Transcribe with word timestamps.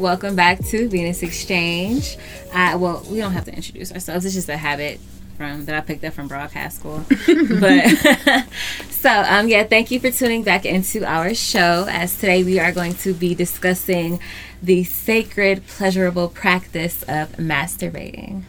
welcome 0.00 0.34
back 0.34 0.58
to 0.64 0.88
Venus 0.88 1.22
Exchange. 1.22 2.16
Uh, 2.54 2.78
well, 2.80 3.04
we 3.10 3.18
don't 3.18 3.32
have 3.32 3.44
to 3.44 3.54
introduce 3.54 3.92
ourselves. 3.92 4.24
It's 4.24 4.34
just 4.34 4.48
a 4.48 4.56
habit 4.56 4.98
from 5.36 5.66
that 5.66 5.74
I 5.74 5.82
picked 5.82 6.02
up 6.04 6.14
from 6.14 6.26
broadcast 6.26 6.78
school. 6.78 7.04
but 7.60 7.86
so 8.90 9.10
um, 9.10 9.46
yeah, 9.48 9.64
thank 9.64 9.90
you 9.90 10.00
for 10.00 10.10
tuning 10.10 10.42
back 10.42 10.64
into 10.64 11.04
our 11.04 11.34
show. 11.34 11.86
As 11.88 12.16
today 12.16 12.42
we 12.42 12.58
are 12.58 12.72
going 12.72 12.94
to 12.94 13.12
be 13.12 13.34
discussing 13.34 14.20
the 14.62 14.84
sacred, 14.84 15.66
pleasurable 15.66 16.28
practice 16.28 17.02
of 17.02 17.32
masturbating. 17.32 18.44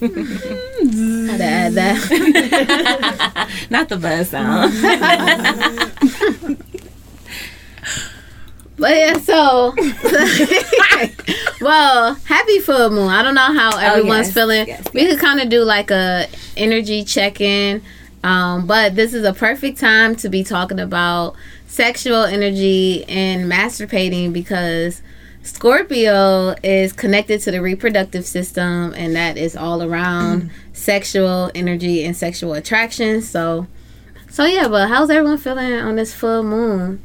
Had 0.00 1.38
to 1.38 1.44
add 1.44 1.72
that. 1.74 3.50
Not 3.70 3.88
the 3.88 3.96
buzz 3.96 4.30
sound. 4.30 4.72
But 8.80 8.96
yeah, 8.96 9.18
so 9.18 9.74
well, 11.60 12.14
happy 12.14 12.60
full 12.60 12.88
moon. 12.88 13.08
I 13.08 13.22
don't 13.22 13.34
know 13.34 13.52
how 13.52 13.76
everyone's 13.76 14.28
yes, 14.28 14.34
feeling. 14.34 14.68
yes, 14.68 14.86
we 14.94 15.06
could 15.06 15.18
kind 15.18 15.38
of 15.38 15.50
do 15.50 15.62
like 15.64 15.90
a 15.90 16.26
energy 16.56 17.04
check 17.04 17.42
in, 17.42 17.82
um, 18.24 18.66
but 18.66 18.96
this 18.96 19.12
is 19.12 19.22
a 19.24 19.34
perfect 19.34 19.78
time 19.78 20.16
to 20.16 20.30
be 20.30 20.42
talking 20.42 20.80
about 20.80 21.36
sexual 21.66 22.24
energy 22.24 23.04
and 23.04 23.52
masturbating 23.52 24.32
because 24.32 25.02
Scorpio 25.42 26.54
is 26.62 26.94
connected 26.94 27.42
to 27.42 27.50
the 27.50 27.60
reproductive 27.60 28.24
system, 28.24 28.94
and 28.94 29.14
that 29.14 29.36
is 29.36 29.56
all 29.56 29.82
around 29.82 30.50
sexual 30.72 31.50
energy 31.54 32.02
and 32.02 32.16
sexual 32.16 32.54
attraction. 32.54 33.20
So, 33.20 33.66
so 34.30 34.46
yeah. 34.46 34.68
But 34.68 34.88
how's 34.88 35.10
everyone 35.10 35.36
feeling 35.36 35.74
on 35.74 35.96
this 35.96 36.14
full 36.14 36.42
moon? 36.42 37.02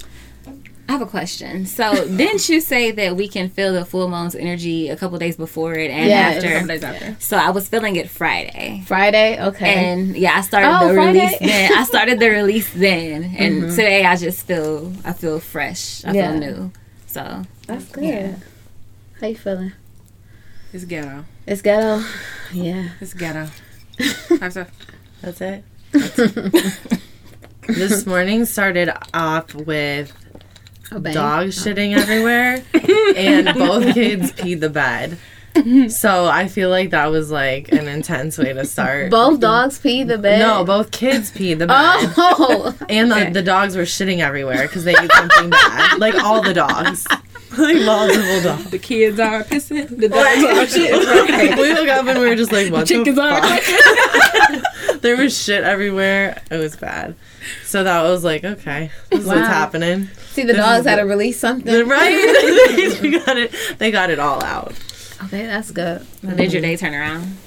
I 0.88 0.92
have 0.92 1.02
a 1.02 1.06
question. 1.08 1.66
So, 1.66 1.94
didn't 2.18 2.48
you 2.48 2.62
say 2.62 2.92
that 2.92 3.16
we 3.16 3.28
can 3.28 3.50
feel 3.50 3.74
the 3.74 3.86
full 3.86 4.08
moon's 4.08 4.36
energy 4.36 4.90
a 4.90 4.96
couple 4.96 5.18
days 5.18 5.36
before 5.36 5.74
it 5.74 5.90
and 5.90 6.08
Yes. 6.08 6.36
after? 6.38 6.52
Couple 6.54 6.68
days 6.68 6.84
after. 6.84 7.16
So 7.20 7.38
I 7.38 7.50
was 7.50 7.68
feeling 7.68 7.96
it 7.96 8.10
Friday. 8.10 8.84
Friday, 8.86 9.42
okay. 9.48 9.74
And 9.92 10.16
yeah, 10.16 10.34
I 10.38 10.42
started 10.42 10.70
Oh, 10.70 10.88
the 10.90 10.94
Friday. 10.94 11.20
release 11.22 11.40
then. 11.40 11.72
I 11.74 11.84
started 11.86 12.20
the 12.20 12.30
release 12.30 12.72
then, 12.74 13.24
and 13.38 13.64
mm-hmm. 13.64 13.70
today 13.72 14.06
I 14.06 14.16
just 14.16 14.46
feel 14.46 14.94
I 15.04 15.14
feel 15.14 15.40
fresh. 15.40 16.06
I 16.06 16.12
Yeah. 16.14 16.32
feel 16.32 16.40
new. 16.40 16.72
So 17.08 17.42
That's 17.68 17.86
good. 17.86 18.04
Yeah. 18.04 18.36
How 19.22 19.28
you 19.28 19.36
feeling? 19.36 19.72
It's 20.72 20.86
ghetto. 20.86 21.26
It's 21.48 21.62
ghetto. 21.62 22.04
Yeah. 22.54 22.90
It's 23.02 23.14
ghetto. 23.14 23.48
Have 24.40 24.54
to- 24.54 24.68
That's 25.22 25.42
it. 25.42 25.64
this 27.68 28.06
morning 28.06 28.46
started 28.46 28.92
off 29.14 29.56
with 29.56 30.12
A 30.92 31.00
dog 31.00 31.46
oh. 31.46 31.48
shitting 31.48 31.98
everywhere, 31.98 32.64
and 33.16 33.58
both 33.58 33.94
kids 33.94 34.32
peed 34.32 34.60
the 34.60 34.70
bed. 34.70 35.18
So 35.90 36.26
I 36.26 36.48
feel 36.50 36.70
like 36.70 36.90
that 36.90 37.08
was 37.08 37.32
like 37.32 37.72
an 37.72 37.88
intense 37.88 38.38
way 38.38 38.52
to 38.52 38.66
start. 38.66 39.10
Both 39.10 39.40
dogs 39.40 39.80
pee 39.80 40.04
the 40.04 40.18
bed. 40.18 40.40
No, 40.40 40.66
both 40.66 40.92
kids 40.92 41.32
peed 41.32 41.60
the 41.60 41.68
bed. 41.68 42.14
Oh, 42.18 42.76
And 42.90 43.10
the, 43.10 43.30
the 43.32 43.42
dogs 43.42 43.78
were 43.78 43.84
shitting 43.84 44.20
everywhere 44.20 44.64
because 44.64 44.84
they 44.84 44.92
ate 44.92 45.12
something 45.14 45.50
bad. 45.50 45.98
Like 45.98 46.16
all 46.16 46.42
the 46.42 46.54
dogs. 46.54 47.08
Like 47.58 47.86
multiple 47.86 48.42
dogs. 48.42 48.70
the 48.70 48.80
kids 48.80 49.18
are 49.18 49.42
pissing. 49.44 49.88
The 49.88 50.10
dogs 50.10 50.44
are 50.44 50.68
shit. 50.68 51.58
We 51.58 51.74
woke 51.74 51.88
up 51.88 52.06
and 52.06 52.20
we 52.20 52.28
were 52.28 52.36
just 52.36 52.52
like, 52.52 52.70
what 52.70 52.86
Chickens 52.86 53.16
the 53.16 53.22
are 53.22 53.42
fuck? 53.42 55.02
there 55.02 55.16
was 55.16 55.42
shit 55.42 55.64
everywhere. 55.64 56.42
It 56.52 56.58
was 56.58 56.76
bad. 56.76 57.16
So 57.66 57.84
that 57.84 58.04
was 58.04 58.24
like, 58.24 58.44
okay, 58.44 58.92
this 59.10 59.22
is 59.22 59.26
what's 59.28 59.40
happening. 59.48 60.08
see, 60.32 60.44
the 60.44 60.54
This 60.54 60.58
dogs 60.58 60.86
had 60.86 60.98
to 60.98 61.04
release 61.04 61.40
something. 61.40 61.74
Right? 61.88 62.98
they 63.02 63.12
got 63.12 63.38
it. 63.38 63.54
They 63.78 63.92
got 63.92 64.10
it 64.10 64.20
all 64.20 64.44
out. 64.44 64.74
Okay, 65.26 65.46
that's 65.46 65.72
good. 65.72 66.06
did 66.36 66.52
your 66.54 66.62
day 66.62 66.76
turn 66.78 66.94
around? 66.94 67.38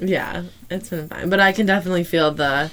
Yeah, 0.00 0.44
it's 0.70 0.90
been 0.90 1.08
fine, 1.08 1.28
but 1.30 1.40
I 1.40 1.52
can 1.52 1.66
definitely 1.66 2.04
feel 2.04 2.30
the 2.32 2.70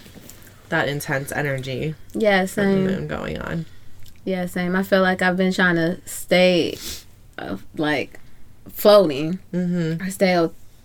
that 0.69 0.87
intense 0.87 1.31
energy 1.31 1.95
Yeah, 2.13 2.41
of 2.43 2.49
the 2.49 2.53
same. 2.53 2.85
moon 2.85 3.07
going 3.07 3.39
on. 3.39 3.65
Yeah, 4.25 4.45
same. 4.47 4.75
I 4.75 4.83
feel 4.83 5.01
like 5.01 5.21
I've 5.21 5.37
been 5.37 5.53
trying 5.53 5.75
to 5.75 5.99
stay, 6.07 6.77
uh, 7.37 7.57
like, 7.77 8.19
floating 8.69 9.39
Mm-hmm. 9.53 10.03
or 10.03 10.09
stay 10.09 10.35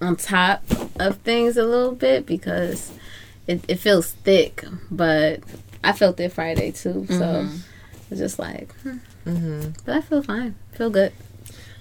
on 0.01 0.17
top 0.17 0.63
of 0.99 1.17
things 1.19 1.57
a 1.57 1.65
little 1.65 1.93
bit 1.95 2.25
because 2.27 2.93
it, 3.47 3.65
it 3.69 3.77
feels 3.77 4.13
thick. 4.13 4.65
But 4.91 5.41
I 5.83 5.93
felt 5.93 6.21
it 6.21 6.33
Friday 6.33 6.71
too, 6.73 7.07
so 7.09 7.49
it's 8.11 8.21
just 8.21 8.39
like, 8.39 8.73
hmm. 8.83 8.99
Mm-hmm. 9.27 9.71
but 9.85 9.97
I 9.97 10.01
feel 10.01 10.23
fine. 10.23 10.55
Feel 10.73 10.91
good. 10.91 11.13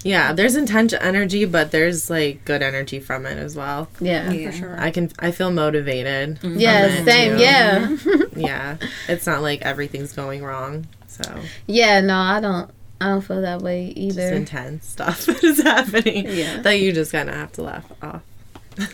Yeah, 0.03 0.31
there's 0.31 0.55
intense 0.55 0.93
energy, 0.93 1.43
but 1.43 1.71
there's 1.71 2.09
like 2.09 2.45
good 2.45 2.61
energy 2.61 2.99
from 3.01 3.25
it 3.25 3.37
as 3.37 3.55
well. 3.57 3.89
Yeah. 3.99 4.31
Yeah. 4.31 4.51
For 4.51 4.57
sure. 4.57 4.79
I 4.79 4.91
can 4.91 5.11
I 5.19 5.31
feel 5.31 5.51
motivated. 5.51 6.39
from 6.39 6.57
Yeah, 6.57 7.03
same. 7.03 7.37
too. 7.37 7.43
Yeah. 7.43 7.97
Yeah, 8.35 8.77
it's 9.09 9.27
not 9.27 9.41
like 9.41 9.61
everything's 9.63 10.13
going 10.13 10.41
wrong. 10.43 10.87
So 11.07 11.23
yeah, 11.67 11.99
no, 11.99 12.15
I 12.15 12.39
don't 12.39 12.71
I 13.01 13.07
don't 13.07 13.21
feel 13.21 13.41
that 13.41 13.61
way 13.61 13.87
just 13.87 13.97
either. 13.97 14.33
intense 14.33 14.85
stuff 14.87 15.25
that 15.25 15.43
is 15.43 15.61
happening 15.61 16.25
Yeah. 16.29 16.61
that 16.61 16.79
you 16.79 16.93
just 16.93 17.11
kind 17.11 17.27
of 17.29 17.35
have 17.35 17.51
to 17.53 17.63
laugh 17.63 17.91
off. 18.01 18.21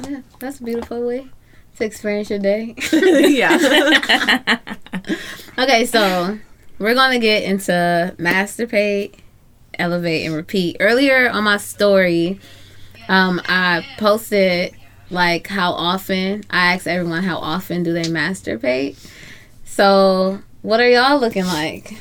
Yeah, 0.09 0.21
that's 0.39 0.59
a 0.59 0.63
beautiful 0.63 1.05
way 1.05 1.27
to 1.77 1.85
experience 1.85 2.29
your 2.29 2.39
day. 2.39 2.75
yeah. 2.91 4.57
okay, 5.57 5.85
so 5.85 6.37
we're 6.79 6.95
gonna 6.95 7.19
get 7.19 7.43
into 7.43 8.15
masturbate, 8.17 9.15
elevate, 9.77 10.25
and 10.25 10.35
repeat. 10.35 10.77
Earlier 10.79 11.29
on 11.29 11.43
my 11.43 11.57
story, 11.57 12.39
um, 13.07 13.41
I 13.47 13.85
posted 13.97 14.75
like 15.09 15.47
how 15.47 15.71
often 15.71 16.43
I 16.49 16.73
asked 16.73 16.87
everyone 16.87 17.23
how 17.23 17.37
often 17.37 17.83
do 17.83 17.93
they 17.93 18.03
masturbate. 18.03 18.97
So, 19.63 20.41
what 20.61 20.79
are 20.79 20.89
y'all 20.89 21.19
looking 21.19 21.45
like? 21.45 21.97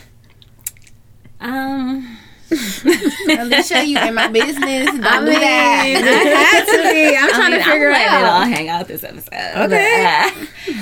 Um, 1.40 2.16
Alicia, 2.50 3.84
you 3.84 3.99
in 3.99 4.15
my 4.15 4.28
business. 4.28 4.87
Don't 4.87 5.05
I 5.05 5.19
do 5.21 5.27
mean, 5.27 5.41
that. 5.41 5.82
I 5.84 6.43
had 6.43 6.65
to 6.66 6.82
be. 6.93 7.16
I'm 7.16 7.25
I 7.28 7.31
trying 7.31 7.50
mean, 7.53 7.60
to 7.60 7.65
figure 7.65 7.87
I'm 7.88 7.93
letting 7.93 8.19
it 8.19 8.28
all 8.28 8.43
hang 8.43 8.69
out 8.69 8.88
this 8.88 9.05
episode. 9.05 9.65
Okay. 9.65 10.31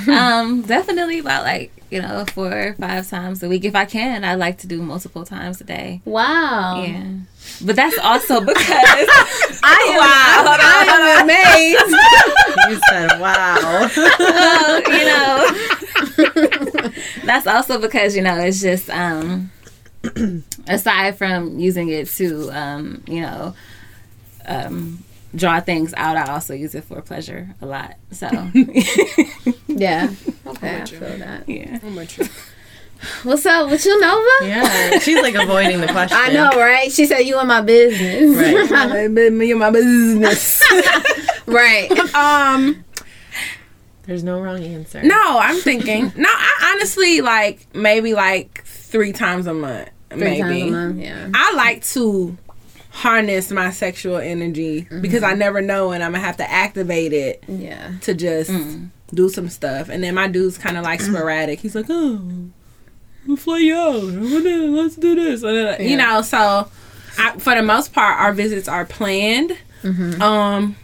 But, 0.05 0.09
uh, 0.09 0.11
um, 0.17 0.61
definitely 0.63 1.19
about 1.19 1.43
like 1.43 1.71
you 1.89 2.01
know 2.01 2.25
four 2.33 2.51
or 2.51 2.73
five 2.73 3.09
times 3.09 3.43
a 3.43 3.49
week 3.49 3.65
if 3.65 3.75
I 3.75 3.85
can. 3.85 4.25
I 4.25 4.35
like 4.35 4.57
to 4.59 4.67
do 4.67 4.81
multiple 4.81 5.25
times 5.25 5.61
a 5.61 5.63
day. 5.63 6.01
Wow. 6.05 6.83
Yeah, 6.83 7.03
but 7.63 7.75
that's 7.75 7.97
also 7.99 8.41
because 8.41 8.59
I 8.67 9.79
am, 9.93 10.47
I 10.47 10.85
am 10.89 11.23
amazed. 11.23 11.95
you 12.69 12.79
said 12.89 13.19
wow. 13.19 13.89
well, 14.19 14.81
you 14.91 15.05
know, 16.83 16.91
that's 17.25 17.47
also 17.47 17.79
because 17.79 18.15
you 18.15 18.21
know 18.21 18.37
it's 18.37 18.61
just 18.61 18.89
um, 18.89 19.51
aside 20.67 21.17
from 21.17 21.59
using 21.59 21.89
it 21.89 22.07
to 22.09 22.49
um, 22.51 23.03
you 23.07 23.21
know 23.21 23.55
um, 24.45 25.03
draw 25.35 25.59
things 25.59 25.93
out, 25.95 26.17
I 26.17 26.31
also 26.31 26.53
use 26.53 26.75
it 26.75 26.83
for 26.83 27.01
pleasure 27.01 27.55
a 27.61 27.65
lot. 27.65 27.95
So 28.11 28.27
yeah. 29.67 30.11
Okay, 30.45 30.81
I 30.81 30.85
feel 30.85 31.17
that. 31.17 31.49
yeah. 31.49 31.79
I'm 31.81 31.95
with 31.95 32.17
you. 32.17 32.25
What's 33.23 33.45
up 33.45 33.69
with 33.69 33.83
you, 33.85 33.99
Nova? 33.99 34.29
yeah, 34.47 34.99
she's 34.99 35.21
like 35.21 35.35
avoiding 35.35 35.81
the 35.81 35.87
question. 35.87 36.17
I 36.21 36.31
know, 36.31 36.51
right? 36.57 36.91
She 36.91 37.05
said 37.05 37.19
you 37.21 37.39
in 37.39 37.47
my 37.47 37.61
business. 37.61 38.69
Right. 38.71 39.09
Me 39.09 39.51
and 39.51 39.59
my 39.59 39.71
business. 39.71 40.63
right. 41.47 41.89
um, 42.13 42.85
There's 44.03 44.23
no 44.23 44.39
wrong 44.41 44.63
answer. 44.63 45.01
no, 45.03 45.39
I'm 45.39 45.57
thinking. 45.59 46.13
No, 46.15 46.29
I 46.29 46.73
honestly 46.75 47.21
like 47.21 47.67
maybe 47.75 48.13
like 48.13 48.63
three 48.65 49.11
times 49.11 49.47
a 49.47 49.53
month. 49.53 49.89
Three 50.13 50.41
maybe. 50.41 50.69
month, 50.71 50.99
yeah. 50.99 51.29
I 51.33 51.53
like 51.55 51.83
to 51.85 52.37
harness 52.89 53.49
my 53.51 53.71
sexual 53.71 54.17
energy 54.17 54.87
because 55.01 55.23
I 55.23 55.31
mm-hmm. 55.31 55.39
never 55.39 55.61
know 55.61 55.89
when 55.89 56.01
I'm 56.01 56.11
gonna 56.11 56.23
have 56.23 56.37
to 56.37 56.49
activate 56.49 57.11
it 57.11 57.43
Yeah. 57.47 57.93
to 58.01 58.13
just 58.13 58.51
mm. 58.51 58.89
do 59.13 59.29
some 59.29 59.49
stuff. 59.49 59.89
And 59.89 60.03
then 60.03 60.13
my 60.15 60.27
dude's 60.27 60.57
kind 60.57 60.77
of 60.77 60.83
like 60.83 60.99
mm. 60.99 61.09
sporadic. 61.09 61.59
He's 61.59 61.73
like, 61.73 61.87
oh, 61.89 62.21
we'll 63.27 63.37
fly 63.37 63.57
you 63.57 63.75
out. 63.75 64.03
Let's 64.03 64.95
do 64.95 65.15
this. 65.15 65.41
You 65.41 65.89
Yeah. 65.89 65.95
know, 65.95 66.21
so 66.21 66.69
I, 67.17 67.37
for 67.39 67.55
the 67.55 67.63
most 67.63 67.93
part, 67.93 68.19
our 68.19 68.31
visits 68.31 68.67
are 68.67 68.85
planned. 68.85 69.57
Mm-hmm. 69.81 70.21
Um, 70.21 70.75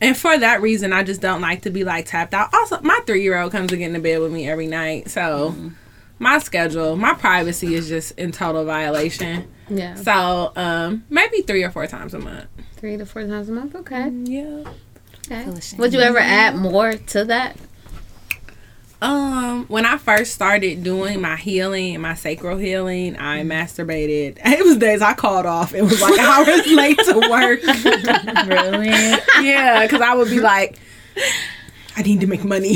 and 0.00 0.16
for 0.16 0.38
that 0.38 0.62
reason, 0.62 0.92
I 0.92 1.02
just 1.02 1.20
don't 1.20 1.40
like 1.40 1.62
to 1.62 1.70
be 1.70 1.84
like 1.84 2.06
tapped 2.06 2.34
out. 2.34 2.52
Also, 2.54 2.80
my 2.82 3.00
three 3.06 3.22
year 3.22 3.38
old 3.38 3.52
comes 3.52 3.70
to 3.70 3.76
get 3.76 3.88
into 3.88 4.00
bed 4.00 4.20
with 4.20 4.32
me 4.32 4.48
every 4.48 4.66
night, 4.66 5.10
so 5.10 5.54
mm. 5.56 5.72
My 6.18 6.38
schedule, 6.38 6.96
my 6.96 7.14
privacy 7.14 7.74
is 7.74 7.88
just 7.88 8.12
in 8.18 8.32
total 8.32 8.64
violation. 8.64 9.50
Yeah. 9.68 9.94
So, 9.96 10.52
um, 10.56 11.04
maybe 11.10 11.42
three 11.42 11.64
or 11.64 11.70
four 11.70 11.86
times 11.86 12.14
a 12.14 12.18
month. 12.18 12.46
Three 12.76 12.96
to 12.96 13.06
four 13.06 13.26
times 13.26 13.48
a 13.48 13.52
month. 13.52 13.74
Okay. 13.74 14.10
Yeah. 14.10 14.64
Okay. 15.30 15.76
Would 15.78 15.92
you 15.92 16.00
ever 16.00 16.18
add 16.18 16.56
more 16.56 16.94
to 16.94 17.24
that? 17.24 17.56
Um, 19.02 19.66
when 19.66 19.84
I 19.84 19.98
first 19.98 20.32
started 20.32 20.82
doing 20.82 21.20
my 21.20 21.36
healing 21.36 22.00
my 22.00 22.14
sacral 22.14 22.56
healing, 22.56 23.16
I 23.18 23.42
masturbated. 23.42 24.38
It 24.44 24.64
was 24.64 24.78
days 24.78 25.02
I 25.02 25.12
called 25.12 25.44
off. 25.44 25.74
It 25.74 25.82
was 25.82 26.00
like 26.00 26.18
hours 26.18 26.66
late 26.72 26.98
to 26.98 27.28
work. 27.30 27.62
really? 28.46 28.88
yeah, 29.42 29.82
because 29.82 30.00
I 30.00 30.14
would 30.14 30.30
be 30.30 30.40
like, 30.40 30.78
I 31.96 32.02
need 32.02 32.20
to 32.20 32.26
make 32.26 32.44
money. 32.44 32.70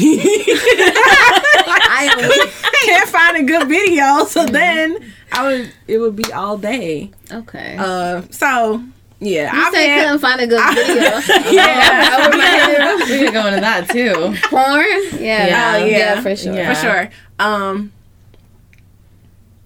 I 1.83 2.53
Can't 2.87 3.09
find 3.11 3.37
a 3.37 3.43
good 3.43 3.69
video, 3.69 4.25
so 4.25 4.47
then 4.47 5.13
I 5.33 5.43
would. 5.47 5.73
It 5.87 5.99
would 5.99 6.17
be 6.17 6.33
all 6.33 6.57
day. 6.57 7.11
okay. 7.31 7.77
Uh, 7.79 8.23
so 8.31 8.83
yeah, 9.21 9.55
you 9.55 9.63
I've 9.63 9.73
say 9.75 9.89
had- 9.89 10.05
couldn't 10.05 10.19
find 10.21 10.41
a 10.41 10.47
good 10.47 10.75
video. 10.75 11.53
yeah, 11.53 12.29
we 13.11 13.19
could 13.19 13.33
go 13.35 13.47
into 13.47 13.61
that 13.61 13.89
too. 13.91 14.35
Porn? 14.49 15.23
Yeah. 15.23 15.47
Yeah. 15.47 15.73
Oh, 15.77 15.85
yeah. 15.85 16.21
for 16.23 16.35
sure. 16.35 16.55
Yeah. 16.55 16.73
for 16.75 16.81
sure. 16.81 17.11
Um, 17.39 17.93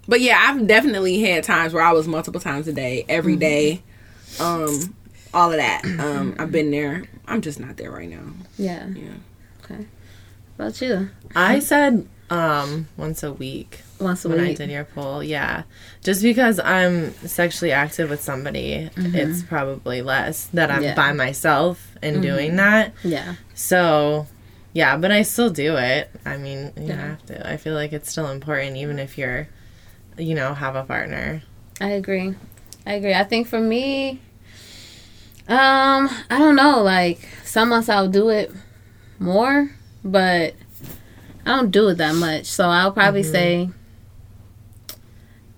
but 0.08 0.20
yeah, 0.20 0.38
I've 0.48 0.66
definitely 0.66 1.20
had 1.22 1.44
times 1.44 1.72
where 1.72 1.82
I 1.84 1.92
was 1.92 2.06
multiple 2.08 2.40
times 2.40 2.66
a 2.68 2.72
day, 2.72 3.06
every 3.08 3.36
day, 3.36 3.82
um, 4.40 4.94
all 5.32 5.50
of 5.50 5.56
that. 5.56 5.82
Um, 5.84 6.34
I've 6.38 6.52
been 6.52 6.70
there. 6.70 7.04
I'm 7.26 7.40
just 7.40 7.58
not 7.60 7.76
there 7.78 7.90
right 7.90 8.08
now. 8.10 8.24
Yeah. 8.58 8.86
Yeah. 8.88 9.12
What 10.56 10.66
about 10.66 10.80
you? 10.80 11.10
I 11.34 11.58
said 11.58 12.06
um 12.30 12.88
once 12.96 13.22
a 13.22 13.32
week 13.32 13.80
Once 14.00 14.24
a 14.24 14.28
when 14.28 14.40
I 14.40 14.54
did 14.54 14.70
your 14.70 14.84
poll. 14.84 15.22
Yeah, 15.22 15.64
just 16.02 16.22
because 16.22 16.58
I'm 16.60 17.12
sexually 17.26 17.72
active 17.72 18.08
with 18.10 18.22
somebody, 18.22 18.90
it's 18.96 19.42
probably 19.42 20.00
less 20.02 20.46
that 20.54 20.70
I'm 20.70 20.82
Yeah. 20.82 20.94
by 20.94 21.12
myself 21.12 21.94
and 22.02 22.22
doing 22.22 22.56
that. 22.56 22.92
Yeah. 23.04 23.34
So, 23.54 24.26
yeah, 24.72 24.96
but 24.96 25.10
I 25.12 25.22
still 25.22 25.50
do 25.50 25.76
it. 25.76 26.10
I 26.24 26.36
mean, 26.36 26.72
you 26.76 26.88
Yeah. 26.88 27.08
have 27.08 27.26
to. 27.26 27.48
I 27.48 27.56
feel 27.56 27.74
like 27.74 27.92
it's 27.92 28.10
still 28.10 28.28
important, 28.30 28.76
even 28.76 28.98
if 28.98 29.16
you're, 29.18 29.48
you 30.18 30.34
know, 30.34 30.54
have 30.54 30.76
a 30.76 30.82
partner. 30.84 31.42
I 31.80 31.88
agree. 31.90 32.34
I 32.86 32.94
agree. 32.94 33.14
I 33.14 33.24
think 33.24 33.48
for 33.48 33.60
me, 33.60 34.20
um, 35.48 36.08
I 36.30 36.38
don't 36.38 36.56
know. 36.56 36.82
Like 36.82 37.20
some 37.44 37.68
months 37.68 37.88
I'll 37.88 38.08
do 38.08 38.28
it 38.30 38.50
more, 39.18 39.70
but 40.04 40.54
I 41.46 41.56
don't 41.56 41.70
do 41.70 41.88
it 41.88 41.98
that 41.98 42.14
much. 42.14 42.46
So 42.46 42.68
I'll 42.68 42.92
probably 42.92 43.22
mm-hmm. 43.22 43.32
say 43.32 43.70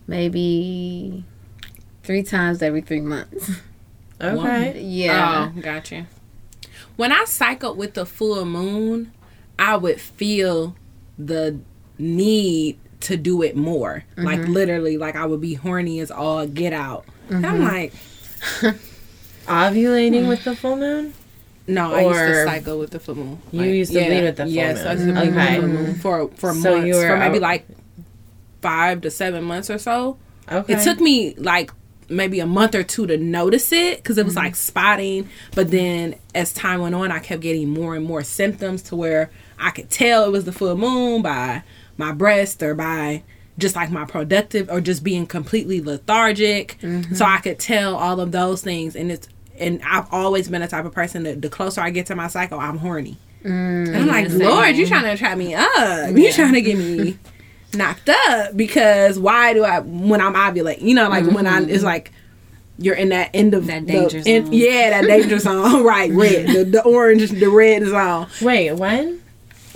maybe 0.07 1.25
three 2.03 2.23
times 2.23 2.63
every 2.63 2.81
three 2.81 3.01
months. 3.01 3.51
Okay. 4.19 4.81
Yeah. 4.81 5.53
Oh, 5.55 5.61
gotcha. 5.61 6.07
When 6.97 7.13
I 7.13 7.27
cycled 7.27 7.77
with 7.77 7.93
the 7.93 8.07
full 8.07 8.47
moon, 8.47 9.13
I 9.59 9.77
would 9.77 10.01
feel 10.01 10.75
the 11.19 11.61
need 11.99 12.79
to 13.01 13.19
do 13.19 13.43
it 13.43 13.57
more. 13.57 14.05
Like 14.17 14.41
mm-hmm. 14.41 14.53
literally, 14.53 14.97
like 14.97 15.17
I 15.17 15.27
would 15.27 15.43
be 15.43 15.53
horny 15.53 16.01
as 16.01 16.11
all 16.11 16.47
get 16.47 16.73
out. 16.73 17.05
And 17.29 17.47
I'm 17.47 17.61
mm-hmm. 17.61 18.65
like, 18.65 18.77
Ovulating 19.47 20.29
with 20.29 20.45
the 20.45 20.57
full 20.57 20.77
moon. 20.77 21.15
No, 21.67 21.95
I 21.95 22.03
used 22.03 22.19
to 22.19 22.45
cycle 22.45 22.79
with 22.79 22.91
the 22.91 23.01
full 23.01 23.15
moon. 23.15 23.39
You 23.53 23.65
used 23.65 23.93
to 23.93 24.05
bleed 24.05 24.23
with 24.23 24.37
the 24.37 24.45
full 24.45 24.47
moon. 24.47 24.55
yes, 24.55 24.85
I 24.85 24.93
used 24.93 25.07
to 25.07 25.13
bleed 25.13 25.27
with 25.27 25.37
Okay. 25.37 25.55
the 25.55 25.61
full 25.61 25.69
moon 25.69 25.95
for 25.97 26.29
for 26.37 26.55
So 26.55 26.79
months, 26.79 26.99
for 26.99 27.17
maybe 27.17 27.39
like 27.39 27.67
five 28.63 29.01
to 29.03 29.11
seven 29.11 29.45
months 29.45 29.71
or 29.71 29.79
so. 29.79 30.19
Okay. 30.51 30.75
It 30.75 30.83
took 30.85 31.01
me 31.01 31.35
like 31.35 31.71
maybe 32.09 32.41
a 32.41 32.47
month 32.47 32.75
or 32.75 32.83
two 32.83 33.07
to 33.07 33.17
notice 33.17 33.73
it 33.73 33.99
because 33.99 34.19
it 34.19 34.25
was 34.25 34.37
like 34.37 34.53
mm-hmm. 34.53 34.57
spotting. 34.57 35.29
But 35.55 35.71
then 35.71 36.17
as 36.35 36.53
time 36.53 36.81
went 36.81 36.95
on, 36.95 37.11
I 37.11 37.19
kept 37.19 37.43
getting 37.43 37.69
more 37.69 37.95
and 37.97 38.05
more 38.05 38.23
symptoms 38.23 38.83
to 38.85 38.97
where 38.97 39.31
I 39.59 39.71
could 39.71 39.91
tell 39.91 40.25
it 40.25 40.33
was 40.33 40.45
the 40.45 40.53
full 40.53 40.77
moon 40.77 41.23
by 41.23 41.63
my 41.97 42.13
breast 42.13 42.63
or 42.63 42.75
by 42.75 43.23
just 43.59 43.75
like 43.75 43.91
my 43.91 44.05
productive 44.05 44.69
or 44.71 44.81
just 44.81 45.03
being 45.03 45.27
completely 45.27 45.81
lethargic. 45.81 46.77
So 46.81 46.87
mm-hmm. 46.87 47.23
I 47.23 47.39
could 47.39 47.59
tell 47.59 47.97
all 47.97 48.21
of 48.21 48.33
those 48.33 48.63
things. 48.63 48.95
And 48.95 49.11
it's 49.11 49.29
and 49.59 49.81
I've 49.85 50.07
always 50.13 50.49
been 50.49 50.61
the 50.61 50.69
type 50.69 50.85
of 50.85 50.93
person 50.93 51.25
that 51.25 51.43
the 51.43 51.49
closer 51.49 51.81
I 51.81 51.91
get 51.91 52.07
to 52.07 52.17
my 52.17 52.29
cycle, 52.29 52.59
I'm 52.59 52.79
horny. 52.79 53.17
Mm, 53.45 53.89
and 53.89 53.97
I'm 53.97 54.07
like. 54.07 54.29
Lord, 54.31 54.77
you 54.77 54.87
trying 54.87 55.05
to 55.05 55.17
trap 55.17 55.39
me 55.39 55.55
up? 55.55 56.17
You 56.17 56.33
trying 56.33 56.55
to 56.55 56.61
get 56.61 56.77
me 56.77 57.19
knocked 57.75 58.09
up 58.09 58.57
because 58.57 59.19
why 59.19 59.53
do 59.55 59.65
I 59.65 59.81
when 59.81 60.21
I'm 60.21 60.35
ovulating? 60.35 60.83
You 60.83 60.95
know, 60.95 61.09
like 61.09 61.27
when 61.27 61.47
I 61.47 61.61
it's 61.61 61.79
mm-hmm. 61.79 61.85
like 61.85 62.13
you're 62.79 62.95
in 62.95 63.09
that 63.11 63.31
end 63.33 63.55
of 63.55 63.67
That 63.67 63.87
the- 63.87 63.93
danger 63.93 64.23
in- 64.25 64.47
zone. 64.47 64.53
yeah, 64.53 64.91
that 64.91 65.07
danger 65.07 65.39
zone. 65.41 65.85
right, 65.85 66.11
red, 66.11 66.49
the, 66.49 66.65
the 66.65 66.83
orange, 66.83 67.31
the 67.31 67.49
red 67.49 67.85
zone. 67.87 68.27
Wait, 68.43 68.73
when? 68.73 69.23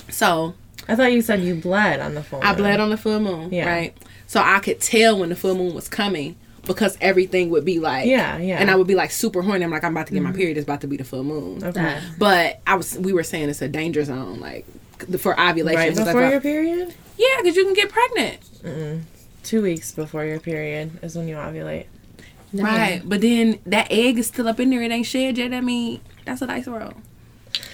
So 0.08 0.54
I 0.88 0.96
thought 0.96 1.12
you 1.12 1.22
said 1.22 1.40
you 1.40 1.54
bled 1.54 2.00
on 2.00 2.14
the 2.14 2.22
full 2.22 2.40
moon. 2.40 2.48
I 2.48 2.54
bled 2.54 2.80
on 2.80 2.90
the 2.90 2.96
full 2.96 3.20
moon, 3.20 3.52
Yeah. 3.52 3.68
right? 3.68 3.96
So 4.26 4.40
I 4.40 4.58
could 4.60 4.80
tell 4.80 5.18
when 5.18 5.28
the 5.28 5.36
full 5.36 5.54
moon 5.54 5.74
was 5.74 5.88
coming 5.88 6.36
because 6.64 6.96
everything 7.00 7.50
would 7.50 7.64
be 7.64 7.78
like 7.78 8.06
Yeah, 8.06 8.38
yeah. 8.38 8.58
and 8.58 8.70
I 8.70 8.76
would 8.76 8.86
be 8.86 8.94
like 8.94 9.10
super 9.10 9.42
horny. 9.42 9.64
I'm 9.64 9.70
like, 9.70 9.84
I'm 9.84 9.92
about 9.92 10.06
to 10.08 10.12
get 10.12 10.22
my 10.22 10.30
mm-hmm. 10.30 10.38
period. 10.38 10.56
It's 10.56 10.64
about 10.64 10.80
to 10.82 10.86
be 10.86 10.96
the 10.96 11.04
full 11.04 11.24
moon. 11.24 11.62
Okay. 11.64 12.00
But 12.18 12.60
I 12.66 12.74
was, 12.74 12.98
we 12.98 13.12
were 13.12 13.22
saying 13.22 13.48
it's 13.48 13.62
a 13.62 13.68
danger 13.68 14.04
zone, 14.04 14.40
like 14.40 14.66
for 15.18 15.38
ovulation. 15.38 15.78
Right 15.78 15.96
before 15.96 16.24
I- 16.24 16.30
your 16.30 16.40
period? 16.40 16.94
yeah, 17.16 17.36
because 17.38 17.56
you 17.56 17.64
can 17.64 17.74
get 17.74 17.90
pregnant. 17.90 19.04
Two 19.42 19.62
weeks 19.62 19.92
before 19.92 20.24
your 20.24 20.38
period 20.40 21.02
is 21.02 21.16
when 21.16 21.26
you 21.26 21.36
ovulate. 21.36 21.86
Right, 22.52 23.00
but 23.04 23.20
then 23.20 23.60
that 23.66 23.88
egg 23.90 24.18
is 24.18 24.26
still 24.26 24.48
up 24.48 24.58
in 24.58 24.70
there. 24.70 24.82
It 24.82 24.90
ain't 24.90 25.06
shed 25.06 25.38
yet. 25.38 25.54
I 25.54 25.60
mean, 25.60 26.00
that's 26.24 26.42
a 26.42 26.46
nice 26.46 26.66
roll. 26.66 26.94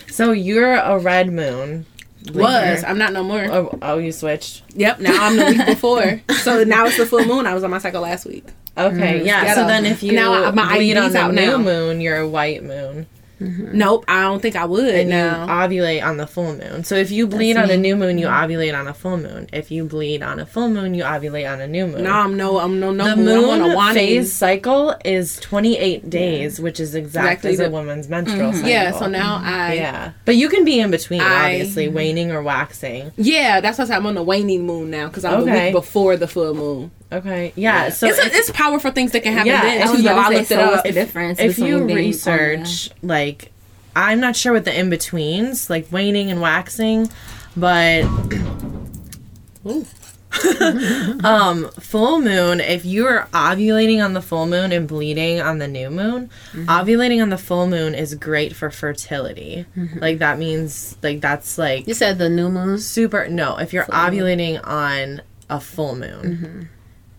So 0.08 0.32
you're 0.32 0.74
a 0.74 0.98
red 0.98 1.32
moon. 1.32 1.86
Was 2.32 2.82
I'm 2.84 2.98
not 2.98 3.12
no 3.12 3.22
more. 3.22 3.44
Oh, 3.44 3.78
oh, 3.82 3.98
you 3.98 4.12
switched. 4.12 4.62
Yep, 4.74 5.00
now 5.00 5.24
I'm 5.24 5.36
the 5.36 5.44
week 5.46 5.66
before. 5.66 6.20
so 6.42 6.64
now 6.64 6.86
it's 6.86 6.96
the 6.96 7.06
full 7.06 7.24
moon. 7.24 7.46
I 7.46 7.54
was 7.54 7.64
on 7.64 7.70
my 7.70 7.78
cycle 7.78 8.02
last 8.02 8.26
week. 8.26 8.46
Okay, 8.78 8.96
mm-hmm. 9.18 9.26
yeah. 9.26 9.44
ghetto. 9.44 9.62
So 9.62 9.66
then 9.66 9.86
if 9.86 10.02
you 10.02 10.12
Now 10.12 10.50
my 10.52 10.76
bleed 10.76 10.96
on 10.96 11.12
the 11.12 11.18
out 11.18 11.34
new 11.34 11.52
now. 11.52 11.58
moon, 11.58 12.00
you're 12.00 12.18
a 12.18 12.28
white 12.28 12.62
moon. 12.62 13.06
Mm-hmm. 13.40 13.76
Nope, 13.76 14.04
I 14.08 14.22
don't 14.22 14.40
think 14.40 14.56
I 14.56 14.64
would 14.64 14.94
And 14.94 15.10
now. 15.10 15.44
you 15.44 15.50
ovulate 15.50 16.02
on 16.02 16.16
the 16.16 16.26
full 16.26 16.56
moon. 16.56 16.84
So 16.84 16.94
if 16.94 17.10
you 17.10 17.26
bleed 17.26 17.58
on 17.58 17.70
a 17.70 17.76
new 17.76 17.94
moon, 17.94 18.16
you 18.16 18.26
mm-hmm. 18.28 18.50
ovulate 18.50 18.78
on 18.78 18.88
a 18.88 18.94
full 18.94 19.18
moon. 19.18 19.48
If 19.52 19.70
you 19.70 19.84
bleed 19.84 20.22
on 20.22 20.40
a 20.40 20.46
full 20.46 20.70
moon, 20.70 20.94
you 20.94 21.02
ovulate 21.02 21.50
on 21.50 21.60
a 21.60 21.66
new 21.66 21.86
moon. 21.86 22.04
no, 22.04 22.12
I'm 22.12 22.36
no, 22.36 22.58
I'm 22.58 22.80
no, 22.80 22.92
no 22.92 23.10
the 23.10 23.16
moon. 23.16 23.44
I'm 23.44 23.62
on 23.62 23.70
a 23.70 23.74
moon 23.74 23.94
phase 23.94 24.32
cycle 24.32 24.94
is 25.04 25.38
28 25.40 26.08
days, 26.08 26.58
which 26.60 26.80
is 26.80 26.94
exact 26.94 27.44
Exactly 27.44 27.50
as 27.52 27.60
a 27.60 27.64
the- 27.64 27.70
woman's 27.70 28.08
menstrual 28.08 28.54
cycle. 28.54 28.70
Yeah, 28.70 28.92
so 28.92 29.06
now 29.06 29.40
I. 29.44 29.74
Yeah, 29.74 29.80
Yeah. 29.82 30.12
But 30.24 30.36
you 30.36 30.48
can 30.48 30.64
be 30.64 30.80
in 30.80 30.90
between, 30.90 31.20
I- 31.20 31.52
obviously, 31.52 31.88
waning 31.88 32.32
or 32.32 32.42
waxing. 32.42 33.12
Yeah, 33.16 33.60
that's 33.60 33.78
why 33.78 33.84
I'm 33.94 34.06
on 34.06 34.14
the 34.14 34.22
waning 34.22 34.64
moon 34.64 34.90
now 34.90 35.08
because 35.08 35.26
I'm 35.26 35.44
the 35.44 35.52
Okay. 35.52 35.64
week 35.66 35.74
before 35.74 36.16
the 36.16 36.26
full 36.28 36.54
moon. 36.54 36.90
Okay. 37.12 37.52
Yeah. 37.56 37.90
So 37.90 38.08
it's, 38.08 38.18
if, 38.18 38.34
it's 38.34 38.50
powerful 38.50 38.90
things 38.90 39.12
that 39.12 39.22
can 39.22 39.32
happen 39.32 39.48
Yeah, 39.48 39.62
then. 39.62 39.82
I 39.82 39.86
too, 39.86 39.92
was 39.92 40.02
though. 40.02 40.16
I 40.16 40.28
looked 40.28 40.50
it 40.50 40.58
up. 40.58 40.84
the 40.84 40.92
difference 40.92 41.38
if 41.38 41.58
you 41.58 41.84
research, 41.84 42.90
like, 43.02 43.52
I'm 43.94 44.20
not 44.20 44.36
sure 44.36 44.52
what 44.52 44.64
the 44.64 44.78
in 44.78 44.90
betweens, 44.90 45.70
like 45.70 45.90
waning 45.90 46.30
and 46.30 46.40
waxing, 46.40 47.08
but 47.56 48.04
um, 51.24 51.68
full 51.80 52.20
moon. 52.20 52.60
If 52.60 52.84
you're 52.84 53.28
ovulating 53.32 54.04
on 54.04 54.12
the 54.12 54.20
full 54.20 54.46
moon 54.46 54.72
and 54.72 54.86
bleeding 54.86 55.40
on 55.40 55.58
the 55.58 55.68
new 55.68 55.90
moon, 55.90 56.30
mm-hmm. 56.52 56.68
ovulating 56.68 57.22
on 57.22 57.30
the 57.30 57.38
full 57.38 57.66
moon 57.66 57.94
is 57.94 58.14
great 58.14 58.54
for 58.54 58.70
fertility. 58.70 59.64
Mm-hmm. 59.76 59.98
Like 59.98 60.18
that 60.18 60.38
means 60.38 60.96
like 61.02 61.20
that's 61.20 61.56
like 61.56 61.88
You 61.88 61.94
said 61.94 62.18
the 62.18 62.28
new 62.28 62.50
moon. 62.50 62.78
super. 62.78 63.28
No, 63.28 63.56
if 63.56 63.72
you're 63.72 63.84
ovulating 63.84 64.64
on 64.66 65.22
a 65.48 65.60
full 65.60 65.94
moon, 65.94 66.22
mm-hmm. 66.22 66.62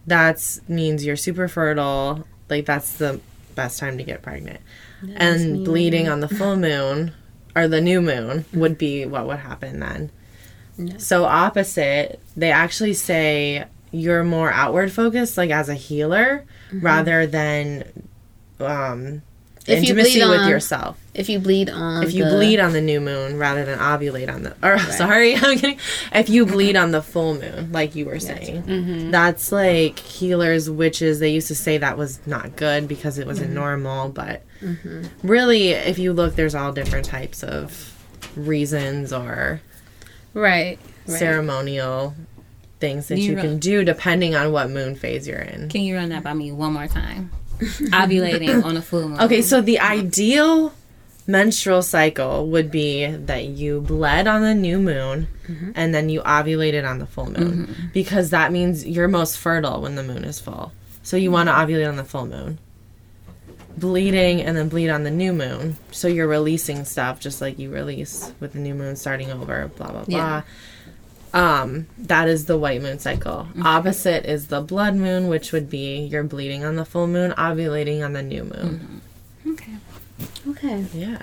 That's 0.08 0.60
means 0.68 1.06
you're 1.06 1.16
super 1.18 1.48
fertile. 1.48 2.26
Like 2.50 2.66
that's 2.66 2.94
the 2.94 3.20
best 3.56 3.80
time 3.80 3.98
to 3.98 4.04
get 4.04 4.22
pregnant. 4.22 4.62
and 5.16 5.64
bleeding 5.64 6.08
on 6.10 6.22
the 6.22 6.28
full 6.28 6.56
moon 6.58 7.14
or 7.56 7.68
the 7.68 7.80
new 7.82 8.02
moon 8.02 8.46
would 8.54 8.78
be 8.80 9.06
what 9.06 9.28
would 9.28 9.38
happen 9.40 9.80
then. 9.80 10.10
So 10.98 11.26
opposite, 11.26 12.20
they 12.36 12.52
actually 12.52 12.94
say 12.94 13.66
you're 13.92 14.24
more 14.24 14.52
outward 14.52 14.92
focused, 14.92 15.38
like 15.38 15.50
as 15.50 15.70
a 15.70 15.74
healer, 15.76 16.46
rather 16.72 17.26
than 17.28 17.84
um, 18.60 19.22
If 19.66 19.84
you 19.84 19.90
intimacy 19.90 20.20
bleed 20.20 20.30
with 20.30 20.42
on- 20.42 20.50
yourself. 20.50 21.00
If 21.18 21.30
you 21.30 21.40
bleed 21.40 21.72
on, 21.72 22.04
If 22.04 22.14
you 22.14 22.26
the- 22.26 22.30
bleed 22.30 22.60
on 22.60 22.74
the 22.74 22.82
new 22.82 23.02
moon 23.02 23.40
rather 23.40 23.66
than 23.66 23.80
ovulate 23.80 24.32
on 24.32 24.44
the, 24.44 24.56
or 24.62 24.78
sorry, 24.78 25.36
I'm 25.36 25.58
kidding. 25.58 25.80
If 26.14 26.30
you 26.30 26.46
bleed 26.46 26.76
on 26.76 26.92
the 26.92 27.02
full 27.02 27.34
moon, 27.34 27.72
like 27.72 27.96
you 27.96 28.06
were 28.06 28.20
saying, 28.20 28.64
mm-hmm. 28.64 29.12
that's 29.12 29.52
like 29.52 29.98
healers, 29.98 30.70
witches. 30.70 31.20
They 31.20 31.30
used 31.30 31.48
to 31.48 31.56
say 31.56 31.80
that 31.80 31.98
was 31.98 32.26
not 32.28 32.56
good 32.56 32.88
because 32.88 33.18
it 33.18 33.26
wasn't 33.26 33.48
mm-hmm. 33.48 33.56
normal. 33.56 34.10
But 34.10 34.44
mm-hmm. 34.62 35.28
really, 35.28 35.70
if 35.70 35.98
you 35.98 36.14
look, 36.14 36.36
there's 36.36 36.54
all 36.54 36.72
different 36.72 37.06
types 37.06 37.44
of 37.44 37.96
reasons 38.36 39.12
or 39.12 39.60
right, 40.36 40.78
right. 41.08 41.18
ceremonial 41.18 42.14
things 42.80 43.08
that 43.08 43.18
You 43.18 43.32
you 43.32 43.36
ru- 43.38 43.42
can 43.42 43.60
do 43.60 43.84
depending 43.84 44.36
on 44.36 44.52
what 44.52 44.70
moon 44.70 44.96
phase 44.96 45.28
you're 45.28 45.40
in. 45.40 45.70
Can 45.70 45.82
you 45.82 45.96
run 45.96 46.10
that 46.10 46.22
by 46.22 46.34
me 46.34 46.52
one 46.52 46.74
more 46.74 46.88
time? 46.88 47.32
Ovulating 47.60 48.64
on 48.64 48.78
a 48.78 48.84
full 48.84 49.10
moon. 49.10 49.20
Okay, 49.20 49.42
so 49.42 49.62
the 49.62 49.80
ideal 49.80 50.74
menstrual 51.28 51.82
cycle 51.82 52.48
would 52.48 52.72
be 52.72 53.06
that 53.06 53.46
you 53.46 53.82
bled 53.82 54.28
on 54.28 54.42
the 54.42 54.56
new 54.56 54.80
moon 54.80 55.28
mm-hmm. 55.46 55.72
and 55.76 55.94
then 55.94 56.10
you 56.10 56.22
ovulated 56.22 56.90
on 56.90 57.00
the 57.00 57.06
full 57.06 57.26
moon 57.26 57.68
mm-hmm. 57.68 57.88
because 57.94 58.30
that 58.30 58.52
means 58.52 58.88
you're 58.88 59.10
most 59.10 59.38
fertile 59.38 59.82
when 59.82 59.96
the 59.96 60.04
moon 60.04 60.24
is 60.24 60.40
full. 60.40 60.72
So 61.04 61.18
you 61.18 61.30
want 61.30 61.50
to 61.50 61.54
mm-hmm. 61.54 61.72
ovulate 61.72 61.90
on 61.90 61.98
the 61.98 62.06
full 62.06 62.26
moon. 62.26 62.60
Bleeding 63.78 64.42
and 64.42 64.58
then 64.58 64.70
bleed 64.70 64.90
on 64.90 65.04
the 65.04 65.12
new 65.12 65.34
moon. 65.34 65.78
So 65.92 66.08
you're 66.08 66.28
releasing 66.28 66.84
stuff 66.86 67.20
just 67.20 67.42
like 67.42 67.60
you 67.60 67.70
release 67.70 68.32
with 68.40 68.54
the 68.54 68.60
new 68.60 68.74
moon 68.74 68.96
starting 68.96 69.30
over, 69.30 69.70
blah, 69.76 69.92
blah, 69.92 70.06
blah. 70.06 70.44
Um, 71.34 71.88
that 72.00 72.28
is 72.28 72.46
the 72.46 72.58
white 72.58 72.82
moon 72.82 72.98
cycle. 72.98 73.48
Opposite 73.62 74.26
is 74.26 74.48
the 74.48 74.62
blood 74.62 74.96
moon, 74.96 75.28
which 75.28 75.52
would 75.52 75.70
be 75.70 76.00
you're 76.00 76.24
bleeding 76.24 76.64
on 76.64 76.78
the 76.78 76.86
full 76.86 77.06
moon, 77.06 77.32
ovulating 77.34 78.04
on 78.04 78.14
the 78.14 78.24
new 78.24 78.46
moon. 78.46 79.02
Okay. 79.46 79.74
Okay. 80.50 80.86
Yeah. 80.94 81.22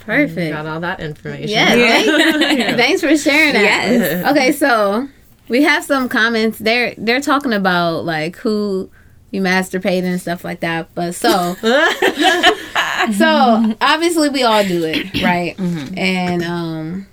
Perfect. 0.00 0.52
Got 0.54 0.66
all 0.66 0.80
that 0.80 1.00
information. 1.00 1.48
Yeah. 1.50 1.66
Thanks, 1.74 2.76
thanks 2.76 3.00
for 3.02 3.16
sharing 3.16 3.52
that. 3.54 3.62
Yes. 3.62 4.26
Okay, 4.30 4.52
so 4.52 5.08
we 5.48 5.62
have 5.62 5.84
some 5.84 6.08
comments. 6.08 6.58
They're 6.58 6.94
they're 6.96 7.20
talking 7.20 7.52
about 7.52 8.04
like 8.04 8.36
who 8.36 8.90
you 9.30 9.42
masturbate 9.42 10.04
and 10.04 10.20
stuff 10.20 10.44
like 10.44 10.60
that. 10.60 10.94
But 10.94 11.14
so 11.14 11.54
so 13.16 13.74
obviously 13.80 14.28
we 14.30 14.42
all 14.42 14.64
do 14.64 14.84
it, 14.84 15.22
right? 15.22 15.58
And 15.96 16.42
um 16.42 17.06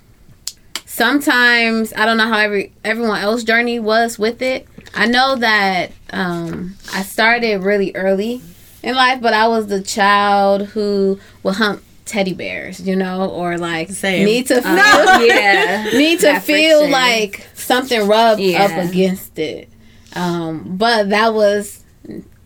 sometimes 0.84 1.92
I 1.94 2.06
don't 2.06 2.16
know 2.16 2.28
how 2.28 2.38
every 2.38 2.72
everyone 2.84 3.20
else 3.20 3.44
journey 3.44 3.78
was 3.78 4.18
with 4.18 4.40
it. 4.42 4.66
I 4.94 5.06
know 5.06 5.36
that 5.36 5.92
um 6.10 6.76
I 6.94 7.02
started 7.02 7.62
really 7.62 7.94
early 7.94 8.40
in 8.86 8.94
life, 8.94 9.20
but 9.20 9.34
I 9.34 9.48
was 9.48 9.66
the 9.66 9.82
child 9.82 10.68
who 10.68 11.18
would 11.42 11.54
hump 11.56 11.82
teddy 12.04 12.32
bears, 12.34 12.80
you 12.80 12.94
know, 12.96 13.28
or 13.30 13.58
like 13.58 13.90
Same. 13.90 14.24
need 14.24 14.46
to 14.46 14.62
feel 14.62 14.64
yeah. 15.26 15.84
need 15.92 16.20
to 16.20 16.26
That 16.26 16.42
feel 16.44 16.78
friction. 16.88 16.92
like 16.92 17.46
something 17.54 18.06
rubbed 18.06 18.40
Yeah. 18.40 18.64
up 18.64 18.88
against 18.90 19.38
it. 19.38 19.68
Um, 20.14 20.76
but 20.78 21.10
that 21.10 21.34
was 21.34 21.82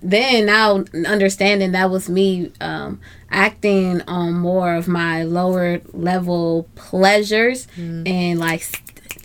then 0.02 0.46
now 0.46 0.82
understanding 1.06 1.72
that 1.72 1.90
was 1.90 2.08
me 2.08 2.50
um, 2.60 3.00
acting 3.30 4.00
on 4.08 4.32
more 4.32 4.74
of 4.74 4.88
my 4.88 5.24
lower 5.24 5.80
level 5.92 6.66
pleasures 6.74 7.68
and 7.76 8.38
like 8.38 8.64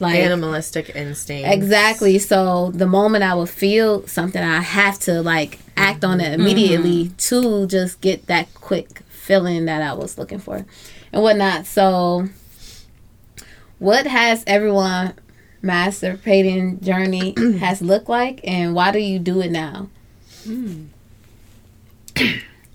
like 0.01 0.15
Animalistic 0.19 0.93
instinct. 0.93 1.47
Exactly. 1.49 2.19
So 2.19 2.71
the 2.71 2.85
moment 2.85 3.23
I 3.23 3.33
would 3.35 3.49
feel 3.49 4.05
something, 4.05 4.43
I 4.43 4.59
have 4.59 4.99
to 5.07 5.21
like 5.21 5.59
act 5.77 6.03
on 6.03 6.21
it 6.21 6.33
immediately 6.33 7.09
to 7.17 7.67
just 7.67 8.01
get 8.01 8.27
that 8.27 8.53
quick 8.53 8.99
feeling 9.09 9.65
that 9.65 9.81
I 9.81 9.93
was 9.93 10.17
looking 10.17 10.39
for 10.39 10.65
and 11.11 11.23
whatnot. 11.23 11.65
So, 11.65 12.27
what 13.79 14.07
has 14.07 14.43
everyone 14.47 15.13
masturbating 15.63 16.81
journey 16.81 17.33
has 17.59 17.81
looked 17.81 18.09
like, 18.09 18.39
and 18.43 18.73
why 18.73 18.91
do 18.91 18.99
you 18.99 19.19
do 19.19 19.41
it 19.41 19.51
now? 19.51 19.89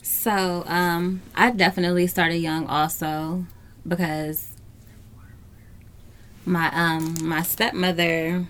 So, 0.03 0.65
um, 0.67 1.23
I 1.35 1.51
definitely 1.51 2.07
started 2.07 2.37
young 2.37 2.67
also 2.67 3.47
because 3.89 4.51
my 6.45 6.71
um 6.75 7.15
my 7.23 7.41
stepmother 7.43 8.45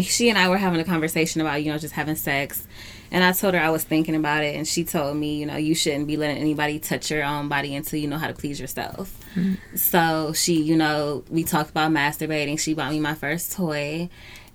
she 0.00 0.28
and 0.30 0.38
I 0.38 0.48
were 0.48 0.56
having 0.56 0.80
a 0.80 0.84
conversation 0.84 1.40
about, 1.42 1.62
you 1.62 1.70
know, 1.70 1.78
just 1.78 1.94
having 1.94 2.16
sex. 2.16 2.66
And 3.10 3.22
I 3.24 3.32
told 3.32 3.54
her 3.54 3.60
I 3.60 3.70
was 3.70 3.84
thinking 3.84 4.14
about 4.14 4.42
it 4.44 4.56
and 4.56 4.66
she 4.66 4.84
told 4.84 5.16
me, 5.16 5.38
you 5.38 5.46
know, 5.46 5.56
you 5.56 5.74
shouldn't 5.74 6.06
be 6.06 6.16
letting 6.16 6.38
anybody 6.38 6.78
touch 6.78 7.10
your 7.10 7.24
own 7.24 7.48
body 7.48 7.74
until 7.74 7.98
you 7.98 8.08
know 8.08 8.18
how 8.18 8.26
to 8.26 8.34
please 8.34 8.60
yourself. 8.60 9.16
So 9.74 10.32
she, 10.32 10.60
you 10.62 10.76
know, 10.76 11.24
we 11.28 11.44
talked 11.44 11.70
about 11.70 11.90
masturbating. 11.90 12.58
She 12.58 12.74
bought 12.74 12.92
me 12.92 13.00
my 13.00 13.14
first 13.14 13.52
toy 13.52 14.08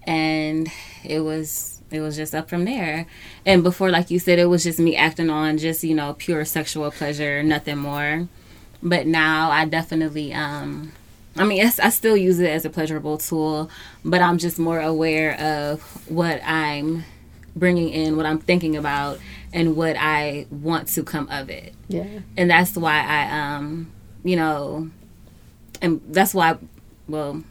and 0.03 0.67
it 1.03 1.19
was 1.19 1.81
it 1.91 1.99
was 1.99 2.15
just 2.15 2.33
up 2.33 2.49
from 2.49 2.65
there. 2.65 3.05
And 3.45 3.63
before 3.63 3.89
like 3.89 4.09
you 4.11 4.19
said 4.19 4.39
it 4.39 4.45
was 4.45 4.63
just 4.63 4.79
me 4.79 4.95
acting 4.95 5.29
on 5.29 5.57
just, 5.57 5.83
you 5.83 5.95
know, 5.95 6.13
pure 6.13 6.45
sexual 6.45 6.89
pleasure, 6.91 7.43
nothing 7.43 7.77
more. 7.77 8.27
But 8.83 9.07
now 9.07 9.51
I 9.51 9.65
definitely 9.65 10.33
um 10.33 10.91
I 11.37 11.45
mean, 11.45 11.65
I 11.65 11.89
still 11.89 12.17
use 12.17 12.39
it 12.39 12.49
as 12.49 12.65
a 12.65 12.69
pleasurable 12.69 13.17
tool, 13.17 13.69
but 14.03 14.21
I'm 14.21 14.37
just 14.37 14.59
more 14.59 14.81
aware 14.81 15.39
of 15.39 15.81
what 16.09 16.41
I'm 16.43 17.05
bringing 17.55 17.89
in, 17.89 18.17
what 18.17 18.25
I'm 18.25 18.39
thinking 18.39 18.75
about, 18.75 19.19
and 19.53 19.75
what 19.75 19.95
I 19.97 20.45
want 20.49 20.87
to 20.89 21.03
come 21.03 21.27
of 21.29 21.49
it. 21.49 21.73
Yeah. 21.87 22.05
And 22.37 22.49
that's 22.49 22.75
why 22.75 23.03
I, 23.03 23.55
um, 23.55 23.91
you 24.23 24.35
know, 24.35 24.89
and 25.81 26.01
that's 26.09 26.33
why, 26.33 26.57
well, 27.07 27.43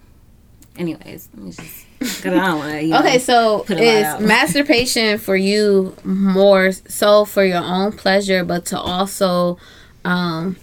anyways, 0.78 1.28
let 1.34 1.44
me 1.44 1.50
just, 1.52 1.86
because 1.98 2.24
I 2.26 2.30
don't 2.30 2.58
want 2.58 2.72
to, 2.72 2.82
you 2.82 2.88
know, 2.92 3.00
Okay, 3.00 3.18
so 3.18 3.64
put 3.66 3.78
a 3.78 3.82
lot 4.04 4.20
is 4.20 4.26
masturbation 4.26 5.18
for 5.18 5.36
you 5.36 5.94
more 6.04 6.72
so 6.72 7.24
for 7.24 7.44
your 7.44 7.58
own 7.62 7.92
pleasure, 7.92 8.44
but 8.44 8.64
to 8.66 8.78
also 8.78 9.58
um, 10.04 10.56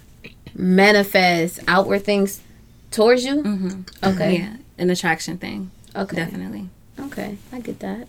manifest 0.55 1.59
outward 1.67 2.03
things 2.03 2.41
towards 2.91 3.23
you? 3.25 3.43
Mhm. 3.43 3.87
Okay. 4.03 4.37
yeah, 4.39 4.55
an 4.77 4.89
attraction 4.89 5.37
thing, 5.37 5.69
Okay. 5.95 6.15
definitely. 6.15 6.69
Okay, 6.99 7.37
I 7.53 7.59
get 7.59 7.79
that. 7.81 8.07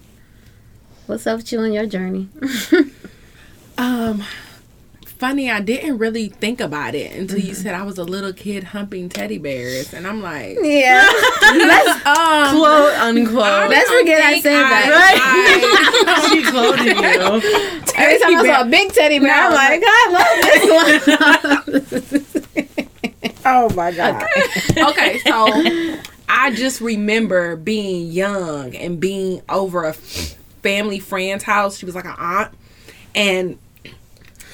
What's 1.09 1.27
up 1.27 1.38
with 1.38 1.50
you 1.53 1.61
on 1.61 1.73
your 1.73 1.87
journey? 1.87 2.29
Um, 3.81 4.25
funny, 5.07 5.49
I 5.53 5.61
didn't 5.61 5.99
really 5.99 6.31
think 6.31 6.61
about 6.61 6.97
it 6.97 7.15
until 7.15 7.38
you 7.38 7.55
said 7.55 7.75
I 7.75 7.85
was 7.85 7.97
a 7.97 8.03
little 8.03 8.33
kid 8.33 8.65
humping 8.65 9.09
teddy 9.09 9.38
bears, 9.38 9.95
and 9.95 10.05
I'm 10.05 10.21
like, 10.21 10.59
yeah. 10.61 11.09
let's, 11.43 12.05
um, 12.07 12.57
Quote 12.59 12.93
unquote. 12.95 13.71
let's 13.71 13.88
forget 13.88 14.21
I 14.21 14.41
said 14.41 14.61
that. 14.65 15.15
I- 16.09 16.29
she 16.29 16.43
quoted 16.50 16.87
you. 16.87 17.93
Every 17.95 18.19
time 18.19 18.35
I 18.35 18.47
saw 18.53 18.62
a 18.62 18.65
big 18.69 18.93
teddy 18.93 19.21
bear, 19.21 19.33
I'm 19.33 19.53
like, 19.53 19.81
I 19.87 20.11
love 21.62 21.85
this 21.95 22.25
one. 23.23 23.35
Oh 23.45 23.73
my 23.77 23.93
god. 23.93 24.25
okay, 24.91 25.19
so 25.21 25.47
I 26.29 26.50
just 26.53 26.81
remember 26.81 27.55
being 27.55 28.11
young 28.11 28.75
and 28.75 28.99
being 28.99 29.41
over 29.49 29.85
a 29.85 29.95
family 30.69 30.99
friend's 30.99 31.45
house. 31.45 31.79
She 31.79 31.87
was 31.87 31.95
like 31.95 32.05
an 32.05 32.15
aunt, 32.19 32.53
and 33.15 33.59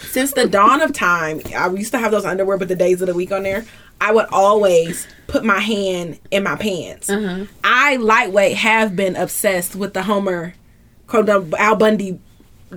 since 0.03 0.33
the 0.33 0.47
dawn 0.47 0.81
of 0.81 0.93
time, 0.93 1.41
I 1.57 1.69
used 1.71 1.91
to 1.93 1.99
have 1.99 2.13
those 2.13 2.25
underwear 2.25 2.57
with 2.57 2.69
the 2.69 2.77
days 2.77 3.03
of 3.03 3.09
the 3.09 3.15
week 3.15 3.33
on 3.33 3.43
there. 3.43 3.65
I 4.01 4.13
would 4.13 4.27
always 4.27 5.07
put 5.27 5.45
my 5.45 5.59
hand 5.59 6.19
in 6.31 6.45
my 6.45 6.57
pants. 6.57 7.09
Uh-huh. 7.09 7.47
I 7.65 7.97
lightweight 7.97 8.57
have 8.57 8.95
been 8.95 9.17
obsessed 9.17 9.75
with 9.75 9.95
the 9.95 10.03
Homer, 10.03 10.55
Al 11.13 11.77
Bundy 11.77 12.21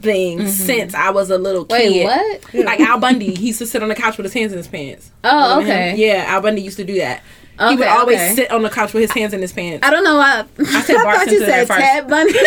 thing 0.01 0.39
mm-hmm. 0.39 0.47
since 0.47 0.93
I 0.93 1.09
was 1.09 1.29
a 1.29 1.37
little 1.37 1.65
Wait, 1.69 1.91
kid. 1.91 2.05
what? 2.05 2.65
Like 2.65 2.79
Al 2.79 2.99
Bundy, 2.99 3.35
he 3.35 3.47
used 3.47 3.59
to 3.59 3.65
sit 3.65 3.83
on 3.83 3.89
the 3.89 3.95
couch 3.95 4.17
with 4.17 4.25
his 4.25 4.33
hands 4.33 4.51
in 4.51 4.57
his 4.57 4.67
pants. 4.67 5.11
Oh, 5.23 5.57
Remember 5.57 5.73
him? 5.73 5.93
okay. 5.93 6.07
Yeah, 6.07 6.25
Al 6.27 6.41
Bundy 6.41 6.61
used 6.61 6.77
to 6.77 6.85
do 6.85 6.95
that. 6.95 7.21
He 7.59 7.75
would 7.75 7.87
always 7.87 8.17
okay. 8.17 8.35
sit 8.35 8.51
on 8.51 8.61
the 8.61 8.69
couch 8.69 8.93
with 8.93 9.01
his 9.01 9.11
hands 9.11 9.33
in 9.33 9.41
his 9.41 9.51
pants. 9.51 9.85
I 9.85 9.89
don't 9.89 10.03
know 10.03 10.17
why. 10.17 10.45
I, 10.59 10.81
said 10.81 10.95
Bart 11.03 11.17
thought 11.17 11.31
you 11.31 11.39
said. 11.39 11.67
Ted 11.67 12.07
Bundy. 12.07 12.33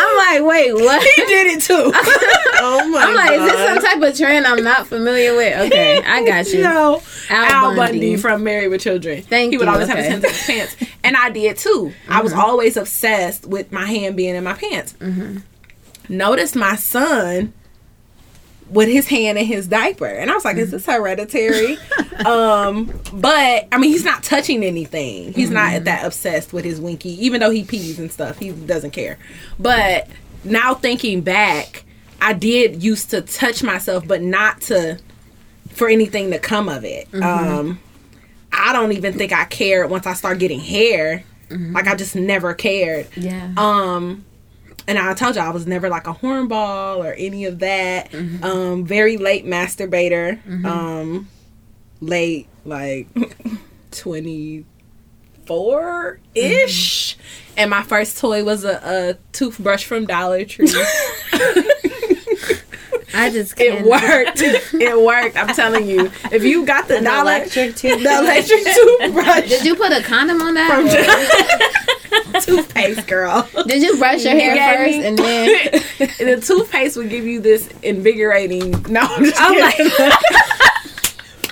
I'm 0.00 0.16
like, 0.16 0.50
wait, 0.50 0.74
what? 0.74 1.02
he 1.02 1.24
did 1.26 1.46
it 1.58 1.62
too. 1.62 1.92
Oh 2.62 2.86
my 2.90 3.00
god 3.00 3.08
I'm 3.08 3.14
like, 3.14 3.30
is 3.30 3.52
this 3.52 3.68
some 3.68 3.78
type 3.82 4.02
of 4.02 4.18
trend 4.18 4.46
I'm 4.46 4.62
not 4.62 4.86
familiar 4.86 5.34
with? 5.34 5.72
Okay, 5.72 6.02
I 6.02 6.22
got 6.26 6.46
you. 6.52 6.62
no, 6.62 7.00
Al 7.30 7.44
Al, 7.44 7.74
Bundy. 7.74 7.98
Bundy. 7.98 8.16
from 8.18 8.44
Married 8.44 8.68
with 8.68 8.82
Children. 8.82 9.22
Thank 9.22 9.52
you. 9.52 9.58
he 9.58 9.64
would 9.64 9.64
you, 9.64 9.72
always 9.72 9.88
have 9.88 9.96
his 9.96 10.06
hands 10.06 10.24
in 10.24 10.30
his 10.30 10.46
pants, 10.46 10.76
and 11.02 11.16
I 11.16 11.30
did 11.30 11.56
too. 11.56 11.94
I 12.06 12.20
was 12.20 12.32
mm-hmm. 12.32 12.40
always 12.42 12.76
obsessed 12.76 13.46
with 13.46 13.72
my 13.72 13.86
hand 13.86 14.14
being 14.14 14.34
in 14.34 14.44
my 14.44 14.52
pants. 14.52 14.92
Mm-hmm. 15.00 15.38
Notice 16.14 16.54
my 16.54 16.76
son 16.76 17.54
with 18.70 18.88
his 18.88 19.08
hand 19.08 19.36
in 19.38 19.44
his 19.44 19.66
diaper, 19.66 20.06
and 20.06 20.30
I 20.30 20.34
was 20.34 20.44
like, 20.44 20.56
"Is 20.56 20.70
this 20.70 20.86
hereditary?" 20.86 21.76
um, 22.24 22.90
but 23.12 23.68
I 23.72 23.78
mean, 23.78 23.90
he's 23.90 24.04
not 24.04 24.22
touching 24.22 24.62
anything. 24.64 25.32
He's 25.32 25.50
not 25.50 25.84
that 25.84 26.04
obsessed 26.04 26.52
with 26.52 26.64
his 26.64 26.80
winky, 26.80 27.24
even 27.24 27.40
though 27.40 27.50
he 27.50 27.64
pees 27.64 27.98
and 27.98 28.10
stuff. 28.10 28.38
He 28.38 28.52
doesn't 28.52 28.92
care. 28.92 29.18
But 29.58 30.08
now 30.44 30.74
thinking 30.74 31.20
back, 31.20 31.84
I 32.20 32.32
did 32.32 32.82
used 32.82 33.10
to 33.10 33.22
touch 33.22 33.62
myself, 33.62 34.06
but 34.06 34.22
not 34.22 34.60
to 34.62 34.98
for 35.70 35.88
anything 35.88 36.30
to 36.30 36.38
come 36.38 36.68
of 36.68 36.84
it. 36.84 37.12
Um, 37.14 37.80
I 38.52 38.72
don't 38.72 38.92
even 38.92 39.14
think 39.14 39.32
I 39.32 39.44
cared 39.44 39.90
once 39.90 40.06
I 40.06 40.14
started 40.14 40.40
getting 40.40 40.60
hair. 40.60 41.24
Like 41.50 41.88
I 41.88 41.96
just 41.96 42.14
never 42.14 42.54
cared. 42.54 43.08
Yeah. 43.16 43.52
Um, 43.56 44.24
and 44.90 44.98
I 44.98 45.14
told 45.14 45.36
you 45.36 45.40
I 45.42 45.50
was 45.50 45.66
never 45.66 45.88
like 45.88 46.06
a 46.06 46.12
hornball 46.14 46.98
or 46.98 47.12
any 47.14 47.44
of 47.44 47.60
that. 47.60 48.12
Um, 48.42 48.84
very 48.84 49.16
late 49.16 49.44
masturbator. 49.46 50.44
Um, 50.64 51.28
late 52.00 52.48
like 52.64 53.08
twenty 53.90 54.64
four 55.46 56.20
ish. 56.34 57.16
And 57.56 57.70
my 57.70 57.82
first 57.82 58.18
toy 58.18 58.44
was 58.44 58.64
a, 58.64 58.80
a 58.84 59.16
toothbrush 59.32 59.84
from 59.84 60.06
Dollar 60.06 60.44
Tree. 60.44 60.66
I 63.12 63.28
just 63.30 63.58
It 63.60 63.72
can't. 63.72 63.86
worked. 63.86 64.40
it 64.40 65.00
worked. 65.04 65.36
I'm 65.36 65.48
telling 65.54 65.86
you. 65.88 66.10
If 66.30 66.44
you 66.44 66.64
got 66.64 66.86
the 66.88 67.00
dollar, 67.00 67.22
electric 67.38 67.74
too. 67.76 67.96
the 67.96 68.18
electric 68.18 68.64
toothbrush, 68.64 69.48
Did 69.48 69.64
you 69.66 69.74
put 69.74 69.90
a 69.92 70.00
condom 70.02 70.40
on 70.40 70.54
that? 70.54 71.99
toothpaste, 72.42 73.06
girl. 73.06 73.48
Did 73.66 73.82
you 73.82 73.96
brush 73.98 74.24
your 74.24 74.34
You 74.34 74.40
hair 74.40 74.54
gave 74.54 74.76
first 74.78 74.98
me- 74.98 75.06
and 75.06 75.18
then? 75.18 75.48
the 76.38 76.40
toothpaste 76.46 76.96
would 76.96 77.10
give 77.10 77.24
you 77.26 77.40
this 77.40 77.68
invigorating. 77.82 78.70
No, 78.88 79.00
I'm 79.02 79.24
just 79.24 79.36
kidding. 79.36 79.88
my 79.98 80.18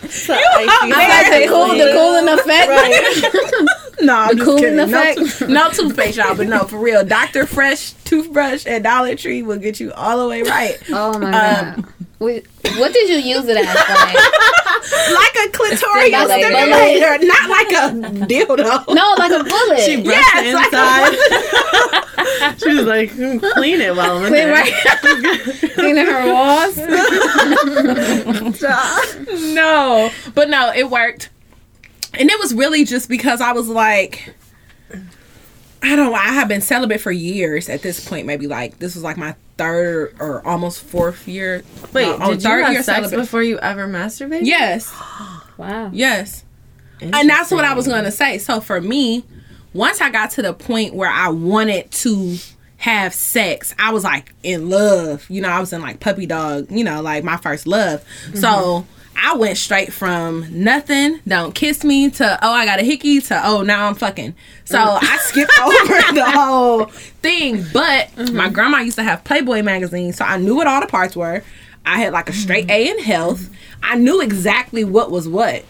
So 0.09 0.35
icy. 0.35 0.93
I 0.93 1.31
like 1.31 1.43
the 1.43 1.49
cool, 1.49 1.69
the 1.69 1.93
cooling 1.93 2.29
effect. 2.29 3.69
No, 4.01 4.15
I'm 4.15 4.29
The 4.29 4.35
just 4.37 4.45
cooling 4.47 4.63
kidding. 4.63 4.77
No, 4.77 4.85
effect? 4.85 5.19
tooth- 5.19 5.49
no 5.49 5.71
toothpaste, 5.71 6.17
y'all, 6.19 6.35
but 6.37 6.47
no, 6.47 6.61
for 6.65 6.79
real. 6.79 7.05
Dr. 7.05 7.47
Fresh 7.47 7.93
toothbrush 8.05 8.65
at 8.67 8.83
Dollar 8.85 9.15
Tree 9.17 9.43
will 9.43 9.59
get 9.59 9.81
you 9.81 9.93
all 9.93 10.19
the 10.23 10.29
way 10.29 10.43
right. 10.43 10.79
Oh 10.91 11.19
my 11.19 11.31
god. 11.31 11.85
Wait, 12.21 12.47
what 12.79 12.93
did 12.93 13.09
you 13.09 13.17
use 13.19 13.47
it 13.47 13.57
as? 13.57 13.67
Like, 13.67 14.15
Like 15.15 15.35
a 15.37 15.49
clitoral 15.53 15.77
Stimulator. 15.77 16.49
stimulator, 16.49 17.19
not 17.27 17.49
like 17.51 17.71
a 17.71 17.93
dildo. 18.27 18.87
no, 18.95 19.15
like 19.19 19.31
a 19.33 19.45
bullet. 19.45 19.81
She 19.81 19.97
brushed 20.03 20.35
Yes, 20.35 20.45
the 20.45 20.53
like 20.55 20.73
inside. 20.73 21.15
she 22.59 22.71
was 22.75 22.87
like, 22.87 23.11
"Hmm, 23.11 23.39
clean 23.55 23.81
it 23.81 23.95
while 23.95 24.17
I'm 24.19 24.25
in 24.25 24.31
Clean 24.33 24.47
there. 24.47 24.53
right. 24.53 24.73
Cleaning 25.75 26.07
her 26.07 26.27
walls. 26.33 26.77
no, 29.55 30.11
but 30.35 30.49
no, 30.49 30.73
it 30.75 30.89
worked. 30.91 31.29
And 32.15 32.31
it 32.31 32.39
was 32.39 32.55
really 32.55 32.85
just 32.85 33.09
because 33.09 33.41
I 33.41 33.53
was 33.53 33.69
like, 33.69 34.35
I 35.83 35.95
don't 35.95 36.11
know, 36.11 36.15
I 36.15 36.33
have 36.33 36.49
been 36.49 36.61
celibate 36.61 37.01
for 37.01 37.13
years 37.13 37.69
at 37.69 37.83
this 37.83 38.07
point, 38.07 38.27
maybe 38.27 38.47
like 38.47 38.79
this 38.79 38.95
was 38.95 39.05
like 39.05 39.17
my 39.17 39.35
third 39.57 40.17
or 40.19 40.45
almost 40.47 40.81
fourth 40.83 41.29
year. 41.29 41.63
Wait, 41.93 42.07
no, 42.07 42.15
on 42.25 42.31
did 42.31 42.43
you 42.43 42.51
have 42.51 42.85
sex 42.85 42.87
celibate. 42.87 43.19
before 43.19 43.43
you 43.43 43.59
ever 43.59 43.87
masturbated? 43.87 44.47
Yes, 44.47 44.93
Wow. 45.57 45.91
yes. 45.93 46.45
And 47.01 47.29
that's 47.29 47.51
what 47.51 47.65
I 47.65 47.75
was 47.75 47.87
going 47.87 48.05
to 48.05 48.11
say. 48.11 48.39
So 48.39 48.61
for 48.61 48.81
me, 48.81 49.25
once 49.73 50.01
I 50.01 50.11
got 50.11 50.31
to 50.33 50.43
the 50.43 50.53
point 50.53 50.95
where 50.95 51.11
I 51.11 51.29
wanted 51.29 51.91
to 51.93 52.37
have 52.79 53.15
sex, 53.15 53.75
I 53.79 53.93
was 53.93 54.03
like 54.03 54.35
in 54.43 54.69
love. 54.69 55.29
You 55.31 55.43
know, 55.43 55.49
I 55.49 55.61
was 55.61 55.73
in 55.73 55.81
like 55.81 56.01
puppy 56.01 56.27
dog, 56.27 56.71
you 56.71 56.83
know, 56.83 57.03
like 57.03 57.23
my 57.23 57.37
first 57.37 57.67
love. 57.67 58.05
So 58.35 58.49
mm-hmm. 58.49 58.98
I 59.21 59.35
went 59.35 59.59
straight 59.59 59.93
from 59.93 60.47
nothing, 60.51 61.21
don't 61.27 61.55
kiss 61.55 61.83
me, 61.85 62.09
to 62.11 62.39
oh, 62.43 62.53
I 62.53 62.65
got 62.65 62.79
a 62.79 62.83
hickey, 62.83 63.21
to 63.23 63.41
oh, 63.47 63.63
now 63.63 63.89
I'm 63.89 63.95
fucking. 63.95 64.35
So 64.65 64.79
I 64.79 65.01
mm. 65.01 65.19
skipped 65.19 65.61
over 65.61 66.15
the 66.15 66.25
whole 66.31 66.85
thing. 66.85 67.65
But 67.73 68.09
mm-hmm. 68.13 68.37
my 68.37 68.49
grandma 68.49 68.79
used 68.79 68.97
to 68.97 69.03
have 69.03 69.25
Playboy 69.25 69.63
magazine, 69.63 70.13
so 70.13 70.25
I 70.25 70.37
knew 70.37 70.55
what 70.55 70.67
all 70.67 70.81
the 70.81 70.87
parts 70.87 71.17
were. 71.17 71.43
I 71.85 71.99
had 71.99 72.13
like 72.13 72.29
a 72.29 72.33
straight 72.33 72.71
A 72.71 72.89
in 72.91 72.99
health. 73.01 73.51
I 73.83 73.97
knew 73.97 74.21
exactly 74.21 74.85
what 74.85 75.11
was 75.11 75.29
what. 75.29 75.65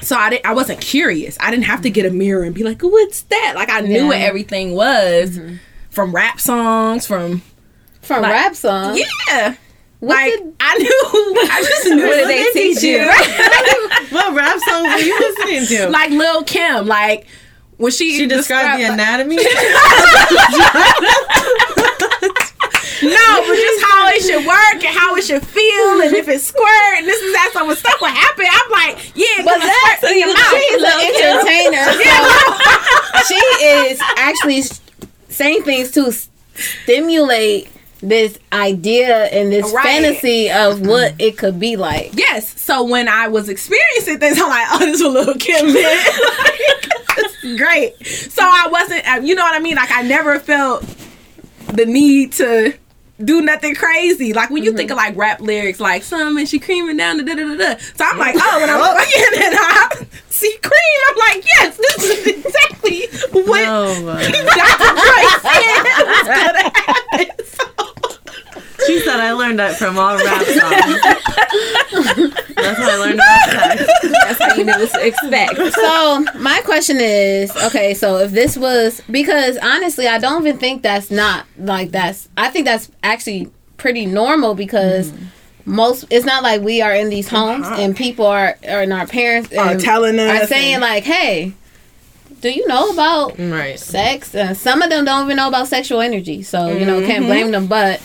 So 0.00 0.16
I 0.16 0.30
didn't, 0.30 0.46
I 0.46 0.52
wasn't 0.52 0.80
curious. 0.80 1.36
I 1.38 1.50
didn't 1.50 1.66
have 1.66 1.82
to 1.82 1.90
get 1.90 2.06
a 2.06 2.10
mirror 2.10 2.42
and 2.42 2.54
be 2.54 2.64
like, 2.64 2.82
"What's 2.82 3.22
that?" 3.22 3.52
Like 3.54 3.70
I 3.70 3.80
knew 3.80 4.08
what 4.08 4.20
everything 4.20 4.72
was 4.74 5.38
mm-hmm. 5.38 5.56
from 5.90 6.12
rap 6.14 6.40
songs, 6.40 7.06
from 7.06 7.42
From 8.00 8.22
Like- 8.22 8.32
rap 8.32 8.54
songs. 8.56 9.00
yeah. 9.28 9.54
What 10.02 10.16
like 10.16 10.32
did- 10.32 10.54
I 10.58 10.78
knew, 10.78 10.88
I 11.50 11.62
just 11.62 11.86
knew 11.86 12.06
What 12.06 12.16
did 12.16 12.28
they 12.28 12.50
teach 12.52 12.82
you? 12.82 12.98
What 14.12 14.34
rap 14.34 14.58
songs 14.68 14.88
were 14.92 14.98
you 15.00 15.16
listening 15.18 15.66
to? 15.78 15.88
like 15.90 16.10
Lil 16.10 16.42
Kim, 16.42 16.86
like 16.86 17.26
when 17.78 17.92
she 17.92 18.16
she 18.18 18.26
described 18.26 18.80
the 18.82 18.86
anatomy. 18.92 19.38
No, 23.02 23.42
but 23.42 23.56
just 23.56 23.82
how 23.84 24.06
it 24.14 24.22
should 24.22 24.46
work 24.46 24.78
and 24.84 24.96
how 24.96 25.16
it 25.16 25.24
should 25.24 25.44
feel 25.44 26.00
and 26.02 26.14
if 26.14 26.28
it's 26.28 26.44
squirt 26.44 26.94
and 26.98 27.06
this 27.06 27.20
is 27.20 27.32
that. 27.32 27.50
So 27.52 27.66
when 27.66 27.74
stuff 27.74 28.00
would 28.00 28.10
happen, 28.12 28.46
I'm 28.48 28.70
like, 28.70 29.10
yeah, 29.16 29.42
But 29.42 29.58
but 29.58 29.58
that's 29.58 30.00
that's 30.02 30.12
in 30.12 30.18
your 30.20 30.28
mouth. 30.28 30.54
she's 30.54 30.82
an 30.82 31.00
entertainer. 31.10 31.84
So 33.18 33.26
she 33.26 33.40
is 33.90 33.98
actually 34.16 34.62
saying 35.28 35.64
things 35.64 35.90
to 35.92 36.12
stimulate 36.54 37.68
this 38.02 38.38
idea 38.52 39.26
and 39.26 39.52
this 39.52 39.72
Right. 39.72 39.84
fantasy 39.84 40.50
of 40.50 40.84
what 40.86 41.14
it 41.18 41.38
could 41.38 41.60
be 41.60 41.76
like. 41.76 42.10
Yes. 42.14 42.60
So 42.60 42.82
when 42.82 43.08
I 43.08 43.28
was 43.28 43.48
experiencing 43.48 44.18
things, 44.18 44.40
I'm 44.40 44.48
like, 44.48 44.66
oh, 44.72 44.78
this 44.80 44.96
is 44.96 45.00
a 45.00 45.08
little 45.08 45.34
Kim 45.34 45.72
man. 45.72 45.98
Great. 47.56 47.94
So 48.06 48.42
I 48.42 48.68
wasn't, 48.70 49.26
you 49.26 49.34
know 49.34 49.42
what 49.42 49.54
I 49.54 49.60
mean? 49.60 49.76
Like 49.76 49.90
I 49.92 50.02
never 50.02 50.40
felt 50.40 50.84
the 51.72 51.86
need 51.86 52.32
to 52.32 52.74
do 53.24 53.40
nothing 53.40 53.74
crazy. 53.74 54.32
Like 54.32 54.50
when 54.50 54.62
you 54.62 54.70
mm-hmm. 54.70 54.78
think 54.78 54.90
of 54.90 54.96
like 54.96 55.16
rap 55.16 55.40
lyrics, 55.40 55.80
like 55.80 56.02
some 56.02 56.36
and 56.36 56.48
she 56.48 56.58
creaming 56.58 56.96
down 56.96 57.18
the 57.18 57.24
da 57.24 57.34
da 57.34 57.42
da 57.42 57.56
da. 57.56 57.78
So 57.94 58.04
I'm 58.04 58.18
like, 58.18 58.34
oh, 58.38 58.60
when 58.60 58.70
I'm 58.70 58.80
oh. 58.80 58.94
fucking 58.98 59.42
and 59.42 59.54
I 59.58 60.06
see 60.28 60.56
cream, 60.62 61.00
I'm 61.08 61.16
like, 61.16 61.44
yes, 61.44 61.76
this 61.76 62.04
is 62.04 62.26
exactly 62.26 63.06
what 63.42 63.64
oh. 63.66 64.04
Dr. 64.04 64.30
Dre 64.30 65.22
said 65.40 65.82
was 66.04 66.26
gonna 66.26 66.70
happen. 66.74 67.44
So- 67.46 67.91
She 68.86 69.00
said 69.00 69.20
I 69.20 69.32
learned 69.32 69.58
that 69.58 69.76
from 69.76 69.98
all 69.98 70.16
rap 70.16 70.42
songs. 70.44 71.00
That's 72.62 72.78
how 72.78 72.90
I 72.90 72.96
learned 72.96 73.14
about 73.14 73.50
sex. 73.50 73.92
That's 74.02 74.38
how 74.42 74.54
you 74.54 74.64
knew 74.64 74.72
what 74.72 74.90
to 74.90 75.06
expect. 75.06 75.56
So 75.74 76.24
my 76.38 76.60
question 76.64 76.98
is, 77.00 77.54
okay, 77.64 77.94
so 77.94 78.18
if 78.18 78.30
this 78.30 78.56
was 78.56 79.00
because 79.10 79.58
honestly, 79.58 80.06
I 80.06 80.18
don't 80.18 80.46
even 80.46 80.58
think 80.58 80.82
that's 80.82 81.10
not 81.10 81.46
like 81.58 81.90
that's. 81.90 82.28
I 82.36 82.48
think 82.50 82.66
that's 82.66 82.90
actually 83.02 83.50
pretty 83.76 84.06
normal 84.06 84.54
because. 84.54 85.10
Mm-hmm. 85.10 85.24
Most 85.64 86.06
it's 86.10 86.26
not 86.26 86.42
like 86.42 86.60
we 86.62 86.82
are 86.82 86.92
in 86.92 87.08
these 87.08 87.28
homes 87.28 87.68
and 87.68 87.96
people 87.96 88.26
are, 88.26 88.58
are 88.68 88.80
and 88.82 88.92
our 88.92 89.06
parents 89.06 89.56
Are 89.56 89.76
telling 89.76 90.18
us 90.18 90.42
are 90.42 90.46
saying 90.48 90.74
and- 90.74 90.82
like, 90.82 91.04
"Hey, 91.04 91.52
do 92.40 92.50
you 92.50 92.66
know 92.66 92.90
about 92.90 93.38
Right. 93.38 93.78
sex?" 93.78 94.34
And 94.34 94.56
some 94.56 94.82
of 94.82 94.90
them 94.90 95.04
don't 95.04 95.26
even 95.26 95.36
know 95.36 95.46
about 95.46 95.68
sexual 95.68 96.00
energy, 96.00 96.42
so 96.42 96.66
you 96.72 96.84
know 96.84 96.98
can't 97.06 97.20
mm-hmm. 97.20 97.26
blame 97.26 97.50
them. 97.52 97.68
But 97.68 98.00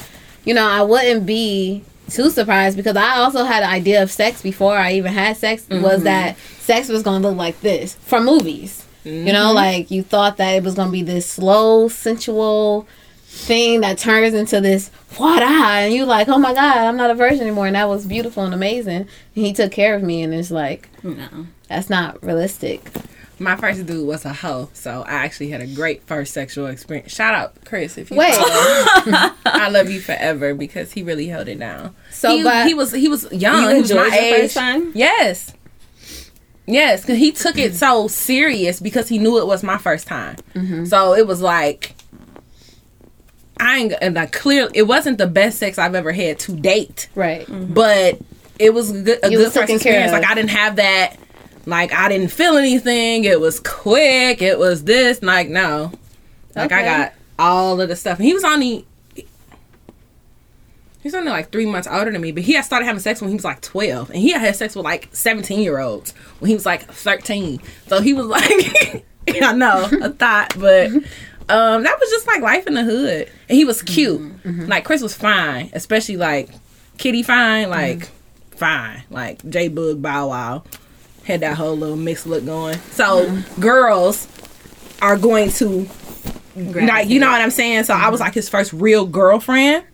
you 0.47 0.53
know, 0.53 0.65
I 0.65 0.81
wouldn't 0.81 1.25
be 1.25 1.83
too 2.09 2.29
surprised 2.29 2.77
because 2.77 2.95
I 2.95 3.17
also 3.17 3.43
had 3.43 3.63
an 3.63 3.69
idea 3.69 4.01
of 4.01 4.09
sex 4.09 4.41
before 4.41 4.77
I 4.77 4.93
even 4.93 5.11
had 5.11 5.35
sex 5.35 5.67
was 5.67 5.79
mm-hmm. 5.79 6.03
that 6.05 6.37
sex 6.37 6.87
was 6.87 7.03
gonna 7.03 7.19
look 7.19 7.35
like 7.35 7.59
this 7.59 7.95
from 7.95 8.23
movies. 8.23 8.85
You 9.03 9.31
know, 9.33 9.47
mm-hmm. 9.47 9.55
like 9.55 9.91
you 9.91 10.03
thought 10.03 10.37
that 10.37 10.51
it 10.51 10.63
was 10.63 10.75
gonna 10.75 10.91
be 10.91 11.03
this 11.03 11.29
slow, 11.29 11.89
sensual 11.89 12.87
thing 13.25 13.81
that 13.81 13.97
turns 13.97 14.33
into 14.33 14.61
this 14.61 14.89
what 15.17 15.43
I 15.43 15.81
and 15.81 15.93
you 15.93 16.05
like, 16.05 16.29
oh 16.29 16.37
my 16.37 16.53
god, 16.53 16.77
I'm 16.77 16.95
not 16.95 17.11
a 17.11 17.15
virgin 17.15 17.41
anymore, 17.41 17.67
and 17.67 17.75
that 17.75 17.89
was 17.89 18.05
beautiful 18.05 18.45
and 18.45 18.53
amazing. 18.53 18.95
And 18.95 19.45
he 19.45 19.51
took 19.51 19.73
care 19.73 19.95
of 19.95 20.01
me, 20.01 20.21
and 20.23 20.33
it's 20.33 20.49
like 20.49 20.87
No. 21.03 21.47
that's 21.67 21.89
not 21.89 22.23
realistic. 22.23 22.89
My 23.39 23.55
first 23.55 23.85
dude 23.85 24.07
was 24.07 24.25
a 24.25 24.33
hoe, 24.33 24.69
so 24.73 25.03
I 25.03 25.13
actually 25.25 25.49
had 25.49 25.61
a 25.61 25.67
great 25.67 26.03
first 26.03 26.33
sexual 26.33 26.67
experience. 26.67 27.13
Shout 27.13 27.35
out 27.35 27.65
Chris 27.65 27.97
if 27.97 28.09
you 28.09 28.17
Wait. 28.17 28.33
I 28.35 29.69
love 29.71 29.89
you 29.89 29.99
forever 29.99 30.55
because 30.55 30.91
he 30.91 31.03
really 31.03 31.27
held 31.27 31.47
it 31.47 31.59
down. 31.59 31.95
So, 32.11 32.35
he, 32.35 32.43
but 32.43 32.67
he 32.67 32.73
was 32.73 32.91
he 32.91 33.07
was 33.07 33.31
young. 33.31 33.63
You 33.63 33.69
he 33.75 33.81
was 33.81 33.93
my 33.93 34.07
age. 34.07 34.41
first 34.41 34.55
time? 34.55 34.91
Yes. 34.95 35.53
Yes, 36.65 37.01
because 37.01 37.17
he 37.17 37.31
took 37.31 37.57
it 37.57 37.75
so 37.75 38.09
serious 38.09 38.81
because 38.81 39.07
he 39.07 39.19
knew 39.19 39.39
it 39.39 39.47
was 39.47 39.63
my 39.63 39.77
first 39.77 40.05
time. 40.05 40.35
Mm-hmm. 40.53 40.85
So 40.85 41.13
it 41.13 41.25
was 41.25 41.39
like, 41.41 41.95
I 43.59 43.77
ain't 43.77 43.93
and 44.01 44.19
I 44.19 44.25
clear. 44.25 44.69
It 44.73 44.83
wasn't 44.83 45.17
the 45.17 45.27
best 45.27 45.59
sex 45.59 45.77
I've 45.77 45.95
ever 45.95 46.11
had 46.11 46.39
to 46.39 46.55
date, 46.55 47.07
right. 47.15 47.45
but 47.49 48.19
it 48.59 48.73
was 48.73 48.91
a 48.91 49.01
good, 49.01 49.19
a 49.23 49.31
You 49.31 49.37
good 49.37 49.53
first 49.53 49.71
experience. 49.71 50.11
Like 50.11 50.25
I 50.25 50.35
didn't 50.35 50.49
have 50.51 50.75
that. 50.75 51.15
Like 51.67 51.91
I 51.93 52.07
didn't 52.07 52.29
feel 52.29 52.55
anything. 52.55 53.25
It 53.25 53.41
was 53.41 53.59
quick. 53.59 54.41
It 54.41 54.57
was 54.57 54.85
this. 54.85 55.21
Like 55.21 55.49
no, 55.49 55.91
like 56.55 56.71
I 56.71 56.81
got 56.81 57.13
all 57.37 57.81
of 57.81 57.89
the 57.89 57.95
stuff. 57.95 58.17
He 58.17 58.33
was 58.33 58.45
only. 58.45 58.87
He's 61.03 61.13
only 61.13 61.29
like 61.29 61.51
three 61.51 61.65
months 61.65 61.87
older 61.89 62.09
than 62.11 62.21
me, 62.21 62.31
but 62.31 62.43
he 62.43 62.53
had 62.53 62.63
started 62.63 62.85
having 62.85 63.01
sex 63.01 63.21
when 63.21 63.29
he 63.29 63.35
was 63.35 63.43
like 63.43 63.59
twelve, 63.59 64.09
and 64.09 64.19
he 64.19 64.31
had 64.31 64.39
had 64.39 64.55
sex 64.55 64.77
with 64.77 64.85
like 64.85 65.09
seventeen 65.11 65.59
year 65.59 65.79
olds 65.79 66.13
when 66.39 66.47
he 66.47 66.55
was 66.55 66.65
like 66.65 66.89
thirteen. 66.89 67.59
So 67.87 68.01
he 68.01 68.13
was 68.13 68.25
like, 68.27 69.05
I 69.27 69.51
know 69.51 69.89
a 70.01 70.09
thought, 70.09 70.53
but 70.57 70.89
um, 70.89 71.83
that 71.83 71.97
was 71.99 72.09
just 72.09 72.27
like 72.27 72.41
life 72.41 72.65
in 72.65 72.75
the 72.75 72.83
hood, 72.83 73.29
and 73.49 73.57
he 73.57 73.65
was 73.65 73.81
cute. 73.81 74.21
Mm-hmm, 74.21 74.49
mm-hmm. 74.49 74.65
Like 74.67 74.85
Chris 74.85 75.01
was 75.01 75.15
fine, 75.15 75.69
especially 75.73 76.15
like 76.15 76.49
Kitty 76.97 77.23
fine, 77.23 77.67
mm-hmm. 77.67 77.71
like 77.71 78.09
fine, 78.51 79.03
like 79.09 79.47
J-Boog 79.49 80.01
Bow 80.01 80.29
Wow 80.29 80.63
had 81.27 81.41
that 81.41 81.57
whole 81.57 81.75
little 81.75 81.97
mixed 81.97 82.25
look 82.25 82.45
going. 82.45 82.79
So 82.91 83.25
girls 83.59 84.27
are 85.01 85.17
going 85.17 85.51
to 85.51 85.87
like 86.55 87.07
you 87.09 87.19
know 87.19 87.29
what 87.29 87.41
I'm 87.41 87.51
saying. 87.51 87.83
So 87.83 87.93
I 87.93 88.09
was 88.09 88.19
like 88.19 88.33
his 88.33 88.49
first 88.49 88.73
real 88.73 89.05
girlfriend. 89.05 89.85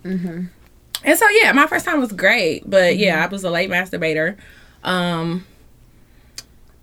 And 1.04 1.20
so 1.20 1.28
yeah, 1.42 1.52
my 1.52 1.68
first 1.68 1.84
time 1.86 2.00
was 2.00 2.14
great, 2.14 2.70
but 2.70 2.96
yeah, 2.98 3.24
I 3.24 3.28
was 3.28 3.44
a 3.44 3.50
late 3.50 3.70
masturbator. 3.70 4.38
Um, 4.86 5.46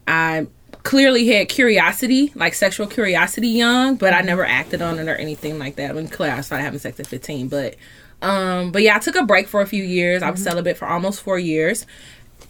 I 0.07 0.47
clearly 0.83 1.27
had 1.29 1.49
curiosity, 1.49 2.33
like 2.35 2.53
sexual 2.55 2.87
curiosity, 2.87 3.49
young, 3.49 3.97
but 3.97 4.13
I 4.13 4.21
never 4.23 4.45
acted 4.45 4.83
on 4.83 4.99
it 4.99 5.09
or 5.09 5.15
anything 5.15 5.59
like 5.59 5.77
that. 5.77 5.95
When 5.95 6.09
clear, 6.09 6.33
I 6.33 6.41
started 6.43 6.65
having 6.65 6.81
sex 6.81 6.99
at 7.01 7.07
15, 7.07 7.49
but 7.49 7.77
Um, 8.23 8.71
but 8.73 8.83
yeah, 8.83 8.97
I 8.97 8.99
took 8.99 9.17
a 9.17 9.25
break 9.25 9.49
for 9.49 9.63
a 9.63 9.67
few 9.67 9.83
years. 9.83 10.23
I 10.23 10.31
was 10.31 10.43
celibate 10.43 10.77
for 10.77 10.87
almost 10.87 11.23
four 11.23 11.39
years. 11.39 11.87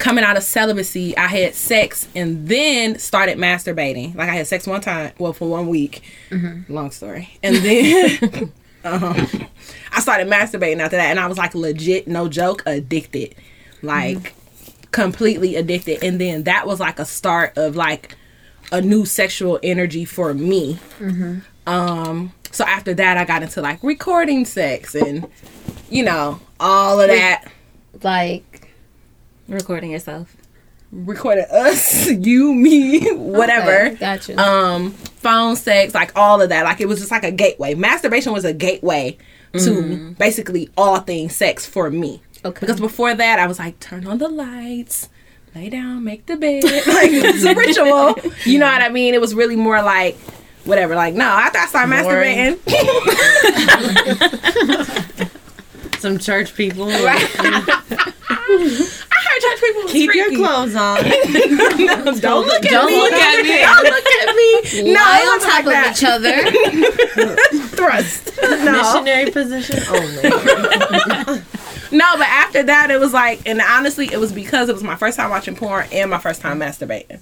Coming 0.00 0.24
out 0.24 0.36
of 0.36 0.42
celibacy, 0.42 1.16
I 1.16 1.26
had 1.28 1.54
sex 1.54 2.08
and 2.16 2.48
then 2.48 2.98
started 2.98 3.38
masturbating. 3.38 4.14
Like 4.16 4.28
I 4.28 4.34
had 4.34 4.46
sex 4.46 4.66
one 4.66 4.80
time, 4.80 5.12
well, 5.18 5.32
for 5.32 5.48
one 5.48 5.68
week. 5.68 6.02
Long 6.68 6.90
story. 6.90 7.28
And 7.42 7.56
then 7.56 8.52
um, 8.84 9.14
I 9.92 10.00
started 10.00 10.26
masturbating 10.26 10.80
after 10.80 10.96
that, 10.96 11.10
and 11.10 11.20
I 11.20 11.26
was 11.26 11.36
like 11.38 11.54
legit, 11.54 12.08
no 12.08 12.28
joke, 12.28 12.62
addicted, 12.66 13.34
like 13.82 14.34
completely 14.90 15.56
addicted. 15.56 16.02
And 16.02 16.20
then 16.20 16.44
that 16.44 16.66
was 16.66 16.80
like 16.80 16.98
a 16.98 17.04
start 17.04 17.56
of 17.56 17.76
like 17.76 18.16
a 18.72 18.80
new 18.80 19.04
sexual 19.04 19.58
energy 19.62 20.04
for 20.04 20.32
me. 20.34 20.78
Um, 21.66 22.32
so 22.50 22.64
after 22.64 22.94
that, 22.94 23.16
I 23.16 23.24
got 23.24 23.42
into 23.42 23.60
like 23.60 23.82
recording 23.82 24.44
sex 24.44 24.94
and 24.94 25.26
you 25.90 26.02
know 26.04 26.40
all 26.58 27.00
of 27.00 27.08
that. 27.08 27.44
Like, 28.02 28.49
Recording 29.50 29.90
yourself. 29.90 30.34
Recorded 30.92 31.44
us, 31.50 32.08
you, 32.10 32.54
me, 32.54 33.12
whatever. 33.12 33.86
okay, 33.88 33.96
gotcha. 33.96 34.40
um 34.40 34.92
phone 34.92 35.54
sex 35.54 35.92
like 35.94 36.10
all 36.16 36.40
of 36.40 36.48
that 36.48 36.64
like 36.64 36.80
it 36.80 36.88
was 36.88 36.98
just 36.98 37.10
like 37.10 37.24
a 37.24 37.30
gateway 37.30 37.74
masturbation 37.74 38.32
was 38.32 38.46
a 38.46 38.54
gateway 38.54 39.18
to 39.52 40.14
basically 40.18 40.70
all 40.78 40.98
things 41.00 41.36
sex 41.36 41.66
for 41.66 41.90
me 41.90 42.22
Okay. 42.42 42.58
because 42.60 42.80
before 42.80 43.14
that 43.14 43.38
i 43.38 43.46
was 43.46 43.58
like 43.58 43.78
turn 43.80 44.06
on 44.06 44.16
the 44.16 44.28
lights 44.30 45.10
lay 45.54 45.68
down 45.68 46.02
make 46.04 46.24
the 46.24 46.36
bed 46.36 46.64
like 46.86 47.10
it's 47.12 47.44
a 47.44 47.54
ritual 47.54 48.16
you 48.50 48.58
know 48.58 48.64
what 48.64 48.80
i 48.80 48.88
mean 48.88 49.12
it 49.12 49.20
was 49.20 49.34
really 49.34 49.56
more 49.56 49.82
like 49.82 50.16
whatever 50.64 50.94
like 50.94 51.12
no 51.12 51.26
after 51.26 51.58
i 51.58 51.66
started 51.66 52.02
Boring. 52.02 52.56
masturbating 52.56 55.30
Some 56.00 56.16
church 56.18 56.54
people. 56.54 56.86
i 56.88 58.96
heard 59.50 59.60
people 59.60 59.82
was 59.82 59.92
Keep 59.92 60.14
your 60.14 60.30
clothes 60.36 60.74
on. 60.74 60.96
don't 62.20 62.46
look 62.46 62.64
at 62.64 62.70
Don't 62.70 62.86
me 62.86 62.96
look 62.96 63.12
at 63.12 63.42
me. 63.42 63.60
don't 63.60 63.84
look 63.84 64.06
at 64.06 64.34
me 64.36 64.92
no 64.92 65.00
lie 65.00 65.20
it 65.22 65.28
on 65.28 65.40
top 65.40 65.64
like 65.64 65.66
of 65.66 65.72
that. 65.72 65.92
each 65.96 66.04
other. 66.04 67.66
thrust 67.76 68.30
no 68.42 68.72
Missionary 68.72 69.30
position 69.30 69.78
only. 69.90 71.42
No, 71.92 72.04
but 72.16 72.28
after 72.28 72.62
that, 72.62 72.90
it 72.90 73.00
was 73.00 73.12
like, 73.12 73.42
and 73.46 73.60
honestly, 73.60 74.08
it 74.12 74.20
was 74.20 74.32
because 74.32 74.68
it 74.68 74.72
was 74.72 74.82
my 74.84 74.94
first 74.94 75.16
time 75.16 75.30
watching 75.30 75.56
porn 75.56 75.88
and 75.90 76.08
my 76.10 76.18
first 76.18 76.40
time 76.40 76.60
masturbating. 76.60 77.20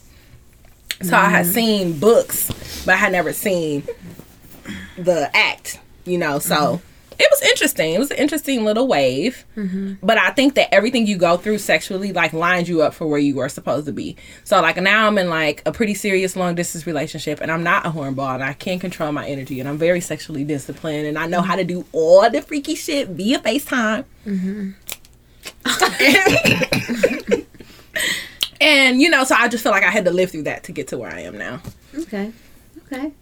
So 1.02 1.16
I 1.16 1.30
had 1.30 1.46
mm-hmm. 1.46 1.54
seen 1.54 1.98
books, 1.98 2.82
but 2.84 2.94
I 2.94 2.96
had 2.98 3.12
never 3.12 3.32
seen 3.32 3.84
the 4.98 5.30
act, 5.34 5.80
you 6.04 6.18
know. 6.18 6.38
So 6.38 6.56
mm-hmm. 6.56 6.84
It 7.18 7.28
was 7.30 7.42
interesting. 7.42 7.94
It 7.94 7.98
was 7.98 8.12
an 8.12 8.18
interesting 8.18 8.64
little 8.64 8.86
wave. 8.86 9.44
Mm-hmm. 9.56 9.94
But 10.02 10.18
I 10.18 10.30
think 10.30 10.54
that 10.54 10.72
everything 10.72 11.06
you 11.06 11.16
go 11.16 11.36
through 11.36 11.58
sexually, 11.58 12.12
like, 12.12 12.32
lines 12.32 12.68
you 12.68 12.82
up 12.82 12.94
for 12.94 13.06
where 13.06 13.18
you 13.18 13.34
were 13.34 13.48
supposed 13.48 13.86
to 13.86 13.92
be. 13.92 14.16
So, 14.44 14.60
like, 14.60 14.76
now 14.76 15.08
I'm 15.08 15.18
in, 15.18 15.28
like, 15.28 15.62
a 15.66 15.72
pretty 15.72 15.94
serious 15.94 16.36
long 16.36 16.54
distance 16.54 16.86
relationship, 16.86 17.40
and 17.40 17.50
I'm 17.50 17.64
not 17.64 17.84
a 17.84 17.90
hornball, 17.90 18.34
and 18.34 18.44
I 18.44 18.52
can't 18.52 18.80
control 18.80 19.10
my 19.10 19.26
energy, 19.26 19.58
and 19.58 19.68
I'm 19.68 19.78
very 19.78 20.00
sexually 20.00 20.44
disciplined, 20.44 21.08
and 21.08 21.18
I 21.18 21.26
know 21.26 21.42
how 21.42 21.56
to 21.56 21.64
do 21.64 21.84
all 21.92 22.30
the 22.30 22.40
freaky 22.40 22.76
shit 22.76 23.08
via 23.08 23.40
FaceTime. 23.40 24.04
Mm-hmm. 24.24 24.70
and 28.60 29.00
you 29.00 29.10
know, 29.10 29.24
so 29.24 29.34
I 29.34 29.48
just 29.48 29.62
feel 29.62 29.72
like 29.72 29.82
I 29.82 29.90
had 29.90 30.04
to 30.04 30.10
live 30.10 30.30
through 30.30 30.44
that 30.44 30.64
to 30.64 30.72
get 30.72 30.88
to 30.88 30.98
where 30.98 31.10
I 31.10 31.20
am 31.20 31.36
now. 31.36 31.60
Okay. 31.96 32.32
Okay. 32.86 33.12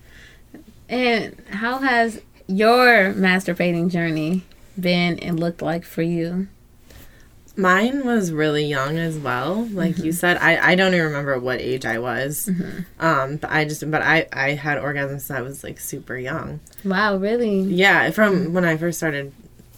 And 0.88 1.42
how 1.50 1.78
has 1.78 2.20
your 2.48 3.12
masturbating 3.14 3.90
journey 3.90 4.42
been 4.78 5.18
and 5.20 5.38
looked 5.40 5.62
like 5.62 5.84
for 5.84 6.02
you? 6.02 6.48
Mine 7.58 8.04
was 8.04 8.32
really 8.32 8.66
young 8.66 8.98
as 8.98 9.16
well. 9.16 9.66
Like 9.72 9.96
you 9.96 10.12
said, 10.12 10.36
I, 10.36 10.72
I 10.72 10.74
don't 10.74 10.92
even 10.92 11.06
remember 11.06 11.38
what 11.38 11.58
age 11.58 11.86
I 11.86 11.98
was. 11.98 12.50
Um, 13.00 13.36
but 13.36 13.50
I 13.50 13.64
just 13.64 13.90
but 13.90 14.02
I 14.02 14.26
I 14.30 14.50
had 14.50 14.76
orgasms 14.78 15.08
since 15.20 15.30
I 15.30 15.40
was 15.40 15.64
like 15.64 15.80
super 15.80 16.18
young. 16.18 16.60
Wow, 16.84 17.16
really? 17.16 17.60
Yeah, 17.60 18.10
from 18.10 18.52
when 18.52 18.66
I 18.66 18.76
first 18.76 18.98
started 18.98 19.32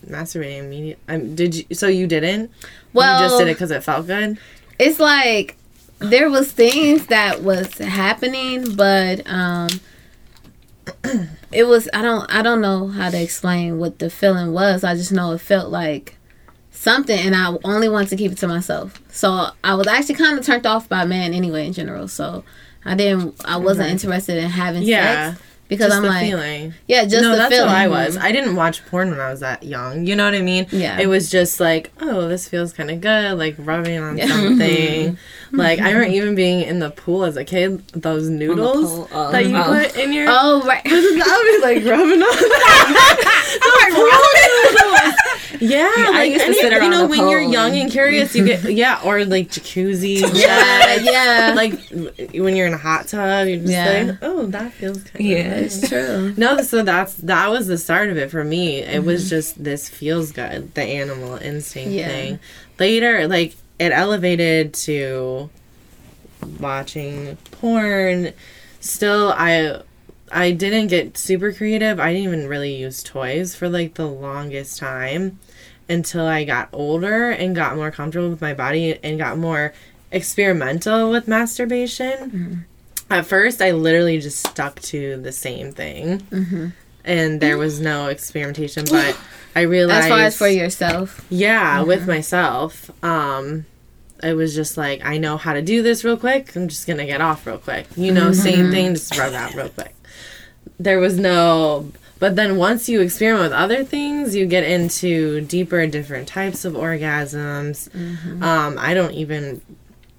masturbating. 0.09 0.65
Immediate. 0.65 0.99
Um, 1.09 1.37
did 1.37 1.55
you? 1.55 1.65
So 1.73 1.87
you 1.87 2.09
didn't? 2.09 2.51
Well, 2.93 3.23
you 3.23 3.29
just 3.29 3.39
did 3.39 3.47
it 3.49 3.55
because 3.55 3.71
it 3.71 3.85
felt 3.85 4.09
good. 4.09 4.39
it's 4.81 4.99
like 4.99 5.57
there 6.01 6.29
was 6.31 6.51
things 6.51 7.07
that 7.07 7.43
was 7.43 7.79
happening, 7.79 8.75
but 8.75 9.23
um 9.31 9.69
it 11.53 11.65
was 11.65 11.89
I 11.93 12.03
don't 12.03 12.33
I 12.33 12.43
don't 12.43 12.61
know 12.61 12.89
how 12.89 13.11
to 13.11 13.21
explain 13.21 13.79
what 13.79 13.99
the 13.99 14.11
feeling 14.11 14.53
was. 14.53 14.85
I 14.85 14.95
just 14.95 15.13
know 15.13 15.33
it 15.33 15.41
felt 15.41 15.71
like 15.71 16.17
something 16.71 17.19
and 17.19 17.35
I 17.35 17.57
only 17.65 17.89
wanted 17.89 18.11
to 18.11 18.17
keep 18.17 18.33
it 18.33 18.39
to 18.39 18.49
myself. 18.49 19.03
So 19.11 19.49
I 19.65 19.75
was 19.75 19.87
actually 19.87 20.15
kind 20.15 20.39
of 20.39 20.45
turned 20.47 20.67
off 20.67 20.89
by 20.89 21.05
men 21.05 21.35
anyway 21.35 21.67
in 21.67 21.73
general. 21.73 22.09
So 22.09 22.45
I 22.85 22.95
didn't 22.95 23.41
I 23.45 23.57
wasn't 23.57 23.91
interested 23.91 24.37
in 24.39 24.51
having 24.51 24.83
Yeah, 24.83 25.35
sex 25.35 25.43
because 25.69 25.87
just 25.89 25.97
I'm 25.97 26.03
the 26.03 26.09
like 26.09 26.27
feeling. 26.27 26.75
yeah, 26.87 27.05
just 27.05 27.23
no, 27.23 27.31
the 27.33 27.37
that's 27.37 27.55
feeling. 27.55 27.69
what 27.69 27.77
I 27.77 27.89
was. 27.89 28.17
I 28.17 28.33
didn't 28.33 28.57
watch 28.57 28.85
porn 28.87 29.11
when 29.11 29.21
I 29.21 29.31
was 29.31 29.41
that 29.41 29.63
young. 29.63 30.07
You 30.07 30.17
know 30.17 30.25
what 30.25 30.35
I 30.35 30.41
mean? 30.43 30.67
Yeah. 30.71 30.99
It 30.99 31.07
was 31.07 31.31
just 31.31 31.61
like, 31.61 31.93
oh, 32.01 32.27
this 32.29 32.49
feels 32.49 32.73
kind 32.73 32.91
of 32.91 33.01
good, 33.01 33.39
like 33.39 33.55
rubbing 33.59 33.99
on 34.01 34.19
Yeah. 34.19 34.27
something. 34.29 35.19
Mm-hmm. 35.49 35.61
like 35.61 35.79
I 35.81 35.93
remember 35.93 36.15
even 36.15 36.35
being 36.35 36.61
in 36.61 36.79
the 36.79 36.91
pool 36.91 37.25
as 37.25 37.39
a 37.39 37.45
kid, 37.45 37.87
those 37.89 38.29
noodles 38.29 38.91
pole, 38.93 39.09
oh. 39.13 39.19
Uh, 39.19 39.31
that 39.31 39.47
you 39.47 39.57
Oh. 39.57 39.63
put 39.65 39.97
in 39.97 40.13
your. 40.13 40.27
Oh 40.29 40.63
right. 40.67 40.83
I 40.87 40.91
would 40.91 41.75
be 41.75 41.83
like 41.83 41.91
rubbing 41.91 42.21
on. 42.23 42.29
I'm 43.63 44.93
like. 44.93 45.15
Yeah, 45.61 45.91
I 45.93 46.11
like 46.13 46.31
used 46.33 46.45
to 46.45 46.51
any- 46.51 46.61
sit 46.61 46.73
you 46.83 46.89
know 46.91 47.03
the 47.03 47.07
when 47.09 47.29
you're 47.29 47.41
young 47.41 47.73
and- 47.73 47.83
and 47.83 47.91
curious, 47.91 48.35
you 48.35 48.45
get 48.45 48.63
yeah, 48.73 49.01
or 49.03 49.25
like 49.25 49.49
jacuzzi. 49.51 50.21
Yeah, 50.35 50.95
yeah. 50.97 51.53
Like 51.57 51.73
when 52.35 52.55
you're 52.55 52.67
in 52.69 52.75
a 52.75 52.79
hot 52.79 53.09
tub, 53.09 53.49
you're 53.49 53.57
just 53.59 53.69
Yeah. 53.71 54.03
like, 54.09 54.19
oh, 54.23 54.47
that 54.47 54.73
feels 54.75 55.03
kind 55.03 55.25
Yeah. 55.25 55.55
of 55.57 55.63
it's 55.65 55.89
true. 55.89 56.35
No, 56.37 56.59
so 56.63 56.83
that's 56.83 57.15
that 57.15 57.51
was 57.51 57.67
the 57.67 57.79
start 57.79 58.11
of 58.11 58.17
it 58.19 58.31
for 58.31 58.45
me. 58.45 58.79
It 58.83 59.03
was 59.05 59.23
Mm-hmm. 59.23 59.29
just 59.31 59.65
this 59.65 59.89
feels 59.89 60.31
good, 60.33 60.75
the 60.75 60.83
animal 60.83 61.37
instinct 61.37 61.91
Yeah. 61.93 62.09
thing. 62.09 62.39
Later, 62.79 63.27
like 63.27 63.57
it 63.81 63.91
elevated 63.93 64.75
to 64.75 65.51
watching 66.61 67.37
porn. 67.51 68.33
Still, 68.81 69.33
I 69.37 69.83
I 70.33 70.53
didn't 70.53 70.89
get 70.89 71.17
super 71.17 71.53
creative. 71.53 71.99
I 72.01 72.13
didn't 72.13 72.29
even 72.29 72.49
really 72.49 72.75
use 72.75 73.03
toys 73.03 73.55
for 73.55 73.69
like 73.69 73.95
the 73.95 74.07
longest 74.07 74.79
time 74.79 75.39
until 75.89 76.27
I 76.27 76.45
got 76.45 76.69
older 76.73 77.31
and 77.31 77.57
got 77.57 77.77
more 77.77 77.91
comfortable 77.91 78.31
with 78.31 78.41
my 78.41 78.55
body 78.55 78.99
and 79.03 79.19
got 79.19 79.39
more 79.39 79.73
experimental 80.11 81.11
with 81.11 81.29
masturbation. 81.29 82.13
Mm-hmm. 82.13 82.55
At 83.11 83.27
first, 83.27 83.63
I 83.63 83.71
literally 83.71 84.21
just 84.21 84.47
stuck 84.47 84.81
to 84.83 85.17
the 85.17 85.33
same 85.33 85.73
thing, 85.73 86.21
mm-hmm. 86.21 86.69
and 87.05 87.41
there 87.41 87.57
was 87.57 87.81
no 87.81 88.09
experimentation. 88.09 88.85
But 88.85 89.19
I 89.57 89.63
realized, 89.63 90.05
As 90.05 90.09
far 90.11 90.21
as 90.21 90.37
for 90.37 90.49
yourself. 90.49 91.25
yeah, 91.31 91.83
with 91.83 92.07
myself, 92.07 92.91
um, 93.03 93.65
it 94.23 94.35
was 94.35 94.55
just 94.55 94.77
like 94.77 95.05
I 95.07 95.17
know 95.17 95.39
how 95.39 95.55
to 95.55 95.63
do 95.63 95.83
this 95.83 96.05
real 96.05 96.19
quick. 96.19 96.55
I'm 96.55 96.69
just 96.69 96.87
gonna 96.87 97.07
get 97.07 97.23
off 97.23 97.47
real 97.47 97.57
quick. 97.57 97.87
You 97.97 98.13
know, 98.13 98.33
same 98.33 98.59
mm-hmm. 98.59 98.71
thing, 98.73 98.95
just 98.95 99.17
rub 99.17 99.33
out 99.33 99.55
real 99.55 99.71
quick. 99.71 99.95
There 100.79 100.99
was 100.99 101.19
no. 101.19 101.91
But 102.19 102.35
then 102.35 102.57
once 102.57 102.89
you 102.89 103.01
experiment 103.01 103.45
with 103.45 103.53
other 103.53 103.85
things, 103.85 104.35
you 104.35 104.47
get 104.47 104.65
into 104.65 105.41
deeper, 105.43 105.87
different 105.87 106.27
types 106.27 106.65
of 106.65 106.73
orgasms. 106.75 107.89
Um, 108.43 108.77
I 108.79 108.93
don't 108.95 109.13
even 109.13 109.61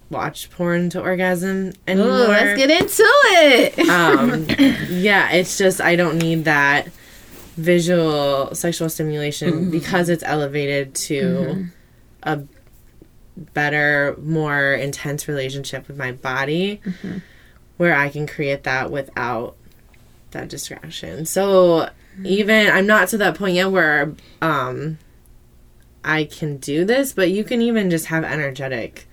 watch 0.09 0.49
porn 0.49 0.89
to 0.91 1.01
orgasm 1.01 1.73
anymore. 1.87 2.09
Ooh, 2.09 2.27
let's 2.27 2.57
get 2.57 2.71
into 2.71 3.03
it. 3.03 3.79
um, 3.89 4.45
yeah, 4.89 5.31
it's 5.31 5.57
just 5.57 5.81
I 5.81 5.95
don't 5.95 6.17
need 6.17 6.45
that 6.45 6.87
visual 7.57 8.55
sexual 8.55 8.87
stimulation 8.89 9.69
because 9.69 10.07
it's 10.07 10.23
elevated 10.23 10.95
to 10.95 11.67
a 12.23 12.41
better, 13.53 14.15
more 14.21 14.73
intense 14.73 15.27
relationship 15.27 15.87
with 15.87 15.97
my 15.97 16.11
body 16.13 16.81
where 17.77 17.93
I 17.95 18.09
can 18.09 18.25
create 18.27 18.63
that 18.63 18.89
without 18.91 19.55
that 20.31 20.49
distraction. 20.49 21.25
So 21.25 21.89
even 22.23 22.69
I'm 22.69 22.87
not 22.87 23.07
to 23.09 23.17
that 23.19 23.35
point 23.35 23.55
yet 23.55 23.71
where 23.71 24.13
um 24.41 24.97
I 26.03 26.25
can 26.25 26.57
do 26.57 26.85
this, 26.85 27.13
but 27.13 27.29
you 27.29 27.43
can 27.43 27.61
even 27.61 27.89
just 27.89 28.05
have 28.07 28.23
energetic 28.23 29.07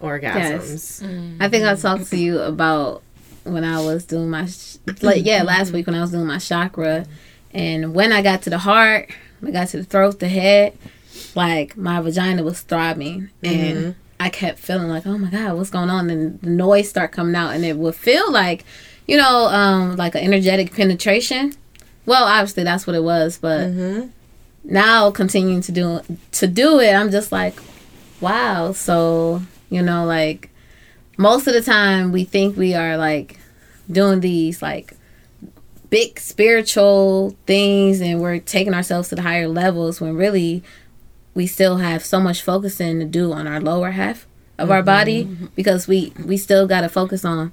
orgasms. 0.00 1.02
Mm-hmm. 1.02 1.42
I 1.42 1.48
think 1.48 1.64
I 1.64 1.74
talked 1.74 2.08
to 2.10 2.16
you 2.16 2.40
about 2.40 3.02
when 3.44 3.64
I 3.64 3.80
was 3.80 4.04
doing 4.04 4.30
my 4.30 4.46
sh- 4.46 4.76
like 5.02 5.24
yeah 5.24 5.42
last 5.42 5.68
mm-hmm. 5.68 5.76
week 5.76 5.86
when 5.86 5.96
I 5.96 6.00
was 6.00 6.12
doing 6.12 6.26
my 6.26 6.38
chakra, 6.38 7.06
and 7.52 7.94
when 7.94 8.12
I 8.12 8.22
got 8.22 8.42
to 8.42 8.50
the 8.50 8.58
heart, 8.58 9.10
when 9.40 9.54
I 9.54 9.60
got 9.60 9.68
to 9.68 9.78
the 9.78 9.84
throat, 9.84 10.18
the 10.18 10.28
head, 10.28 10.76
like 11.34 11.76
my 11.76 12.00
vagina 12.00 12.42
was 12.42 12.60
throbbing, 12.60 13.30
and 13.42 13.76
mm-hmm. 13.76 13.90
I 14.18 14.28
kept 14.28 14.58
feeling 14.58 14.88
like 14.88 15.06
oh 15.06 15.18
my 15.18 15.30
god 15.30 15.56
what's 15.56 15.70
going 15.70 15.90
on, 15.90 16.10
and 16.10 16.40
the 16.40 16.50
noise 16.50 16.88
start 16.88 17.12
coming 17.12 17.34
out, 17.34 17.54
and 17.54 17.64
it 17.64 17.76
would 17.76 17.94
feel 17.94 18.30
like 18.30 18.64
you 19.06 19.16
know 19.16 19.46
um 19.46 19.96
like 19.96 20.14
an 20.14 20.22
energetic 20.22 20.74
penetration. 20.74 21.52
Well, 22.06 22.24
obviously 22.24 22.64
that's 22.64 22.86
what 22.86 22.96
it 22.96 23.04
was, 23.04 23.38
but 23.38 23.68
now 24.64 25.10
continuing 25.10 25.60
to 25.62 25.72
do 25.72 26.00
to 26.32 26.46
do 26.46 26.80
it, 26.80 26.92
I'm 26.92 27.10
just 27.10 27.32
like, 27.32 27.58
wow. 28.20 28.72
So 28.72 29.42
you 29.68 29.82
know, 29.82 30.04
like 30.04 30.50
most 31.16 31.46
of 31.46 31.54
the 31.54 31.62
time 31.62 32.12
we 32.12 32.24
think 32.24 32.56
we 32.56 32.74
are 32.74 32.96
like 32.96 33.38
doing 33.90 34.20
these 34.20 34.62
like 34.62 34.94
big 35.90 36.18
spiritual 36.18 37.36
things 37.46 38.00
and 38.00 38.20
we're 38.20 38.38
taking 38.38 38.72
ourselves 38.72 39.08
to 39.08 39.16
the 39.16 39.22
higher 39.22 39.48
levels 39.48 40.00
when 40.00 40.14
really 40.14 40.62
we 41.34 41.46
still 41.46 41.78
have 41.78 42.04
so 42.04 42.20
much 42.20 42.42
focusing 42.42 43.00
to 43.00 43.04
do 43.04 43.32
on 43.32 43.46
our 43.46 43.60
lower 43.60 43.90
half 43.90 44.26
of 44.56 44.64
mm-hmm. 44.64 44.72
our 44.72 44.82
body 44.82 45.24
because 45.56 45.88
we 45.88 46.12
we 46.24 46.36
still 46.36 46.66
got 46.66 46.82
to 46.82 46.88
focus 46.88 47.24
on 47.24 47.52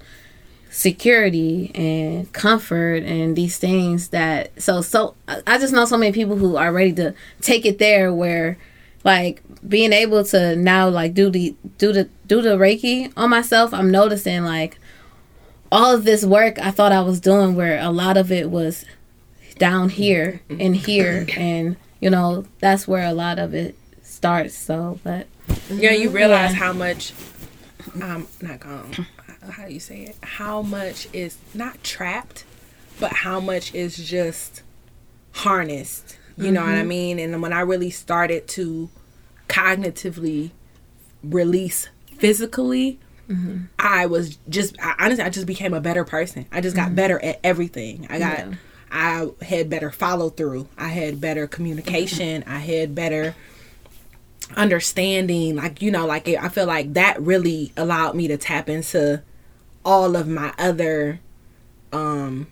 security 0.70 1.72
and 1.74 2.32
comfort 2.34 3.04
and 3.04 3.36
these 3.36 3.58
things 3.58 4.10
that 4.10 4.52
so 4.62 4.82
so 4.82 5.16
I 5.28 5.58
just 5.58 5.74
know 5.74 5.86
so 5.86 5.98
many 5.98 6.12
people 6.12 6.36
who 6.36 6.56
are 6.56 6.72
ready 6.72 6.94
to 6.94 7.14
take 7.42 7.66
it 7.66 7.80
there 7.80 8.14
where 8.14 8.58
like 9.04 9.42
being 9.68 9.94
able 9.94 10.24
to 10.24 10.56
now 10.56 10.90
like 10.90 11.14
do 11.14 11.30
the 11.30 11.56
do 11.78 11.94
the 11.94 12.10
do 12.28 12.42
the 12.42 12.58
reiki 12.58 13.12
on 13.16 13.30
myself 13.30 13.74
i'm 13.74 13.90
noticing 13.90 14.44
like 14.44 14.78
all 15.72 15.96
of 15.96 16.04
this 16.04 16.26
work 16.26 16.60
i 16.60 16.72
thought 16.72 16.92
i 16.92 17.02
was 17.02 17.20
doing 17.20 17.56
where 17.56 17.80
a 17.80 17.90
lot 17.90 18.18
of 18.18 18.32
it 18.32 18.50
was 18.50 18.86
down 19.58 19.90
here 19.90 20.42
and 20.50 20.76
here 20.76 21.26
and 21.38 21.78
you 22.00 22.10
know 22.10 22.46
that's 22.60 22.88
where 22.88 23.08
a 23.08 23.14
lot 23.14 23.40
of 23.40 23.54
it 23.54 23.76
starts 24.04 24.56
so 24.56 25.00
but 25.04 25.26
yeah 25.70 25.92
you 25.92 26.08
mm-hmm. 26.08 26.18
realize 26.18 26.52
yeah. 26.52 26.58
how 26.58 26.74
much 26.74 27.14
i'm 28.02 28.28
not 28.42 28.60
gonna 28.60 29.08
how 29.52 29.66
do 29.66 29.74
you 29.74 29.80
say 29.80 30.02
it 30.02 30.16
how 30.22 30.62
much 30.62 31.08
is 31.14 31.38
not 31.54 31.84
trapped 31.84 32.44
but 33.00 33.12
how 33.12 33.40
much 33.40 33.74
is 33.74 33.98
just 33.98 34.62
harnessed 35.34 36.18
you 36.36 36.46
mm-hmm. 36.46 36.54
know 36.54 36.62
what 36.62 36.72
i 36.72 36.80
mm-hmm. 36.80 36.88
mean 36.88 37.20
and 37.20 37.42
when 37.42 37.54
i 37.54 37.60
really 37.60 37.90
started 37.90 38.48
to 38.48 38.90
cognitively 39.48 40.52
release 41.24 41.90
physically, 42.18 43.00
mm-hmm. 43.30 43.66
I 43.80 44.06
was 44.06 44.38
just 44.50 44.76
I, 44.82 44.96
honestly 45.00 45.24
I 45.24 45.30
just 45.30 45.48
became 45.48 45.74
a 45.74 45.82
better 45.82 46.04
person. 46.04 46.46
I 46.52 46.62
just 46.62 46.76
got 46.76 46.88
mm-hmm. 46.88 46.96
better 46.96 47.24
at 47.24 47.40
everything. 47.44 48.08
I 48.10 48.20
got 48.20 48.40
yeah. 48.40 48.54
I 48.90 49.30
had 49.42 49.70
better 49.70 49.92
follow 49.92 50.30
through. 50.30 50.70
I 50.78 50.90
had 50.90 51.20
better 51.20 51.46
communication. 51.48 52.44
I 52.48 52.60
had 52.60 52.96
better 52.96 53.36
understanding. 54.56 55.56
Like 55.56 55.82
you 55.82 55.92
know, 55.92 56.06
like 56.06 56.28
it, 56.28 56.42
I 56.42 56.50
feel 56.50 56.66
like 56.66 56.94
that 56.94 57.22
really 57.22 57.74
allowed 57.76 58.16
me 58.16 58.28
to 58.30 58.38
tap 58.38 58.70
into 58.70 59.22
all 59.88 60.18
of 60.18 60.28
my 60.28 60.54
other 60.60 61.22
um 61.94 62.46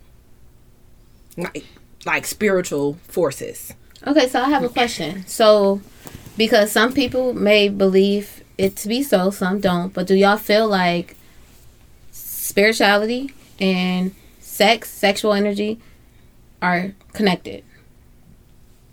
like 1.35 1.65
like 2.05 2.25
spiritual 2.25 2.93
forces. 3.03 3.73
Okay, 4.07 4.29
so 4.29 4.39
I 4.39 4.49
have 4.49 4.63
a 4.63 4.69
question. 4.69 5.27
So 5.27 5.81
because 6.37 6.71
some 6.71 6.93
people 6.93 7.33
may 7.33 7.67
believe 7.67 8.41
it 8.57 8.77
to 8.77 8.87
be 8.87 9.03
so, 9.03 9.31
some 9.31 9.59
don't. 9.59 9.93
But 9.93 10.07
do 10.07 10.15
y'all 10.15 10.37
feel 10.37 10.67
like 10.67 11.17
spirituality 12.11 13.33
and 13.59 14.15
sex, 14.39 14.89
sexual 14.89 15.33
energy, 15.33 15.79
are 16.61 16.93
connected? 17.11 17.65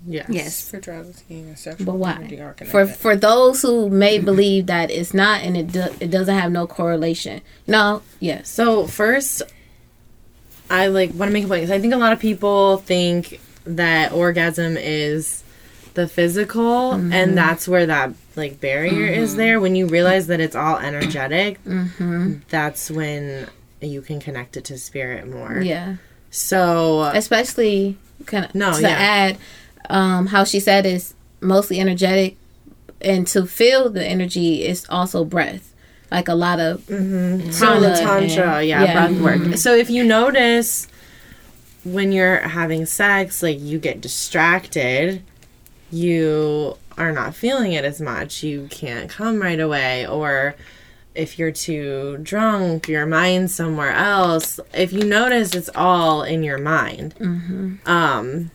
Yes. 0.05 0.25
Yes. 0.29 0.55
Spirituality 0.55 1.23
and 1.29 1.57
sexual 1.57 1.85
but 1.85 1.95
why? 1.95 2.53
For 2.65 2.85
for 2.85 3.15
those 3.15 3.61
who 3.61 3.89
may 3.89 4.19
believe 4.19 4.65
that 4.67 4.91
it's 4.91 5.13
not 5.13 5.41
and 5.41 5.55
it 5.55 5.71
do, 5.71 5.85
it 5.99 6.11
doesn't 6.11 6.37
have 6.37 6.51
no 6.51 6.67
correlation. 6.67 7.41
No. 7.67 8.01
Yes. 8.19 8.49
So 8.49 8.87
first, 8.87 9.41
I 10.69 10.87
like 10.87 11.13
want 11.13 11.29
to 11.29 11.33
make 11.33 11.45
a 11.45 11.47
point 11.47 11.61
because 11.61 11.71
I 11.71 11.79
think 11.79 11.93
a 11.93 11.97
lot 11.97 12.13
of 12.13 12.19
people 12.19 12.77
think 12.77 13.39
that 13.65 14.11
orgasm 14.11 14.75
is 14.77 15.43
the 15.93 16.07
physical 16.07 16.93
mm-hmm. 16.93 17.13
and 17.13 17.37
that's 17.37 17.67
where 17.67 17.85
that 17.85 18.11
like 18.35 18.59
barrier 18.59 19.11
mm-hmm. 19.11 19.21
is 19.21 19.35
there 19.35 19.59
when 19.59 19.75
you 19.75 19.87
realize 19.87 20.27
that 20.27 20.39
it's 20.39 20.55
all 20.55 20.77
energetic 20.77 21.63
mm-hmm. 21.63 22.37
that's 22.49 22.89
when 22.89 23.47
you 23.79 24.01
can 24.01 24.19
connect 24.19 24.57
it 24.57 24.65
to 24.65 24.77
spirit 24.77 25.27
more 25.27 25.61
yeah 25.61 25.95
so 26.31 27.03
especially 27.13 27.95
kind 28.25 28.43
of 28.43 28.55
no 28.55 28.73
to 28.73 28.81
yeah. 28.81 28.87
add 28.89 29.37
um 29.89 30.27
how 30.27 30.43
she 30.43 30.59
said 30.59 30.85
is 30.85 31.13
mostly 31.41 31.79
energetic 31.79 32.37
and 33.01 33.27
to 33.27 33.45
feel 33.45 33.89
the 33.89 34.05
energy 34.05 34.65
is 34.65 34.85
also 34.89 35.25
breath 35.25 35.73
like 36.11 36.27
a 36.27 36.35
lot 36.35 36.59
of 36.59 36.81
mm-hmm. 36.81 37.49
so 37.51 37.79
the 37.79 37.93
tantra 37.95 38.57
and, 38.57 38.67
yeah, 38.67 38.83
yeah, 38.83 38.93
breath 38.93 39.21
work 39.21 39.41
mm-hmm. 39.41 39.53
so 39.53 39.73
if 39.75 39.89
you 39.89 40.03
notice 40.03 40.87
when 41.83 42.11
you're 42.11 42.39
having 42.39 42.85
sex 42.85 43.43
like 43.43 43.59
you 43.59 43.77
get 43.77 43.99
distracted 43.99 45.21
you 45.91 46.77
are 46.97 47.11
not 47.11 47.35
feeling 47.35 47.73
it 47.73 47.85
as 47.85 48.01
much, 48.01 48.43
you 48.43 48.67
can't 48.69 49.09
come 49.09 49.41
right 49.41 49.59
away, 49.59 50.05
or 50.07 50.55
if 51.15 51.37
you're 51.37 51.51
too 51.51 52.17
drunk, 52.23 52.87
your 52.87 53.05
mind's 53.05 53.53
somewhere 53.53 53.91
else. 53.91 54.59
If 54.73 54.91
you 54.91 55.03
notice, 55.03 55.53
it's 55.53 55.69
all 55.75 56.23
in 56.23 56.43
your 56.43 56.57
mind. 56.57 57.15
Mm-hmm. 57.15 57.87
Um, 57.89 58.51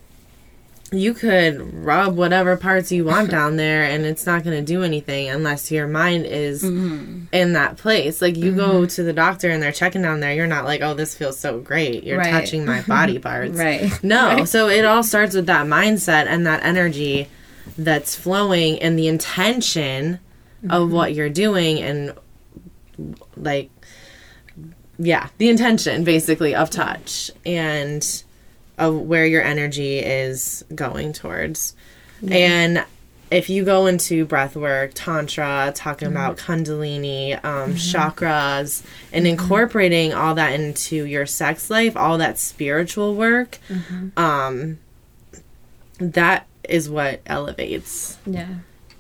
you 0.90 1.12
could 1.12 1.84
rub 1.84 2.16
whatever 2.16 2.56
parts 2.56 2.90
you 2.90 3.04
want 3.04 3.30
down 3.30 3.56
there, 3.56 3.84
and 3.84 4.06
it's 4.06 4.24
not 4.24 4.42
going 4.42 4.56
to 4.56 4.64
do 4.64 4.82
anything 4.82 5.28
unless 5.28 5.70
your 5.70 5.86
mind 5.86 6.24
is 6.24 6.62
mm-hmm. 6.62 7.24
in 7.32 7.52
that 7.52 7.76
place. 7.76 8.22
Like 8.22 8.36
you 8.36 8.50
mm-hmm. 8.50 8.58
go 8.58 8.86
to 8.86 9.02
the 9.02 9.12
doctor 9.12 9.50
and 9.50 9.62
they're 9.62 9.72
checking 9.72 10.02
down 10.02 10.20
there, 10.20 10.32
you're 10.34 10.46
not 10.46 10.64
like, 10.64 10.80
"Oh, 10.80 10.94
this 10.94 11.14
feels 11.14 11.38
so 11.38 11.60
great." 11.60 12.04
You're 12.04 12.18
right. 12.18 12.30
touching 12.30 12.64
my 12.64 12.82
body 12.82 13.18
parts, 13.20 13.56
right? 13.56 14.02
No. 14.02 14.28
Right. 14.28 14.48
So 14.48 14.68
it 14.68 14.84
all 14.84 15.02
starts 15.02 15.34
with 15.34 15.46
that 15.46 15.66
mindset 15.66 16.26
and 16.26 16.46
that 16.46 16.64
energy 16.64 17.28
that's 17.76 18.16
flowing 18.16 18.78
and 18.80 18.98
the 18.98 19.08
intention 19.08 20.20
mm-hmm. 20.62 20.70
of 20.70 20.90
what 20.90 21.14
you're 21.14 21.28
doing 21.28 21.80
and 21.80 22.14
like 23.36 23.70
yeah 24.98 25.28
the 25.38 25.48
intention 25.48 26.02
basically 26.02 26.54
of 26.54 26.70
touch 26.70 27.30
and 27.46 28.24
of 28.78 28.94
where 28.94 29.26
your 29.26 29.42
energy 29.42 29.98
is 29.98 30.64
going 30.74 31.12
towards 31.12 31.74
yeah. 32.20 32.36
and 32.36 32.84
if 33.30 33.50
you 33.50 33.64
go 33.64 33.86
into 33.86 34.24
breath 34.24 34.56
work 34.56 34.92
tantra 34.94 35.72
talking 35.74 36.08
mm-hmm. 36.08 36.16
about 36.16 36.36
kundalini 36.36 37.34
um, 37.44 37.72
mm-hmm. 37.72 37.74
chakras 37.74 38.84
and 39.12 39.24
mm-hmm. 39.24 39.40
incorporating 39.40 40.14
all 40.14 40.34
that 40.34 40.58
into 40.58 41.04
your 41.04 41.26
sex 41.26 41.70
life 41.70 41.96
all 41.96 42.18
that 42.18 42.38
spiritual 42.38 43.14
work 43.14 43.58
mm-hmm. 43.68 44.18
um, 44.18 44.78
that 45.98 46.46
is 46.68 46.88
what 46.88 47.20
elevates 47.26 48.18
yeah 48.26 48.54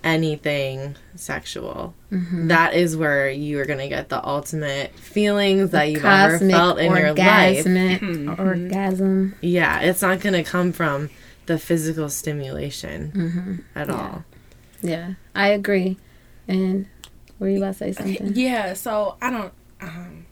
anything 0.08 0.96
sexual. 1.16 1.94
Mm-hmm. 2.10 2.48
That 2.48 2.72
is 2.74 2.96
where 2.96 3.30
you 3.30 3.60
are 3.60 3.66
going 3.66 3.78
to 3.78 3.88
get 3.88 4.08
the 4.08 4.26
ultimate 4.26 4.94
feelings 4.94 5.70
that 5.70 5.84
you've 5.84 6.04
ever 6.04 6.38
felt 6.38 6.78
in 6.78 6.96
your 6.96 7.12
life. 7.12 7.64
Mm-hmm. 7.64 8.40
Orgasm. 8.40 9.34
Yeah, 9.42 9.80
it's 9.80 10.00
not 10.00 10.20
going 10.20 10.32
to 10.32 10.42
come 10.42 10.72
from 10.72 11.10
the 11.44 11.58
physical 11.58 12.08
stimulation 12.08 13.12
mm-hmm. 13.14 13.78
at 13.78 13.88
yeah. 13.88 13.94
all. 13.94 14.24
Yeah, 14.80 15.14
I 15.34 15.48
agree. 15.48 15.98
And 16.46 16.86
were 17.38 17.50
you 17.50 17.58
about 17.58 17.74
to 17.74 17.78
say 17.78 17.92
something? 17.92 18.32
Yeah, 18.34 18.72
so 18.72 19.16
I 19.20 19.30
don't. 19.30 19.52
Um, 19.80 20.26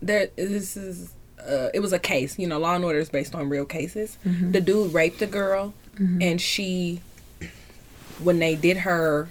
there, 0.00 0.28
this 0.36 0.76
is. 0.76 1.12
Uh, 1.44 1.68
it 1.74 1.80
was 1.80 1.92
a 1.92 1.98
case, 1.98 2.38
you 2.38 2.46
know, 2.46 2.58
Law 2.58 2.74
and 2.74 2.84
Order 2.84 3.00
is 3.00 3.10
based 3.10 3.34
on 3.34 3.50
real 3.50 3.66
cases. 3.66 4.16
Mm-hmm. 4.24 4.52
The 4.52 4.62
dude 4.62 4.94
raped 4.94 5.20
a 5.20 5.26
girl 5.26 5.74
mm-hmm. 5.96 6.22
and 6.22 6.40
she 6.40 7.02
when 8.24 8.38
they 8.38 8.54
did 8.54 8.78
her 8.78 9.28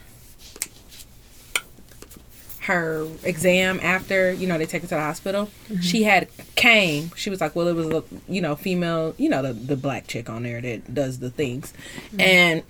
her 2.62 3.06
exam 3.24 3.78
after 3.84 4.32
you 4.32 4.48
know 4.48 4.58
they 4.58 4.66
take 4.66 4.82
her 4.82 4.88
to 4.88 4.96
the 4.96 5.02
hospital 5.02 5.50
mm-hmm. 5.68 5.82
she 5.82 6.04
had 6.04 6.30
came 6.56 7.12
she 7.14 7.30
was 7.30 7.42
like 7.42 7.56
well 7.56 7.68
it 7.68 7.76
was 7.76 7.88
a 7.88 8.04
you 8.30 8.42
know 8.42 8.56
female 8.56 9.14
you 9.18 9.28
know 9.28 9.42
the, 9.42 9.52
the 9.52 9.76
black 9.76 10.08
chick 10.08 10.30
on 10.30 10.44
there 10.44 10.62
that 10.62 10.94
does 10.94 11.20
the 11.20 11.30
things 11.30 11.74
mm-hmm. 12.08 12.22
and 12.22 12.64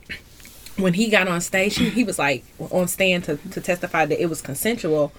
when 0.77 0.95
he 0.95 1.09
got 1.09 1.27
on 1.27 1.39
stage 1.39 1.77
he, 1.77 1.89
he 1.91 2.03
was 2.03 2.17
like 2.17 2.43
on 2.71 2.88
stand 2.88 3.23
to, 3.23 3.38
to 3.51 3.62
testify 3.62 4.03
that 4.03 4.19
it 4.19 4.25
was 4.25 4.41
consensual 4.41 5.13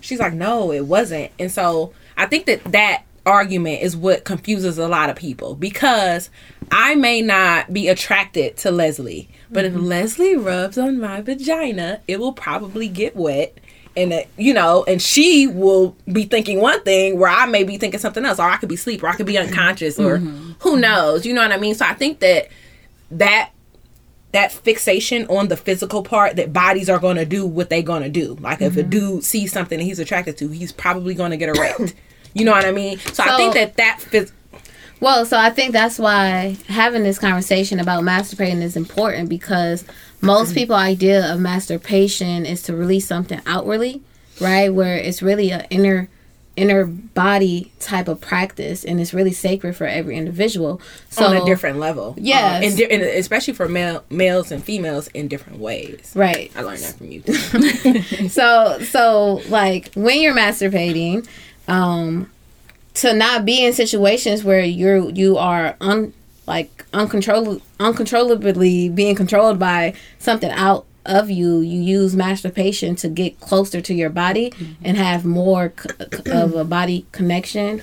she's 0.00 0.18
like 0.18 0.32
no 0.32 0.72
it 0.72 0.86
wasn't 0.86 1.30
and 1.38 1.52
so 1.52 1.92
i 2.16 2.26
think 2.26 2.46
that 2.46 2.62
that 2.64 3.04
argument 3.26 3.82
is 3.82 3.96
what 3.96 4.24
confuses 4.24 4.78
a 4.78 4.88
lot 4.88 5.10
of 5.10 5.16
people 5.16 5.54
because 5.56 6.30
I 6.70 6.94
may 6.94 7.20
not 7.20 7.72
be 7.72 7.88
attracted 7.88 8.56
to 8.58 8.70
Leslie, 8.70 9.28
but 9.50 9.64
mm-hmm. 9.64 9.76
if 9.76 9.82
Leslie 9.82 10.36
rubs 10.36 10.78
on 10.78 11.00
my 11.00 11.20
vagina, 11.20 12.00
it 12.08 12.20
will 12.20 12.32
probably 12.32 12.88
get 12.88 13.16
wet. 13.16 13.58
And 13.96 14.12
it, 14.12 14.28
you 14.36 14.52
know, 14.52 14.84
and 14.84 15.00
she 15.00 15.46
will 15.46 15.96
be 16.12 16.24
thinking 16.24 16.60
one 16.60 16.82
thing 16.82 17.18
where 17.18 17.30
I 17.30 17.46
may 17.46 17.64
be 17.64 17.78
thinking 17.78 17.98
something 17.98 18.26
else, 18.26 18.38
or 18.38 18.48
I 18.48 18.58
could 18.58 18.68
be 18.68 18.74
asleep, 18.74 19.02
or 19.02 19.08
I 19.08 19.16
could 19.16 19.26
be 19.26 19.38
unconscious, 19.38 19.98
or 19.98 20.18
mm-hmm. 20.18 20.52
who 20.58 20.76
knows? 20.76 21.24
You 21.24 21.32
know 21.32 21.40
what 21.40 21.52
I 21.52 21.56
mean? 21.56 21.74
So 21.74 21.86
I 21.86 21.94
think 21.94 22.20
that 22.20 22.48
that 23.10 23.52
that 24.32 24.52
fixation 24.52 25.26
on 25.28 25.48
the 25.48 25.56
physical 25.56 26.02
part 26.02 26.36
that 26.36 26.52
bodies 26.52 26.90
are 26.90 26.98
going 26.98 27.16
to 27.16 27.24
do 27.24 27.46
what 27.46 27.70
they're 27.70 27.80
going 27.80 28.02
to 28.02 28.10
do. 28.10 28.34
Like 28.34 28.58
mm-hmm. 28.58 28.64
if 28.64 28.76
a 28.76 28.80
mm-hmm. 28.80 28.90
dude 28.90 29.24
sees 29.24 29.50
something 29.50 29.78
that 29.78 29.84
he's 29.84 29.98
attracted 29.98 30.36
to, 30.38 30.48
he's 30.48 30.72
probably 30.72 31.14
going 31.14 31.30
to 31.30 31.38
get 31.38 31.56
erect. 31.56 31.94
You 32.38 32.44
know 32.44 32.52
what 32.52 32.64
I 32.66 32.72
mean? 32.72 32.98
So, 32.98 33.12
so 33.14 33.22
I 33.24 33.36
think 33.36 33.54
that 33.54 33.76
that 33.76 34.00
fits. 34.00 34.32
Well, 35.00 35.26
so 35.26 35.38
I 35.38 35.50
think 35.50 35.72
that's 35.72 35.98
why 35.98 36.56
having 36.68 37.02
this 37.02 37.18
conversation 37.18 37.80
about 37.80 38.02
masturbating 38.02 38.62
is 38.62 38.76
important 38.76 39.28
because 39.28 39.84
most 40.20 40.54
people's 40.54 40.78
idea 40.78 41.32
of 41.32 41.40
masturbation 41.40 42.46
is 42.46 42.62
to 42.62 42.76
release 42.76 43.06
something 43.06 43.40
outwardly, 43.46 44.02
right? 44.40 44.68
Where 44.70 44.96
it's 44.96 45.22
really 45.22 45.50
an 45.50 45.66
inner 45.70 46.08
inner 46.56 46.86
body 46.86 47.70
type 47.80 48.08
of 48.08 48.18
practice 48.18 48.82
and 48.82 48.98
it's 48.98 49.12
really 49.12 49.32
sacred 49.32 49.76
for 49.76 49.86
every 49.86 50.16
individual. 50.16 50.80
So 51.10 51.26
on 51.26 51.36
a 51.36 51.44
different 51.44 51.78
level. 51.78 52.14
Yes. 52.18 52.62
Uh, 52.62 52.66
and, 52.66 52.76
di- 52.78 52.90
and 52.90 53.02
especially 53.02 53.52
for 53.52 53.68
male, 53.68 54.04
males 54.08 54.50
and 54.50 54.64
females 54.64 55.08
in 55.08 55.28
different 55.28 55.58
ways. 55.58 56.12
Right. 56.14 56.50
I 56.56 56.62
learned 56.62 56.78
that 56.78 56.96
from 56.96 57.10
you. 57.10 58.28
so 58.30 58.78
so 58.80 59.42
like 59.50 59.92
when 59.94 60.22
you're 60.22 60.34
masturbating 60.34 61.28
um 61.68 62.30
to 62.94 63.12
not 63.12 63.44
be 63.44 63.64
in 63.64 63.72
situations 63.72 64.42
where 64.44 64.64
you're 64.64 65.10
you 65.10 65.36
are 65.36 65.76
un 65.80 66.12
like 66.46 66.84
uncontrollably 66.92 67.62
uncontrollably 67.80 68.88
being 68.88 69.14
controlled 69.14 69.58
by 69.58 69.92
something 70.18 70.50
out 70.50 70.86
of 71.04 71.30
you 71.30 71.60
you 71.60 71.80
use 71.80 72.16
masturbation 72.16 72.96
to 72.96 73.08
get 73.08 73.38
closer 73.40 73.80
to 73.80 73.94
your 73.94 74.10
body 74.10 74.52
and 74.82 74.96
have 74.96 75.24
more 75.24 75.72
c- 75.78 75.90
of 76.32 76.54
a 76.54 76.64
body 76.64 77.06
connection 77.12 77.80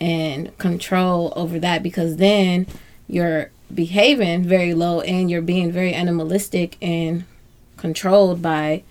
and 0.00 0.56
control 0.58 1.32
over 1.36 1.58
that 1.58 1.82
because 1.82 2.16
then 2.16 2.66
you're 3.08 3.50
behaving 3.74 4.42
very 4.44 4.74
low 4.74 5.00
and 5.02 5.30
you're 5.30 5.42
being 5.42 5.70
very 5.70 5.92
animalistic 5.92 6.76
and 6.80 7.24
controlled 7.76 8.40
by 8.40 8.82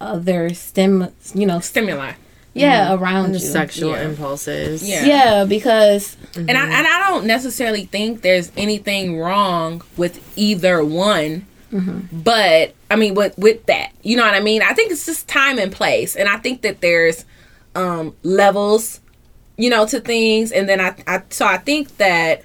other 0.00 0.52
stim 0.54 1.08
you 1.34 1.46
know 1.46 1.60
Stimuli. 1.60 2.12
Yeah 2.54 2.94
around 2.94 3.34
you 3.34 3.38
Sexual 3.38 3.92
Yeah. 3.92 4.08
impulses. 4.08 4.88
Yeah. 4.88 5.04
yeah 5.04 5.44
because 5.44 6.16
And 6.36 6.50
I 6.50 6.62
and 6.64 6.86
I 6.86 7.08
don't 7.08 7.26
necessarily 7.26 7.84
think 7.86 8.22
there's 8.22 8.50
anything 8.56 9.18
wrong 9.18 9.82
with 9.96 10.20
either 10.36 10.84
one. 10.84 11.46
But 12.12 12.74
I 12.90 12.96
mean 12.96 13.14
with 13.14 13.36
with 13.38 13.66
that. 13.66 13.90
You 14.02 14.16
know 14.16 14.24
what 14.24 14.34
I 14.34 14.40
mean? 14.40 14.62
I 14.62 14.72
think 14.72 14.90
it's 14.90 15.06
just 15.06 15.28
time 15.28 15.58
and 15.58 15.70
place. 15.70 16.16
And 16.16 16.28
I 16.28 16.38
think 16.38 16.62
that 16.62 16.80
there's 16.80 17.24
um 17.74 18.14
levels, 18.22 19.00
you 19.56 19.68
know, 19.70 19.86
to 19.86 20.00
things 20.00 20.50
and 20.50 20.68
then 20.68 20.80
I, 20.80 20.94
I 21.06 21.22
so 21.30 21.46
I 21.46 21.58
think 21.58 21.96
that 21.98 22.42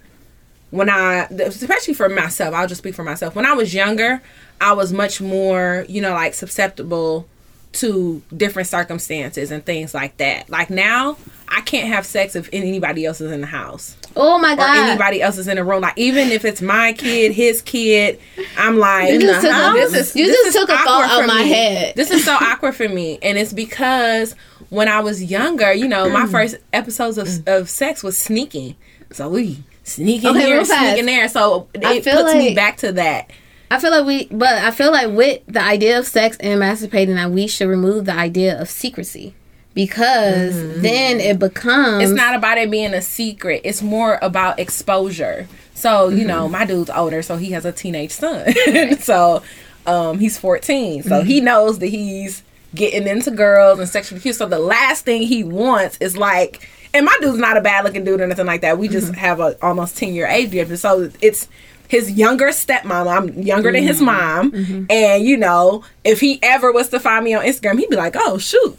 when 0.71 0.89
I 0.89 1.25
especially 1.29 1.93
for 1.93 2.09
myself, 2.09 2.53
I'll 2.53 2.67
just 2.67 2.79
speak 2.79 2.95
for 2.95 3.03
myself. 3.03 3.35
When 3.35 3.45
I 3.45 3.53
was 3.53 3.73
younger, 3.73 4.21
I 4.59 4.73
was 4.73 4.91
much 4.91 5.21
more, 5.21 5.85
you 5.87 6.01
know, 6.01 6.13
like 6.13 6.33
susceptible 6.33 7.27
to 7.73 8.21
different 8.35 8.67
circumstances 8.67 9.51
and 9.51 9.65
things 9.65 9.93
like 9.93 10.17
that. 10.17 10.49
Like 10.49 10.69
now, 10.69 11.17
I 11.47 11.61
can't 11.61 11.87
have 11.87 12.05
sex 12.05 12.35
if 12.35 12.49
anybody 12.53 13.05
else 13.05 13.19
is 13.21 13.31
in 13.31 13.41
the 13.41 13.47
house 13.47 13.95
oh 14.15 14.37
my 14.37 14.55
god! 14.55 14.77
or 14.77 14.89
anybody 14.89 15.21
else 15.23 15.37
is 15.39 15.47
in 15.47 15.55
the 15.57 15.63
room. 15.63 15.81
Like 15.81 15.97
even 15.97 16.29
if 16.29 16.45
it's 16.45 16.61
my 16.61 16.93
kid, 16.93 17.31
his 17.31 17.61
kid, 17.63 18.19
I'm 18.57 18.77
like, 18.77 19.11
You 19.13 19.19
just 19.21 19.41
took 19.41 19.49
a- 19.51 19.53
"Huh? 19.53 19.73
you 19.75 20.25
just 20.27 20.55
took 20.57 20.69
a 20.69 20.77
thought 20.77 21.09
out 21.09 21.27
my 21.27 21.43
me. 21.43 21.49
head." 21.49 21.95
This 21.95 22.11
is 22.11 22.23
so 22.23 22.33
awkward 22.39 22.75
for 22.75 22.87
me, 22.87 23.17
and 23.21 23.37
it's 23.37 23.53
because 23.53 24.35
when 24.69 24.87
I 24.87 24.99
was 25.01 25.23
younger, 25.23 25.73
you 25.73 25.87
know, 25.87 26.05
Mm. 26.07 26.13
my 26.13 26.25
first 26.27 26.55
episodes 26.73 27.17
of, 27.17 27.27
of 27.47 27.69
sex 27.69 28.01
was 28.03 28.17
sneaking. 28.17 28.75
So 29.11 29.29
we 29.29 29.63
sneaking 29.83 30.29
Okay, 30.31 30.45
here, 30.45 30.63
sneaking 30.65 31.05
there. 31.05 31.27
So 31.29 31.67
it 31.73 31.81
puts 31.81 32.05
feel 32.05 32.37
me 32.37 32.53
back 32.55 32.77
to 32.77 32.91
that. 32.93 33.29
I 33.73 33.79
feel 33.79 33.89
like 33.89 34.05
we, 34.05 34.25
but 34.25 34.53
I 34.53 34.69
feel 34.69 34.91
like 34.91 35.09
with 35.09 35.41
the 35.47 35.59
idea 35.59 35.97
of 35.97 36.05
sex 36.05 36.37
and 36.39 36.61
masturbating, 36.61 37.15
that 37.15 37.31
we 37.31 37.47
should 37.47 37.67
remove 37.67 38.05
the 38.05 38.13
idea 38.13 38.61
of 38.61 38.69
secrecy 38.69 39.33
because 39.73 40.53
mm-hmm. 40.53 40.81
then 40.83 41.19
it 41.19 41.39
becomes 41.39 42.03
It's 42.03 42.11
not 42.11 42.35
about 42.35 42.59
it 42.59 42.69
being 42.69 42.93
a 42.93 43.01
secret. 43.01 43.61
It's 43.63 43.81
more 43.81 44.19
about 44.21 44.59
exposure. 44.59 45.47
So, 45.73 46.09
you 46.09 46.19
mm-hmm. 46.19 46.27
know, 46.27 46.47
my 46.47 46.65
dude's 46.65 46.91
older, 46.91 47.23
so 47.23 47.35
he 47.35 47.49
has 47.53 47.65
a 47.65 47.71
teenage 47.71 48.11
son. 48.11 48.53
so, 48.99 49.41
um, 49.87 50.19
he's 50.19 50.37
14. 50.37 51.01
So 51.01 51.23
he 51.23 51.37
mm-hmm. 51.37 51.45
knows 51.45 51.79
that 51.79 51.87
he's 51.87 52.43
getting 52.75 53.07
into 53.07 53.31
girls 53.31 53.79
and 53.79 53.89
sexual 53.89 54.19
abuse. 54.19 54.37
So 54.37 54.47
the 54.47 54.59
last 54.59 55.03
thing 55.03 55.23
he 55.23 55.43
wants 55.43 55.97
is 55.97 56.15
like 56.15 56.69
and 56.93 57.05
my 57.05 57.17
dude's 57.21 57.39
not 57.39 57.57
a 57.57 57.61
bad 57.61 57.85
looking 57.85 58.03
dude 58.03 58.21
or 58.21 58.23
anything 58.23 58.45
like 58.45 58.61
that. 58.61 58.77
We 58.77 58.87
just 58.87 59.15
have 59.15 59.39
a 59.39 59.57
almost 59.65 59.97
10 59.97 60.13
year 60.13 60.27
age 60.27 60.51
difference. 60.51 60.81
So 60.81 61.09
it's 61.21 61.47
his 61.87 62.11
younger 62.11 62.47
stepmom. 62.47 63.07
I'm 63.07 63.41
younger 63.41 63.71
than 63.71 63.83
his 63.83 63.97
mm-hmm. 63.97 64.05
mom. 64.05 64.51
Mm-hmm. 64.51 64.85
And 64.89 65.23
you 65.23 65.37
know, 65.37 65.83
if 66.03 66.19
he 66.19 66.39
ever 66.41 66.71
was 66.71 66.89
to 66.89 66.99
find 66.99 67.23
me 67.25 67.33
on 67.33 67.45
Instagram, 67.45 67.79
he'd 67.79 67.89
be 67.89 67.95
like, 67.95 68.15
Oh 68.17 68.37
shoot, 68.37 68.77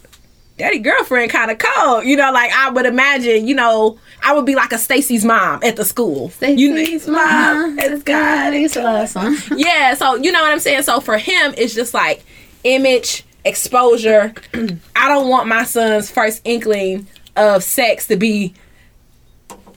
daddy 0.58 0.78
girlfriend 0.78 1.30
kind 1.30 1.50
of 1.50 1.58
cold. 1.58 2.04
You 2.04 2.16
know, 2.16 2.30
like 2.32 2.50
I 2.52 2.70
would 2.70 2.86
imagine, 2.86 3.46
you 3.46 3.54
know, 3.54 3.98
I 4.22 4.34
would 4.34 4.46
be 4.46 4.54
like 4.54 4.72
a 4.72 4.78
Stacy's 4.78 5.24
mom 5.24 5.60
at 5.62 5.76
the 5.76 5.84
school. 5.84 6.32
you 6.40 6.72
Stacy's 6.72 7.06
know, 7.06 7.14
mom. 7.14 7.78
It's 7.78 8.02
got 8.02 8.52
I 8.52 8.56
used 8.56 8.74
to 8.74 8.82
love 8.82 9.12
that 9.12 9.52
yeah, 9.56 9.94
so 9.94 10.14
you 10.16 10.32
know 10.32 10.40
what 10.40 10.52
I'm 10.52 10.60
saying? 10.60 10.82
So 10.82 11.00
for 11.00 11.18
him, 11.18 11.54
it's 11.56 11.74
just 11.74 11.94
like 11.94 12.24
image, 12.64 13.24
exposure. 13.44 14.34
I 14.96 15.08
don't 15.08 15.28
want 15.28 15.48
my 15.48 15.64
son's 15.64 16.10
first 16.10 16.40
inkling 16.44 17.06
of 17.36 17.62
sex 17.62 18.06
to 18.06 18.16
be 18.16 18.54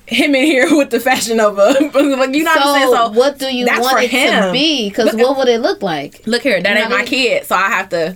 him 0.08 0.34
in 0.36 0.46
here 0.46 0.67
with 0.78 0.89
the 0.89 1.00
fashion 1.00 1.38
Nova. 1.38 1.62
like, 1.63 1.93
you 1.93 2.43
know 2.43 2.52
what 2.52 2.62
I'm 2.62 2.76
saying? 2.76 2.88
So, 2.88 2.93
So 2.93 3.10
what 3.12 3.38
do 3.38 3.54
you 3.56 3.65
want 3.67 4.04
it 4.04 4.12
to 4.12 4.52
be? 4.54 4.89
Because 4.89 5.13
what 5.15 5.38
would 5.38 5.48
it 5.48 5.60
look 5.62 5.82
like? 5.82 6.26
look 6.26 6.41
here, 6.41 6.62
that 6.62 6.76
You 6.76 6.82
ain't 6.82 6.89
my 6.91 6.98
mean? 7.00 7.06
kid, 7.08 7.46
so 7.46 7.56
I 7.56 7.70
have 7.70 7.89
to 7.89 8.15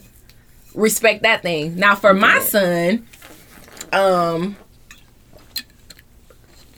respect 0.73 1.23
that 1.23 1.41
thing. 1.41 1.75
Now 1.75 1.95
for 1.95 2.13
my 2.13 2.39
son, 2.39 3.05
um 3.93 4.55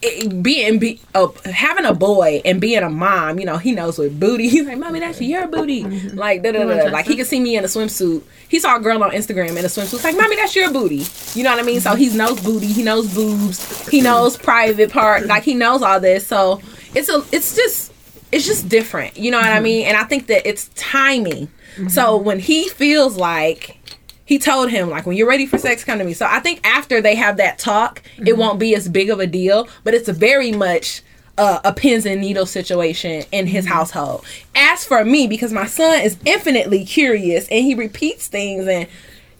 it, 0.03 0.43
being 0.43 0.79
be 0.79 0.99
uh, 1.15 1.27
having 1.45 1.85
a 1.85 1.93
boy 1.93 2.41
and 2.45 2.59
being 2.59 2.83
a 2.83 2.89
mom, 2.89 3.39
you 3.39 3.45
know, 3.45 3.57
he 3.57 3.71
knows 3.71 3.97
with 3.97 4.19
booty. 4.19 4.49
He's 4.53 4.65
like, 4.65 4.77
"Mommy, 4.77 4.99
that's 4.99 5.21
your 5.21 5.47
booty." 5.47 5.83
Like, 5.83 6.43
da, 6.43 6.51
da, 6.51 6.63
da, 6.63 6.91
like 6.91 7.05
he 7.05 7.15
can 7.15 7.25
see 7.25 7.39
me 7.39 7.55
in 7.57 7.63
a 7.63 7.67
swimsuit. 7.67 8.23
He 8.49 8.59
saw 8.59 8.77
a 8.77 8.79
girl 8.79 9.03
on 9.03 9.11
Instagram 9.11 9.51
in 9.51 9.59
a 9.59 9.69
swimsuit. 9.69 9.93
It's 9.95 10.03
like, 10.03 10.17
"Mommy, 10.17 10.35
that's 10.35 10.55
your 10.55 10.71
booty." 10.71 11.05
You 11.33 11.43
know 11.43 11.51
what 11.51 11.59
I 11.59 11.63
mean? 11.63 11.79
So 11.79 11.95
he 11.95 12.15
knows 12.15 12.41
booty. 12.43 12.67
He 12.67 12.83
knows 12.83 13.13
boobs. 13.13 13.87
He 13.89 14.01
knows 14.01 14.37
private 14.37 14.91
part. 14.91 15.23
Like 15.33 15.43
he 15.43 15.55
knows 15.55 15.81
all 15.81 15.99
this. 15.99 16.27
So 16.27 16.61
it's 16.93 17.09
a. 17.09 17.23
It's 17.31 17.55
just. 17.55 17.91
It's 18.31 18.45
just 18.45 18.67
different. 18.67 19.17
You 19.17 19.31
know 19.31 19.37
what 19.37 19.45
I 19.45 19.59
mean? 19.59 19.85
And 19.85 19.95
I 19.95 20.03
think 20.05 20.27
that 20.27 20.47
it's 20.47 20.69
timing. 20.75 21.49
So 21.87 22.17
when 22.17 22.39
he 22.39 22.67
feels 22.69 23.15
like 23.15 23.77
he 24.25 24.39
told 24.39 24.69
him 24.69 24.89
like 24.89 25.05
when 25.05 25.17
you're 25.17 25.27
ready 25.27 25.45
for 25.45 25.57
sex 25.57 25.83
come 25.83 25.99
to 25.99 26.05
me. 26.05 26.13
So 26.13 26.25
i 26.29 26.39
think 26.39 26.65
after 26.65 27.01
they 27.01 27.15
have 27.15 27.37
that 27.37 27.59
talk 27.59 28.01
it 28.25 28.37
won't 28.37 28.59
be 28.59 28.75
as 28.75 28.87
big 28.89 29.09
of 29.09 29.19
a 29.19 29.27
deal 29.27 29.67
but 29.83 29.93
it's 29.93 30.09
very 30.09 30.51
much 30.51 31.01
uh, 31.37 31.59
a 31.63 31.73
pins 31.73 32.05
and 32.05 32.21
needles 32.21 32.51
situation 32.51 33.23
in 33.31 33.47
his 33.47 33.65
household. 33.65 34.23
As 34.55 34.85
for 34.85 35.03
me 35.03 35.27
because 35.27 35.51
my 35.51 35.65
son 35.65 36.01
is 36.01 36.17
infinitely 36.25 36.85
curious 36.85 37.47
and 37.49 37.63
he 37.63 37.75
repeats 37.75 38.27
things 38.27 38.67
and 38.67 38.87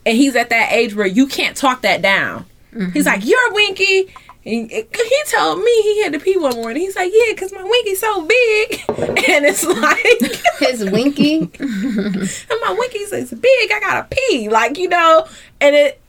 and 0.06 0.18
he's 0.18 0.36
at 0.36 0.50
that 0.50 0.72
age 0.74 0.96
where 0.96 1.08
you 1.08 1.28
can't 1.28 1.56
talk 1.56 1.82
that 1.82 2.02
down. 2.02 2.46
He's 2.94 3.06
like 3.06 3.26
you're 3.26 3.54
winky 3.54 4.14
and 4.46 4.70
he 4.70 5.24
told 5.32 5.60
me 5.60 5.82
he 5.84 6.04
had 6.04 6.14
to 6.14 6.20
pee 6.20 6.38
one 6.38 6.56
morning. 6.56 6.82
He's 6.82 6.96
like, 6.96 7.12
"Yeah, 7.14 7.34
because 7.34 7.54
my 7.54 7.64
winky's 7.64 8.02
so 8.02 8.26
big," 8.26 8.84
and 8.90 9.46
it's 9.46 9.64
like, 9.66 10.42
His 10.60 10.90
winky. 10.90 11.38
and 11.60 12.62
my 12.62 12.76
winky's 12.78 13.14
is 13.14 13.32
big. 13.32 13.72
I 13.72 13.80
gotta 13.80 14.08
pee, 14.10 14.50
like 14.50 14.78
you 14.78 14.90
know, 14.90 15.28
and 15.62 15.76
it 15.76 16.02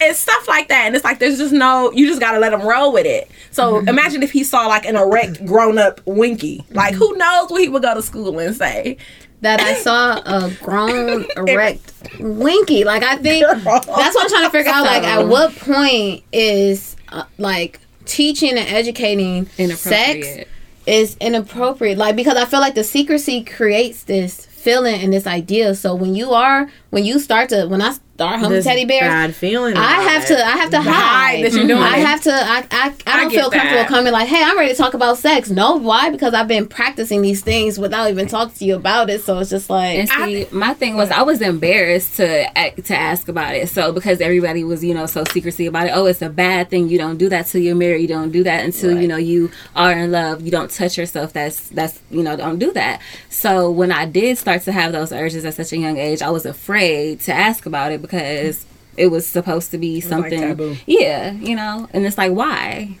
it's 0.00 0.20
stuff 0.20 0.46
like 0.46 0.68
that. 0.68 0.86
And 0.86 0.94
it's 0.94 1.04
like 1.04 1.18
there's 1.18 1.38
just 1.38 1.52
no, 1.52 1.90
you 1.92 2.06
just 2.06 2.20
gotta 2.20 2.38
let 2.38 2.52
him 2.52 2.62
roll 2.62 2.92
with 2.92 3.06
it. 3.06 3.28
So 3.50 3.74
mm-hmm. 3.74 3.88
imagine 3.88 4.22
if 4.22 4.30
he 4.30 4.44
saw 4.44 4.66
like 4.66 4.86
an 4.86 4.94
erect 4.94 5.44
grown 5.44 5.76
up 5.76 6.00
winky, 6.06 6.64
like 6.70 6.94
who 6.94 7.16
knows 7.16 7.50
what 7.50 7.60
he 7.60 7.68
would 7.68 7.82
go 7.82 7.94
to 7.94 8.02
school 8.02 8.38
and 8.38 8.54
say. 8.54 8.98
that 9.40 9.60
I 9.60 9.74
saw 9.74 10.20
a 10.24 10.50
grown 10.62 11.26
erect 11.36 11.92
winky. 12.20 12.84
Like 12.84 13.02
I 13.02 13.16
think 13.16 13.44
that's 13.46 13.66
what 13.66 14.22
I'm 14.22 14.28
trying 14.28 14.44
to 14.44 14.50
figure 14.50 14.70
out. 14.72 14.84
Like 14.84 15.02
at 15.02 15.26
what 15.26 15.56
point 15.56 16.22
is 16.32 16.96
uh, 17.10 17.24
like 17.38 17.80
teaching 18.04 18.50
and 18.56 18.68
educating 18.68 19.46
sex 19.46 20.48
is 20.86 21.16
inappropriate? 21.20 21.98
Like 21.98 22.16
because 22.16 22.36
I 22.36 22.44
feel 22.44 22.60
like 22.60 22.74
the 22.74 22.84
secrecy 22.84 23.44
creates 23.44 24.04
this 24.04 24.46
feeling 24.46 25.00
and 25.00 25.12
this 25.12 25.26
idea. 25.26 25.74
So 25.74 25.94
when 25.94 26.14
you 26.14 26.32
are 26.32 26.70
when 26.90 27.04
you 27.04 27.18
start 27.18 27.48
to 27.50 27.66
when 27.66 27.80
I 27.80 27.92
start 28.20 28.40
humming 28.40 28.50
This 28.56 28.66
teddy 28.66 28.84
bears. 28.84 29.00
bad 29.08 29.34
feeling. 29.34 29.76
I 29.78 30.02
have 30.02 30.24
it. 30.24 30.26
to. 30.26 30.46
I 30.46 30.50
have 30.50 30.70
to 30.70 30.80
hide 30.82 30.92
hide. 30.92 31.44
that 31.44 31.52
you're 31.52 31.60
mm-hmm. 31.60 31.68
doing 31.68 31.82
I 31.82 31.96
it. 31.98 32.06
have 32.06 32.20
to. 32.22 32.32
I. 32.32 32.66
I, 32.70 32.88
I 32.88 32.94
I 33.06 33.20
don't 33.20 33.30
get 33.30 33.40
feel 33.40 33.50
comfortable 33.50 33.76
that. 33.76 33.88
coming 33.88 34.12
like, 34.12 34.28
hey, 34.28 34.42
I'm 34.44 34.58
ready 34.58 34.72
to 34.72 34.76
talk 34.76 34.92
about 34.92 35.16
sex. 35.16 35.48
No, 35.48 35.76
why? 35.76 36.10
Because 36.10 36.34
I've 36.34 36.48
been 36.48 36.66
practicing 36.66 37.22
these 37.22 37.42
things 37.42 37.78
without 37.78 38.10
even 38.10 38.26
talking 38.28 38.54
to 38.56 38.64
you 38.64 38.76
about 38.76 39.08
it. 39.08 39.22
So 39.22 39.38
it's 39.38 39.48
just 39.48 39.70
like, 39.70 39.98
And 39.98 40.08
see, 40.08 40.46
my 40.52 40.74
thing 40.74 40.96
was 40.96 41.10
I 41.10 41.22
was 41.22 41.40
embarrassed 41.40 42.16
to 42.16 42.44
to 42.82 42.94
ask 42.94 43.28
about 43.28 43.54
it. 43.54 43.68
So 43.70 43.92
because 43.92 44.20
everybody 44.20 44.64
was, 44.64 44.84
you 44.84 44.92
know, 44.92 45.06
so 45.06 45.24
secrecy 45.32 45.66
about 45.66 45.86
it. 45.86 45.92
Oh, 45.94 46.04
it's 46.06 46.20
a 46.20 46.28
bad 46.28 46.68
thing. 46.68 46.88
You 46.88 46.98
don't 46.98 47.16
do 47.16 47.28
that 47.30 47.46
till 47.46 47.62
you're 47.62 47.74
married. 47.74 48.02
You 48.02 48.08
don't 48.08 48.32
do 48.32 48.44
that 48.44 48.64
until 48.64 49.00
you 49.00 49.08
know 49.08 49.16
you 49.16 49.50
are 49.74 49.92
in 49.92 50.12
love. 50.12 50.42
You 50.42 50.50
don't 50.50 50.70
touch 50.70 50.98
yourself. 50.98 51.32
That's 51.32 51.68
that's 51.70 52.00
you 52.10 52.22
know 52.22 52.36
don't 52.36 52.58
do 52.58 52.72
that. 52.72 53.00
So 53.30 53.70
when 53.70 53.92
I 53.92 54.04
did 54.04 54.36
start 54.36 54.62
to 54.62 54.72
have 54.72 54.92
those 54.92 55.10
urges 55.10 55.44
at 55.46 55.54
such 55.54 55.72
a 55.72 55.78
young 55.78 55.96
age, 55.96 56.20
I 56.20 56.28
was 56.30 56.44
afraid 56.44 56.79
to 57.16 57.32
ask 57.32 57.66
about 57.66 57.92
it 57.92 58.00
because 58.02 58.64
it 58.96 59.06
was 59.08 59.26
supposed 59.26 59.70
to 59.70 59.78
be 59.78 59.96
like 60.00 60.04
something. 60.04 60.40
taboo. 60.40 60.76
yeah, 60.86 61.32
you 61.32 61.54
know, 61.56 61.88
and 61.92 62.04
it's 62.06 62.18
like 62.18 62.32
why? 62.32 62.96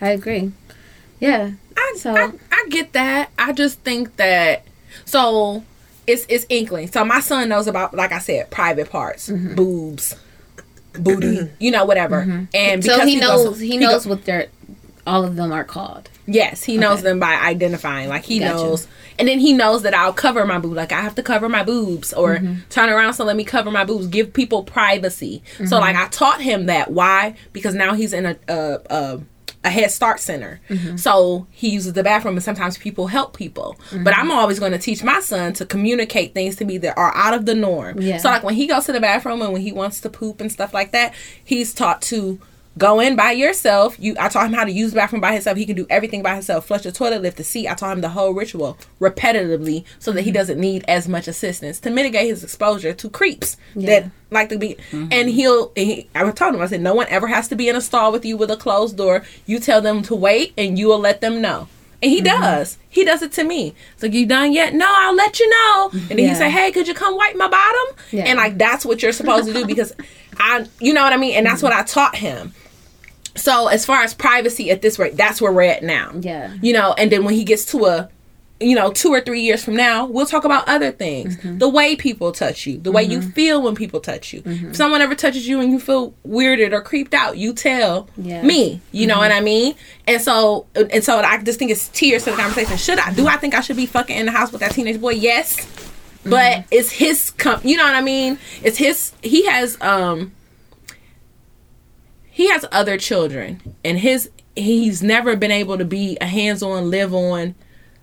I 0.00 0.10
agree. 0.10 0.52
Yeah. 1.20 1.52
I, 1.76 1.94
So- 1.98 2.14
I 2.14 2.30
I 2.52 2.66
get 2.70 2.92
that. 2.92 3.30
I 3.38 3.52
just 3.52 3.80
think 3.80 4.16
that 4.16 4.64
so 5.04 5.64
it's 6.06 6.24
it's 6.28 6.46
inkling. 6.48 6.88
So 6.88 7.04
my 7.04 7.20
son 7.20 7.48
knows 7.48 7.66
about 7.66 7.94
like 7.94 8.12
I 8.12 8.18
said, 8.18 8.50
private 8.50 8.90
parts, 8.90 9.28
Mm-hmm. 9.28 9.54
boobs, 9.54 10.14
booty, 10.92 11.50
you 11.58 11.70
know, 11.70 11.84
whatever. 11.84 12.20
And 12.54 12.82
because 12.82 13.00
So 13.00 13.06
he, 13.06 13.18
goes- 13.20 13.44
knows 13.44 13.60
he 13.60 13.78
go- 13.78 13.86
knows 13.90 14.06
what 14.06 14.24
they're 14.24 14.48
all 15.06 15.24
of 15.24 15.36
them 15.36 15.52
are 15.52 15.64
called. 15.64 16.08
Yes, 16.26 16.62
he 16.64 16.76
knows 16.78 16.94
Okay. 17.00 17.02
them 17.08 17.20
by 17.20 17.34
identifying. 17.34 18.08
Like 18.08 18.24
he 18.24 18.38
Gotcha. 18.38 18.54
knows, 18.54 18.86
and 19.18 19.28
then 19.28 19.38
he 19.38 19.52
knows 19.52 19.82
that 19.82 19.92
I'll 19.94 20.12
cover 20.12 20.44
my 20.46 20.58
boob. 20.58 20.74
Like 20.74 20.92
I 20.92 21.00
have 21.00 21.14
to 21.16 21.22
cover 21.22 21.48
my 21.48 21.62
boobs, 21.62 22.12
or 22.12 22.36
Mm-hmm. 22.36 22.54
turn 22.70 22.88
around. 22.88 23.14
So 23.14 23.24
let 23.24 23.36
me 23.36 23.44
cover 23.44 23.70
my 23.70 23.84
boobs. 23.84 24.06
Give 24.06 24.32
people 24.32 24.62
privacy. 24.64 25.42
Mm-hmm. 25.54 25.66
So 25.66 25.78
like 25.78 25.96
I 25.96 26.08
taught 26.08 26.40
him 26.40 26.66
that. 26.66 26.90
Why? 26.90 27.34
Because 27.52 27.74
now 27.74 27.94
he's 27.94 28.12
in 28.12 28.24
a 28.26 28.36
a, 28.48 28.78
a, 28.90 29.20
a 29.64 29.70
Head 29.70 29.90
Start 29.90 30.20
center. 30.20 30.60
Mm-hmm. 30.70 30.96
So 30.96 31.46
he 31.50 31.68
uses 31.70 31.92
the 31.92 32.02
bathroom, 32.02 32.34
and 32.34 32.42
sometimes 32.42 32.76
people 32.78 33.06
help 33.06 33.36
people. 33.36 33.76
Mm-hmm. 33.90 34.04
But 34.04 34.16
I'm 34.16 34.30
always 34.30 34.58
going 34.58 34.72
to 34.72 34.78
teach 34.78 35.02
my 35.02 35.20
son 35.20 35.52
to 35.54 35.66
communicate 35.66 36.32
things 36.34 36.56
to 36.56 36.64
me 36.64 36.78
that 36.78 36.96
are 36.98 37.14
out 37.14 37.34
of 37.34 37.44
the 37.46 37.54
norm. 37.54 38.00
Yeah. 38.00 38.16
So 38.18 38.28
like 38.30 38.42
when 38.42 38.54
he 38.54 38.66
goes 38.66 38.86
to 38.86 38.92
the 38.92 39.00
bathroom 39.00 39.42
and 39.42 39.52
when 39.52 39.62
he 39.62 39.72
wants 39.72 40.00
to 40.00 40.08
poop 40.10 40.40
and 40.40 40.50
stuff 40.50 40.72
like 40.74 40.92
that, 40.92 41.12
he's 41.44 41.72
taught 41.74 42.00
to 42.02 42.40
go 42.76 43.00
in 43.00 43.14
by 43.16 43.30
yourself. 43.32 43.96
You, 44.00 44.16
I 44.18 44.28
taught 44.28 44.46
him 44.46 44.52
how 44.52 44.64
to 44.64 44.72
use 44.72 44.90
the 44.92 44.96
bathroom 44.96 45.20
by 45.20 45.32
himself. 45.32 45.56
He 45.56 45.66
can 45.66 45.76
do 45.76 45.86
everything 45.90 46.22
by 46.22 46.34
himself. 46.34 46.66
Flush 46.66 46.82
the 46.82 46.92
toilet, 46.92 47.22
lift 47.22 47.36
the 47.36 47.44
seat. 47.44 47.68
I 47.68 47.74
taught 47.74 47.92
him 47.92 48.00
the 48.00 48.08
whole 48.10 48.32
ritual 48.32 48.76
repetitively, 49.00 49.84
so 49.98 50.12
that 50.12 50.22
he 50.22 50.30
Mm-hmm. 50.30 50.34
doesn't 50.34 50.60
need 50.60 50.84
as 50.88 51.06
much 51.08 51.28
assistance 51.28 51.78
to 51.80 51.90
mitigate 51.90 52.26
his 52.26 52.42
exposure 52.42 52.92
to 52.92 53.08
creeps 53.08 53.56
Yeah. 53.76 54.00
that 54.00 54.10
like 54.30 54.48
to 54.48 54.58
be. 54.58 54.76
And 54.92 55.28
he'll. 55.30 55.70
He, 55.76 56.08
I 56.14 56.28
told 56.32 56.54
him. 56.54 56.60
I 56.60 56.66
said, 56.66 56.80
no 56.80 56.94
one 56.94 57.06
ever 57.08 57.28
has 57.28 57.46
to 57.48 57.56
be 57.56 57.68
in 57.68 57.76
a 57.76 57.80
stall 57.80 58.10
with 58.10 58.24
you 58.24 58.36
with 58.36 58.50
a 58.50 58.56
closed 58.56 58.96
door. 58.96 59.24
You 59.46 59.58
tell 59.60 59.80
them 59.80 60.02
to 60.02 60.14
wait, 60.14 60.52
and 60.58 60.78
you 60.78 60.88
will 60.88 60.98
let 60.98 61.20
them 61.20 61.40
know. 61.40 61.68
And 62.02 62.10
he 62.10 62.18
Mm-hmm. 62.20 62.42
does. 62.42 62.78
He 62.90 63.04
does 63.04 63.22
it 63.22 63.32
to 63.32 63.44
me. 63.44 63.74
It's 63.94 64.02
like, 64.02 64.12
you 64.12 64.26
done 64.26 64.52
yet? 64.52 64.74
No, 64.74 64.86
I'll 64.88 65.14
let 65.14 65.38
you 65.40 65.48
know. 65.48 65.90
And 65.92 66.08
then 66.10 66.18
Yeah. 66.18 66.28
he 66.30 66.34
say, 66.34 66.50
hey, 66.50 66.70
could 66.72 66.86
you 66.88 66.94
come 66.94 67.16
wipe 67.16 67.36
my 67.36 67.48
bottom? 67.48 67.96
Yeah. 68.10 68.24
And 68.24 68.36
like 68.36 68.58
that's 68.58 68.84
what 68.84 69.02
you're 69.02 69.12
supposed 69.12 69.46
to 69.46 69.52
do 69.54 69.64
because 69.66 69.92
I, 70.38 70.66
you 70.80 70.92
know 70.92 71.02
what 71.02 71.12
I 71.12 71.16
mean. 71.16 71.36
And 71.36 71.46
that's 71.46 71.62
what 71.62 71.72
I 71.72 71.82
taught 71.84 72.16
him. 72.16 72.52
So 73.36 73.66
as 73.68 73.84
far 73.84 74.02
as 74.02 74.14
privacy 74.14 74.70
at 74.70 74.80
this 74.82 74.98
rate, 74.98 75.16
that's 75.16 75.40
where 75.40 75.52
we're 75.52 75.62
at 75.62 75.82
now. 75.82 76.12
Yeah. 76.20 76.54
You 76.62 76.72
know, 76.72 76.94
and 76.96 77.10
then 77.10 77.24
when 77.24 77.34
he 77.34 77.44
gets 77.44 77.64
to 77.72 77.86
a, 77.86 78.08
you 78.60 78.76
know, 78.76 78.92
two 78.92 79.08
or 79.12 79.20
three 79.20 79.40
years 79.40 79.64
from 79.64 79.74
now, 79.74 80.06
we'll 80.06 80.24
talk 80.26 80.44
about 80.44 80.68
other 80.68 80.92
things. 80.92 81.36
Mm-hmm. 81.36 81.58
The 81.58 81.68
way 81.68 81.96
people 81.96 82.30
touch 82.30 82.66
you, 82.66 82.78
the 82.78 82.92
way 82.92 83.02
you 83.02 83.20
feel 83.20 83.60
when 83.60 83.74
people 83.74 83.98
touch 84.00 84.32
you. 84.32 84.42
Mm-hmm. 84.42 84.68
If 84.70 84.76
someone 84.76 85.02
ever 85.02 85.16
touches 85.16 85.48
you 85.48 85.60
and 85.60 85.72
you 85.72 85.80
feel 85.80 86.14
weirded 86.26 86.72
or 86.72 86.80
creeped 86.80 87.12
out, 87.12 87.36
you 87.36 87.52
tell 87.52 88.08
Yeah. 88.16 88.38
Mm-hmm. 88.38 88.46
me. 88.46 88.80
You 88.92 89.08
know 89.08 89.18
what 89.18 89.32
I 89.32 89.40
mean? 89.40 89.74
And 90.06 90.22
so, 90.22 90.66
and 90.76 91.02
so 91.02 91.18
I 91.18 91.42
just 91.42 91.58
think 91.58 91.72
it's 91.72 91.88
tiers 91.88 92.22
to 92.24 92.30
the 92.30 92.36
conversation. 92.36 92.76
Should 92.76 93.00
I? 93.00 93.12
Do 93.12 93.26
I 93.26 93.36
think 93.36 93.54
I 93.54 93.60
should 93.60 93.76
be 93.76 93.86
fucking 93.86 94.16
in 94.16 94.26
the 94.26 94.32
house 94.32 94.52
with 94.52 94.60
that 94.60 94.70
teenage 94.70 95.00
boy? 95.00 95.10
Yes. 95.14 95.56
But 96.24 96.30
Mm-hmm. 96.52 96.68
it's 96.70 96.90
his, 96.92 97.30
com- 97.32 97.60
you 97.64 97.76
know 97.76 97.84
what 97.84 97.96
I 97.96 98.00
mean? 98.00 98.38
It's 98.62 98.78
his. 98.78 99.12
He 99.22 99.44
has 99.46 99.76
um 99.82 100.32
he 102.34 102.48
has 102.50 102.66
other 102.72 102.98
children 102.98 103.60
and 103.84 103.98
his 103.98 104.28
he's 104.56 105.02
never 105.02 105.36
been 105.36 105.50
able 105.52 105.78
to 105.78 105.84
be 105.84 106.16
a 106.20 106.26
hands-on 106.26 106.90
live 106.90 107.14
on 107.14 107.54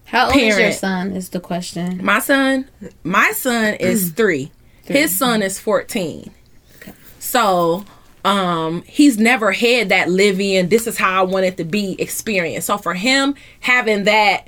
How 0.06 0.28
old 0.28 0.36
is 0.38 0.58
your 0.58 0.72
son? 0.72 1.12
Is 1.12 1.30
the 1.30 1.40
question. 1.40 2.04
my 2.04 2.20
son 2.20 2.68
my 3.04 3.32
son 3.32 3.76
is 3.76 4.12
three 4.12 4.52
his 4.86 5.18
son 5.18 5.42
is 5.42 5.60
14 5.60 6.32
Okay. 6.78 6.92
so 7.20 7.86
um 8.26 8.84
he's 8.88 9.18
never 9.18 9.52
had 9.52 9.90
that 9.90 10.10
live 10.10 10.40
in 10.40 10.70
this 10.70 10.86
is 10.88 10.98
how 10.98 11.20
i 11.22 11.26
want 11.26 11.46
it 11.46 11.58
to 11.58 11.64
be 11.64 11.96
experience 12.00 12.66
so 12.66 12.78
for 12.78 12.94
him 12.94 13.34
having 13.62 14.04
that 14.06 14.48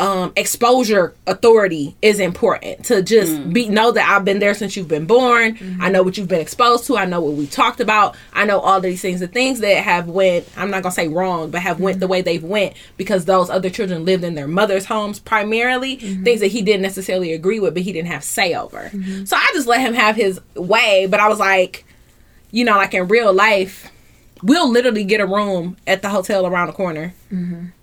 um 0.00 0.32
exposure 0.34 1.14
authority 1.26 1.94
is 2.00 2.18
important 2.18 2.84
to 2.86 3.02
just 3.02 3.32
mm. 3.32 3.52
be 3.52 3.68
know 3.68 3.92
that 3.92 4.08
I've 4.08 4.24
been 4.24 4.38
there 4.38 4.54
since 4.54 4.74
you've 4.74 4.88
been 4.88 5.04
born. 5.04 5.42
I 5.42 5.50
mm-hmm. 5.52 5.92
know 5.92 6.02
what 6.02 6.16
you've 6.16 6.26
been 6.26 6.40
exposed 6.40 6.86
to. 6.86 6.96
I 6.96 7.04
know 7.04 7.20
what 7.20 7.34
we 7.34 7.46
talked 7.46 7.80
about. 7.80 8.16
I 8.32 8.46
know 8.46 8.60
all 8.60 8.80
these 8.80 9.02
things. 9.02 9.20
The 9.20 9.28
things 9.28 9.60
that 9.60 9.76
have 9.84 10.08
went 10.08 10.48
I'm 10.56 10.70
not 10.70 10.82
gonna 10.82 10.94
say 10.94 11.08
wrong, 11.08 11.50
but 11.50 11.60
have 11.60 11.80
went 11.80 12.00
the 12.00 12.06
mm-hmm. 12.06 12.12
way 12.12 12.22
they've 12.22 12.42
went 12.42 12.74
because 12.96 13.26
those 13.26 13.50
other 13.50 13.68
children 13.68 14.06
lived 14.06 14.24
in 14.24 14.34
their 14.34 14.48
mother's 14.48 14.86
homes 14.86 15.20
primarily. 15.20 15.98
Mm-hmm. 15.98 16.24
Things 16.24 16.40
that 16.40 16.48
he 16.48 16.62
didn't 16.62 16.82
necessarily 16.82 17.34
agree 17.34 17.60
with, 17.60 17.74
but 17.74 17.82
he 17.82 17.92
didn't 17.92 18.08
have 18.08 18.24
say 18.24 18.54
over. 18.54 18.90
So 19.26 19.36
I 19.36 19.50
just 19.52 19.66
let 19.66 19.80
him 19.80 19.92
have 19.92 20.16
his 20.16 20.40
way. 20.54 21.06
But 21.10 21.20
I 21.20 21.28
was 21.28 21.38
like, 21.38 21.84
you 22.50 22.64
know, 22.64 22.76
like 22.76 22.94
in 22.94 23.06
real 23.06 23.34
life, 23.34 23.90
we'll 24.42 24.70
literally 24.70 25.04
get 25.04 25.20
a 25.20 25.26
room 25.26 25.76
at 25.86 26.00
the 26.00 26.08
hotel 26.08 26.46
around 26.46 26.68
the 26.68 26.72
corner 26.72 27.14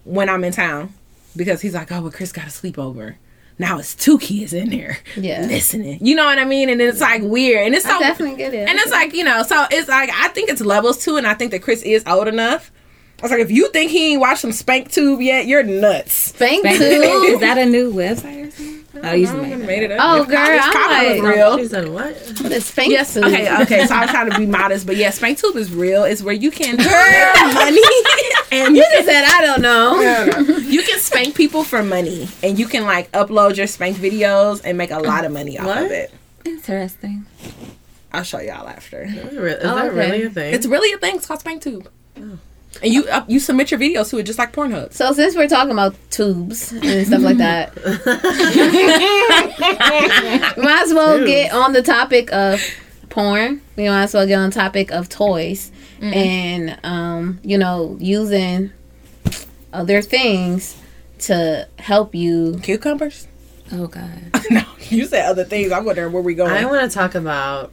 when 0.04 0.30
I'm 0.30 0.44
in 0.44 0.52
town 0.52 0.94
because 1.36 1.62
he's 1.62 1.74
like, 1.74 1.92
oh, 1.92 2.02
well, 2.02 2.12
Chris 2.12 2.32
got 2.32 2.46
a 2.46 2.50
sleepover. 2.50 3.16
Now 3.60 3.80
it's 3.80 3.96
two 3.96 4.20
kids 4.20 4.54
in 4.54 4.70
there 4.70 5.00
Yeah. 5.16 5.42
listening. 5.48 5.98
You 6.06 6.16
know 6.16 6.26
what 6.26 6.38
I 6.38 6.46
mean? 6.46 6.70
And 6.70 6.80
it's 6.80 7.02
like 7.02 7.24
weird. 7.24 7.66
And 7.66 7.74
it's 7.74 7.86
so 7.86 7.96
I 7.96 8.00
definitely 8.00 8.38
get 8.38 8.54
it. 8.54 8.70
and 8.70 8.78
it's 8.78 8.92
like, 8.92 9.14
you 9.16 9.24
know, 9.24 9.42
so 9.44 9.66
it's 9.72 9.90
like 9.90 10.12
I 10.14 10.28
think 10.30 10.50
it's 10.50 10.62
levels 10.62 11.04
too, 11.04 11.18
and 11.18 11.26
I 11.26 11.34
think 11.34 11.50
that 11.52 11.64
Chris 11.64 11.82
is 11.82 12.04
old 12.06 12.28
enough. 12.28 12.72
I 13.20 13.24
was 13.24 13.32
like, 13.32 13.42
if 13.42 13.50
you 13.50 13.72
think 13.72 13.90
he 13.90 14.12
ain't 14.12 14.22
watched 14.22 14.42
some 14.42 14.52
Spank 14.52 14.92
Tube 14.92 15.22
yet, 15.22 15.48
you're 15.48 15.64
nuts. 15.64 16.14
Spank 16.14 16.64
Tube 16.64 16.82
Is 16.82 17.40
that 17.40 17.58
a 17.58 17.66
new 17.66 17.92
website 17.92 18.48
or 18.48 18.52
something? 18.52 18.77
Oh, 19.04 19.14
you 19.14 19.26
just 19.26 19.38
made 19.38 19.58
Made 19.60 19.84
it 19.84 19.92
up. 19.92 20.00
Oh, 20.02 20.22
It's 20.22 20.32
girl, 20.32 20.38
probably- 20.38 20.56
it's 20.58 20.66
I'm 20.66 20.72
probably 20.72 21.22
like- 21.22 21.36
real. 21.36 21.58
She 21.58 21.68
said 21.68 21.90
what? 21.90 22.08
It's 22.52 22.66
Spank 22.66 22.92
Yes. 22.92 23.14
too. 23.14 23.22
Okay. 23.24 23.62
Okay. 23.64 23.86
So 23.86 23.96
I'm 23.96 24.08
trying 24.08 24.30
to 24.32 24.38
be 24.38 24.46
modest, 24.60 24.86
but 24.88 24.96
yeah, 24.96 25.10
Spank 25.10 25.38
Tube 25.40 25.56
is 25.56 25.74
real. 25.74 26.04
It's 26.04 26.22
where 26.22 26.34
you 26.34 26.52
can 26.52 26.80
earn 26.80 27.54
money 27.54 27.82
and 28.52 28.76
You 28.76 28.84
just 28.92 29.06
said 29.08 29.24
I 29.28 29.42
don't 29.42 29.62
know. 29.62 30.00
you 30.60 30.82
can 30.84 31.00
spank 31.00 31.36
people 31.36 31.64
for 31.64 31.84
money, 31.84 32.28
and 32.44 32.58
you 32.58 32.68
can 32.68 32.86
like 32.86 33.12
upload 33.12 33.56
your 33.58 33.68
spank 33.68 33.98
videos 33.98 34.62
and 34.64 34.78
make 34.78 34.92
a 34.92 35.00
lot 35.00 35.26
of 35.26 35.32
money 35.32 35.58
off 35.60 35.66
What? 35.66 35.84
of 35.86 35.92
it. 35.92 36.12
Interesting. 36.46 37.26
I'll 38.14 38.24
show 38.24 38.40
y'all 38.40 38.68
after. 38.68 39.04
Oh, 39.06 39.10
is 39.10 39.16
that 39.16 39.34
really 39.34 39.60
Oh, 39.64 39.78
okay. 39.88 39.96
really 39.96 40.24
a 40.24 40.30
thing? 40.30 40.54
It's 40.54 40.66
really 40.66 40.94
a 40.94 40.98
thing. 40.98 41.18
It's 41.18 41.26
called 41.28 41.42
Spank 41.42 41.62
Tube. 41.62 41.90
Oh. 42.20 42.40
And 42.84 42.94
you 42.94 43.06
up, 43.06 43.30
you 43.30 43.40
submit 43.40 43.72
your 43.72 43.80
videos 43.80 44.10
to 44.12 44.18
it 44.20 44.24
just 44.24 44.38
like 44.40 44.54
Pornhub. 44.54 44.94
So 44.94 45.12
since 45.14 45.36
we're 45.36 45.48
talking 45.48 45.72
about 45.72 45.96
tubes 46.12 46.72
and 46.72 47.08
stuff 47.08 47.22
like 47.22 47.38
that, 47.38 47.76
we 47.76 47.82
might 50.64 50.82
as 50.84 50.94
well 50.94 51.18
Tubes. 51.18 51.30
get 51.30 51.54
on 51.54 51.74
the 51.74 51.82
topic 51.82 52.32
of 52.32 52.62
porn. 53.10 53.62
We 53.76 53.88
might 53.88 54.04
as 54.04 54.14
well 54.14 54.28
get 54.28 54.40
on 54.40 54.50
the 54.50 54.56
topic 54.56 54.92
of 54.92 55.10
toys 55.10 55.72
and 56.02 56.78
um, 56.84 57.40
you 57.44 57.58
know 57.58 57.98
using 58.00 58.72
other 59.74 60.02
things 60.02 60.78
to 61.20 61.68
help 61.80 62.14
you. 62.14 62.60
Cucumbers? 62.62 63.28
Oh 63.72 63.88
God. 63.88 64.32
no, 64.52 64.64
you 64.90 65.06
said 65.06 65.26
other 65.26 65.44
things. 65.44 65.72
I'm 65.72 65.86
wondering 65.86 66.14
where 66.14 66.22
we 66.22 66.36
going. 66.36 66.52
I 66.52 66.66
want 66.66 66.90
to 66.90 66.96
talk 66.96 67.16
about 67.16 67.72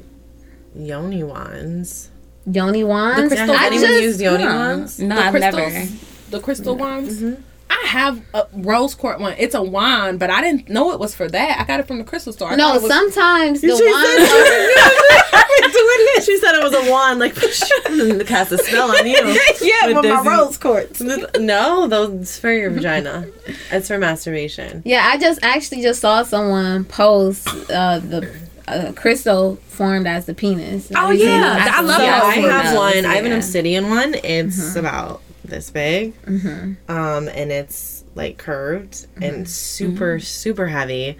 yoni 0.74 1.22
wands. 1.22 2.10
Yoni 2.50 2.84
wands. 2.84 3.28
crystal- 3.28 3.48
Yeah, 3.54 3.60
I 3.60 3.66
anyone 3.66 3.86
just- 3.88 4.02
used 4.02 4.20
yoni 4.20 4.44
Huh. 4.44 4.50
wands? 4.54 4.98
No, 4.98 5.14
the 5.16 5.20
I've 5.22 5.34
never. 5.34 5.86
the 6.30 6.40
crystal 6.40 6.76
wands. 6.76 7.16
Mm-hmm. 7.20 7.40
I 7.70 7.86
have 7.88 8.20
a 8.34 8.46
rose 8.52 8.94
quartz 8.94 9.20
one. 9.20 9.34
It's 9.38 9.54
a 9.54 9.62
wand, 9.62 10.18
but 10.18 10.30
I 10.30 10.40
didn't 10.42 10.68
know 10.68 10.92
it 10.92 11.00
was 11.00 11.14
for 11.14 11.26
that. 11.28 11.58
I 11.60 11.64
got 11.64 11.80
it 11.80 11.86
from 11.88 11.98
the 11.98 12.04
crystal 12.04 12.32
store. 12.32 12.50
I 12.52 12.56
No, 12.56 12.74
was- 12.78 12.86
sometimes 12.86 13.60
the 13.62 13.68
She 13.76 13.84
wands. 13.84 14.30
doing 15.74 15.98
it. 16.16 16.24
She 16.24 16.38
said 16.38 16.54
it 16.54 16.62
was 16.62 16.74
a 16.74 16.90
wand, 16.90 17.18
like 17.20 17.36
and 17.90 18.26
cast 18.26 18.52
a 18.52 18.58
spell 18.58 18.90
on 18.96 19.06
you. 19.06 19.16
yeah, 19.60 19.86
With 19.86 19.96
with 19.96 20.04
my 20.06 20.22
rose 20.22 20.56
quartz. 20.56 21.00
No, 21.00 21.86
those 21.88 22.38
for 22.38 22.52
your 22.52 22.70
vagina. 22.70 23.26
It's 23.72 23.88
for 23.88 23.98
masturbation. 23.98 24.82
Yeah, 24.84 25.08
I 25.12 25.18
just 25.18 25.40
actually 25.42 25.82
just 25.82 26.00
saw 26.00 26.22
someone 26.22 26.84
post 26.84 27.48
uh, 27.70 27.98
the 27.98 28.30
uh, 28.68 28.92
crystal 28.94 29.56
formed 29.68 30.06
as 30.06 30.26
the 30.26 30.34
penis. 30.34 30.90
Oh, 30.94 31.06
Have 31.06 31.14
you 31.14 31.20
seen 31.20 31.28
yeah. 31.40 31.68
I 31.72 31.80
love 31.82 32.00
yeah, 32.00 32.06
that. 32.20 32.24
I 32.24 32.34
have 32.34 32.64
those, 32.66 32.76
one. 32.76 33.04
I 33.06 33.14
have 33.16 33.24
an 33.24 33.32
obsidian 33.32 33.88
one. 33.90 34.14
It's 34.24 34.76
about 34.76 35.20
this 35.44 35.70
big, 35.70 36.14
Mm-hmm. 36.22 36.90
um, 36.90 37.28
and 37.28 37.52
it's 37.52 38.04
like 38.14 38.38
curved 38.38 39.06
and 39.20 39.46
super 39.48 40.20
super 40.20 40.66
heavy. 40.68 41.18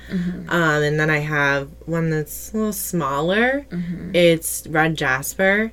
Um, 0.48 0.82
and 0.82 0.98
then 0.98 1.10
I 1.10 1.18
have 1.18 1.68
one 1.86 2.08
that's 2.10 2.52
a 2.52 2.56
little 2.56 2.72
smaller. 2.72 3.66
It's 4.14 4.66
red 4.68 4.96
jasper. 4.96 5.72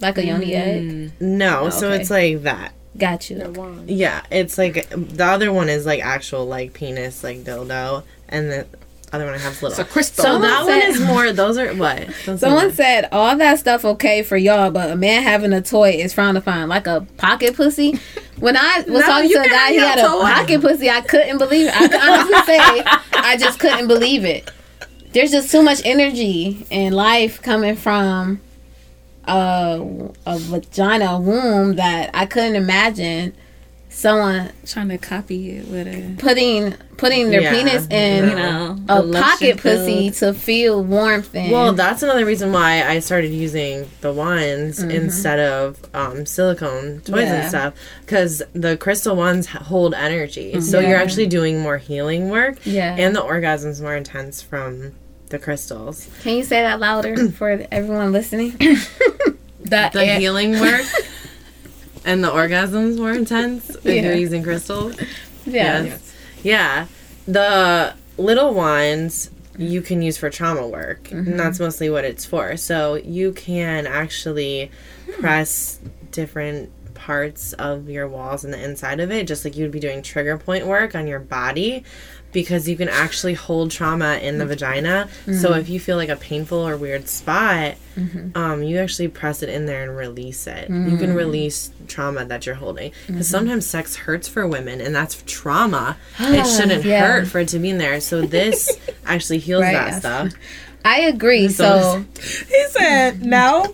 like 0.00 0.18
a 0.18 0.24
yoni 0.26 0.54
egg. 0.54 1.12
No, 1.20 1.70
so 1.70 1.88
Okay. 1.90 2.00
it's 2.00 2.10
like 2.10 2.42
that. 2.42 2.72
Got 2.96 3.28
you. 3.28 3.84
Yeah, 3.86 4.22
it's 4.30 4.56
like 4.58 4.88
the 4.90 5.24
other 5.24 5.52
one 5.52 5.68
is 5.68 5.84
like 5.84 6.00
actual 6.04 6.46
like 6.46 6.72
penis 6.72 7.22
like 7.24 7.38
dildo, 7.44 8.02
and 8.28 8.50
the 8.50 8.66
other 9.14 9.24
one 9.26 9.34
I 9.34 9.38
have 9.38 9.52
is 9.52 9.62
little. 9.62 9.78
It's 9.80 9.88
a 9.88 9.90
crystal. 9.92 10.24
so 10.24 10.38
that 10.40 10.66
said- 10.66 10.78
one 10.80 10.90
is 10.90 11.00
more. 11.00 11.32
Those 11.32 11.56
are 11.58 11.72
what? 11.74 12.08
Don't 12.26 12.38
Someone 12.38 12.68
that. 12.68 12.74
said 12.74 13.08
all 13.12 13.36
that 13.36 13.58
stuff 13.58 13.84
okay 13.84 14.22
for 14.22 14.36
y'all, 14.36 14.70
but 14.70 14.90
a 14.90 14.96
man 14.96 15.22
having 15.22 15.52
a 15.52 15.62
toy 15.62 15.90
is 15.90 16.12
frowned 16.12 16.36
upon, 16.38 16.68
like 16.68 16.86
a 16.86 17.06
pocket 17.16 17.54
pussy. 17.56 17.98
When 18.38 18.56
I 18.56 18.78
was 18.86 18.88
No, 18.88 19.00
talking 19.02 19.30
to 19.30 19.40
a 19.40 19.48
guy, 19.48 19.70
he 19.70 19.76
had 19.78 19.98
a 19.98 20.02
toy. 20.02 20.20
pocket 20.22 20.60
pussy. 20.60 20.90
I 20.90 21.00
couldn't 21.00 21.38
believe 21.38 21.68
it. 21.68 21.74
I 21.80 21.88
can 21.88 22.00
honestly 22.10 22.42
say, 22.54 22.82
I 23.12 23.36
just 23.38 23.58
couldn't 23.60 23.86
believe 23.88 24.24
it. 24.24 24.50
There's 25.12 25.30
just 25.30 25.50
too 25.52 25.62
much 25.62 25.80
energy 25.84 26.66
and 26.72 26.94
life 26.94 27.40
coming 27.40 27.76
from 27.76 28.40
a, 29.26 30.10
a 30.26 30.38
vagina, 30.38 31.04
a 31.06 31.20
womb 31.20 31.76
that 31.76 32.10
I 32.14 32.26
couldn't 32.26 32.56
imagine 32.56 33.34
someone 33.94 34.50
Trying 34.66 34.88
to 34.88 34.98
copy 34.98 35.56
it 35.58 35.68
with 35.68 35.86
a 35.86 36.16
putting 36.18 36.74
putting 36.96 37.30
their 37.30 37.42
Yeah. 37.42 37.52
penis 37.54 37.86
in 37.88 38.28
you 38.30 38.34
know 38.36 38.78
a 38.88 39.02
pocket 39.12 39.58
pussy 39.58 40.10
filled- 40.10 40.34
to 40.34 40.38
feel 40.40 40.82
warmth 40.82 41.34
and 41.34 41.50
Well, 41.52 41.72
that's 41.72 42.02
another 42.02 42.24
reason 42.24 42.52
why 42.52 42.82
I 42.82 42.98
started 43.00 43.32
using 43.32 43.88
the 44.00 44.12
wands 44.12 44.80
Mm-hmm. 44.80 44.90
instead 44.90 45.38
of 45.40 45.78
um, 45.94 46.26
silicone 46.26 47.00
toys 47.04 47.22
Yeah. 47.26 47.34
and 47.34 47.48
stuff 47.48 47.74
because 48.04 48.42
the 48.52 48.76
crystal 48.76 49.16
ones 49.16 49.46
hold 49.46 49.94
energy. 49.94 50.60
So 50.60 50.80
you're 50.80 50.96
actually 50.98 51.26
doing 51.26 51.60
more 51.60 51.78
healing 51.78 52.30
work. 52.30 52.58
Yeah. 52.64 52.94
And 52.98 53.14
the 53.14 53.20
orgasm's 53.22 53.80
more 53.80 53.96
intense 53.96 54.40
from 54.42 54.92
the 55.30 55.38
crystals. 55.38 56.08
Can 56.22 56.36
you 56.36 56.44
say 56.44 56.62
that 56.62 56.78
louder 56.80 57.28
for 57.38 57.64
everyone 57.72 58.12
listening? 58.12 58.56
that 59.64 59.92
The 59.92 60.04
air- 60.04 60.18
healing 60.20 60.60
work 60.60 60.82
and 62.04 62.22
the 62.22 62.30
orgasm's 62.30 63.00
were 63.00 63.12
intense 63.12 63.70
if 63.70 63.84
Yeah. 63.84 64.02
you're 64.02 64.14
using 64.14 64.42
crystals. 64.42 64.96
Yeah. 65.46 65.82
Yes. 65.82 66.14
Yeah. 66.42 66.86
The 67.26 67.94
little 68.16 68.54
wands 68.54 69.30
you 69.56 69.80
can 69.82 70.02
use 70.02 70.16
for 70.16 70.30
trauma 70.30 70.66
work. 70.66 71.10
And 71.10 71.26
mm-hmm. 71.26 71.36
that's 71.36 71.60
mostly 71.60 71.90
what 71.90 72.04
it's 72.04 72.24
for. 72.24 72.56
So 72.56 72.96
you 72.96 73.32
can 73.32 73.86
actually 73.86 74.70
hmm. 75.06 75.20
press 75.20 75.78
different 76.10 76.70
parts 76.94 77.52
of 77.54 77.88
your 77.90 78.08
walls 78.08 78.44
and 78.44 78.54
the 78.54 78.62
inside 78.62 79.00
of 79.00 79.10
it, 79.10 79.26
just 79.26 79.44
like 79.44 79.56
you 79.56 79.64
would 79.64 79.70
be 79.70 79.80
doing 79.80 80.02
trigger 80.02 80.38
point 80.38 80.66
work 80.66 80.94
on 80.94 81.06
your 81.06 81.20
body. 81.20 81.84
Because 82.34 82.68
you 82.68 82.76
can 82.76 82.90
actually 82.90 83.32
hold 83.32 83.70
trauma 83.70 84.16
in 84.16 84.36
the 84.36 84.44
vagina. 84.44 85.08
So 85.24 85.30
mm-hmm. 85.32 85.60
if 85.60 85.68
you 85.70 85.80
feel 85.80 85.96
like 85.96 86.10
a 86.10 86.16
painful 86.16 86.58
or 86.58 86.76
weird 86.76 87.08
spot, 87.08 87.76
mm-hmm. 87.96 88.36
um, 88.36 88.62
you 88.62 88.78
actually 88.78 89.08
press 89.08 89.42
it 89.42 89.48
in 89.48 89.64
there 89.64 89.84
and 89.84 89.96
release 89.96 90.46
it. 90.46 90.68
You 90.68 90.98
can 90.98 91.14
mm. 91.14 91.16
release 91.16 91.70
trauma 91.88 92.26
that 92.26 92.44
you're 92.44 92.56
holding. 92.56 92.92
Because 93.06 93.12
mm-hmm. 93.12 93.22
sometimes 93.22 93.66
sex 93.66 93.96
hurts 93.96 94.28
for 94.28 94.46
women, 94.46 94.82
and 94.82 94.94
that's 94.94 95.22
trauma. 95.26 95.96
it 96.18 96.46
shouldn't 96.46 96.84
Yeah. 96.84 97.06
hurt 97.06 97.28
for 97.28 97.38
it 97.38 97.48
to 97.48 97.58
be 97.58 97.70
in 97.70 97.78
there. 97.78 98.00
So 98.00 98.22
this 98.22 98.68
actually 99.06 99.38
heals 99.38 99.62
Right, 99.62 99.72
that 99.72 99.86
yes. 99.86 99.98
stuff. 100.00 100.32
I 100.84 101.00
agree. 101.02 101.48
So 101.48 102.04
He 102.20 102.66
said, 102.68 103.22
"Now, 103.24 103.64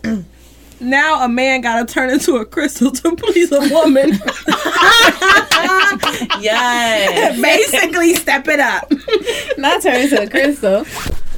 now 0.81 1.25
a 1.25 1.29
man 1.29 1.61
got 1.61 1.87
to 1.87 1.93
turn 1.93 2.11
into 2.11 2.37
a 2.37 2.45
crystal 2.45 2.91
to 2.91 3.17
please 3.17 3.53
a 3.53 3.61
woman. 3.69 4.19
Yes. 6.41 7.41
Basically, 7.41 8.15
step 8.15 8.47
it 8.49 8.61
up." 8.61 8.91
not 9.59 9.83
turn 9.83 10.03
into 10.03 10.23
a 10.23 10.29
crystal. 10.29 10.85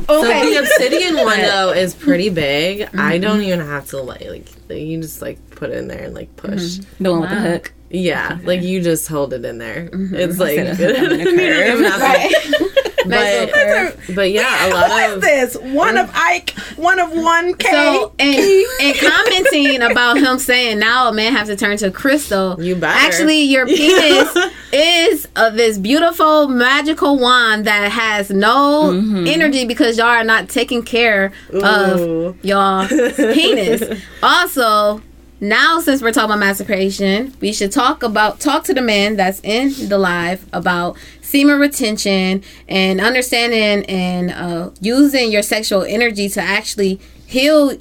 So 0.07 0.23
the 0.23 0.59
obsidian 0.59 1.17
one 1.17 1.41
though 1.41 1.73
is 1.73 1.95
pretty 1.95 2.29
big. 2.29 2.83
I 2.83 2.87
mm-hmm. 2.87 3.23
don't 3.23 3.41
even 3.43 3.61
have 3.61 3.87
to 3.89 4.03
like, 4.03 4.23
like 4.69 4.79
you 4.79 5.01
just 5.01 5.23
like 5.23 5.39
put 5.51 5.71
it 5.71 5.77
in 5.79 5.89
there 5.89 6.05
and 6.05 6.15
like 6.15 6.35
mm-hmm. 6.37 6.53
push. 6.53 6.79
the 7.01 7.11
one 7.11 7.21
with 7.23 7.31
the 7.31 7.41
hook. 7.41 7.73
Yeah, 7.91 8.39
like 8.45 8.63
you 8.63 8.81
just 8.81 9.07
hold 9.09 9.33
it 9.33 9.45
in 9.45 9.59
there. 9.59 9.89
Mm-hmm. 9.89 10.15
It's 10.15 10.39
like 10.39 10.59
Instead 10.59 10.91
of 10.91 10.97
having 10.97 11.21
a 11.21 11.25
you 11.31 11.37
don't 11.37 11.79
even 11.79 11.85
have 11.85 12.73
to- 13.05 13.09
Right. 13.09 13.53
Nice 13.53 13.55
little 13.57 13.93
but 14.07 14.15
but 14.17 14.31
yeah, 14.33 14.67
a 14.67 14.69
lot 14.71 15.01
is 15.11 15.15
of 15.17 15.21
this? 15.23 15.57
One 15.57 15.97
of 15.99 16.11
Ike, 16.15 16.51
one 16.77 16.99
of 16.99 17.11
one 17.13 17.55
K. 17.55 17.71
So 17.71 18.13
and 18.19 18.67
and 18.83 18.97
commenting 18.99 19.83
about 19.83 20.19
him 20.19 20.39
saying 20.39 20.79
now 20.79 21.09
a 21.09 21.13
man 21.13 21.33
has 21.33 21.49
to 21.49 21.57
turn 21.57 21.77
to 21.79 21.91
crystal. 21.91 22.63
You 22.63 22.75
better. 22.77 22.99
Actually, 23.07 23.43
your 23.43 23.67
penis 23.67 24.37
is 24.73 25.29
uh, 25.37 25.51
this 25.51 25.79
beautiful 25.79 26.49
magical 26.49 27.19
wand 27.19 27.67
that 27.67 27.91
has 27.91 28.31
no 28.31 28.91
energy 29.27 29.65
because 29.67 29.99
y'all 29.99 30.07
are 30.07 30.25
not 30.25 30.49
taking 30.49 30.83
care 30.83 31.33
Ooh. 31.55 31.61
of 31.65 32.45
y'all 32.45 32.87
penis. 33.17 34.01
Also. 34.23 35.03
Now, 35.45 35.81
since 35.81 36.01
we're 36.03 36.13
talking 36.13 36.27
about 36.31 36.39
masturbation, 36.39 37.35
we 37.41 37.53
should 37.53 37.73
talk 37.73 38.05
about 38.05 38.39
talk 38.39 38.63
to 38.63 38.75
the 38.75 38.81
man 38.81 39.17
that's 39.17 39.41
in 39.43 39.73
the 39.89 39.99
live 39.99 40.47
about 40.53 40.97
semen 41.33 41.59
retention 41.59 42.43
and 42.69 43.01
understanding 43.01 43.87
and 43.87 44.31
uh, 44.31 44.71
using 44.83 45.33
your 45.33 45.43
sexual 45.43 45.83
energy 45.83 46.29
to 46.29 46.41
actually 46.41 47.01
heal 47.27 47.73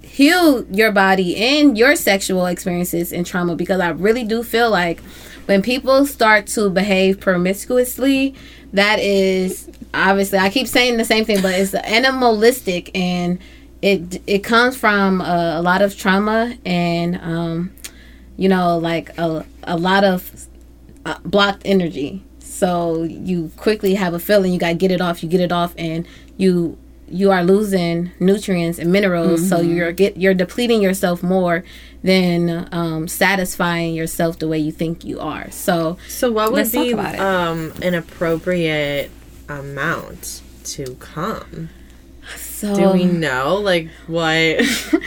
heal 0.00 0.64
your 0.66 0.92
body 0.92 1.36
and 1.36 1.76
your 1.76 1.96
sexual 1.96 2.46
experiences 2.46 3.12
and 3.12 3.26
trauma 3.26 3.56
because 3.56 3.80
I 3.80 3.88
really 3.88 4.22
do 4.22 4.44
feel 4.44 4.70
like 4.70 5.00
when 5.46 5.60
people 5.60 6.06
start 6.06 6.46
to 6.48 6.70
behave 6.70 7.18
promiscuously, 7.18 8.36
that 8.72 9.00
is 9.00 9.68
obviously 9.92 10.38
I 10.38 10.50
keep 10.50 10.68
saying 10.68 10.96
the 10.96 11.04
same 11.04 11.24
thing, 11.24 11.42
but 11.42 11.52
it's 11.54 11.74
animalistic 11.74 12.96
and 12.96 13.40
it 13.82 14.22
it 14.28 14.44
comes 14.44 14.76
from 14.76 15.20
a, 15.20 15.54
a 15.56 15.62
lot 15.62 15.82
of 15.82 15.98
trauma 15.98 16.56
and 16.64 17.16
um, 17.16 17.72
you 18.36 18.48
know 18.48 18.78
like 18.78 19.18
a, 19.18 19.44
a 19.64 19.76
lot 19.76 20.04
of 20.04 20.46
uh, 21.04 21.18
blocked 21.24 21.62
energy. 21.64 22.22
So 22.54 23.02
you 23.02 23.50
quickly 23.56 23.94
have 23.94 24.14
a 24.14 24.18
feeling 24.20 24.52
you 24.52 24.58
got 24.60 24.68
to 24.68 24.74
get 24.74 24.90
it 24.92 25.00
off. 25.00 25.22
You 25.22 25.28
get 25.28 25.40
it 25.40 25.50
off, 25.52 25.74
and 25.76 26.06
you 26.36 26.78
you 27.08 27.30
are 27.30 27.44
losing 27.44 28.12
nutrients 28.20 28.78
and 28.78 28.90
minerals. 28.92 29.48
So 29.48 29.60
you're 29.60 29.92
get 29.92 30.16
you're 30.16 30.34
depleting 30.34 30.80
yourself 30.80 31.22
more 31.22 31.64
than 32.02 32.68
um, 32.72 33.08
satisfying 33.08 33.94
yourself 33.94 34.38
the 34.38 34.46
way 34.46 34.58
you 34.58 34.70
think 34.72 35.04
you 35.04 35.18
are. 35.20 35.50
So 35.50 35.98
So 36.08 36.30
what 36.30 36.52
would 36.52 36.58
be 36.72 36.92
um 37.20 37.72
an 37.82 37.94
appropriate 37.94 39.10
amount 39.48 40.42
to 40.64 40.94
come? 41.00 41.70
so 42.36 42.74
Do 42.74 42.92
we 42.92 43.04
know 43.04 43.56
like 43.56 43.88
what 44.06 44.56
what's 44.62 45.02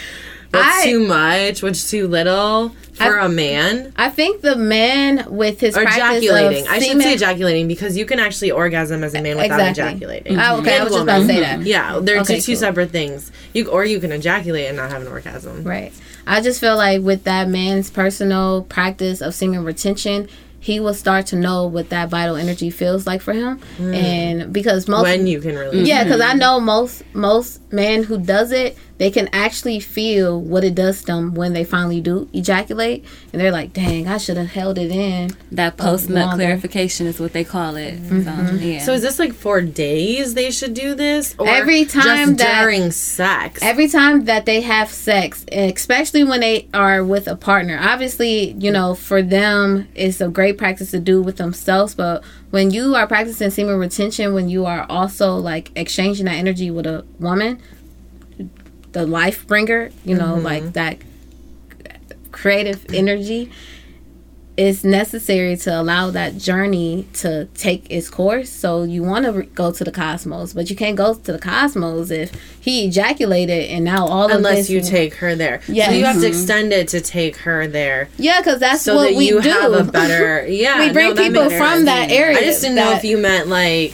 I- 0.54 0.84
too 0.84 1.08
much, 1.08 1.64
what's 1.64 1.90
too 1.90 2.08
little 2.08 2.74
for 2.98 3.20
I- 3.20 3.26
a 3.26 3.30
man? 3.30 3.94
I 3.96 4.10
think 4.10 4.42
the 4.42 4.56
man 4.56 5.26
with 5.30 5.60
his 5.60 5.78
Or 5.78 5.84
ejaculating. 5.84 6.68
I 6.68 6.80
should 6.80 7.02
say 7.02 7.14
ejaculating 7.14 7.68
because 7.68 7.98
you 7.98 8.06
can 8.06 8.20
actually 8.20 8.52
orgasm 8.52 9.04
as 9.04 9.14
a 9.14 9.22
man 9.22 9.38
without 9.38 9.60
Exactly. 9.70 9.84
ejaculating. 9.84 10.40
Oh, 10.40 10.58
okay, 10.60 10.74
I 10.74 10.76
And 10.76 10.84
was 10.86 10.94
just 10.94 11.04
about 11.04 11.20
to 11.20 11.26
say 11.28 11.40
that. 11.40 11.62
Yeah, 11.62 12.00
they're 12.02 12.20
Okay, 12.22 12.36
two, 12.36 12.42
two 12.42 12.52
cool. 12.54 12.60
separate 12.60 12.92
things. 12.92 13.32
You 13.54 13.68
or 13.70 13.86
you 13.86 14.00
can 14.00 14.12
ejaculate 14.12 14.68
and 14.68 14.78
not 14.78 14.92
have 14.92 15.02
an 15.02 15.08
orgasm. 15.08 15.64
Right. 15.64 15.94
I 16.26 16.42
just 16.42 16.60
feel 16.60 16.76
like 16.76 17.02
with 17.02 17.24
that 17.24 17.48
man's 17.48 17.90
personal 17.90 18.64
practice 18.64 19.22
of 19.22 19.34
semen 19.34 19.64
retention, 19.64 20.28
he 20.60 20.80
will 20.82 20.94
start 20.94 21.28
to 21.28 21.36
know 21.38 21.66
what 21.68 21.90
that 21.90 22.10
vital 22.10 22.36
energy 22.36 22.70
feels 22.70 23.08
like 23.08 23.22
for 23.22 23.32
him, 23.32 23.60
hmm. 23.78 23.94
and 23.94 24.52
because 24.52 24.88
most 24.88 25.04
When 25.04 25.26
you 25.28 25.40
can 25.40 25.56
release. 25.56 25.88
yeah, 25.88 26.00
mm-hmm. 26.00 26.10
because 26.10 26.22
I 26.22 26.34
know 26.34 26.60
most 26.60 27.04
most 27.14 27.62
men 27.72 28.04
who 28.04 28.18
does 28.18 28.52
it, 28.52 28.76
they 28.98 29.12
can 29.12 29.30
actually 29.32 29.80
feel 29.80 30.40
what 30.42 30.64
it 30.64 30.74
does 30.76 31.02
to 31.02 31.06
them 31.08 31.34
when 31.36 31.54
they 31.54 31.64
finally 31.64 32.02
do 32.02 32.28
ejaculate, 32.34 33.06
and 33.32 33.42
they're 33.42 33.52
like, 33.52 33.74
"Dang, 33.74 34.08
I 34.08 34.18
should 34.18 34.38
have 34.38 34.52
held 34.52 34.78
it 34.78 34.92
in." 34.92 35.32
That 35.52 35.78
post 35.78 36.10
nut 36.10 36.36
clarification 36.36 37.08
is 37.08 37.20
what 37.20 37.34
they 37.34 37.44
call 37.44 37.76
it. 37.76 38.02
Mm-hmm. 38.02 38.58
So, 38.58 38.64
yeah. 38.64 38.80
So 38.80 38.94
is 38.94 39.02
this 39.02 39.20
like 39.20 39.34
for 39.34 39.62
days 39.62 40.34
they 40.34 40.52
should 40.52 40.74
do 40.74 40.96
this? 40.96 41.36
Or 41.38 41.48
Every 41.48 41.86
time 41.86 42.30
just 42.30 42.38
that- 42.40 42.62
during 42.64 42.92
sex? 42.92 43.62
Every 43.62 43.88
time 43.88 44.26
that 44.26 44.46
they 44.46 44.62
have 44.62 44.90
sex, 44.90 45.46
especially 45.52 46.24
when 46.24 46.40
they 46.40 46.68
are 46.74 47.04
with 47.04 47.28
a 47.28 47.36
partner, 47.36 47.80
obviously, 47.82 48.52
you 48.54 48.72
know, 48.72 48.96
for 48.96 49.22
them, 49.22 49.88
it's 49.96 50.22
a 50.22 50.28
great 50.28 50.58
practice 50.58 50.92
to 50.92 51.00
do 51.00 51.22
with 51.22 51.38
themselves. 51.38 51.94
But 51.96 52.24
when 52.50 52.72
you 52.72 52.96
are 52.96 53.08
practicing 53.08 53.50
semen 53.50 53.78
retention, 53.78 54.34
when 54.34 54.50
you 54.50 54.66
are 54.66 54.86
also 54.90 55.36
like 55.36 55.72
exchanging 55.76 56.26
that 56.26 56.36
energy 56.36 56.72
with 56.72 56.86
a 56.86 57.06
woman, 57.20 57.60
the 58.98 59.06
life 59.06 59.46
bringer, 59.46 59.92
you 60.04 60.16
know, 60.16 60.34
mm-hmm. 60.36 60.44
like 60.46 60.74
that 60.74 60.98
creative 62.32 62.84
energy 62.94 63.52
is 64.58 64.84
necessary 64.84 65.56
to 65.56 65.70
allow 65.80 66.10
that 66.10 66.36
journey 66.36 67.08
to 67.14 67.46
take 67.54 67.86
its 67.92 68.10
course. 68.10 68.50
So 68.50 68.82
you 68.82 69.04
want 69.04 69.26
to 69.26 69.32
re- 69.32 69.46
go 69.46 69.72
to 69.72 69.84
the 69.84 69.92
cosmos, 69.92 70.54
but 70.54 70.72
you 70.72 70.76
can't 70.76 70.98
go 70.98 71.14
to 71.14 71.32
the 71.32 71.38
cosmos 71.38 72.10
if 72.10 72.32
he 72.60 72.88
ejaculated 72.88 73.70
and 73.70 73.86
now 73.86 74.08
all 74.08 74.26
of 74.26 74.32
Unless 74.32 74.68
you 74.72 74.82
take 74.82 75.14
her 75.16 75.36
there. 75.36 75.62
Yeah, 75.68 75.90
So 75.90 75.92
you 75.92 76.06
have 76.06 76.20
to 76.22 76.28
extend 76.28 76.74
it 76.74 76.88
to 76.88 77.02
take 77.02 77.38
her 77.38 77.68
there. 77.68 78.10
yeah, 78.18 78.40
because 78.40 78.60
that's 78.60 78.82
So 78.82 78.96
what 78.96 79.10
that 79.10 79.16
we 79.16 79.28
you 79.28 79.40
do. 79.44 79.50
have 79.50 79.74
a 79.74 79.84
better 79.84 80.48
yeah. 80.50 80.80
we 80.80 80.92
bring 80.92 81.14
no, 81.14 81.22
people 81.22 81.50
from 81.52 81.86
that 81.86 82.10
area. 82.10 82.40
I 82.40 82.42
just 82.42 82.62
didn't 82.64 82.78
know 82.78 82.94
if 82.94 83.04
you 83.04 83.20
meant 83.20 83.48
like 83.48 83.94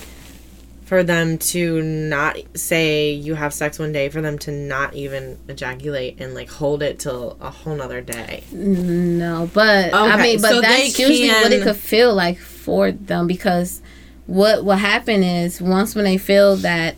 for 0.86 1.04
them 1.04 1.38
to 1.38 1.82
not 1.82 2.38
say 2.56 3.12
you 3.12 3.36
have 3.36 3.54
sex 3.54 3.80
one 3.80 3.92
day, 3.92 4.10
for 4.10 4.22
them 4.22 4.38
to 4.40 4.52
not 4.52 4.94
even 4.96 5.40
ejaculate 5.48 6.20
and 6.20 6.34
like 6.34 6.50
hold 6.50 6.84
it 6.84 7.00
till 7.00 7.38
a 7.42 7.50
whole 7.50 7.76
nother 7.76 8.02
day. 8.02 8.44
No, 8.52 9.50
but 9.54 9.94
I 9.94 10.22
mean, 10.22 10.42
but 10.42 10.50
so 10.52 10.62
that's 10.62 11.00
usually 11.00 11.30
what 11.30 11.52
it 11.52 11.64
could 11.64 11.78
feel 11.78 12.14
like 12.14 12.38
for 12.40 12.92
them 12.92 13.28
because 13.28 13.82
what 14.26 14.64
will 14.64 14.74
happen 14.78 15.24
is 15.24 15.62
once 15.62 15.96
when 15.96 16.06
they 16.06 16.18
feel 16.18 16.56
that 16.58 16.96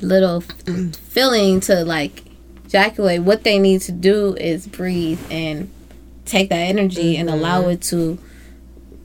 little 0.00 0.40
feeling 0.40 1.60
to 1.60 1.84
like 1.84 2.24
ejaculate, 2.64 3.22
what 3.22 3.44
they 3.44 3.58
need 3.58 3.80
to 3.82 3.92
do 3.92 4.34
is 4.36 4.66
breathe 4.66 5.20
and 5.30 5.70
take 6.24 6.48
that 6.48 6.56
energy 6.56 7.16
and 7.16 7.28
Mm-hmm. 7.28 7.38
allow 7.38 7.68
it 7.68 7.82
to 7.82 8.18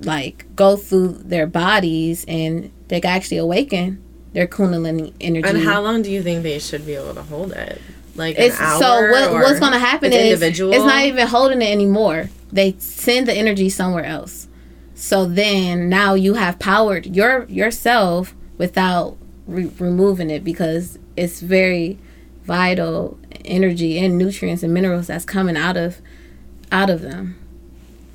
like 0.02 0.46
go 0.56 0.76
through 0.76 1.10
their 1.10 1.48
bodies 1.48 2.24
and 2.28 2.72
they 2.88 3.02
can 3.02 3.10
actually 3.10 3.38
awaken 3.38 4.04
their 4.38 4.46
kundalini 4.46 5.14
energy. 5.20 5.50
And 5.50 5.58
how 5.58 5.82
long 5.82 6.04
do 6.04 6.12
you 6.12 6.22
think 6.22 6.44
they 6.44 6.60
should 6.60 6.86
be 6.86 6.94
able 6.94 7.16
to 7.16 7.24
hold 7.24 7.54
it? 7.54 7.82
like 8.14 8.38
It's 8.38 8.56
an 8.60 8.66
hour 8.66 8.80
so 8.80 9.12
what, 9.12 9.32
what's 9.34 9.60
going 9.60 9.72
to 9.72 9.80
happen 9.80 10.14
is 10.14 10.34
individual? 10.34 10.74
it's 10.74 10.86
not 10.86 11.06
even 11.06 11.26
holding 11.26 11.64
it 11.64 11.72
anymore. 11.72 12.30
They 12.52 12.76
send 12.78 13.28
the 13.28 13.34
energy 13.34 13.68
somewhere 13.68 14.06
else. 14.06 14.48
So 14.94 15.26
then 15.26 15.90
now 15.90 16.14
you 16.14 16.36
have 16.36 16.60
powered 16.60 17.08
your 17.08 17.46
yourself 17.46 18.36
without 18.60 19.18
re- 19.48 19.72
removing 19.80 20.30
it 20.30 20.44
because 20.44 21.00
it's 21.16 21.40
very 21.42 21.98
vital 22.44 23.18
energy 23.44 23.98
and 23.98 24.20
nutrients 24.20 24.62
and 24.62 24.72
minerals 24.72 25.08
that's 25.08 25.26
coming 25.26 25.58
out 25.58 25.78
of 25.78 26.00
out 26.72 26.92
of 26.92 27.02
them. 27.02 27.40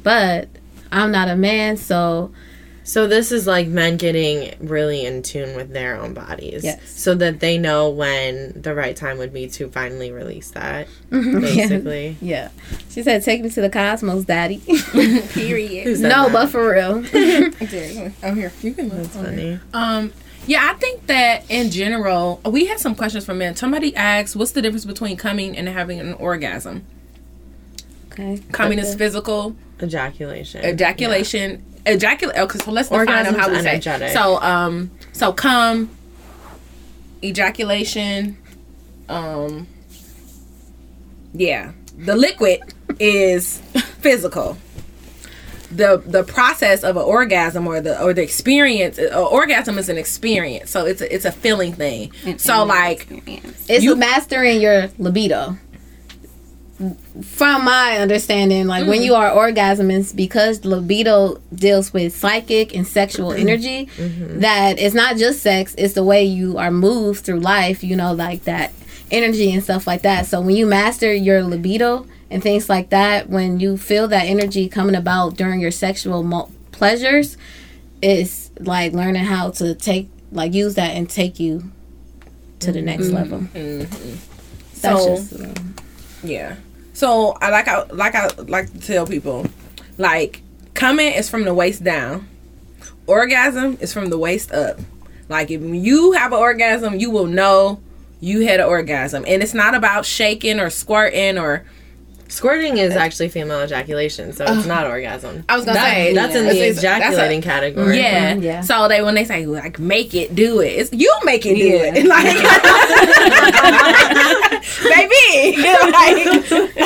But 0.04 0.48
I'm 0.92 1.10
not 1.10 1.26
a 1.26 1.34
man, 1.34 1.76
so 1.76 2.30
So 2.84 3.06
this 3.06 3.30
is 3.30 3.46
like 3.46 3.68
men 3.68 3.96
getting 3.96 4.54
really 4.60 5.06
in 5.06 5.22
tune 5.22 5.54
with 5.54 5.70
their 5.72 6.00
own 6.00 6.14
bodies. 6.14 6.64
Yes. 6.64 6.90
So 6.90 7.14
that 7.14 7.40
they 7.40 7.58
know 7.58 7.88
when 7.90 8.60
the 8.60 8.74
right 8.74 8.96
time 8.96 9.18
would 9.18 9.32
be 9.32 9.48
to 9.50 9.68
finally 9.68 10.10
release 10.10 10.50
that. 10.52 10.88
Basically. 11.10 12.16
yeah. 12.20 12.50
She 12.90 13.02
said, 13.02 13.22
"Take 13.22 13.42
me 13.42 13.50
to 13.50 13.60
the 13.60 13.70
cosmos, 13.70 14.24
daddy." 14.24 14.58
Period. 15.28 15.84
Who 15.84 15.96
no, 16.02 16.28
that? 16.28 16.32
but 16.32 16.46
for 16.48 16.72
real. 16.72 17.04
Oh, 18.22 18.34
here 18.34 18.52
you 18.62 18.74
can 18.74 18.88
That's 18.88 19.08
funny. 19.08 19.58
Um, 19.72 20.12
yeah, 20.46 20.70
I 20.70 20.74
think 20.74 21.06
that 21.06 21.48
in 21.48 21.70
general, 21.70 22.40
we 22.44 22.66
had 22.66 22.80
some 22.80 22.94
questions 22.94 23.24
from 23.24 23.38
men. 23.38 23.54
Somebody 23.56 23.94
asked, 23.94 24.34
"What's 24.34 24.52
the 24.52 24.62
difference 24.62 24.84
between 24.84 25.16
coming 25.16 25.56
and 25.56 25.68
having 25.68 26.00
an 26.00 26.14
orgasm?" 26.14 26.84
Okay. 28.12 28.42
Coming 28.52 28.78
is 28.78 28.94
physical, 28.94 29.56
Ejaculation. 29.82 30.64
ejaculation, 30.64 31.64
ejaculate. 31.86 32.36
Okay, 32.38 32.58
so 32.58 32.70
let's 32.70 32.88
define 32.88 33.24
them 33.24 33.34
how 33.34 33.48
we 33.50 33.60
say. 33.62 33.80
So, 34.12 34.40
um, 34.42 34.90
so 35.12 35.32
come, 35.32 35.90
ejaculation, 37.22 38.36
um, 39.08 39.66
yeah, 41.34 41.72
the 41.96 42.16
liquid 42.16 42.60
is 42.98 43.58
physical. 44.00 44.56
The, 45.70 46.02
the 46.04 46.22
process 46.22 46.84
of 46.84 46.96
an 46.98 47.02
orgasm 47.02 47.66
or 47.66 47.80
the 47.80 47.98
or 48.02 48.12
the 48.12 48.20
experience 48.22 48.98
uh, 48.98 49.26
orgasm 49.26 49.78
is 49.78 49.88
an 49.88 49.96
experience 49.96 50.70
so 50.70 50.84
it's 50.84 51.00
a, 51.00 51.14
it's 51.14 51.24
a 51.24 51.32
feeling 51.32 51.72
thing 51.72 52.12
so 52.36 52.62
like 52.66 53.06
It's 53.70 53.82
You- 53.82 53.96
mastering 53.96 54.60
your 54.60 54.90
libido. 54.98 55.56
From 57.22 57.64
my 57.64 57.98
understanding, 57.98 58.66
like 58.66 58.86
when 58.86 58.98
mm-hmm. 58.98 59.04
you 59.04 59.14
are 59.14 59.30
orgasming, 59.30 60.16
because 60.16 60.64
libido 60.64 61.40
deals 61.54 61.92
with 61.92 62.16
psychic 62.16 62.74
and 62.74 62.86
sexual 62.86 63.30
mm-hmm. 63.30 63.48
energy, 63.48 63.86
mm-hmm. 63.86 64.40
that 64.40 64.78
it's 64.78 64.94
not 64.94 65.16
just 65.16 65.42
sex, 65.42 65.74
it's 65.78 65.94
the 65.94 66.02
way 66.02 66.24
you 66.24 66.58
are 66.58 66.70
moved 66.70 67.24
through 67.24 67.40
life, 67.40 67.84
you 67.84 67.94
know, 67.94 68.12
like 68.12 68.44
that 68.44 68.72
energy 69.10 69.52
and 69.52 69.62
stuff 69.62 69.86
like 69.86 70.02
that. 70.02 70.26
So 70.26 70.40
when 70.40 70.56
you 70.56 70.66
master 70.66 71.12
your 71.12 71.42
libido 71.42 72.06
and 72.30 72.42
things 72.42 72.68
like 72.68 72.90
that, 72.90 73.28
when 73.28 73.60
you 73.60 73.76
feel 73.76 74.08
that 74.08 74.24
energy 74.24 74.68
coming 74.68 74.94
about 74.94 75.36
during 75.36 75.60
your 75.60 75.70
sexual 75.70 76.22
mo- 76.22 76.50
pleasures, 76.72 77.36
it's 78.00 78.50
like 78.58 78.92
learning 78.92 79.24
how 79.24 79.50
to 79.50 79.74
take, 79.74 80.08
like, 80.32 80.54
use 80.54 80.74
that 80.74 80.96
and 80.96 81.08
take 81.08 81.38
you 81.38 81.70
to 82.60 82.72
the 82.72 82.82
next 82.82 83.08
level. 83.08 83.46
That's 83.52 83.86
so 84.80 85.16
just, 85.16 85.40
uh, 85.40 85.54
Yeah. 86.24 86.56
So 86.92 87.36
I 87.40 87.50
like 87.50 87.68
I 87.68 87.84
like 87.84 88.14
I 88.14 88.28
like 88.42 88.72
to 88.72 88.78
tell 88.78 89.06
people, 89.06 89.46
like 89.98 90.42
coming 90.74 91.12
is 91.12 91.28
from 91.28 91.44
the 91.44 91.54
waist 91.54 91.82
down, 91.84 92.28
orgasm 93.06 93.78
is 93.80 93.92
from 93.92 94.10
the 94.10 94.18
waist 94.18 94.52
up. 94.52 94.78
Like 95.28 95.50
if 95.50 95.62
you 95.62 96.12
have 96.12 96.32
an 96.32 96.38
orgasm, 96.38 96.98
you 96.98 97.10
will 97.10 97.26
know 97.26 97.80
you 98.20 98.46
had 98.46 98.60
an 98.60 98.66
orgasm, 98.66 99.24
and 99.26 99.42
it's 99.42 99.54
not 99.54 99.74
about 99.74 100.06
shaking 100.06 100.60
or 100.60 100.70
squirting 100.70 101.38
or. 101.38 101.64
Squirting 102.32 102.78
is 102.78 102.96
actually 102.96 103.28
female 103.28 103.60
ejaculation, 103.62 104.32
so 104.32 104.44
it's 104.46 104.64
not 104.66 104.86
orgasm. 104.86 105.44
I 105.50 105.56
was 105.56 105.66
gonna 105.66 105.78
That- 105.78 105.94
say 105.94 106.14
That's 106.14 106.34
in 106.34 106.44
yeah. 106.46 106.52
the 106.52 106.58
That's- 106.58 106.76
that's 106.82 106.84
a- 106.84 107.00
ejaculating 107.02 107.42
category. 107.42 107.98
Yeah. 107.98 108.32
Mhm, 108.32 108.42
yeah. 108.42 108.60
So 108.62 108.88
they 108.88 109.02
when 109.02 109.14
they 109.14 109.24
say 109.26 109.44
like 109.44 109.78
make 109.78 110.14
it 110.14 110.34
do 110.34 110.60
it, 110.60 110.68
it's 110.80 110.90
you 110.94 111.12
make 111.24 111.44
it 111.44 111.56
do 111.56 111.60
Yeah. 111.60 111.92
it. 111.94 112.06
Like 112.12 112.24
baby, 114.82 115.60
like 115.92 116.16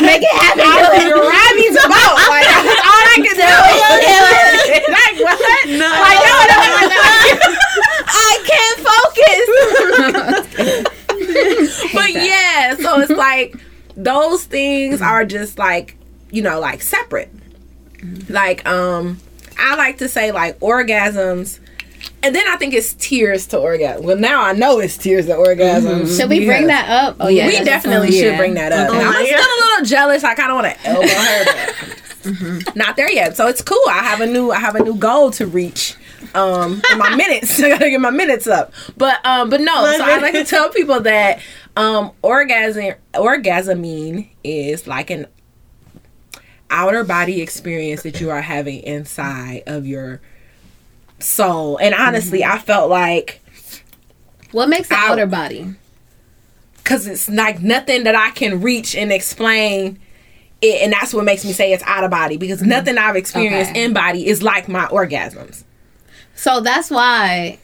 Make 0.02 0.22
it 0.22 0.34
happen. 0.42 0.66
I 0.66 0.82
was 0.82 1.06
riding 1.14 1.72
to 1.78 1.82
boat. 1.94 2.16
Like 2.26 2.46
that's 2.50 2.82
all 2.82 3.06
I 3.06 3.16
could 3.22 3.38
do. 3.38 3.54
like 4.90 5.16
what? 5.22 5.38
No. 5.70 5.86
Like 5.94 6.20
no, 6.26 6.34
no, 6.50 6.58
no, 6.74 6.90
no. 6.90 6.98
I 8.08 8.34
can't 8.50 8.78
focus. 8.90 9.46
but 11.94 12.10
yeah, 12.12 12.74
so 12.76 13.00
it's 13.00 13.10
like 13.12 13.54
those 13.96 14.44
things 14.44 15.00
are 15.00 15.24
just 15.24 15.58
like 15.58 15.96
you 16.30 16.42
know 16.42 16.60
like 16.60 16.82
separate. 16.82 17.30
Like 18.28 18.66
um, 18.68 19.18
I 19.58 19.76
like 19.76 19.98
to 19.98 20.08
say 20.08 20.32
like 20.32 20.58
orgasms. 20.60 21.60
And 22.22 22.34
then 22.34 22.44
I 22.48 22.56
think 22.56 22.74
it's 22.74 22.92
tiers 22.94 23.46
to 23.48 23.58
orgasm. 23.58 24.04
Well, 24.04 24.16
now 24.16 24.42
I 24.42 24.52
know 24.52 24.78
it's 24.80 24.96
tiers 24.96 25.26
to 25.26 25.32
orgasms. 25.34 26.18
Should 26.18 26.28
we 26.28 26.44
bring 26.44 26.66
that 26.68 26.88
up? 26.88 27.16
Oh 27.20 27.28
yeah, 27.28 27.46
we 27.46 27.64
definitely 27.64 28.12
should 28.12 28.32
Yeah. 28.32 28.36
bring 28.36 28.54
that 28.54 28.72
up. 28.72 28.90
Oh 28.90 28.94
I'm 28.98 29.24
still 29.26 29.38
a 29.38 29.58
little 29.70 29.84
jealous. 29.86 30.24
I 30.24 30.34
kind 30.34 30.50
of 30.50 30.56
want 30.56 30.74
to 30.76 30.86
elbow 30.86 31.08
her. 31.08 32.64
but 32.64 32.76
Not 32.76 32.96
there 32.96 33.10
yet. 33.10 33.36
So 33.36 33.46
it's 33.48 33.62
cool. 33.62 33.80
I 33.88 34.00
have 34.04 34.20
a 34.20 34.26
new 34.26 34.50
I 34.50 34.58
have 34.58 34.74
a 34.74 34.82
new 34.82 34.94
goal 34.96 35.30
to 35.32 35.46
reach. 35.46 35.94
Um, 36.34 36.82
in 36.92 36.98
my 36.98 37.14
minutes. 37.14 37.60
I 37.62 37.70
gotta 37.70 37.90
get 37.90 38.00
my 38.00 38.10
minutes 38.10 38.46
up. 38.46 38.72
But 38.96 39.24
um, 39.24 39.48
but 39.50 39.60
no. 39.60 39.72
So 39.96 40.04
I 40.04 40.18
like 40.18 40.34
to 40.34 40.44
tell 40.44 40.68
people 40.70 41.00
that 41.00 41.40
um, 41.76 42.12
orgasm 42.22 42.94
orgasmine 43.14 44.28
is 44.42 44.86
like 44.86 45.10
an 45.10 45.26
outer 46.70 47.04
body 47.04 47.40
experience 47.42 48.02
that 48.02 48.20
you 48.20 48.30
are 48.30 48.40
having 48.42 48.82
inside 48.82 49.62
of 49.66 49.86
your 49.86 50.20
soul. 51.18 51.76
And 51.78 51.94
honestly, 51.94 52.44
I 52.44 52.58
felt 52.58 52.90
like 52.90 53.40
What 54.52 54.68
makes 54.68 54.88
the 54.88 54.94
outer 54.96 55.26
body? 55.26 55.74
because 56.78 57.06
it's 57.06 57.28
like 57.28 57.60
nothing 57.62 58.04
that 58.04 58.14
I 58.14 58.30
can 58.30 58.60
reach 58.62 58.94
and 58.94 59.12
explain 59.12 59.98
it, 60.62 60.82
and 60.82 60.92
that's 60.92 61.12
what 61.12 61.24
makes 61.24 61.44
me 61.44 61.52
say 61.52 61.72
it's 61.72 61.82
out 61.84 62.04
of 62.04 62.10
body 62.10 62.36
because 62.36 62.62
nothing 62.62 62.96
I've 62.96 63.16
experienced 63.16 63.72
Okay. 63.72 63.84
in 63.84 63.92
body 63.92 64.26
is 64.26 64.42
like 64.42 64.68
my 64.68 64.86
orgasms. 64.86 65.64
So 66.34 66.60
that's 66.60 66.90
why 66.90 67.58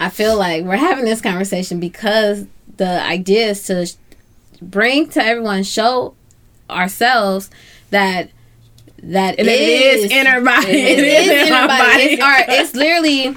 I 0.00 0.08
feel 0.08 0.36
like 0.36 0.64
we're 0.64 0.76
having 0.76 1.04
this 1.04 1.20
conversation 1.20 1.78
because 1.78 2.46
the 2.78 3.02
idea 3.04 3.48
is 3.50 3.62
to 3.64 3.86
bring 4.62 5.08
to 5.10 5.22
everyone, 5.24 5.62
show 5.62 6.14
ourselves 6.68 7.50
that 7.90 8.30
that 9.02 9.38
it 9.38 9.46
is 9.46 10.10
inner 10.10 10.40
body. 10.42 10.68
It 10.72 10.98
is 10.98 11.48
inner 11.48 11.66
body. 11.66 12.02
It's, 12.02 12.22
our, 12.22 12.44
it's 12.48 12.74
literally 12.74 13.36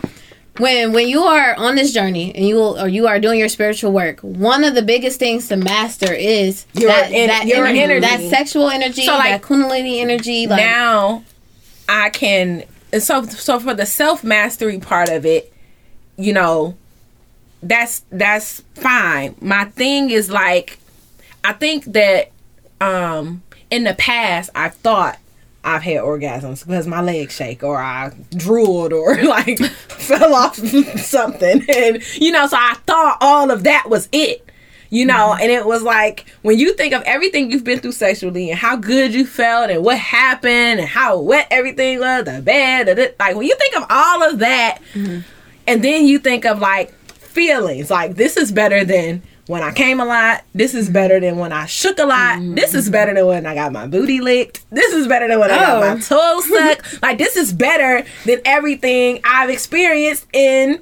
when 0.58 0.92
when 0.94 1.08
you 1.08 1.24
are 1.24 1.56
on 1.56 1.76
this 1.76 1.94
journey 1.94 2.34
and 2.36 2.46
you 2.46 2.56
will, 2.56 2.80
or 2.80 2.88
you 2.88 3.08
are 3.08 3.20
doing 3.20 3.40
your 3.40 3.50
spiritual 3.50 3.92
work. 3.92 4.20
One 4.22 4.64
of 4.64 4.76
the 4.76 4.82
biggest 4.82 5.20
things 5.20 5.48
to 5.50 5.56
master 5.56 6.14
is 6.14 6.66
Your 6.74 6.90
that, 6.90 7.12
en- 7.12 7.28
that 7.28 7.48
your 7.48 7.66
energy. 7.66 8.02
that 8.02 8.22
sexual 8.30 8.70
energy, 8.70 9.04
So, 9.06 9.14
like, 9.16 9.42
that 9.42 9.48
kundalini 9.48 10.00
energy. 10.00 10.48
Like 10.48 10.60
now 10.60 11.24
I 11.90 12.10
can 12.10 12.64
so 13.00 13.24
so 13.26 13.60
for 13.60 13.74
the 13.74 13.86
self 13.86 14.24
mastery 14.24 14.80
part 14.80 15.10
of 15.10 15.26
it, 15.26 15.53
you 16.18 16.34
know, 16.34 16.76
that's 17.62 18.04
that's 18.12 18.62
fine. 18.76 19.36
My 19.42 19.66
thing 19.66 20.10
is 20.10 20.30
like 20.30 20.78
I 21.44 21.54
think 21.54 21.86
that 21.86 22.32
um 22.82 23.42
in 23.70 23.84
the 23.84 23.94
past 23.94 24.50
I 24.56 24.70
thought 24.70 25.18
I've 25.64 25.84
had 25.84 26.02
orgasms 26.02 26.66
because 26.66 26.88
my 26.88 27.02
legs 27.02 27.36
shake 27.36 27.64
or 27.64 27.78
I 27.78 28.12
drooled 28.36 28.92
or 28.92 29.16
like 29.24 29.60
fell 29.88 30.36
off 30.36 30.56
something. 30.98 31.66
And 31.70 32.04
you 32.16 32.32
know 32.32 32.48
so 32.48 32.58
I 32.58 32.76
thought 32.86 33.18
all 33.22 33.52
of 33.52 33.64
that 33.64 33.90
was 33.90 34.10
it 34.12 34.48
you 34.94 35.08
know? 35.08 35.34
And 35.34 35.52
it 35.52 35.66
was 35.66 35.82
like 35.82 36.30
when 36.44 36.60
you 36.60 36.76
think 36.76 36.94
of 36.94 37.02
everything 37.02 37.50
you've 37.50 37.64
been 37.64 37.80
through 37.80 37.94
sexually 37.94 38.52
and 38.52 38.60
how 38.60 38.76
good 38.76 39.12
you 39.12 39.26
felt 39.26 39.72
and 39.72 39.84
what 39.84 39.98
happened 39.98 40.80
and 40.80 40.88
how 40.88 41.20
wet 41.20 41.48
everything 41.50 42.00
was 42.00 42.26
the 42.26 42.44
bed 42.44 42.96
da- 42.96 43.16
like 43.20 43.36
when 43.36 43.48
you 43.48 43.56
think 43.56 43.76
of 43.76 43.86
all 43.90 44.22
of 44.22 44.38
that 44.38 44.78
and 45.68 45.84
then 45.84 46.06
you 46.06 46.20
think 46.20 46.46
of 46.46 46.60
like 46.60 46.92
feelings 47.06 47.90
like 47.90 48.16
this 48.16 48.38
is 48.38 48.52
better 48.52 48.84
than 48.86 49.24
when 49.48 49.62
I 49.62 49.74
came 49.74 50.00
a 50.00 50.06
lot. 50.06 50.44
This 50.54 50.74
is 50.74 50.90
better 50.90 51.20
than 51.20 51.38
when 51.38 51.52
I 51.52 51.66
shook 51.66 52.00
a 52.00 52.06
lot. 52.06 52.38
Mm-hmm. 52.38 52.56
This 52.56 52.74
is 52.74 52.90
better 52.90 53.14
than 53.14 53.26
when 53.26 53.46
I 53.46 53.56
got 53.56 53.72
my 53.72 53.88
booty 53.88 54.22
licked. 54.22 54.64
This 54.70 54.94
is 54.94 55.08
better 55.08 55.28
than 55.28 55.40
when 55.40 55.52
I 55.52 55.58
got 55.58 55.82
my 55.82 55.92
oh. 55.92 56.00
toes 56.00 56.50
sucked. 56.50 57.02
like 57.02 57.18
this 57.18 57.36
is 57.36 57.52
better 57.52 58.08
than 58.26 58.42
everything 58.46 59.20
I've 59.26 59.50
experienced 59.50 60.28
in 60.34 60.82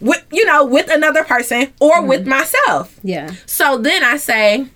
with 0.00 0.24
you 0.32 0.46
know 0.46 0.64
with 0.64 0.90
another 0.90 1.24
person 1.24 1.72
or 1.80 1.98
mm-hmm. 1.98 2.08
with 2.08 2.26
myself. 2.26 2.98
yeah, 3.02 3.34
So 3.46 3.78
then 3.78 4.02
I 4.02 4.16
say, 4.16 4.66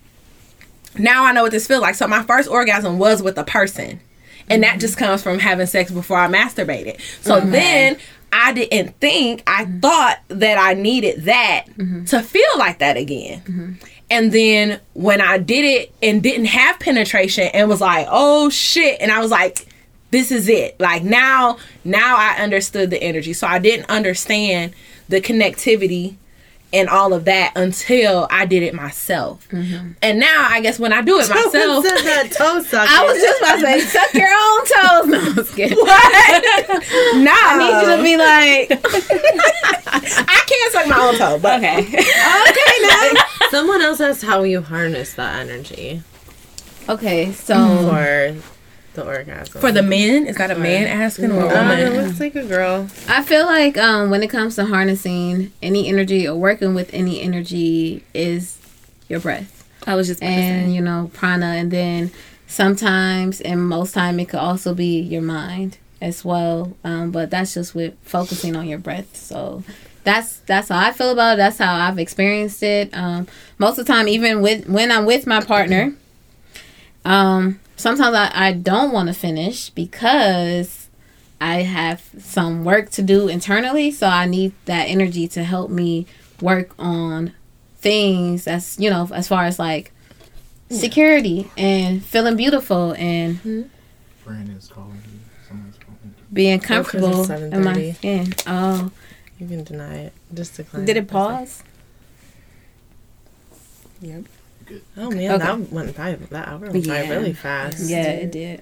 now 0.97 1.25
I 1.25 1.31
know 1.31 1.43
what 1.43 1.51
this 1.51 1.67
feels 1.67 1.81
like. 1.81 1.95
So 1.95 2.07
my 2.07 2.23
first 2.23 2.49
orgasm 2.49 2.99
was 2.99 3.23
with 3.23 3.37
a 3.37 3.43
person. 3.43 4.01
And 4.47 4.61
that 4.61 4.73
mm-hmm. 4.73 4.79
just 4.79 4.97
comes 4.97 5.23
from 5.23 5.39
having 5.39 5.65
sex 5.65 5.89
before 5.89 6.17
I 6.17 6.27
masturbated. 6.27 7.01
So 7.21 7.39
then 7.39 7.97
I 8.31 8.53
didn't 8.53 8.99
think, 8.99 9.43
I 9.47 9.65
mm-hmm. 9.65 9.79
thought 9.79 10.19
that 10.27 10.57
I 10.57 10.73
needed 10.73 11.23
that 11.23 11.65
mm-hmm. 11.69 12.05
to 12.05 12.21
feel 12.21 12.43
like 12.57 12.79
that 12.79 12.97
again. 12.97 13.41
Mm-hmm. 13.41 13.73
And 14.09 14.31
then 14.31 14.79
when 14.93 15.21
I 15.21 15.37
did 15.37 15.65
it 15.65 15.93
and 16.01 16.21
didn't 16.21 16.45
have 16.45 16.79
penetration 16.79 17.49
and 17.53 17.67
was 17.67 17.81
like, 17.81 18.07
oh 18.09 18.49
shit. 18.49 19.01
And 19.01 19.11
I 19.11 19.19
was 19.19 19.31
like, 19.31 19.67
this 20.11 20.31
is 20.31 20.47
it. 20.47 20.79
Like 20.79 21.03
now, 21.03 21.57
now 21.83 22.15
I 22.17 22.41
understood 22.41 22.89
the 22.89 23.01
energy. 23.01 23.33
So 23.33 23.47
I 23.47 23.59
didn't 23.59 23.89
understand 23.89 24.73
the 25.09 25.21
connectivity 25.21 26.15
and 26.73 26.89
all 26.89 27.13
of 27.13 27.25
that 27.25 27.53
until 27.55 28.27
I 28.29 28.45
did 28.45 28.63
it 28.63 28.73
myself. 28.73 29.47
Mm-hmm. 29.49 29.91
And 30.01 30.19
now 30.19 30.47
I 30.49 30.61
guess 30.61 30.79
when 30.79 30.91
I 30.93 31.01
do 31.01 31.19
it 31.19 31.25
Someone 31.25 31.45
myself, 31.45 31.83
that 31.83 32.31
toe. 32.31 32.45
I 32.77 33.05
was 33.05 33.21
just 33.21 33.41
about 33.41 33.55
to 33.55 33.61
say, 33.61 33.79
suck 33.81 34.13
your 34.13 34.27
own 34.27 34.65
toes. 34.65 35.07
No, 35.07 35.19
I'm 35.29 35.35
just 35.35 35.55
kidding. 35.55 35.77
what? 35.79 36.67
nah, 37.23 37.31
I 37.31 37.57
need 37.59 37.81
you 37.81 37.97
to 37.97 38.03
be 38.03 38.17
like, 38.17 38.81
I 40.27 40.43
can't 40.47 40.73
suck 40.73 40.87
my 40.87 40.99
own 40.99 41.15
toe, 41.17 41.39
but 41.39 41.59
Okay. 41.59 41.79
okay, 41.79 42.75
now. 42.81 43.23
Someone 43.49 43.81
else 43.81 44.01
asked 44.01 44.23
how 44.23 44.43
you 44.43 44.61
harness 44.61 45.13
that 45.13 45.39
energy 45.39 46.01
Okay, 46.87 47.31
so 47.31 47.55
for 47.89 48.35
the 48.95 49.05
orgasm. 49.05 49.61
for 49.61 49.71
the 49.71 49.81
men, 49.83 50.25
is 50.27 50.35
that 50.37 50.51
a 50.51 50.55
man 50.55 50.87
asking 50.87 51.31
or 51.31 51.41
a 51.41 51.47
Um, 51.47 51.67
woman? 51.69 51.79
it 51.79 51.93
looks 51.93 52.19
like 52.19 52.35
a 52.35 52.43
girl. 52.45 52.87
I 53.07 53.21
feel 53.23 53.45
like 53.45 53.77
um, 53.77 54.09
when 54.09 54.23
it 54.23 54.29
comes 54.29 54.55
to 54.55 54.65
harnessing 54.65 55.51
any 55.61 55.87
energy 55.87 56.27
or 56.27 56.35
working 56.35 56.73
with 56.73 56.93
any 56.93 57.21
energy 57.21 58.03
is 58.13 58.57
your 59.07 59.19
breath 59.19 59.51
I 59.87 59.93
was 59.95 60.07
just 60.07 60.23
and 60.23 60.73
you 60.73 60.81
know 60.81 61.11
prana, 61.13 61.45
and 61.45 61.69
then 61.69 62.11
sometimes 62.47 63.41
and 63.41 63.61
most 63.67 63.93
time 63.93 64.19
it 64.19 64.29
could 64.29 64.39
also 64.39 64.73
be 64.73 64.99
your 64.99 65.21
mind 65.21 65.77
as 66.01 66.25
well. 66.25 66.75
Um, 66.83 67.11
but 67.11 67.29
that's 67.29 67.53
just 67.53 67.75
with 67.75 67.93
focusing 68.03 68.55
on 68.55 68.67
your 68.67 68.79
breath. 68.79 69.15
So 69.15 69.63
that's 70.03 70.37
that's 70.47 70.69
how 70.69 70.79
I 70.79 70.91
feel 70.91 71.11
about 71.11 71.33
it. 71.33 71.37
That's 71.37 71.59
how 71.59 71.75
I've 71.75 71.99
experienced 71.99 72.63
it. 72.63 72.89
Um, 72.97 73.27
most 73.59 73.77
of 73.77 73.85
the 73.85 73.93
time, 73.93 74.07
even 74.07 74.41
with 74.41 74.67
when 74.67 74.91
I'm 74.91 75.05
with 75.05 75.27
my 75.27 75.41
partner, 75.41 75.93
um, 77.03 77.59
sometimes 77.75 78.15
I, 78.15 78.31
I 78.33 78.53
don't 78.53 78.91
want 78.91 79.07
to 79.07 79.13
finish 79.13 79.69
because 79.69 80.87
I 81.41 81.61
have 81.63 82.01
some 82.19 82.63
work 82.63 82.89
to 82.91 83.01
do 83.01 83.27
internally. 83.27 83.91
So 83.91 84.07
I 84.07 84.25
need 84.25 84.53
that 84.65 84.83
energy 84.85 85.27
to 85.29 85.43
help 85.43 85.69
me 85.69 86.05
work 86.41 86.73
on 86.79 87.33
things 87.77 88.45
that's 88.45 88.79
you 88.79 88.89
know 88.89 89.07
as 89.13 89.27
far 89.27 89.45
as 89.45 89.59
like 89.59 89.91
security 90.71 91.49
and 91.55 92.03
feeling 92.03 92.35
beautiful 92.35 92.93
and 92.97 93.39
Friend 94.23 94.57
is 94.57 94.67
calling 94.67 94.95
you. 95.05 95.19
Someone's 95.47 95.77
calling 95.77 95.99
you. 96.03 96.11
being 96.33 96.59
'cause 96.59 96.67
comfortable 96.67 97.21
it's 97.21 97.29
in 97.29 97.63
my 97.63 97.73
7:30. 97.75 97.95
skin. 97.95 98.33
Oh, 98.47 98.91
You 99.39 99.47
can 99.47 99.63
deny 99.63 99.95
it. 100.05 100.13
Just 100.33 100.55
decline. 100.57 100.85
did 100.85 100.97
it 100.97 101.07
pause? 101.07 101.61
Oh 104.97 105.11
man, 105.11 105.31
Okay. 105.31 105.37
that 105.45 105.71
went 105.71 105.95
by. 105.95 106.13
That 106.15 106.47
hour 106.47 106.57
went 106.71 106.87
by 106.87 107.07
really 107.09 107.33
fast. 107.33 107.89
Yeah, 107.89 108.03
it 108.09 108.31
did. 108.31 108.61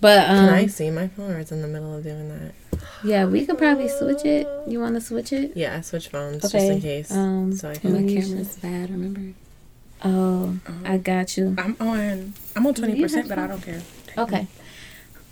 But 0.00 0.26
Can 0.26 0.48
I 0.48 0.62
um, 0.62 0.68
see 0.68 0.90
my 0.90 1.08
phone, 1.08 1.32
or 1.32 1.38
it's 1.40 1.50
in 1.52 1.60
the 1.60 1.68
middle 1.68 1.96
of 1.96 2.04
doing 2.04 2.28
that? 2.28 2.80
yeah, 3.04 3.24
we 3.24 3.44
could 3.44 3.58
probably 3.58 3.88
switch 3.88 4.24
it. 4.24 4.46
You 4.68 4.80
want 4.80 4.94
to 4.94 5.00
switch 5.00 5.32
it? 5.32 5.56
Yeah, 5.56 5.76
I 5.76 5.80
switch 5.80 6.08
phones 6.08 6.42
just 6.42 6.54
in 6.54 6.80
case. 6.80 7.10
um, 7.10 7.52
so 7.56 7.68
I 7.68 7.72
My 7.72 7.78
can. 7.78 8.08
you 8.08 8.22
camera's 8.22 8.56
bad, 8.56 8.90
remember? 8.90 9.34
Oh, 10.04 10.56
I 10.84 10.98
got 10.98 11.36
you. 11.36 11.56
I'm 11.58 11.76
on. 11.80 12.34
I'm 12.54 12.66
on 12.66 12.74
twenty 12.74 13.00
percent, 13.02 13.28
but 13.28 13.38
I 13.38 13.46
don't 13.48 13.60
care. 13.62 13.82
Okay. 14.16 14.46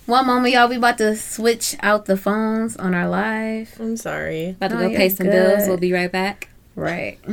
One 0.07 0.27
moment, 0.27 0.53
y'all. 0.55 0.69
We 0.69 0.77
about 0.77 0.99
to 0.99 1.17
switch 1.17 1.75
out 1.81 2.07
the 2.07 2.17
phones 2.17 2.77
on 2.77 2.95
our 2.95 3.09
live. 3.09 3.77
I'm 3.81 3.97
sorry. 3.97 4.51
About 4.51 4.69
to 4.69 4.75
No, 4.75 4.81
go 4.83 4.89
you're 4.89 4.99
pay 4.99 5.09
some 5.09 5.27
good. 5.27 5.33
bills. 5.57 5.69
We'll 5.69 5.79
be 5.79 5.93
right 5.93 6.11
back. 6.11 6.49
Right. 6.75 7.19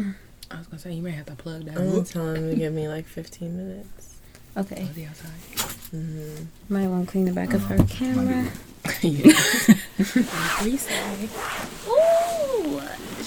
I 0.53 0.57
was 0.57 0.67
gonna 0.67 0.79
say 0.79 0.93
you 0.93 1.01
may 1.01 1.11
have 1.11 1.25
to 1.27 1.35
plug 1.35 1.65
that. 1.65 1.77
I'm 1.77 1.89
gonna 1.91 2.03
tell 2.03 2.27
him 2.33 2.49
to 2.51 2.55
give 2.55 2.73
me 2.73 2.87
like 2.87 3.05
15 3.05 3.57
minutes. 3.57 4.15
Okay. 4.55 4.87
The 4.93 5.05
outside. 5.07 5.31
hmm 5.91 6.45
Might 6.69 6.87
want 6.87 7.05
to 7.07 7.11
clean 7.11 7.25
the 7.25 7.33
back 7.33 7.53
of 7.53 7.63
her 7.63 7.77
camera. 7.89 8.45
Ooh. 11.87 12.81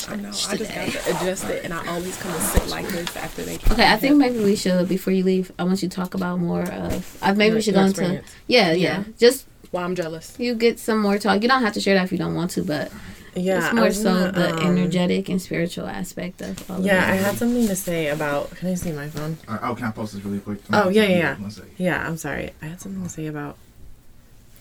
I 0.08 0.16
know. 0.16 0.28
I 0.28 0.30
just 0.32 0.48
got 0.50 0.58
to 0.58 1.10
adjust 1.10 1.44
it, 1.46 1.64
and 1.64 1.72
I 1.74 1.84
always 1.88 2.16
come 2.18 2.30
and 2.32 2.42
sit 2.42 2.68
like 2.68 2.86
this 2.88 3.16
after 3.16 3.42
they. 3.42 3.54
Okay, 3.72 3.90
I 3.90 3.96
think 3.96 4.16
maybe 4.16 4.38
we 4.38 4.54
should 4.54 4.88
before 4.88 5.12
you 5.12 5.24
leave. 5.24 5.50
I 5.58 5.64
want 5.64 5.82
you 5.82 5.88
to 5.88 5.94
talk 5.96 6.14
about 6.14 6.38
more 6.38 6.62
of. 6.62 7.18
Uh, 7.22 7.34
maybe 7.34 7.56
we 7.56 7.60
should 7.62 7.74
your 7.74 7.82
go 7.82 7.86
into. 7.88 8.00
experience. 8.02 8.28
Yeah, 8.46 8.72
yeah, 8.72 9.04
Just 9.18 9.46
Well, 9.72 9.84
I'm 9.84 9.94
jealous. 9.96 10.36
you 10.38 10.54
get 10.54 10.78
some 10.78 11.00
more 11.00 11.18
talk. 11.18 11.42
You 11.42 11.48
don't 11.48 11.62
have 11.62 11.72
to 11.74 11.80
share 11.80 11.94
that 11.94 12.04
if 12.04 12.12
you 12.12 12.18
don't 12.18 12.34
want 12.34 12.52
to, 12.52 12.62
but 12.62 12.92
Yeah, 13.36 13.66
it's 13.66 13.74
more 13.74 13.92
so 13.92 14.14
gonna, 14.14 14.32
the 14.32 14.52
um, 14.54 14.58
energetic 14.60 15.28
and 15.28 15.40
spiritual 15.40 15.86
aspect 15.86 16.40
of 16.40 16.70
all 16.70 16.80
Yeah, 16.80 17.02
of 17.04 17.10
I 17.10 17.14
had 17.16 17.36
something 17.36 17.66
to 17.66 17.76
say 17.76 18.08
about. 18.08 18.50
Can 18.52 18.68
I 18.68 18.74
see 18.74 18.92
my 18.92 19.08
phone? 19.08 19.36
Uh, 19.46 19.58
oh, 19.62 19.74
can 19.74 19.86
I 19.86 19.90
post 19.90 20.14
this 20.14 20.24
really 20.24 20.40
quick? 20.40 20.58
Oh, 20.72 20.88
yeah, 20.88 21.04
yeah, 21.04 21.36
yeah. 21.38 21.50
Yeah, 21.76 22.06
I'm 22.06 22.16
sorry. 22.16 22.52
I 22.62 22.66
had 22.66 22.80
something 22.80 23.02
to 23.02 23.08
say 23.08 23.26
about. 23.26 23.58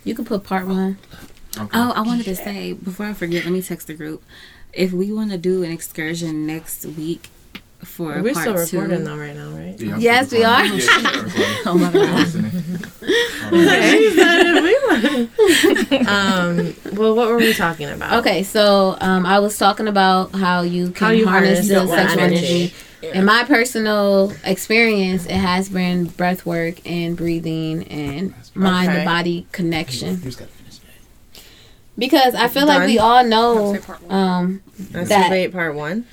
You 0.04 0.14
can 0.14 0.26
put 0.26 0.44
part 0.44 0.68
one. 0.68 0.98
Okay. 1.58 1.70
Oh, 1.74 1.94
I 1.96 2.02
wanted 2.02 2.26
to 2.26 2.36
say 2.36 2.74
before 2.74 3.06
I 3.06 3.14
forget, 3.14 3.46
let 3.46 3.54
me 3.54 3.62
text 3.62 3.88
the 3.88 3.94
group. 3.94 4.24
If 4.74 4.92
we 4.92 5.12
want 5.14 5.32
to 5.32 5.38
do 5.38 5.64
an 5.64 5.72
excursion 5.72 6.46
next 6.46 6.86
week 6.86 7.30
for 7.86 8.22
We're 8.22 8.34
part 8.34 8.60
still 8.68 8.80
recording 8.80 9.00
two, 9.00 9.04
though 9.06 9.18
right 9.18 9.36
now, 9.36 9.50
right? 9.52 9.80
Yeah, 9.80 9.98
Yes, 9.98 10.32
we 10.32 10.44
are. 10.44 10.64
recording. 10.64 10.88
Yeah, 10.88 11.32
yeah. 11.38 11.56
Oh 11.68 11.78
my 11.78 11.92
god! 11.92 13.46
Um. 16.08 16.76
Well, 16.94 17.16
what 17.16 17.28
were 17.30 17.38
we 17.38 17.54
talking 17.54 17.90
about? 17.90 18.20
Okay, 18.20 18.44
so 18.44 18.98
um, 19.02 19.26
I 19.26 19.40
was 19.40 19.58
talking 19.58 19.88
about 19.88 20.34
how 20.34 20.62
you 20.62 20.92
can 20.92 21.06
How 21.06 21.12
you 21.12 21.28
harness, 21.28 21.60
harness 21.60 21.68
the 21.70 21.86
the 21.86 21.88
sexual 21.88 22.20
energy. 22.24 22.74
energy. 23.04 23.18
In 23.20 23.26
my 23.26 23.44
personal 23.44 24.34
experience, 24.44 25.26
it 25.26 25.32
has 25.34 25.70
been 25.70 26.06
breath 26.06 26.46
work 26.46 26.86
and 26.90 27.16
breathing 27.16 27.84
and 27.88 28.34
mind 28.56 28.90
Okay. 28.90 29.00
to 29.00 29.06
body 29.06 29.48
connection. 29.52 30.16
You 30.18 30.24
just 30.24 30.40
gotta 30.40 30.52
finish 30.52 30.78
it. 30.78 31.44
Because 31.98 32.34
I 32.36 32.48
feel 32.48 32.66
like 32.66 32.88
we 32.88 32.98
all 32.98 33.24
know 33.24 33.74
Say 33.76 33.80
part 33.80 34.02
one. 34.02 34.12
um, 34.18 34.64
That's 34.92 35.10
that- 35.10 35.24
debate 35.26 35.54
part 35.54 35.76
one. 35.76 36.06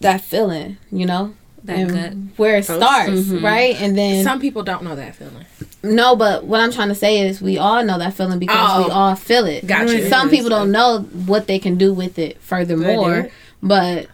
That 0.00 0.20
feeling, 0.20 0.76
you 0.92 1.06
know, 1.06 1.34
That 1.64 1.78
and 1.78 1.90
gut. 1.92 2.12
where 2.38 2.56
it 2.56 2.66
Post. 2.66 2.78
starts, 2.80 3.10
Mhm. 3.12 3.42
right? 3.42 3.80
And 3.80 3.96
then 3.96 4.22
Some 4.24 4.40
people 4.40 4.62
don't 4.62 4.82
know 4.84 4.94
that 4.96 5.14
feeling. 5.16 5.44
no, 5.82 6.14
but 6.16 6.44
what 6.44 6.60
I'm 6.60 6.70
trying 6.72 6.88
to 6.90 6.94
say 6.94 7.26
is 7.26 7.40
we 7.40 7.56
all 7.58 7.82
know 7.84 7.98
that 7.98 8.14
feeling 8.14 8.38
because 8.38 8.84
we 8.84 8.90
Oh. 8.90 8.94
all 8.94 9.14
feel 9.14 9.44
it. 9.46 9.66
Got 9.66 9.88
you. 9.88 10.08
Some 10.08 10.28
people 10.30 10.50
don't 10.50 10.70
know 10.70 11.00
what 11.26 11.46
they 11.46 11.58
can 11.58 11.76
do 11.76 11.92
with 11.94 12.18
it 12.18 12.36
furthermore, 12.40 13.16
it? 13.20 13.32
but 13.62 14.06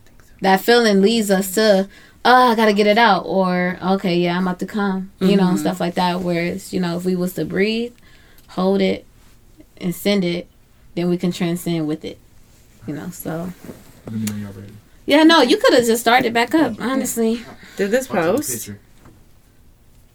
that 0.42 0.61
feeling 0.61 1.03
leads 1.03 1.30
us 1.30 1.53
to, 1.55 1.88
oh, 2.24 2.51
I 2.53 2.55
gotta 2.55 2.72
get 2.72 2.86
it 2.86 2.98
out, 2.98 3.24
or 3.26 3.78
okay, 3.82 4.16
yeah, 4.16 4.36
I'm 4.36 4.44
about 4.46 4.59
to 4.61 4.66
come, 4.66 5.11
you 5.20 5.36
know, 5.36 5.44
Mhm. 5.55 5.59
stuff 5.59 5.80
like 5.80 5.94
that. 5.96 6.20
Whereas, 6.20 6.72
you 6.72 6.78
know, 6.80 6.96
if 6.96 7.05
we 7.05 7.16
was 7.16 7.32
to 7.34 7.44
breathe, 7.44 7.92
hold 8.48 8.80
it, 8.80 9.05
and 9.80 9.94
send 9.94 10.24
it, 10.24 10.46
then 10.94 11.09
we 11.09 11.16
can 11.16 11.32
transcend 11.32 11.86
with 11.88 12.05
it, 12.05 12.18
you 12.86 12.94
know. 12.94 13.09
So 13.11 13.53
Let 14.11 14.79
me 15.18 15.24
know 15.24 15.24
y'all 15.24 15.40
ready. 15.40 15.40
yeah, 15.40 15.44
no, 15.44 15.50
you 15.50 15.56
could 15.58 15.74
have 15.74 15.84
just 15.84 16.00
started 16.00 16.32
back 16.34 16.54
up. 16.54 16.80
Honestly, 16.80 17.42
Did 17.76 17.90
this 17.90 18.11
I'll 18.11 18.16
take 18.16 18.24
a 18.24 18.36
post? 18.36 18.70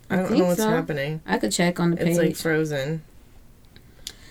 I 0.10 0.16
don't 0.18 0.28
think 0.28 0.40
know 0.40 0.46
what's 0.48 0.60
so. 0.62 0.70
happening. 0.70 1.22
I 1.26 1.38
could 1.38 1.52
check 1.52 1.80
on 1.80 1.92
the 1.92 1.98
page. 1.98 2.08
It's 2.10 2.18
like 2.18 2.36
frozen. 2.36 3.04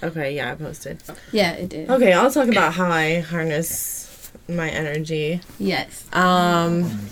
Okay, 0.03 0.37
yeah, 0.37 0.53
I 0.53 0.55
posted. 0.55 1.03
yeah, 1.33 1.53
it 1.53 1.69
did. 1.71 1.89
Okay, 1.91 2.12
I'll 2.12 2.31
talk 2.31 2.49
about 2.49 2.75
how 2.75 2.91
I 2.91 3.21
harness 3.21 4.31
my 4.49 4.69
energy. 4.71 5.41
Yes. 5.59 6.05
Um, 6.12 7.09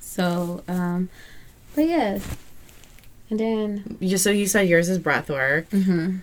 So, 0.00 0.62
um, 0.66 1.08
but 1.74 1.86
yes, 1.86 2.26
and 3.28 3.38
then. 3.38 3.96
you, 4.00 4.16
so 4.16 4.30
you 4.30 4.46
said 4.46 4.66
yours 4.68 4.88
is 4.88 4.98
breath 4.98 5.28
work. 5.28 5.68
hmm 5.70 6.16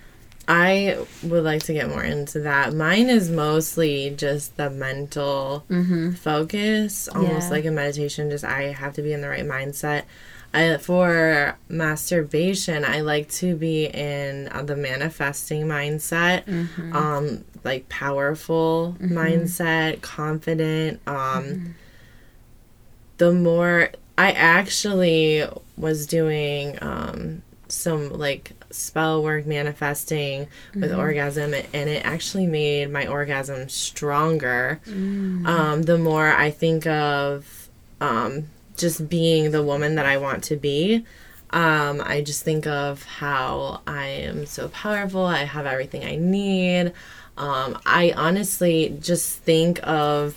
I 0.47 0.97
would 1.23 1.43
like 1.43 1.63
to 1.63 1.73
get 1.73 1.87
more 1.89 2.03
into 2.03 2.39
that. 2.41 2.73
Mine 2.73 3.09
is 3.09 3.29
mostly 3.29 4.13
just 4.15 4.57
the 4.57 4.69
mental 4.69 5.63
hmm 5.69 6.11
focus, 6.11 7.07
almost 7.07 7.49
Yeah. 7.49 7.55
like 7.55 7.65
a 7.65 7.71
meditation. 7.71 8.29
Just 8.29 8.43
I 8.43 8.63
have 8.63 8.93
to 8.95 9.01
be 9.01 9.13
in 9.13 9.21
the 9.21 9.29
right 9.29 9.45
mindset. 9.45 10.03
I, 10.53 10.77
for 10.77 11.57
masturbation, 11.69 12.85
I 12.85 13.01
like 13.01 13.29
to 13.31 13.55
be 13.55 13.85
in 13.85 14.49
uh, 14.51 14.61
the 14.61 14.75
manifesting 14.75 15.63
mindset, 15.65 16.43
hmm 16.43 16.93
um, 16.95 17.43
like 17.63 17.89
powerful 17.89 18.95
mindset, 19.01 20.01
confident. 20.01 20.99
Um, 21.07 21.73
the 23.17 23.31
more 23.31 23.89
I 24.17 24.31
actually 24.31 25.43
was 25.77 26.05
doing 26.05 26.77
um, 26.81 27.41
some 27.67 28.11
like 28.11 28.51
spell 28.73 29.23
work 29.23 29.45
manifesting 29.45 30.47
with 30.75 30.91
orgasm 30.93 31.53
and 31.53 31.89
it 31.89 32.05
actually 32.05 32.47
made 32.47 32.89
my 32.91 33.07
orgasm 33.07 33.69
stronger. 33.69 34.79
Um, 35.45 35.83
the 35.83 35.97
more 35.97 36.27
i 36.27 36.49
think 36.51 36.85
of 36.87 37.69
um, 38.01 38.45
just 38.77 39.07
being 39.09 39.51
the 39.51 39.63
woman 39.63 39.95
that 39.95 40.05
i 40.05 40.17
want 40.17 40.43
to 40.45 40.55
be 40.55 41.05
um, 41.51 42.01
i 42.05 42.21
just 42.21 42.43
think 42.43 42.65
of 42.67 43.03
how 43.03 43.81
i 43.87 44.07
am 44.07 44.45
so 44.45 44.67
powerful 44.69 45.25
i 45.25 45.43
have 45.43 45.65
everything 45.65 46.03
i 46.03 46.15
need. 46.15 46.93
Um, 47.37 47.79
i 47.85 48.13
honestly 48.15 48.97
just 48.99 49.37
think 49.39 49.79
of 49.87 50.35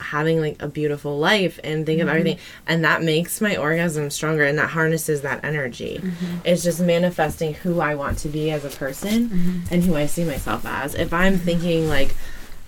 having 0.00 0.40
like 0.40 0.60
a 0.60 0.68
beautiful 0.68 1.18
life 1.18 1.58
and 1.64 1.86
think 1.86 2.00
of 2.00 2.08
mm-hmm. 2.08 2.16
everything 2.16 2.38
and 2.66 2.84
that 2.84 3.02
makes 3.02 3.40
my 3.40 3.56
orgasm 3.56 4.10
stronger 4.10 4.44
and 4.44 4.58
that 4.58 4.70
harnesses 4.70 5.22
that 5.22 5.44
energy. 5.44 5.98
Mm-hmm. 6.02 6.36
It's 6.44 6.62
just 6.62 6.80
manifesting 6.80 7.54
who 7.54 7.80
i 7.80 7.94
want 7.94 8.18
to 8.18 8.28
be 8.28 8.50
as 8.50 8.64
a 8.64 8.70
person 8.70 9.28
mm-hmm. 9.28 9.74
and 9.74 9.82
who 9.84 9.96
i 9.96 10.06
see 10.06 10.24
myself 10.24 10.64
as. 10.66 10.94
If 10.94 11.12
i'm 11.12 11.38
thinking 11.38 11.88
like 11.88 12.14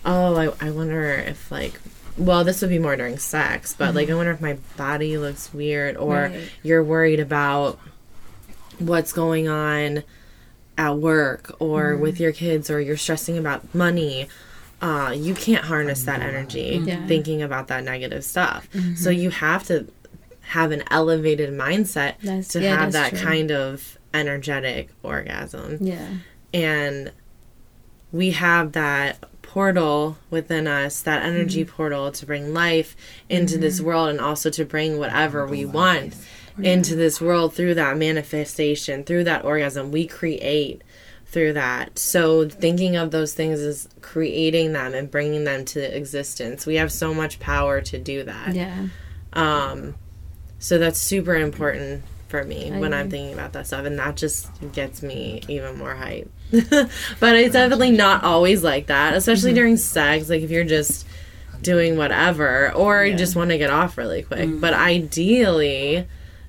oh 0.05 0.37
I, 0.37 0.67
I 0.67 0.71
wonder 0.71 1.11
if 1.13 1.51
like 1.51 1.81
well 2.17 2.45
this 2.45 2.61
would 2.63 2.71
be 2.71 2.79
more 2.79 2.97
during 2.97 3.19
sex 3.19 3.75
but 3.77 3.95
like 3.95 4.11
i 4.11 4.15
wonder 4.15 4.33
if 4.33 4.41
my 4.41 4.59
body 4.77 5.19
looks 5.19 5.53
weird 5.53 5.97
or 5.97 6.15
Right. 6.15 6.51
you're 6.63 6.83
worried 6.83 7.21
about 7.21 7.79
what's 8.79 9.13
going 9.13 9.49
on 9.49 10.03
at 10.77 10.97
work 10.97 11.55
or 11.59 11.97
with 11.97 12.21
your 12.21 12.33
kids 12.33 12.71
or 12.71 12.81
you're 12.81 12.97
stressing 12.97 13.37
about 13.37 13.75
money 13.75 14.29
uh, 14.81 15.13
you 15.17 15.35
can't 15.35 15.65
harness 15.65 16.05
that 16.05 16.21
energy 16.21 16.81
Yeah. 16.85 17.05
thinking 17.07 17.43
about 17.43 17.69
that 17.69 17.83
negative 17.85 18.25
stuff 18.25 18.69
so 18.97 19.11
you 19.11 19.31
have 19.31 19.65
to 19.67 19.87
have 20.41 20.71
an 20.73 20.83
elevated 20.91 21.51
mindset 21.51 22.15
That's- 22.23 22.49
to 22.49 22.63
yeah, 22.63 22.79
have 22.81 22.93
that 22.93 23.11
true. 23.11 23.19
kind 23.19 23.51
of 23.51 23.99
energetic 24.15 24.89
orgasm 25.03 25.79
Yeah. 25.81 26.07
and 26.55 27.13
we 28.13 28.31
have 28.31 28.73
that 28.73 29.19
portal 29.43 30.17
within 30.31 30.67
us 30.67 31.01
that 31.03 31.23
energy 31.25 31.65
Mm-hmm. 31.65 31.75
portal 31.75 32.13
to 32.13 32.27
bring 32.27 32.55
life 32.55 32.95
into 33.29 33.59
this 33.59 33.81
world 33.81 34.09
and 34.11 34.21
also 34.21 34.49
to 34.51 34.65
bring 34.65 34.99
whatever 34.99 35.47
we 35.47 35.65
want 35.65 36.15
into 36.61 36.97
this 36.97 37.21
world 37.21 37.55
through 37.55 37.75
that 37.75 37.97
manifestation 37.97 39.05
through 39.05 39.25
that 39.25 39.45
orgasm 39.45 39.91
we 39.93 40.07
create 40.07 40.83
through 41.29 41.53
that 41.53 41.99
so 41.99 42.49
thinking 42.49 42.97
of 42.97 43.11
those 43.11 43.35
things 43.35 43.61
is 43.61 43.89
creating 44.01 44.73
them 44.73 44.95
and 44.95 45.11
bringing 45.11 45.45
them 45.45 45.65
to 45.65 45.81
existence 45.97 46.67
we 46.67 46.77
have 46.77 46.91
so 46.91 47.13
much 47.13 47.39
power 47.39 47.81
to 47.81 47.99
do 47.99 48.25
that 48.25 48.55
Yeah. 48.55 48.89
um, 49.35 49.95
so 50.59 50.79
that's 50.79 50.99
super 50.99 51.37
important 51.37 52.03
for 52.29 52.45
me 52.45 52.71
I 52.71 52.79
when 52.79 52.93
I'm 52.93 53.11
thinking 53.11 53.33
about 53.33 53.55
that 53.55 53.67
stuff, 53.67 53.87
and 53.87 53.99
that 53.99 54.17
just 54.17 54.49
gets 54.73 55.03
me 55.03 55.43
even 55.49 55.79
more 55.79 55.95
hype. 55.95 56.31
but 56.51 57.37
it's 57.37 57.55
definitely 57.55 57.91
not 57.91 58.23
always 58.23 58.63
like 58.63 58.87
that, 58.87 59.15
especially 59.15 59.51
mm-hmm. 59.51 59.57
during 59.57 59.77
sex. 59.77 60.29
Like 60.29 60.43
if 60.43 60.51
you're 60.51 60.65
just 60.65 61.07
doing 61.63 61.97
whatever, 61.97 62.73
or 62.75 63.05
you 63.05 63.17
just 63.17 63.35
want 63.35 63.51
to 63.51 63.59
get 63.59 63.71
off 63.71 63.99
really 63.99 64.23
quick. 64.23 64.41
Mm-hmm. 64.41 64.61
But 64.61 64.75
ideally, 64.75 66.07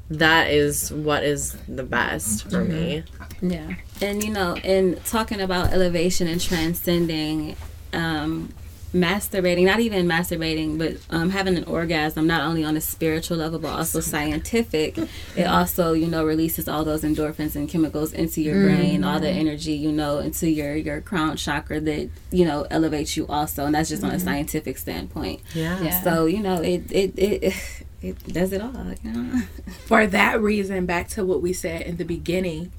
that 0.10 0.52
is 0.52 0.92
what 0.92 1.24
is 1.24 1.58
the 1.68 1.84
best 1.84 2.50
for 2.50 2.64
me. 2.64 3.04
Mm-hmm. 3.20 3.52
Yeah. 3.52 3.76
And 4.02 4.24
you 4.24 4.32
know, 4.32 4.56
in 4.64 5.00
talking 5.06 5.42
about 5.42 5.74
elevation 5.74 6.28
and 6.28 6.40
transcending, 6.40 7.56
um, 7.94 8.54
masturbating, 8.94 9.66
not 9.66 9.80
even 9.80 10.08
masturbating, 10.08 10.78
but 10.78 10.98
um, 11.16 11.30
having 11.30 11.56
an 11.58 11.64
orgasm, 11.66 12.26
not 12.26 12.42
only 12.42 12.64
on 12.64 12.76
a 12.76 12.82
spiritual 12.82 13.38
level, 13.38 13.60
but 13.60 13.70
also 13.70 14.00
scientific, 14.00 14.98
it 15.36 15.44
also, 15.44 15.94
you 15.94 16.08
know, 16.08 16.26
releases 16.26 16.68
all 16.68 16.84
those 16.84 17.04
endorphins 17.04 17.56
and 17.56 17.70
chemicals 17.70 18.14
into 18.14 18.42
your 18.42 18.64
brain, 18.64 19.04
all 19.04 19.20
the 19.20 19.30
energy, 19.30 19.74
you 19.74 19.92
know, 19.92 20.20
into 20.20 20.50
your, 20.50 20.76
your 20.76 21.02
crown 21.02 21.36
chakra 21.38 21.80
that, 21.80 22.10
you 22.32 22.46
know, 22.46 22.66
elevates 22.72 23.16
you 23.16 23.28
also. 23.28 23.66
And 23.66 23.76
that's 23.76 23.90
just 23.90 24.04
on 24.04 24.12
a 24.12 24.20
scientific 24.20 24.78
standpoint. 24.78 25.42
Yeah. 25.54 25.82
Yeah. 25.82 26.02
So, 26.02 26.26
you 26.26 26.40
know, 26.40 26.62
it, 26.62 26.92
it, 26.92 27.14
it, 27.18 27.54
it 28.02 28.28
does 28.28 28.54
it 28.54 28.62
all, 28.62 28.74
you 29.04 29.12
know? 29.12 29.42
for 29.86 30.08
that 30.08 30.42
reason, 30.42 30.86
back 30.86 31.10
to 31.10 31.24
what 31.24 31.42
we 31.42 31.54
said 31.54 31.84
in 31.84 31.98
the 31.98 32.06
beginning, 32.06 32.72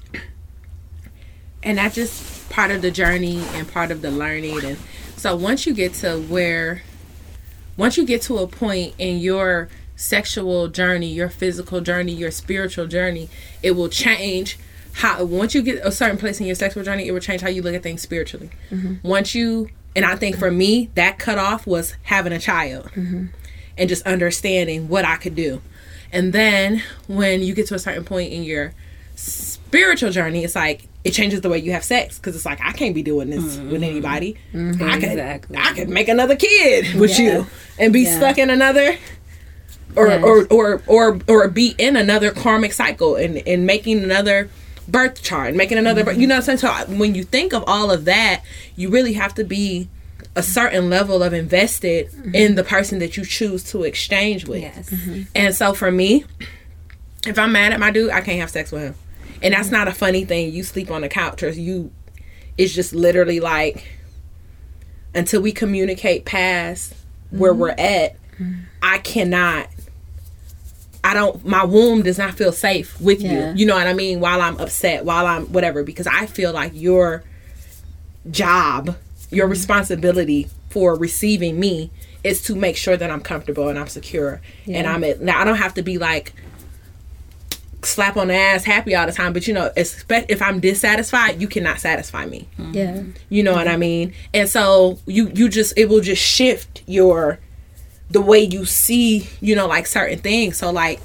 and 1.63 1.77
that's 1.77 1.95
just 1.95 2.49
part 2.49 2.71
of 2.71 2.81
the 2.81 2.91
journey 2.91 3.43
and 3.53 3.71
part 3.71 3.91
of 3.91 4.01
the 4.01 4.11
learning. 4.11 4.63
And 4.63 4.77
so 5.15 5.35
once 5.35 5.65
you 5.65 5.73
get 5.73 5.93
to 5.95 6.19
where, 6.19 6.83
once 7.77 7.97
you 7.97 8.05
get 8.05 8.21
to 8.23 8.37
a 8.39 8.47
point 8.47 8.93
in 8.97 9.19
your 9.19 9.69
sexual 9.95 10.67
journey, 10.67 11.07
your 11.07 11.29
physical 11.29 11.81
journey, 11.81 12.11
your 12.11 12.31
spiritual 12.31 12.87
journey, 12.87 13.29
it 13.61 13.71
will 13.71 13.89
change 13.89 14.57
how. 14.93 15.23
Once 15.23 15.53
you 15.53 15.61
get 15.61 15.85
a 15.85 15.91
certain 15.91 16.17
place 16.17 16.39
in 16.39 16.45
your 16.45 16.55
sexual 16.55 16.83
journey, 16.83 17.07
it 17.07 17.11
will 17.11 17.19
change 17.19 17.41
how 17.41 17.49
you 17.49 17.61
look 17.61 17.75
at 17.75 17.83
things 17.83 18.01
spiritually. 18.01 18.49
Mm-hmm. 18.71 19.07
Once 19.07 19.35
you, 19.35 19.69
and 19.95 20.03
I 20.03 20.15
think 20.15 20.37
for 20.37 20.51
me, 20.51 20.89
that 20.95 21.19
cutoff 21.19 21.67
was 21.67 21.95
having 22.03 22.33
a 22.33 22.39
child 22.39 22.85
mm-hmm. 22.95 23.27
and 23.77 23.89
just 23.89 24.05
understanding 24.05 24.87
what 24.87 25.05
I 25.05 25.17
could 25.17 25.35
do. 25.35 25.61
And 26.11 26.33
then 26.33 26.83
when 27.07 27.41
you 27.41 27.53
get 27.53 27.67
to 27.67 27.75
a 27.75 27.79
certain 27.79 28.03
point 28.03 28.33
in 28.33 28.43
your 28.43 28.73
spiritual 29.71 30.11
journey, 30.11 30.43
it's 30.43 30.53
like 30.55 30.83
it 31.05 31.11
changes 31.11 31.39
the 31.39 31.47
way 31.49 31.57
you 31.57 31.71
have 31.71 31.83
sex 31.83 32.17
because 32.19 32.35
it's 32.35 32.45
like 32.45 32.59
I 32.61 32.73
can't 32.73 32.93
be 32.93 33.01
doing 33.01 33.29
this 33.29 33.55
mm-hmm. 33.55 33.71
with 33.71 33.83
anybody. 33.83 34.35
Mm-hmm. 34.53 34.83
I 34.83 34.93
could 34.95 35.03
Exactly. 35.03 35.57
I 35.57 35.73
could 35.73 35.89
make 35.89 36.09
another 36.09 36.35
kid 36.35 36.93
with 36.99 37.17
you 37.17 37.47
and 37.79 37.93
be 37.93 38.01
Yeah. 38.01 38.17
stuck 38.17 38.37
in 38.37 38.49
another 38.49 38.97
or, 39.95 40.07
Yes. 40.07 40.23
or 40.23 40.45
or 40.47 40.81
or 40.87 41.19
or 41.27 41.47
be 41.47 41.73
in 41.77 41.95
another 41.95 42.31
karmic 42.31 42.73
cycle 42.73 43.15
and 43.15 43.37
and 43.47 43.65
making 43.65 44.03
another 44.03 44.49
birth 44.89 45.23
chart, 45.23 45.55
making 45.55 45.77
another 45.77 46.03
birth- 46.03 46.17
you 46.17 46.27
know 46.27 46.35
what 46.35 46.49
I'm 46.49 46.57
saying? 46.57 46.87
So 46.87 46.93
when 46.97 47.15
you 47.15 47.23
think 47.23 47.53
of 47.53 47.63
all 47.65 47.91
of 47.91 48.03
that, 48.05 48.41
you 48.75 48.89
really 48.89 49.13
have 49.13 49.33
to 49.35 49.45
be 49.45 49.87
a 50.35 50.43
certain 50.43 50.89
level 50.89 51.23
of 51.23 51.31
invested 51.33 52.11
mm-hmm. 52.11 52.35
in 52.35 52.55
the 52.55 52.63
person 52.63 52.99
that 52.99 53.15
you 53.15 53.23
choose 53.23 53.63
to 53.71 53.83
exchange 53.83 54.47
with. 54.47 54.61
Yes. 54.61 54.93
And 55.33 55.55
so 55.55 55.73
for 55.73 55.91
me, 55.91 56.25
if 57.25 57.39
I'm 57.39 57.53
mad 57.53 57.71
at 57.71 57.79
my 57.79 57.91
dude, 57.91 58.11
I 58.11 58.19
can't 58.19 58.39
have 58.39 58.49
sex 58.49 58.71
with 58.71 58.81
him. 58.81 58.95
And 59.41 59.53
that's 59.53 59.71
not 59.71 59.87
a 59.87 59.91
funny 59.93 60.25
thing. 60.25 60.53
You 60.53 60.63
sleep 60.63 60.91
on 60.91 61.01
the 61.01 61.09
couch 61.09 61.43
or 61.43 61.49
you 61.49 61.91
it's 62.57 62.73
just 62.73 62.93
literally 62.93 63.39
like 63.39 63.87
until 65.15 65.41
we 65.41 65.51
communicate 65.51 66.25
past 66.25 66.93
where 67.31 67.53
we're 67.53 67.73
mm-hmm. 67.73 67.79
at, 68.39 68.61
I 68.83 68.99
cannot 68.99 69.67
I 71.03 71.13
don't 71.13 71.43
my 71.43 71.63
womb 71.63 72.03
does 72.03 72.17
not 72.17 72.35
feel 72.35 72.51
safe 72.51 72.99
with 73.01 73.21
Yeah. 73.21 73.51
you. 73.51 73.59
You 73.59 73.65
know 73.65 73.75
what 73.75 73.87
I 73.87 73.93
mean? 73.93 74.19
While 74.19 74.41
I'm 74.41 74.59
upset, 74.59 75.05
while 75.05 75.25
I'm 75.25 75.45
whatever, 75.47 75.83
because 75.83 76.07
I 76.07 76.25
feel 76.27 76.53
like 76.53 76.73
your 76.75 77.23
job, 78.29 78.95
your 79.31 79.45
mm-hmm. 79.45 79.51
responsibility 79.51 80.49
for 80.69 80.95
receiving 80.95 81.59
me 81.59 81.91
is 82.23 82.43
to 82.43 82.55
make 82.55 82.77
sure 82.77 82.95
that 82.95 83.09
I'm 83.09 83.21
comfortable 83.21 83.67
and 83.67 83.79
I'm 83.79 83.87
secure. 83.87 84.41
And 84.67 84.85
I'm 84.85 85.03
at, 85.03 85.21
now 85.21 85.41
I 85.41 85.43
don't 85.43 85.57
have 85.57 85.73
to 85.73 85.81
be 85.81 85.97
like 85.97 86.33
slap 87.83 88.17
on 88.17 88.27
the 88.27 88.35
ass 88.35 88.63
happy 88.63 88.95
all 88.95 89.05
the 89.05 89.11
time, 89.11 89.33
but 89.33 89.47
you 89.47 89.53
know, 89.53 89.71
expect 89.75 90.31
if 90.31 90.41
I'm 90.41 90.59
dissatisfied, 90.59 91.41
you 91.41 91.47
cannot 91.47 91.79
satisfy 91.79 92.25
me. 92.25 92.47
Mm-hmm. 92.57 92.73
Yeah. 92.73 93.03
You 93.29 93.43
know 93.43 93.53
what 93.53 93.67
I 93.67 93.77
mean? 93.77 94.13
And 94.33 94.47
so 94.47 94.99
you 95.05 95.31
you 95.33 95.49
just 95.49 95.77
it 95.77 95.89
will 95.89 96.01
just 96.01 96.21
shift 96.21 96.83
your 96.87 97.39
the 98.09 98.21
way 98.21 98.39
you 98.39 98.65
see, 98.65 99.29
you 99.39 99.55
know, 99.55 99.67
like 99.67 99.87
certain 99.87 100.19
things. 100.19 100.57
So 100.57 100.71
like 100.71 100.99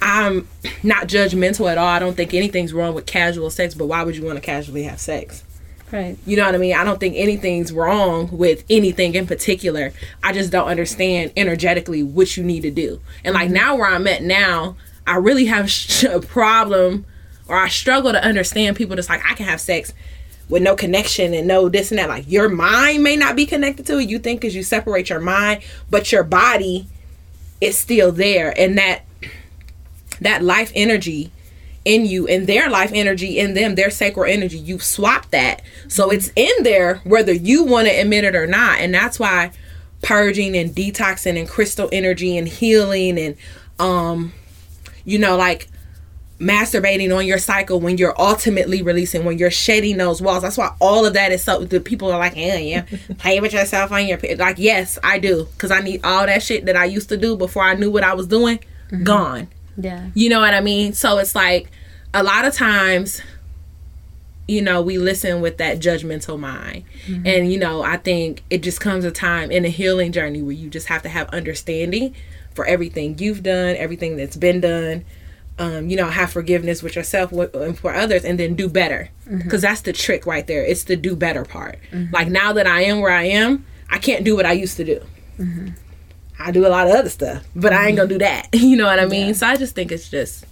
I'm 0.00 0.46
not 0.82 1.08
judgmental 1.08 1.70
at 1.70 1.78
all. 1.78 1.86
I 1.86 1.98
don't 1.98 2.16
think 2.16 2.34
anything's 2.34 2.72
wrong 2.72 2.94
with 2.94 3.06
casual 3.06 3.50
sex, 3.50 3.74
but 3.74 3.86
why 3.86 4.02
would 4.02 4.16
you 4.16 4.24
want 4.24 4.36
to 4.36 4.42
casually 4.42 4.84
have 4.84 5.00
sex? 5.00 5.44
Right. 5.90 6.18
You 6.26 6.36
know 6.36 6.44
what 6.44 6.54
I 6.54 6.58
mean? 6.58 6.74
I 6.74 6.84
don't 6.84 7.00
think 7.00 7.14
anything's 7.16 7.72
wrong 7.72 8.28
with 8.30 8.64
anything 8.68 9.14
in 9.14 9.26
particular. 9.26 9.92
I 10.22 10.32
just 10.32 10.52
don't 10.52 10.68
understand 10.68 11.32
energetically 11.36 12.02
what 12.02 12.36
you 12.36 12.44
need 12.44 12.60
to 12.60 12.70
do. 12.70 13.00
And 13.24 13.34
like 13.34 13.46
mm-hmm. 13.46 13.54
now 13.54 13.76
where 13.76 13.86
I'm 13.86 14.06
at 14.06 14.22
now, 14.22 14.76
I 15.08 15.16
really 15.16 15.46
have 15.46 15.70
a 16.10 16.20
problem 16.20 17.06
or 17.48 17.56
I 17.56 17.68
struggle 17.68 18.12
to 18.12 18.22
understand 18.22 18.76
people 18.76 18.96
that's 18.96 19.08
like 19.08 19.22
I 19.28 19.34
can 19.34 19.46
have 19.46 19.60
sex 19.60 19.92
with 20.48 20.62
no 20.62 20.76
connection 20.76 21.34
and 21.34 21.46
no 21.46 21.68
this 21.68 21.90
and 21.90 21.98
that. 21.98 22.08
Like 22.08 22.30
your 22.30 22.48
mind 22.48 23.02
may 23.02 23.16
not 23.16 23.36
be 23.36 23.46
connected 23.46 23.86
to 23.86 23.98
it. 23.98 24.08
You 24.08 24.18
think 24.18 24.40
because 24.40 24.54
you 24.54 24.62
separate 24.62 25.10
your 25.10 25.20
mind, 25.20 25.62
but 25.90 26.12
your 26.12 26.24
body 26.24 26.86
is 27.60 27.78
still 27.78 28.12
there, 28.12 28.58
and 28.58 28.78
that 28.78 29.02
that 30.20 30.42
life 30.42 30.72
energy 30.74 31.32
in 31.84 32.04
you 32.04 32.26
and 32.26 32.46
their 32.46 32.68
life 32.68 32.90
energy 32.92 33.38
in 33.38 33.54
them, 33.54 33.74
their 33.74 33.90
sacral 33.90 34.30
energy, 34.30 34.58
you've 34.58 34.82
swapped 34.82 35.30
that. 35.30 35.62
So 35.88 36.10
it's 36.10 36.30
in 36.36 36.62
there 36.62 36.96
whether 37.04 37.32
you 37.32 37.64
want 37.64 37.88
to 37.88 37.94
admit 37.94 38.24
it 38.24 38.34
or 38.34 38.46
not. 38.46 38.80
And 38.80 38.92
that's 38.92 39.18
why 39.18 39.52
purging 40.02 40.56
and 40.56 40.70
detoxing 40.70 41.38
and 41.38 41.48
crystal 41.48 41.88
energy 41.90 42.36
and 42.36 42.46
healing 42.46 43.18
and 43.18 43.36
um 43.78 44.32
you 45.08 45.18
know 45.18 45.36
like 45.36 45.68
masturbating 46.38 47.16
on 47.16 47.26
your 47.26 47.38
cycle 47.38 47.80
when 47.80 47.98
you're 47.98 48.14
ultimately 48.20 48.80
releasing 48.80 49.24
when 49.24 49.38
you're 49.38 49.50
shedding 49.50 49.96
those 49.96 50.22
walls 50.22 50.42
that's 50.42 50.56
why 50.56 50.72
all 50.80 51.04
of 51.04 51.14
that 51.14 51.32
is 51.32 51.42
so 51.42 51.64
the 51.64 51.80
people 51.80 52.12
are 52.12 52.18
like 52.18 52.36
yeah 52.36 52.56
yeah 52.56 52.84
play 53.18 53.40
with 53.40 53.52
yourself 53.52 53.90
on 53.90 54.06
your 54.06 54.18
like 54.36 54.56
yes 54.56 54.98
i 55.02 55.18
do 55.18 55.48
because 55.52 55.72
i 55.72 55.80
need 55.80 56.00
all 56.04 56.26
that 56.26 56.40
shit 56.40 56.64
that 56.66 56.76
i 56.76 56.84
used 56.84 57.08
to 57.08 57.16
do 57.16 57.36
before 57.36 57.64
i 57.64 57.74
knew 57.74 57.90
what 57.90 58.04
i 58.04 58.14
was 58.14 58.28
doing 58.28 58.58
mm-hmm. 58.58 59.02
gone 59.02 59.48
Yeah. 59.76 60.10
you 60.14 60.28
know 60.28 60.40
what 60.40 60.54
I 60.54 60.60
mean? 60.60 60.92
So 60.92 61.18
it's 61.18 61.34
like 61.34 61.70
a 62.12 62.22
lot 62.22 62.44
of 62.44 62.54
times, 62.54 63.20
you 64.48 64.62
know, 64.62 64.80
we 64.82 64.98
listen 64.98 65.40
with 65.40 65.58
that 65.58 65.78
judgmental 65.78 66.38
mind. 66.38 66.84
Mm-hmm. 67.06 67.26
And, 67.26 67.52
you 67.52 67.58
know, 67.58 67.82
I 67.82 67.96
think 67.96 68.42
it 68.50 68.62
just 68.62 68.80
comes 68.80 69.04
a 69.04 69.10
time 69.12 69.50
in 69.50 69.64
a 69.64 69.68
healing 69.68 70.10
journey 70.10 70.42
where 70.42 70.52
you 70.52 70.68
just 70.70 70.88
have 70.88 71.02
to 71.02 71.08
have 71.08 71.28
understanding 71.30 72.14
for 72.58 72.66
everything 72.66 73.16
you've 73.20 73.44
done, 73.44 73.76
everything 73.76 74.16
that's 74.16 74.36
been 74.36 74.60
done. 74.60 75.04
Um, 75.60 75.88
you 75.88 75.96
know, 75.96 76.08
have 76.08 76.32
forgiveness 76.32 76.82
with 76.82 76.96
yourself 76.96 77.30
and 77.30 77.78
for 77.78 77.94
others, 77.94 78.24
and 78.24 78.36
then 78.38 78.54
do 78.54 78.68
better. 78.68 79.10
Because 79.28 79.62
that's 79.62 79.80
the 79.82 79.92
trick 79.92 80.26
right 80.26 80.44
there. 80.44 80.64
It's 80.64 80.82
the 80.84 80.96
do 80.96 81.14
better 81.14 81.44
part. 81.44 81.78
Like 82.12 82.26
now 82.28 82.52
that 82.54 82.66
I 82.66 82.82
am 82.82 83.00
where 83.00 83.12
I 83.12 83.24
am, 83.24 83.64
I 83.88 83.98
can't 83.98 84.24
do 84.24 84.34
what 84.34 84.44
I 84.44 84.52
used 84.52 84.76
to 84.78 84.84
do. 84.84 85.00
I 86.40 86.50
do 86.50 86.66
a 86.66 86.68
lot 86.68 86.88
of 86.88 86.94
other 86.94 87.08
stuff, 87.08 87.44
but 87.54 87.72
I 87.72 87.86
ain't 87.86 87.96
gonna 87.96 88.08
do 88.08 88.18
that. 88.18 88.48
You 88.54 88.76
know 88.76 88.86
what 88.86 88.98
I 88.98 89.06
mean? 89.06 89.34
So 89.34 89.46
I 89.46 89.56
just 89.56 89.74
think 89.76 89.92
it's 89.92 90.08
just 90.08 90.44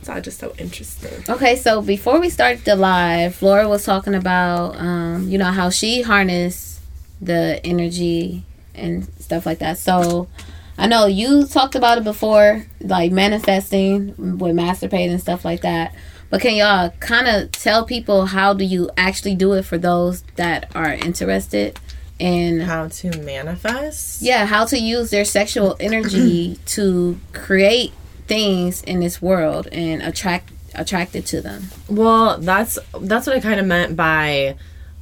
it's 0.00 0.08
all 0.08 0.20
just 0.20 0.38
so 0.40 0.54
interesting. 0.58 1.24
Okay, 1.28 1.54
so 1.56 1.82
before 1.82 2.20
we 2.20 2.30
started 2.30 2.64
the 2.64 2.74
live, 2.76 3.34
Flora 3.36 3.68
was 3.68 3.84
talking 3.84 4.14
about, 4.14 4.76
um, 4.76 5.28
you 5.28 5.38
know, 5.38 5.52
how 5.52 5.70
she 5.70 6.02
harnessed 6.02 6.80
the 7.20 7.60
energy 7.64 8.44
and 8.74 9.06
stuff 9.20 9.46
like 9.46 9.58
that. 9.60 9.78
So 9.78 10.28
I 10.76 10.86
know 10.86 11.06
you 11.06 11.46
talked 11.46 11.74
about 11.74 11.98
it 11.98 12.04
before, 12.04 12.64
like 12.80 13.12
manifesting 13.12 14.08
with 14.38 14.56
masturbate 14.56 15.10
and 15.10 15.20
stuff 15.20 15.44
like 15.44 15.62
that. 15.62 15.94
But 16.30 16.40
can 16.40 16.54
y'all 16.56 16.90
kind 17.00 17.28
of 17.28 17.52
tell 17.52 17.84
people 17.84 18.26
how 18.26 18.54
do 18.54 18.64
you 18.64 18.90
actually 18.96 19.36
do 19.36 19.52
it 19.52 19.62
for 19.64 19.78
those 19.78 20.22
that 20.36 20.74
are 20.74 20.92
interested 20.92 21.78
in 22.18 22.60
How 22.60 22.88
to 22.88 23.18
manifest? 23.18 24.20
yeah, 24.22 24.46
how 24.46 24.64
to 24.66 24.78
use 24.78 25.10
their 25.10 25.24
sexual 25.24 25.76
energy 25.80 26.56
to 26.66 27.20
create 27.32 27.92
things 28.26 28.82
in 28.82 29.00
this 29.00 29.20
world 29.22 29.68
and 29.70 30.02
attract 30.02 30.50
attracted 30.74 31.24
to 31.26 31.40
them. 31.40 31.68
Well, 31.88 32.38
that's 32.38 32.78
that's 33.00 33.26
what 33.28 33.36
I 33.36 33.40
kind 33.40 33.60
of 33.60 33.66
meant 33.66 33.94
by 33.96 34.56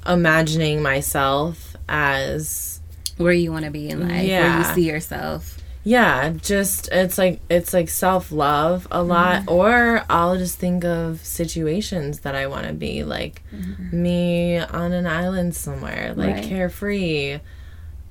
imagining 0.06 0.82
myself 0.82 1.76
as 1.88 2.80
Where 3.16 3.32
you 3.32 3.52
want 3.52 3.64
to 3.64 3.70
be 3.70 3.88
in 3.88 4.00
life, 4.00 4.28
where 4.28 4.58
you 4.58 4.64
see 4.74 4.86
yourself. 4.88 5.58
Yeah, 5.84 6.30
just 6.30 6.88
it's 6.92 7.18
like 7.18 7.40
it's 7.50 7.72
like 7.72 7.88
self-love 7.88 8.86
a 8.86 8.98
mm-hmm. 8.98 9.08
lot 9.08 9.42
or 9.48 10.04
I'll 10.08 10.36
just 10.38 10.58
think 10.58 10.84
of 10.84 11.24
situations 11.24 12.20
that 12.20 12.34
I 12.34 12.46
want 12.46 12.66
to 12.68 12.72
be 12.72 13.02
like 13.02 13.42
mm-hmm. 13.54 14.02
me 14.02 14.58
on 14.58 14.92
an 14.92 15.06
island 15.06 15.54
somewhere, 15.56 16.14
like 16.16 16.34
Right. 16.36 16.44
carefree. 16.44 17.40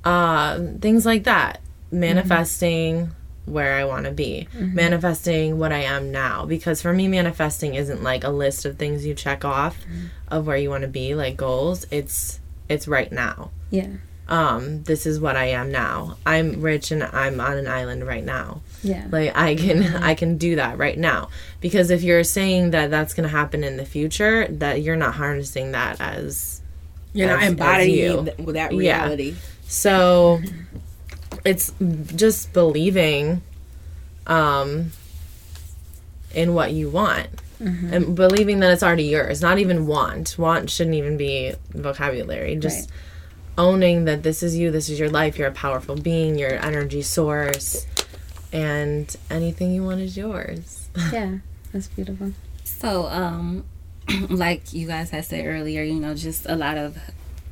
Uh 0.04 0.60
things 0.82 1.06
like 1.06 1.24
that. 1.24 1.62
Manifesting 1.92 3.08
mm-hmm. 3.08 3.52
where 3.52 3.76
I 3.76 3.86
want 3.86 4.06
to 4.06 4.12
be, 4.12 4.48
manifesting 4.54 5.58
what 5.58 5.72
I 5.72 5.84
am 5.84 6.12
now. 6.12 6.46
Because 6.46 6.82
for 6.82 6.94
me, 6.94 7.08
manifesting 7.08 7.76
isn't 7.76 8.04
like 8.04 8.24
a 8.24 8.30
list 8.30 8.66
of 8.66 8.78
things 8.78 9.06
you 9.06 9.14
check 9.14 9.46
off 9.46 9.78
of 10.28 10.48
where 10.48 10.58
you 10.58 10.70
want 10.70 10.84
to 10.84 10.88
be, 10.90 11.16
like 11.16 11.38
goals. 11.38 11.86
It's 11.92 12.40
it's 12.70 12.88
right 12.88 13.12
now. 13.12 13.52
Yeah. 13.70 13.88
Um, 14.32 14.84
this 14.84 15.06
is 15.06 15.20
what 15.20 15.36
I 15.36 15.48
am 15.48 15.72
now. 15.72 16.16
I'm 16.26 16.62
rich 16.62 16.90
and 16.92 17.04
I'm 17.04 17.40
on 17.42 17.58
an 17.58 17.68
island 17.68 18.08
right 18.08 18.24
now. 18.24 18.62
Yeah. 18.82 19.06
Like 19.12 19.36
I 19.36 19.56
can 19.56 19.84
I 19.98 20.16
can 20.16 20.38
do 20.38 20.56
that 20.56 20.78
right 20.78 20.98
now. 20.98 21.30
Because 21.60 21.92
if 21.92 22.02
you're 22.02 22.24
saying 22.24 22.72
that 22.72 22.90
that's 22.90 23.14
going 23.14 23.28
to 23.30 23.36
happen 23.36 23.64
in 23.64 23.76
the 23.78 23.86
future, 23.86 24.48
that 24.50 24.82
you're 24.82 24.96
not 24.96 25.16
harnessing 25.16 25.74
that 25.74 26.00
as 26.00 26.62
You're 27.14 27.28
not 27.28 27.40
As- 27.40 27.44
as 27.44 27.52
embodying 27.52 27.96
you. 27.96 28.24
th- 28.24 28.38
that 28.56 28.72
Yeah. 28.72 28.78
reality. 29.04 29.36
So 29.68 30.40
it's 31.44 31.74
just 32.16 32.54
believing 32.54 33.42
um 34.28 34.92
in 36.34 36.54
what 36.54 36.72
you 36.72 36.90
want. 36.90 37.28
And 37.60 38.16
believing 38.16 38.60
that 38.62 38.72
it's 38.72 38.82
already 38.82 39.04
yours. 39.04 39.40
Not 39.42 39.60
even 39.60 39.86
want. 39.86 40.36
Want 40.40 40.68
shouldn't 40.72 40.96
even 40.96 41.16
be 41.16 41.54
vocabulary. 41.74 42.56
Just 42.56 42.90
owning 43.58 44.06
that 44.06 44.24
this 44.24 44.44
is 44.44 44.58
you, 44.58 44.72
this 44.72 44.90
is 44.90 45.00
your 45.00 45.10
life, 45.10 45.38
you're 45.38 45.48
a 45.48 45.54
powerful 45.54 45.96
being, 45.96 46.38
your 46.38 46.54
energy 46.54 47.02
source, 47.02 47.86
and 48.52 49.16
anything 49.30 49.72
you 49.74 49.84
want 49.84 50.02
is 50.02 50.18
yours. 50.18 50.90
Yeah. 51.12 51.38
That's 51.72 51.88
beautiful. 51.88 52.34
So, 52.64 53.06
um, 53.08 53.64
like 54.30 54.74
you 54.74 54.88
guys 54.88 55.10
had 55.12 55.26
said 55.26 55.46
earlier, 55.46 55.84
you 55.84 56.00
know, 56.00 56.14
just 56.14 56.46
a 56.46 56.56
lot 56.56 56.78
of 56.78 56.98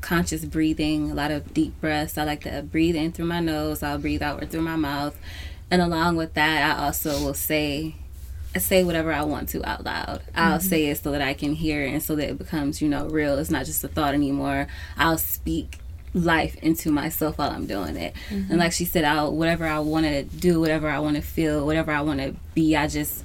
conscious 0.01 0.45
breathing, 0.45 1.11
a 1.11 1.13
lot 1.13 1.31
of 1.31 1.53
deep 1.53 1.79
breaths. 1.79 2.17
I 2.17 2.23
like 2.23 2.41
to 2.41 2.61
breathe 2.63 2.95
in 2.95 3.11
through 3.11 3.25
my 3.25 3.39
nose. 3.39 3.81
I'll 3.81 3.97
breathe 3.97 4.21
outward 4.21 4.51
through 4.51 4.61
my 4.63 4.75
mouth, 4.75 5.17
and 5.71 5.81
along 5.81 6.17
with 6.17 6.33
that, 6.33 6.77
I 6.77 6.85
also 6.85 7.23
will 7.23 7.33
say, 7.33 7.95
I 8.55 8.59
say 8.59 8.83
whatever 8.83 9.13
I 9.13 9.21
want 9.23 9.49
to 9.49 9.63
out 9.63 9.85
loud. 9.85 10.21
I'll 10.35 10.59
say 10.59 10.87
it 10.87 10.97
so 10.97 11.11
that 11.11 11.21
I 11.21 11.33
can 11.33 11.53
hear 11.53 11.83
it, 11.83 11.91
and 11.91 12.03
so 12.03 12.15
that 12.15 12.29
it 12.29 12.37
becomes, 12.37 12.81
you 12.81 12.89
know, 12.89 13.07
real. 13.07 13.37
It's 13.37 13.51
not 13.51 13.65
just 13.65 13.83
a 13.83 13.87
thought 13.87 14.13
anymore. 14.13 14.67
I'll 14.97 15.17
speak 15.19 15.79
life 16.13 16.55
into 16.57 16.91
myself 16.91 17.37
while 17.37 17.51
I'm 17.51 17.65
doing 17.65 17.95
it. 17.95 18.15
And 18.29 18.45
mm-hmm. 18.45 18.57
like 18.57 18.71
she 18.71 18.85
said, 18.85 19.03
I'll 19.03 19.33
whatever 19.33 19.65
I 19.65 19.79
want 19.79 20.05
to 20.05 20.23
do, 20.23 20.59
whatever 20.59 20.89
I 20.89 20.99
want 20.99 21.15
to 21.15 21.21
feel, 21.21 21.65
whatever 21.65 21.91
I 21.91 22.01
want 22.01 22.19
to 22.19 22.35
be, 22.53 22.75
I 22.75 22.87
just 22.87 23.23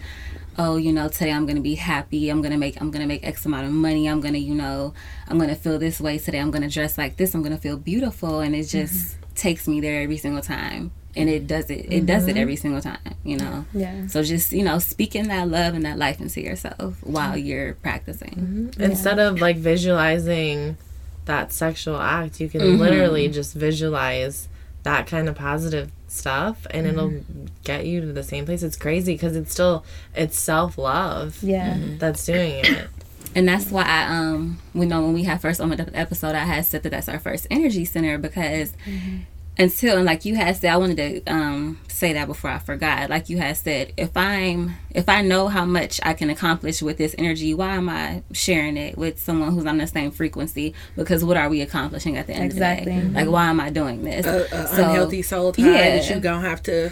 oh, 0.59 0.77
you 0.77 0.93
know, 0.93 1.09
today 1.09 1.33
I'm 1.33 1.47
gonna 1.47 1.61
be 1.61 1.75
happy. 1.75 2.29
I'm 2.31 2.43
gonna 2.43 2.59
make 2.59 2.81
I'm 2.81 2.91
gonna 2.91 3.07
make 3.07 3.27
X 3.27 3.47
amount 3.47 3.67
of 3.67 3.73
money. 3.73 4.09
I'm 4.09 4.21
gonna, 4.21 4.39
you 4.39 4.55
know, 4.55 4.95
I'm 5.29 5.39
gonna 5.39 5.57
feel 5.57 5.79
this 5.79 6.01
way 6.01 6.19
today. 6.19 6.39
I'm 6.39 6.51
gonna 6.51 6.69
dress 6.69 6.99
like 6.99 7.17
this. 7.17 7.35
I'm 7.35 7.43
gonna 7.43 7.59
feel 7.59 7.77
beautiful, 7.77 8.41
and 8.41 8.55
it 8.55 8.65
just 8.65 9.17
mm-hmm. 9.17 9.35
takes 9.35 9.67
me 9.69 9.81
there 9.81 10.03
every 10.03 10.17
single 10.19 10.43
time. 10.43 10.93
And 11.17 11.29
it 11.29 11.47
does 11.47 11.71
it. 11.71 11.93
It 11.93 12.07
does 12.07 12.27
it 12.27 12.31
mm-hmm. 12.31 12.39
every 12.39 12.57
single 12.57 12.81
time. 12.81 13.15
You 13.23 13.37
know. 13.37 13.65
Yeah. 13.73 14.07
So 14.09 14.23
just 14.23 14.53
you 14.53 14.65
know, 14.65 14.79
speaking 14.79 15.29
that 15.29 15.49
love 15.49 15.75
and 15.75 15.85
that 15.85 15.99
life 15.99 16.21
into 16.21 16.41
yourself 16.41 16.97
while 17.03 17.37
you're 17.37 17.75
practicing. 17.75 18.73
Instead 18.79 19.19
of 19.19 19.41
like 19.41 19.57
visualizing 19.57 20.77
that 21.25 21.53
sexual 21.53 21.97
act, 21.97 22.41
you 22.41 22.49
can 22.49 22.61
mm-hmm. 22.61 22.81
literally 22.81 23.29
just 23.29 23.55
visualize 23.55 24.49
that 24.83 25.07
kind 25.07 25.29
of 25.29 25.35
positive 25.35 25.91
stuff 26.09 26.67
and 26.71 26.87
it'll 26.87 27.09
mm-hmm. 27.09 27.47
get 27.65 27.87
you 27.87 28.01
to 28.01 28.13
the 28.13 28.23
same 28.23 28.45
place. 28.45 28.63
It's 28.63 28.77
crazy 28.77 29.15
because 29.15 29.35
it's 29.35 29.53
still 29.53 29.85
it's 30.15 30.39
self-love 30.39 31.43
Yeah. 31.43 31.75
Mm-hmm. 31.75 31.99
that's 31.99 32.25
doing 32.25 32.65
it. 32.65 32.89
And 33.35 33.49
that's 33.49 33.71
why 33.71 33.83
I 33.83 34.05
um 34.17 34.59
we 34.75 34.87
know 34.87 35.03
when 35.03 35.15
we 35.15 35.25
had 35.25 35.41
first 35.41 35.61
on 35.61 35.71
the 35.71 35.91
episode 35.95 36.35
I 36.35 36.45
had 36.45 36.67
said 36.67 36.83
that 36.85 36.91
that's 36.91 37.09
our 37.09 37.19
first 37.19 37.47
energy 37.51 37.85
center 37.85 38.19
because 38.19 38.75
until 39.59 39.97
and 39.97 40.05
like 40.07 40.25
you 40.25 40.35
had 40.35 40.57
said 40.57 40.73
I 40.73 40.77
wanted 40.77 40.97
to 41.25 41.33
um 41.33 41.79
say 41.89 42.13
that 42.15 42.27
before 42.27 42.51
I 42.51 42.59
forgot. 42.59 43.09
Like 43.09 43.29
you 43.29 43.39
had 43.39 43.57
said, 43.57 43.93
if 43.97 44.17
I'm 44.17 44.75
if 44.91 45.09
I 45.09 45.23
know 45.23 45.47
how 45.49 45.65
much 45.65 46.01
I 46.03 46.13
can 46.13 46.29
accomplish 46.29 46.83
with 46.83 46.99
this 46.99 47.15
energy, 47.17 47.55
why 47.55 47.77
am 47.77 47.89
I 47.89 48.23
sharing 48.33 48.77
it 48.77 48.99
with 48.99 49.21
someone 49.23 49.53
who's 49.53 49.65
on 49.67 49.79
the 49.79 49.87
same 49.87 50.11
frequency? 50.11 50.75
Because 50.97 51.25
what 51.25 51.37
are 51.37 51.49
we 51.49 51.61
accomplishing 51.61 52.17
at 52.17 52.27
the 52.27 52.33
end 52.35 52.45
Exactly. 52.47 52.97
of 52.97 53.03
the 53.05 53.09
day? 53.11 53.15
Like 53.15 53.29
why 53.31 53.47
am 53.47 53.61
I 53.61 53.71
doing 53.71 54.03
this? 54.03 54.27
A, 54.27 54.45
a 54.53 54.67
So- 54.67 54.85
unhealthy 54.85 55.23
soul 55.23 55.53
tie 55.53 55.63
yeah. 55.63 55.97
that 55.97 56.11
you 56.11 56.21
gonna 56.21 56.49
have 56.49 56.63
to. 56.65 56.91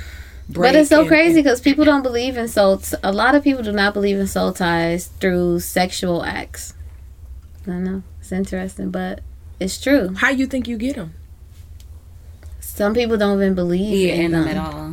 Break 0.48 0.72
But 0.72 0.80
it's 0.80 0.88
so 0.88 1.00
and- 1.00 1.08
crazy 1.08 1.40
because 1.40 1.60
people 1.60 1.84
don't 1.84 2.02
believe 2.02 2.36
in 2.36 2.46
soul. 2.48 2.78
T- 2.78 2.96
a 3.02 3.12
lot 3.12 3.34
of 3.34 3.42
people 3.44 3.62
do 3.62 3.72
not 3.72 3.94
believe 3.94 4.18
in 4.18 4.26
soul 4.26 4.52
ties 4.52 5.06
through 5.06 5.60
sexual 5.60 6.24
acts. 6.24 6.74
I 7.64 7.70
don't 7.70 7.84
know. 7.84 8.02
It's 8.20 8.32
interesting, 8.32 8.90
but 8.90 9.20
it's 9.60 9.80
true. 9.80 10.14
How 10.16 10.30
you 10.30 10.46
think 10.46 10.66
you 10.68 10.76
get 10.76 10.96
them? 10.96 11.14
Some 12.74 12.94
people 12.94 13.18
don't 13.18 13.36
even 13.36 13.54
believe 13.54 14.08
Yeah, 14.08 14.14
in 14.14 14.20
in 14.26 14.32
them 14.32 14.44
them 14.46 14.56
at 14.56 14.74
all. 14.74 14.90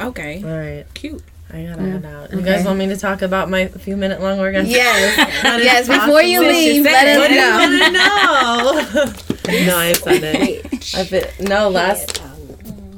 Oh, 0.00 0.08
okay, 0.10 0.42
All 0.44 0.50
right. 0.56 0.86
cute. 0.94 1.20
I 1.52 1.64
gotta 1.64 1.82
Yeah. 1.82 1.88
head 1.88 2.02
mm-hmm. 2.02 2.06
out. 2.16 2.30
You 2.32 2.38
Okay. 2.38 2.46
guys 2.56 2.64
want 2.64 2.78
me 2.78 2.86
to 2.86 2.96
talk 2.96 3.22
about 3.22 3.50
my 3.50 3.66
few 3.66 3.96
minute 3.96 4.20
long 4.22 4.38
orgasm? 4.38 4.70
Yes. 4.70 5.16
That 5.42 5.58
is 5.58 5.66
yes. 5.66 5.88
Before 5.88 6.22
you 6.22 6.38
possible. 6.42 6.60
leave, 6.60 6.84
said 6.84 6.92
let 6.92 7.06
it. 7.08 7.16
us 7.16 7.18
What 7.18 7.28
do 7.28 7.34
you 7.34 7.92
know. 7.92 8.64
want 9.02 9.16
to 9.50 9.56
know? 9.58 9.66
no, 9.66 9.76
I 9.76 9.92
said 9.94 10.22
it. 10.22 10.94
I 10.96 11.04
fit, 11.04 11.40
no, 11.40 11.68
last. 11.68 12.22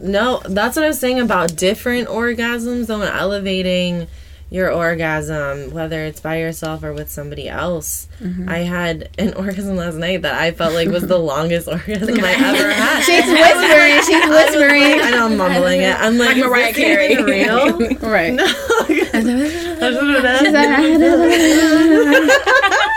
No, 0.02 0.42
that's 0.46 0.76
what 0.76 0.84
I 0.84 0.88
was 0.88 0.98
saying 0.98 1.18
about 1.20 1.56
different 1.56 2.08
orgasms. 2.08 2.88
Though, 2.88 3.00
and 3.00 3.10
elevating 3.16 4.08
your 4.52 4.70
orgasm, 4.70 5.72
whether 5.72 6.04
it's 6.04 6.20
by 6.20 6.36
yourself 6.38 6.82
or 6.84 6.92
with 6.92 7.10
somebody 7.10 7.48
else. 7.48 8.06
Mm-hmm. 8.20 8.48
I 8.48 8.58
had 8.58 9.08
an 9.18 9.32
orgasm 9.42 9.76
last 9.76 9.94
night 9.96 10.22
that 10.22 10.34
I 10.34 10.50
felt 10.52 10.74
like 10.74 10.88
was 10.88 11.06
the 11.06 11.18
longest 11.32 11.68
orgasm 11.68 12.22
I 12.22 12.32
ever 12.32 12.72
had. 12.72 13.00
She's 13.02 13.24
whispering. 13.32 14.02
She's 14.04 14.22
I 14.22 14.28
was 14.28 14.36
like, 14.36 14.46
whispering. 14.46 15.00
I 15.00 15.10
know 15.10 15.24
I'm 15.26 15.36
mumbling 15.38 15.80
it. 15.80 15.96
I'm 15.98 16.18
like, 16.18 16.36
Like 16.36 16.44
Mariah 16.44 16.68
is 16.68 16.76
this 16.76 17.10
even 17.10 17.26
Carey. 17.26 17.44
real? 17.44 18.10
Right. 18.10 18.32
No. 18.34 18.44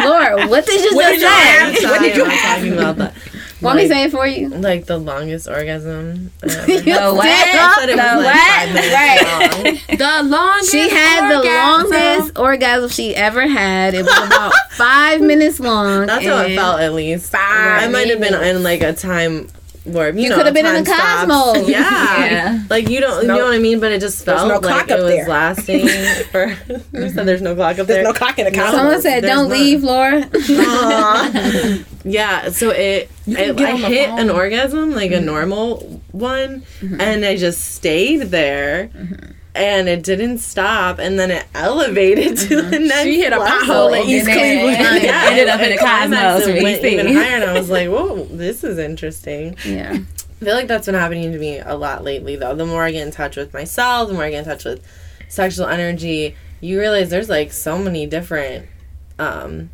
Laura, 0.03 0.47
what 0.47 0.65
did 0.65 0.83
you 0.83 0.95
What 0.95 1.03
just 1.03 1.13
did 1.13 1.21
you 1.21 1.27
have? 1.27 1.75
say? 1.77 1.85
What 1.85 2.01
did 2.01 2.15
you 2.17 2.25
I'm 2.25 2.37
talking 2.37 2.73
about 2.73 2.97
that. 2.97 3.13
Want 3.65 3.77
me 3.77 3.83
Like- 3.83 3.89
to 3.89 3.95
say 3.95 4.03
it 4.03 4.11
for 4.11 4.25
you? 4.27 4.49
Like 4.49 4.85
the 4.85 4.97
longest 4.97 5.47
orgasm. 5.47 6.31
that 6.41 6.51
I 6.69 6.73
ever 6.73 6.73
had. 6.73 6.85
The 6.85 7.13
what? 7.15 7.27
I 7.27 7.75
said 7.79 7.89
it 7.89 7.97
The 7.97 8.03
was 8.15 8.25
what? 8.25 9.89
Right. 9.89 9.97
The 9.97 10.23
longest. 10.29 10.71
She 10.71 10.89
had 10.89 11.29
the 11.31 11.43
longest 11.43 12.37
orgasm 12.39 12.89
she 12.89 13.15
ever 13.15 13.47
had. 13.47 13.93
It 13.93 14.03
was 14.05 14.27
about 14.27 14.53
five 14.71 15.21
minutes 15.21 15.59
long. 15.59 16.05
That's 16.07 16.25
how 16.25 16.41
it 16.41 16.55
felt, 16.55 16.79
at 16.81 16.93
least. 16.93 17.31
Five 17.31 17.41
I 17.83 17.87
might 17.89 18.09
have 18.09 18.19
been 18.19 18.33
in 18.33 18.63
like 18.63 18.81
a 18.81 18.93
time 18.93 19.47
where 19.85 20.09
you, 20.13 20.23
You 20.23 20.29
know 20.29 20.35
could 20.37 20.45
have 20.45 20.55
been 20.55 20.65
in 20.65 20.83
time 20.83 20.83
the 20.83 20.89
stops. 20.93 21.25
cosmos. 21.31 21.69
Yeah. 21.69 22.25
Yeah. 22.25 22.63
like 22.69 22.89
you 22.89 22.99
don't, 22.99 23.21
you 23.21 23.27
know 23.27 23.45
what 23.45 23.53
I 23.53 23.59
mean. 23.59 23.79
But 23.79 23.91
it 23.91 24.01
just 24.01 24.23
felt 24.25 24.47
no 24.47 24.55
like 24.55 24.87
clock 24.87 24.89
it 24.89 25.01
was 25.01 25.09
there. 25.09 25.27
lasting 25.27 25.87
for. 26.31 26.47
you 26.93 27.09
said 27.09 27.25
there's 27.27 27.41
no 27.41 27.55
clock 27.55 27.79
up 27.79 27.87
there. 27.87 28.03
There's 28.03 28.07
no 28.07 28.13
clock 28.13 28.37
in 28.39 28.45
the 28.45 28.51
cosmos. 28.51 28.75
Someone 28.75 29.01
said, 29.01 29.23
There's 29.23 29.33
"Don't 29.35 29.49
not. 29.49 29.57
leave, 29.57 29.83
Laura." 29.83 30.29
Yeah, 32.07 32.49
so 32.51 32.69
it, 32.69 33.09
it 33.25 33.59
I 33.59 33.75
hit 33.77 34.09
phone. 34.09 34.19
an 34.19 34.29
orgasm, 34.29 34.91
like 34.91 35.09
a 35.09 35.15
mm-hmm. 35.15 35.25
normal 35.25 36.01
one, 36.11 36.61
mm-hmm. 36.79 37.01
and 37.01 37.25
I 37.25 37.35
just 37.35 37.73
stayed 37.73 38.21
there. 38.29 38.89
Mm-hmm. 38.89 39.31
And 39.55 39.87
it 39.87 40.03
didn't 40.03 40.39
stop, 40.39 40.99
and 40.99 41.17
then 41.17 41.31
it 41.31 41.45
elevated 41.55 42.37
to 42.37 42.61
the 42.61 42.77
next. 42.77 43.03
She 43.03 43.21
hit 43.21 43.31
a 43.31 43.37
pothole 43.37 43.97
at 43.97 44.05
East 44.05 44.27
And 44.27 44.37
Cleveland. 44.37 45.03
it 45.03 45.09
ended 45.13 45.47
up 45.47 45.61
in 45.61 45.71
a 45.71 45.75
it 45.75 45.79
cosmos 45.79 46.45
and 46.45 46.57
for 46.57 46.63
went 46.63 46.83
even 46.83 47.13
higher, 47.15 47.35
and 47.35 47.43
I 47.45 47.53
was 47.57 47.69
like, 47.69 47.87
"Whoa, 47.87 48.25
this 48.25 48.65
is 48.65 48.77
interesting." 48.77 49.55
yeah. 49.65 49.93
I 50.41 50.43
feel 50.45 50.55
like 50.55 50.67
that's 50.67 50.87
been 50.87 50.95
happening 50.95 51.31
to 51.31 51.37
me 51.39 51.59
a 51.59 51.73
lot 51.75 52.03
lately, 52.03 52.35
though. 52.35 52.53
The 52.53 52.65
more 52.65 52.83
I 52.83 52.91
get 52.91 53.07
in 53.07 53.11
touch 53.13 53.37
with 53.37 53.53
myself, 53.53 54.09
the 54.09 54.13
more 54.13 54.23
I 54.23 54.29
get 54.31 54.39
in 54.39 54.45
touch 54.45 54.65
with 54.65 54.85
sexual 55.29 55.67
energy, 55.67 56.35
you 56.59 56.77
realize 56.77 57.09
there's 57.09 57.29
like 57.29 57.53
so 57.53 57.77
many 57.77 58.05
different 58.05 58.65
um, 59.17 59.69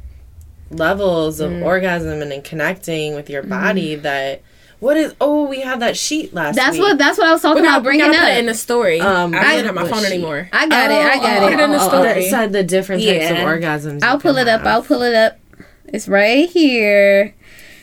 levels 0.69 1.39
of 1.39 1.51
Mm. 1.51 1.63
orgasm 1.65 2.21
and 2.21 2.31
in 2.31 2.41
connecting 2.43 3.15
with 3.15 3.29
your 3.31 3.41
body 3.43 3.95
that. 3.95 4.41
What 4.81 4.97
is? 4.97 5.13
Oh, 5.21 5.45
we 5.47 5.61
had 5.61 5.79
that 5.81 5.95
sheet 5.95 6.33
last. 6.33 6.55
That's 6.55 6.73
week. 6.73 6.81
what 6.81 6.97
that's 6.97 7.17
what 7.17 7.27
I 7.27 7.31
was 7.33 7.41
talking 7.41 7.61
We 7.61 7.67
about 7.67 7.75
gotta, 7.75 7.81
we 7.81 7.83
bringing 7.99 8.05
gotta 8.07 8.17
up. 8.17 8.23
put 8.25 8.33
it 8.33 8.39
in 8.39 8.45
the 8.47 8.53
story. 8.55 8.99
Um, 8.99 9.33
I 9.35 9.55
don't 9.55 9.65
have 9.65 9.75
my 9.75 9.87
phone 9.87 9.99
sheet? 10.03 10.13
anymore. 10.13 10.49
I 10.51 10.67
got 10.67 10.89
it. 10.91 10.97
I 10.97 11.15
got 11.17 11.23
oh, 11.43 11.47
it. 11.47 11.51
put 11.51 11.59
it 11.59 11.63
in 11.63 11.71
the 11.71 11.77
Oh, 11.77 11.85
oh, 11.85 11.87
story. 11.87 12.29
Said 12.29 12.51
the 12.51 12.63
different 12.63 13.03
types 13.03 13.29
of 13.31 13.37
orgasms. 13.37 14.03
I'll 14.03 14.19
pull 14.19 14.37
it 14.37 14.47
up. 14.47 14.61
have. 14.61 14.67
I'll 14.67 14.83
pull 14.83 15.03
it 15.03 15.13
up. 15.13 15.37
It's 15.85 16.07
right 16.07 16.49
here. 16.49 17.35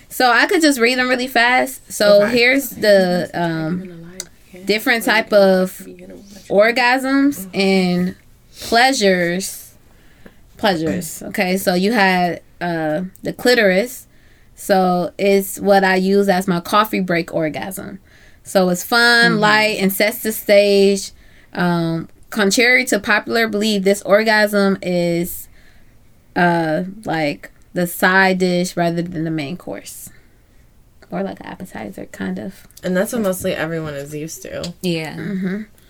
So 0.09 0.28
I 0.30 0.46
could 0.46 0.61
just 0.61 0.80
read 0.80 0.99
them 0.99 1.09
really 1.09 1.28
fast. 1.28 1.92
So 1.92 2.22
Okay. 2.24 2.36
here's 2.36 2.70
the 2.70 3.30
um, 3.32 4.18
different 4.64 5.05
type 5.05 5.32
of 5.32 5.70
orgasms 6.49 7.49
and 7.55 8.16
pleasures. 8.59 9.74
Pleasures. 10.57 11.22
Okay, 11.22 11.57
so 11.59 11.74
you 11.74 11.92
had 11.92 12.42
uh, 12.61 13.03
the 13.22 13.32
clitoris. 13.32 14.07
So 14.61 15.12
it's 15.18 15.59
what 15.61 15.84
I 15.84 15.94
use 15.94 16.28
as 16.28 16.48
my 16.48 16.59
coffee 16.61 16.98
break 16.98 17.32
orgasm. 17.32 18.00
So 18.42 18.68
it's 18.70 18.82
fun, 18.82 19.38
light, 19.38 19.76
and 19.78 19.92
sets 19.92 20.22
the 20.24 20.32
stage. 20.32 21.12
Um, 21.52 22.09
contrary 22.30 22.84
to 22.86 22.98
popular 22.98 23.46
belief, 23.46 23.84
this 23.84 24.02
orgasm 24.02 24.76
is 24.82 25.48
uh 26.34 26.84
like 27.04 27.50
the 27.72 27.86
side 27.86 28.38
dish 28.38 28.76
rather 28.76 29.00
than 29.00 29.22
the 29.24 29.30
main 29.30 29.56
course. 29.56 30.11
Or 31.11 31.22
like 31.22 31.38
an 31.40 31.46
appetizer, 31.46 32.06
kind 32.06 32.38
of. 32.38 32.66
And 32.82 32.96
that's 32.96 33.12
what 33.12 33.22
mostly 33.22 33.54
everyone 33.54 33.94
is 33.94 34.12
used 34.14 34.42
to. 34.42 34.74
Yeah. 34.82 35.14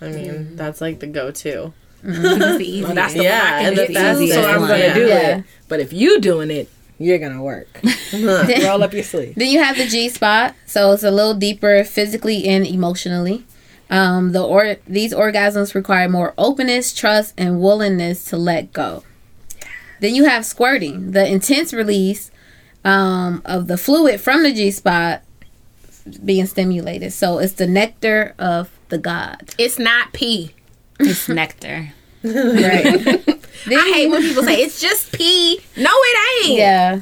I 0.01 0.07
mean, 0.07 0.55
that's 0.55 0.79
like 0.79 0.99
the 0.99 1.07
go-to. 1.07 1.73
It's 2.03 2.17
the 2.57 2.59
easiest. 2.63 2.83
Well, 2.85 2.95
that's 2.95 3.13
the 3.15 3.23
Yeah, 3.23 3.43
one 3.43 3.53
I 3.53 3.59
can 3.59 3.67
and 3.67 3.77
the 3.77 3.87
get 3.87 3.93
fastest 3.95 4.33
so 4.33 4.43
I'm 4.47 4.59
gonna 4.61 4.77
Yeah. 4.77 4.93
do 4.93 5.07
Yeah. 5.07 5.37
it. 5.39 5.43
But 5.67 5.79
if 5.81 5.91
you 5.91 6.21
doing 6.21 6.51
it, 6.51 6.69
you're 6.99 7.17
gonna 7.17 7.41
work. 7.41 7.67
Roll 8.13 8.83
up 8.83 8.93
your 8.93 9.03
sleeve. 9.03 9.35
Then 9.35 9.47
you 9.49 9.63
have 9.63 9.77
the 9.77 9.87
G 9.87 10.09
spot, 10.09 10.53
so 10.65 10.91
it's 10.91 11.03
a 11.03 11.11
little 11.11 11.33
deeper 11.33 11.83
physically 11.83 12.45
and 12.47 12.67
emotionally. 12.67 13.45
Um, 13.89 14.33
the 14.33 14.43
or 14.43 14.75
these 14.85 15.13
orgasms 15.13 15.73
require 15.73 16.07
more 16.07 16.33
openness, 16.37 16.93
trust, 16.93 17.33
and 17.37 17.61
willingness 17.61 18.25
to 18.25 18.37
let 18.37 18.73
go. 18.73 19.03
Then 19.99 20.13
you 20.13 20.25
have 20.25 20.45
squirting, 20.45 21.11
the 21.11 21.25
intense 21.27 21.73
release 21.73 22.31
um, 22.85 23.41
of 23.45 23.67
the 23.67 23.77
fluid 23.77 24.21
from 24.21 24.43
the 24.43 24.53
G 24.53 24.69
spot 24.69 25.23
being 26.23 26.45
stimulated. 26.45 27.13
So 27.13 27.39
it's 27.39 27.53
the 27.53 27.67
nectar 27.67 28.35
of 28.37 28.69
the 28.89 28.97
god. 28.97 29.53
It's 29.57 29.79
not 29.79 30.13
pee. 30.13 30.53
It's 30.99 31.29
nectar. 31.29 31.93
Right. 32.23 33.25
I 33.67 33.91
hate 33.93 34.07
when 34.09 34.21
people 34.21 34.43
say 34.43 34.61
it's 34.61 34.79
just 34.81 35.11
pee. 35.11 35.59
No, 35.77 35.89
it 35.91 36.45
ain't. 36.47 36.57
yeah. 36.57 36.99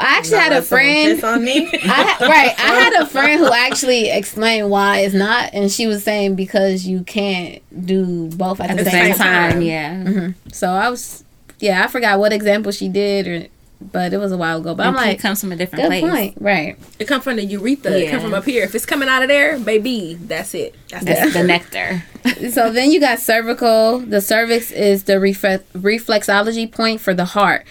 I 0.00 0.16
actually 0.16 0.38
had 0.38 0.52
a 0.52 0.62
friend. 0.62 1.16
piss 1.16 1.24
on 1.24 1.44
me. 1.44 1.66
I 1.72 1.76
ha- 1.86 2.18
right. 2.22 2.54
I 2.58 2.80
had 2.80 2.92
a 3.02 3.06
friend 3.06 3.38
who 3.38 3.52
actually 3.52 4.08
explained 4.10 4.70
why 4.70 5.00
it's 5.00 5.14
not, 5.14 5.50
and 5.52 5.70
she 5.70 5.86
was 5.86 6.02
saying 6.02 6.36
because 6.36 6.86
you 6.86 7.04
can't 7.04 7.62
do 7.84 8.28
both 8.30 8.60
at, 8.60 8.70
At 8.70 8.78
the, 8.78 8.84
the 8.84 8.90
same, 8.90 9.12
same 9.12 9.16
time. 9.16 9.52
time, 9.52 9.62
yeah. 9.62 9.94
Mm-hmm. 9.94 10.48
So 10.52 10.70
I 10.70 10.88
was, 10.88 11.22
yeah, 11.60 11.84
I 11.84 11.88
forgot 11.88 12.18
what 12.18 12.32
example 12.32 12.72
she 12.72 12.88
did, 12.88 13.26
or 13.28 13.46
but 13.92 14.12
it 14.12 14.18
was 14.18 14.32
a 14.32 14.36
while 14.36 14.58
ago. 14.58 14.74
But 14.74 14.86
And 14.86 14.96
I'm 14.96 15.02
pee 15.02 15.08
like, 15.10 15.18
comes 15.20 15.40
from 15.40 15.52
a 15.52 15.56
different 15.56 15.82
good 15.82 15.88
place. 15.88 16.02
point, 16.02 16.34
right? 16.40 16.76
It 16.98 17.06
come 17.06 17.20
from 17.20 17.36
the 17.36 17.44
urethra. 17.44 17.92
It 17.92 18.10
come 18.10 18.18
Yeah. 18.20 18.24
from 18.24 18.34
up 18.34 18.44
here. 18.44 18.64
If 18.64 18.74
it's 18.74 18.86
coming 18.86 19.08
out 19.08 19.22
of 19.22 19.28
there, 19.28 19.58
baby, 19.58 20.18
that's 20.20 20.54
it. 20.54 20.74
That's 20.90 21.04
That's 21.04 21.26
it. 21.26 21.32
the 21.34 21.42
nectar. 21.44 22.02
so 22.50 22.72
then 22.72 22.90
you 22.90 23.00
got 23.00 23.20
cervical. 23.20 23.98
The 24.00 24.20
cervix 24.20 24.70
is 24.70 25.04
the 25.04 25.14
refle- 25.14 25.62
reflexology 25.74 26.70
point 26.70 27.00
for 27.00 27.14
the 27.14 27.24
heart. 27.24 27.64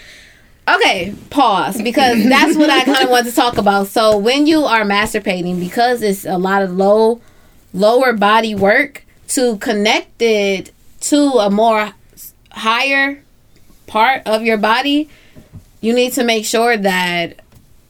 Okay, 0.68 1.14
pause 1.30 1.80
because 1.82 2.24
that's 2.28 2.56
what 2.56 2.70
I 2.70 2.84
kind 2.84 3.04
of 3.04 3.10
want 3.10 3.26
to 3.26 3.32
talk 3.34 3.58
about. 3.58 3.88
So 3.88 4.16
when 4.16 4.46
you 4.46 4.64
are 4.64 4.82
masturbating, 4.82 5.60
because 5.60 6.00
it's 6.02 6.24
a 6.24 6.38
lot 6.38 6.62
of 6.62 6.72
low, 6.72 7.20
lower 7.74 8.12
body 8.14 8.54
work 8.54 9.04
to 9.28 9.56
connect 9.58 10.22
it 10.22 10.70
to 11.00 11.18
a 11.40 11.50
more 11.50 11.92
higher 12.50 13.22
part 13.86 14.22
of 14.26 14.42
your 14.42 14.56
body, 14.56 15.10
you 15.84 15.92
need 15.92 16.14
to 16.14 16.24
make 16.24 16.46
sure 16.46 16.76
that 16.78 17.40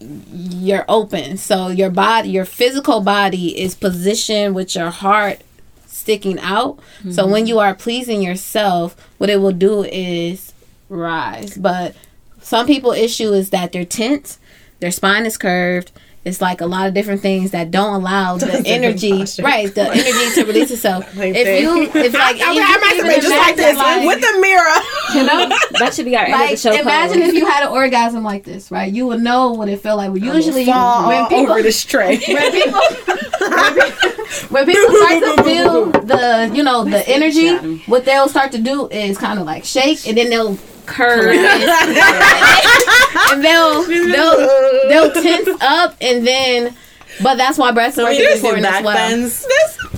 you're 0.01 0.85
open. 0.89 1.37
So 1.37 1.69
your 1.69 1.91
body, 1.91 2.31
your 2.31 2.45
physical 2.45 3.01
body 3.01 3.59
is 3.59 3.77
positioned 3.77 4.55
with 4.55 4.75
your 4.75 4.91
heart 4.91 5.43
sticking 5.87 6.41
out. 6.41 6.81
So 7.11 7.23
mm-hmm. 7.23 7.31
when 7.31 7.47
you 7.47 7.61
are 7.61 7.75
pleasing 7.75 8.21
yourself, 8.21 8.97
what 9.19 9.31
it 9.31 9.41
will 9.41 9.53
do 9.53 9.85
is 9.85 10.53
rise. 10.89 11.57
But 11.57 11.95
some 12.43 12.67
people 12.67 12.91
issue 12.91 13.33
is 13.33 13.51
that 13.51 13.73
they're 13.73 13.85
tense, 13.85 14.39
their 14.81 14.91
spine 14.91 15.25
is 15.25 15.39
curved. 15.39 15.93
It's 16.25 16.41
like 16.41 16.61
a 16.63 16.67
lot 16.67 16.89
of 16.89 16.95
different 16.95 17.21
things 17.21 17.51
that 17.51 17.71
don't 17.71 17.95
allow 17.95 18.37
the 18.39 18.63
energy, 18.67 19.25
right? 19.43 19.73
The 19.75 19.83
energy 19.93 20.35
to 20.41 20.45
release 20.47 20.71
itself. 20.71 21.05
If 21.17 21.63
you, 21.63 21.83
if 21.83 22.13
like, 22.15 22.41
I, 22.41 22.53
you 22.53 22.61
I 22.61 22.67
can 22.67 22.81
might 22.81 22.95
even 22.97 23.11
be 23.11 23.15
just 23.17 23.29
like 23.29 23.57
imagine, 23.59 24.07
this 24.07 24.17
with 24.17 24.37
a 24.37 24.41
mirror. 24.41 24.75
You 25.15 25.23
know, 25.27 25.49
that 25.79 25.93
should 25.95 26.05
be 26.05 26.17
our 26.17 26.25
end 26.25 26.35
of 26.35 26.51
the 26.51 26.57
show. 26.57 26.73
imagine 26.73 27.21
pose. 27.21 27.29
if 27.29 27.35
you 27.35 27.47
had 27.47 27.65
an 27.65 27.73
orgasm 27.73 28.23
like 28.25 28.45
this, 28.45 28.71
right? 28.71 28.93
You 28.93 29.07
would 29.07 29.21
know 29.21 29.53
what 29.53 29.69
it 29.69 29.81
felt 29.81 29.99
like. 29.99 30.11
Well, 30.11 30.19
Usually, 30.19 30.65
Fall 30.67 31.09
when 31.09 31.27
people 31.29 31.53
over 31.53 31.63
this 31.63 31.85
tray. 31.85 32.19
when 32.27 32.53
people 32.53 32.81
when 32.81 33.75
people, 33.75 34.49
when 34.49 34.67
people 34.67 34.97
start 34.97 35.23
to 35.37 35.43
feel 35.45 35.91
the 35.91 36.51
you 36.55 36.63
know 36.63 36.85
the 36.85 37.07
energy, 37.09 37.79
what 37.87 38.05
they'll 38.05 38.29
start 38.29 38.53
to 38.53 38.59
do 38.59 38.89
is 38.89 39.19
kind 39.19 39.39
of 39.39 39.47
like 39.47 39.65
shake, 39.65 40.07
and 40.07 40.17
then 40.17 40.31
they'll 40.31 40.59
curve, 40.87 41.33
and, 41.35 41.39
and 43.33 43.45
they'll 43.45 43.83
they'll 43.85 44.89
they'll 44.89 45.13
tense 45.23 45.49
up, 45.63 45.97
and 46.01 46.27
then. 46.27 46.77
But 47.23 47.37
that's 47.37 47.57
why 47.59 47.71
breath 47.71 47.97
work 47.97 48.13
is 48.13 48.39
important 48.43 48.67
as 48.67 48.83
well. 48.83 48.97
bends. 48.97 49.47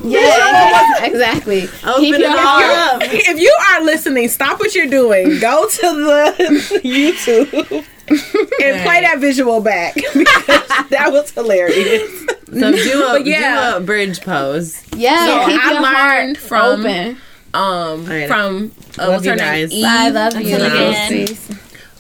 Yeah, 0.05 1.03
exactly. 1.07 1.63
Open 1.83 2.01
Keep 2.03 2.15
it 2.17 2.21
your 2.21 2.31
all 2.31 2.37
heart. 2.37 3.03
up. 3.03 3.09
if 3.11 3.41
you 3.41 3.57
are 3.71 3.83
listening, 3.83 4.29
stop 4.29 4.61
what 4.61 4.75
you're 4.75 4.87
doing. 4.87 5.39
Go 5.41 5.67
to 5.67 5.81
the 5.81 6.81
YouTube 6.85 7.73
and 8.13 8.83
play 8.83 9.01
that 9.01 9.17
visual 9.19 9.63
back 9.63 9.95
because 9.95 10.69
that 10.91 11.09
was 11.11 11.31
hilarious. 11.31 12.27
So 12.53 12.71
do 12.73 13.03
a, 13.07 13.21
yeah. 13.23 13.71
do 13.71 13.77
a 13.79 13.81
bridge 13.81 14.21
pose. 14.21 14.83
Yeah, 14.95 15.25
So 15.27 15.47
keep 15.47 15.65
I 15.65 15.73
your 15.73 15.81
learned 15.83 16.37
heart 16.37 16.37
from- 16.37 16.81
open. 16.81 17.17
Um, 17.57 18.05
right. 18.05 18.29
from 18.29 18.73
uh, 18.99 19.09
Love 19.09 19.09
what's 19.09 19.27
her 19.27 19.33
you 19.33 19.37
name? 19.37 19.69
Eve. 19.71 19.85
I 19.87 20.09
love 20.11 20.41
you. 20.41 20.57
Again. 20.57 21.37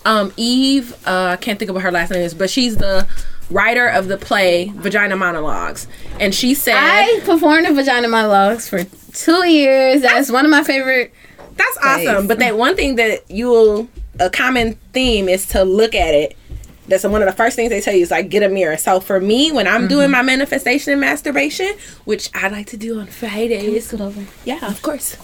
Um, 0.05 0.33
Eve, 0.37 0.93
uh, 1.07 1.31
I 1.33 1.37
can't 1.37 1.59
think 1.59 1.69
of 1.69 1.75
what 1.75 1.83
her 1.83 1.91
last 1.91 2.11
name 2.11 2.21
is, 2.21 2.35
but 2.35 2.49
she's 2.49 2.77
the 2.77 3.09
writer 3.51 3.89
of 3.89 4.09
the 4.09 4.17
play 4.17 4.73
Vagina 4.75 5.17
Monologues. 5.17 5.89
And 6.21 6.35
she 6.35 6.55
said, 6.55 6.77
I 6.77 7.21
performed 7.25 7.67
in 7.67 7.75
vagina 7.75 8.09
monologues 8.09 8.69
for 8.69 8.85
two 9.13 9.49
years. 9.49 10.03
That's 10.03 10.31
one 10.31 10.45
of 10.45 10.51
my 10.51 10.63
favorite. 10.63 11.13
That's 11.57 11.79
awesome. 11.79 12.27
But 12.27 12.39
that 12.39 12.57
one 12.57 12.77
thing 12.77 12.97
that 12.97 13.29
you'll, 13.31 13.89
a 14.21 14.31
common 14.31 14.75
theme 14.93 15.29
is 15.29 15.47
to 15.49 15.65
look 15.65 15.95
at 15.95 16.15
it. 16.15 16.37
That's 16.89 17.03
one 17.03 17.21
of 17.21 17.27
the 17.27 17.35
first 17.35 17.57
things 17.57 17.71
they 17.71 17.81
tell 17.81 17.95
you 17.95 18.03
is 18.03 18.13
like 18.13 18.29
get 18.29 18.45
a 18.45 18.49
mirror. 18.49 18.77
So 18.77 19.01
for 19.01 19.21
me, 19.21 19.51
when 19.51 19.67
I'm 19.67 19.89
doing 19.89 20.11
my 20.11 20.23
manifestation 20.23 20.93
and 20.93 21.01
masturbation, 21.01 21.75
which 22.05 22.31
I 22.33 22.47
like 22.47 22.69
to 22.69 22.77
do 22.77 23.01
on 23.01 23.07
Fridays, 23.09 23.93
yeah, 24.45 24.65
of 24.69 24.83
course. 24.83 25.17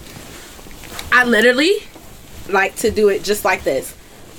I 1.13 1.25
literally 1.25 1.75
like 2.49 2.75
to 2.77 2.91
do 2.91 3.09
it 3.09 3.23
just 3.23 3.45
like 3.45 3.63
this 3.65 3.95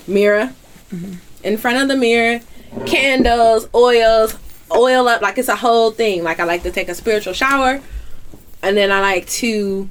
mirror 0.07 0.53
mm-hmm. 0.91 1.13
in 1.43 1.57
front 1.57 1.77
of 1.77 1.87
the 1.87 1.95
mirror, 1.95 2.41
candles, 2.85 3.67
oils, 3.73 4.35
oil 4.71 5.07
up 5.07 5.21
like 5.21 5.37
it's 5.37 5.47
a 5.47 5.55
whole 5.55 5.91
thing. 5.91 6.23
Like 6.23 6.39
I 6.39 6.45
like 6.45 6.63
to 6.63 6.71
take 6.71 6.89
a 6.89 6.95
spiritual 6.95 7.33
shower, 7.33 7.79
and 8.61 8.75
then 8.75 8.91
I 8.91 9.01
like 9.01 9.27
to 9.27 9.89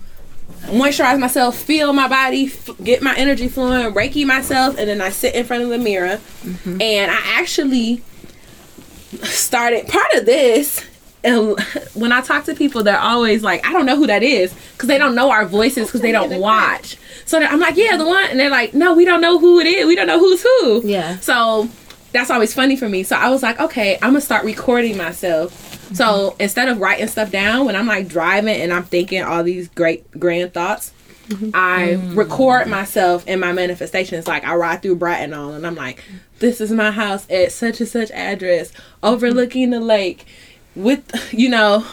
moisturize 0.64 1.18
myself, 1.18 1.56
feel 1.56 1.92
my 1.92 2.08
body, 2.08 2.46
f- 2.46 2.70
get 2.82 3.02
my 3.02 3.14
energy 3.16 3.48
flowing, 3.48 3.94
reiki 3.94 4.26
myself, 4.26 4.76
and 4.78 4.88
then 4.88 5.00
I 5.00 5.10
sit 5.10 5.34
in 5.34 5.44
front 5.44 5.62
of 5.62 5.68
the 5.68 5.78
mirror. 5.78 6.20
Mm-hmm. 6.42 6.82
And 6.82 7.10
I 7.10 7.20
actually 7.24 8.02
started 9.22 9.88
part 9.88 10.12
of 10.14 10.26
this. 10.26 10.84
And 11.24 11.58
when 11.94 12.10
I 12.12 12.20
talk 12.20 12.44
to 12.44 12.54
people, 12.54 12.82
they're 12.82 12.98
always 12.98 13.42
like, 13.42 13.64
I 13.66 13.72
don't 13.72 13.86
know 13.86 13.96
who 13.96 14.06
that 14.08 14.22
is 14.22 14.52
because 14.72 14.88
they 14.88 14.98
don't 14.98 15.14
know 15.14 15.30
our 15.30 15.46
voices 15.46 15.86
because 15.86 16.00
they 16.00 16.12
don't 16.12 16.40
watch. 16.40 16.96
So 17.24 17.38
I'm 17.38 17.60
like, 17.60 17.76
yeah, 17.76 17.96
the 17.96 18.04
one. 18.04 18.24
And 18.30 18.40
they're 18.40 18.50
like, 18.50 18.74
no, 18.74 18.94
we 18.94 19.04
don't 19.04 19.20
know 19.20 19.38
who 19.38 19.60
it 19.60 19.66
is. 19.66 19.86
We 19.86 19.94
don't 19.94 20.08
know 20.08 20.18
who's 20.18 20.42
who. 20.42 20.82
Yeah. 20.84 21.18
So 21.18 21.68
that's 22.12 22.30
always 22.30 22.52
funny 22.54 22.76
for 22.76 22.88
me. 22.88 23.02
So 23.02 23.16
I 23.16 23.30
was 23.30 23.42
like, 23.42 23.60
okay, 23.60 23.96
I'm 23.96 24.10
gonna 24.10 24.20
start 24.20 24.44
recording 24.44 24.96
myself. 24.96 25.94
So 25.94 26.36
instead 26.38 26.68
of 26.68 26.78
writing 26.78 27.06
stuff 27.06 27.30
down 27.30 27.66
when 27.66 27.76
I'm 27.76 27.86
like 27.86 28.08
driving 28.08 28.60
and 28.60 28.72
I'm 28.72 28.84
thinking 28.84 29.22
all 29.22 29.42
these 29.42 29.68
great 29.68 30.10
grand 30.18 30.54
thoughts, 30.54 30.92
mm-hmm. 31.28 31.50
I 31.54 32.00
record 32.14 32.66
myself 32.66 33.26
in 33.26 33.40
my 33.40 33.52
manifestations. 33.52 34.26
Like 34.26 34.44
I 34.44 34.54
ride 34.54 34.82
through 34.82 34.96
Brighton 34.96 35.34
all 35.34 35.52
and 35.52 35.66
I'm 35.66 35.74
like, 35.74 36.02
this 36.38 36.60
is 36.60 36.72
my 36.72 36.90
house 36.90 37.26
at 37.30 37.52
such 37.52 37.80
and 37.80 37.88
such 37.88 38.10
address, 38.10 38.72
overlooking 39.02 39.70
the 39.70 39.80
lake, 39.80 40.26
with 40.74 41.32
you 41.32 41.48
know, 41.48 41.84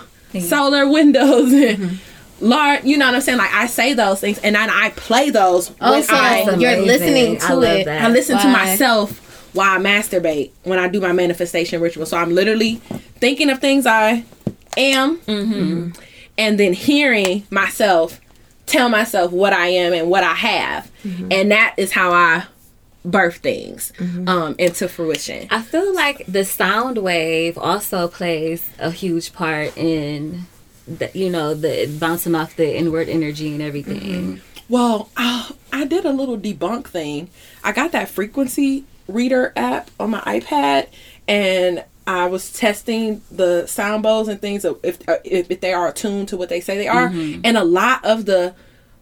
solar 0.42 0.88
windows 0.90 1.52
and 1.54 2.00
large. 2.40 2.84
You 2.84 2.98
know 2.98 3.06
what 3.08 3.16
I'm 3.16 3.22
saying? 3.22 3.38
Like 3.38 3.54
I 3.54 3.66
say 3.68 3.94
those 3.94 4.20
things, 4.20 4.38
and 4.40 4.56
then 4.56 4.70
I 4.70 4.90
play 4.92 5.30
those. 5.30 5.72
Oh, 5.82 5.92
when 5.92 6.04
so 6.04 6.14
I, 6.16 6.56
you're 6.58 6.82
listening 6.82 7.38
I 7.42 7.48
to 7.48 7.56
love 7.56 7.64
it. 7.64 7.86
that. 7.86 8.02
I 8.04 8.10
listen 8.10 8.38
to 8.40 8.48
myself 8.50 9.26
while 9.56 9.80
I 9.80 9.82
masturbate 9.82 10.52
when 10.64 10.78
I 10.80 10.88
do 10.88 11.02
my 11.02 11.12
manifestation 11.12 11.82
ritual. 11.82 12.06
So 12.06 12.18
I'm 12.18 12.34
literally 12.34 12.76
thinking 13.20 13.50
of 13.50 13.60
things 13.60 13.86
I 13.86 14.24
am, 14.78 15.18
Mm-hmm. 15.22 16.00
and 16.38 16.60
then 16.60 16.74
hearing 16.74 17.44
myself 17.50 18.22
tell 18.68 18.88
myself 18.88 19.32
what 19.32 19.52
I 19.52 19.68
am 19.70 19.94
and 19.94 20.10
what 20.12 20.24
I 20.24 20.36
have, 20.36 20.92
Mm-hmm. 21.04 21.32
and 21.32 21.52
that 21.52 21.74
is 21.78 21.92
how 21.92 22.12
I 22.12 22.44
birth 23.06 23.38
things 23.38 23.94
um, 24.28 24.56
into 24.58 24.88
fruition. 24.88 25.48
I 25.50 25.62
feel 25.62 25.94
like 25.96 26.26
the 26.28 26.44
sound 26.44 26.98
wave 26.98 27.58
also 27.58 28.08
plays 28.08 28.70
a 28.80 28.92
huge 28.92 29.34
part 29.34 29.76
in 29.78 30.48
the, 30.88 31.10
you 31.14 31.30
know, 31.30 31.54
the 31.54 31.86
bouncing 32.00 32.36
off 32.36 32.56
the 32.56 32.78
inward 32.78 33.10
energy 33.10 33.54
and 33.54 33.62
everything. 33.62 34.42
Well, 34.68 35.10
uh, 35.18 35.50
I 35.72 35.86
did 35.86 36.06
a 36.06 36.12
little 36.12 36.38
debunk 36.38 36.88
thing. 36.88 37.30
I 37.64 37.72
got 37.72 37.92
that 37.94 38.10
frequency 38.10 38.86
reader 39.08 39.54
app 39.56 39.90
on 40.00 40.12
my 40.12 40.20
iPad, 40.22 40.88
and 41.28 41.84
I 42.06 42.26
was 42.28 42.52
testing 42.52 43.22
the 43.32 43.66
sound 43.68 44.04
bowls 44.04 44.28
and 44.28 44.42
things 44.42 44.66
if 44.66 45.08
uh, 45.08 45.18
if, 45.24 45.50
if 45.50 45.62
they 45.62 45.74
are 45.74 45.88
attuned 45.88 46.28
to 46.30 46.38
what 46.38 46.50
they 46.50 46.60
say 46.60 46.78
they 46.78 46.88
are. 46.88 47.08
And 47.44 47.58
a 47.58 47.64
lot 47.64 48.04
of 48.04 48.26
the 48.26 48.54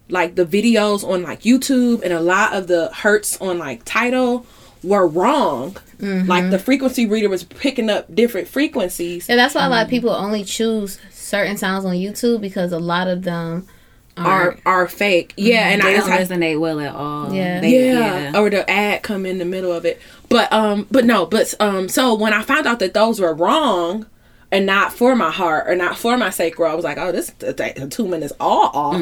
like 0.10 0.36
the 0.36 0.46
videos 0.46 1.04
on 1.04 1.24
like 1.24 1.42
YouTube 1.42 2.02
and 2.04 2.14
a 2.14 2.20
lot 2.22 2.54
of 2.54 2.68
the 2.68 2.90
hertz 2.94 3.38
on 3.42 3.58
like 3.60 3.84
title 3.86 4.46
were 4.84 5.08
wrong. 5.08 5.76
Like 6.00 6.52
the 6.52 6.60
frequency 6.60 7.08
reader 7.08 7.28
was 7.28 7.44
picking 7.44 7.90
up 7.90 8.14
different 8.14 8.48
frequencies. 8.48 9.28
Yeah, 9.28 9.36
that's 9.36 9.56
why 9.56 9.66
a 9.66 9.70
lot 9.70 9.84
of 9.84 9.90
people 9.90 10.12
only 10.12 10.44
choose 10.44 11.00
certain 11.12 11.58
sounds 11.58 11.86
on 11.86 11.96
YouTube 11.96 12.40
because 12.42 12.72
a 12.72 12.78
lot 12.80 13.08
of 13.08 13.24
them 13.24 13.68
Are 14.16 14.58
are 14.66 14.88
fake, 14.88 15.34
yeah, 15.38 15.70
and 15.70 15.82
They 15.82 15.88
I 15.96 15.98
don't 15.98 16.12
it's 16.12 16.30
like- 16.30 16.40
resonate 16.40 16.60
well 16.60 16.80
at 16.80 16.94
all. 16.94 17.34
Yeah. 17.34 17.60
They- 17.62 17.92
yeah. 17.94 18.40
or 18.40 18.50
the 18.52 18.70
ad 18.70 19.02
come 19.04 19.26
in 19.26 19.40
the 19.40 19.46
middle 19.46 19.72
of 19.72 19.86
it 19.86 20.00
but 20.30 20.52
um 20.54 20.86
but 20.92 21.04
no 21.06 21.26
but 21.26 21.54
um 21.60 21.88
so 21.88 22.14
when 22.14 22.34
i 22.34 22.42
found 22.44 22.66
out 22.68 22.80
that 22.80 22.94
those 22.94 23.20
were 23.22 23.34
wrong 23.34 24.06
and 24.52 24.66
not 24.66 24.94
for 24.94 25.16
my 25.16 25.30
heart 25.32 25.68
or 25.70 25.76
not 25.76 25.98
for 25.98 26.16
my 26.18 26.30
sacral. 26.30 26.72
I 26.72 26.76
was 26.76 26.86
like 26.86 26.98
oh 26.98 27.12
this 27.12 27.34
attunement 27.42 28.24
is 28.24 28.34
all 28.40 28.72
off. 28.74 28.96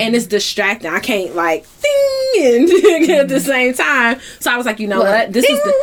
And 0.00 0.14
it's 0.16 0.26
distracting. 0.26 0.90
I 0.90 1.00
can't 1.00 1.34
like 1.34 1.64
ding 1.80 2.68
and 2.70 2.70
at 3.10 3.28
the 3.28 3.40
same 3.40 3.74
time. 3.74 4.20
So 4.40 4.50
i 4.52 4.56
was 4.56 4.66
like 4.66 4.80
you 4.80 4.86
know 4.88 5.00
what, 5.00 5.32
this 5.32 5.44
is 5.44 5.62
the 5.62 5.74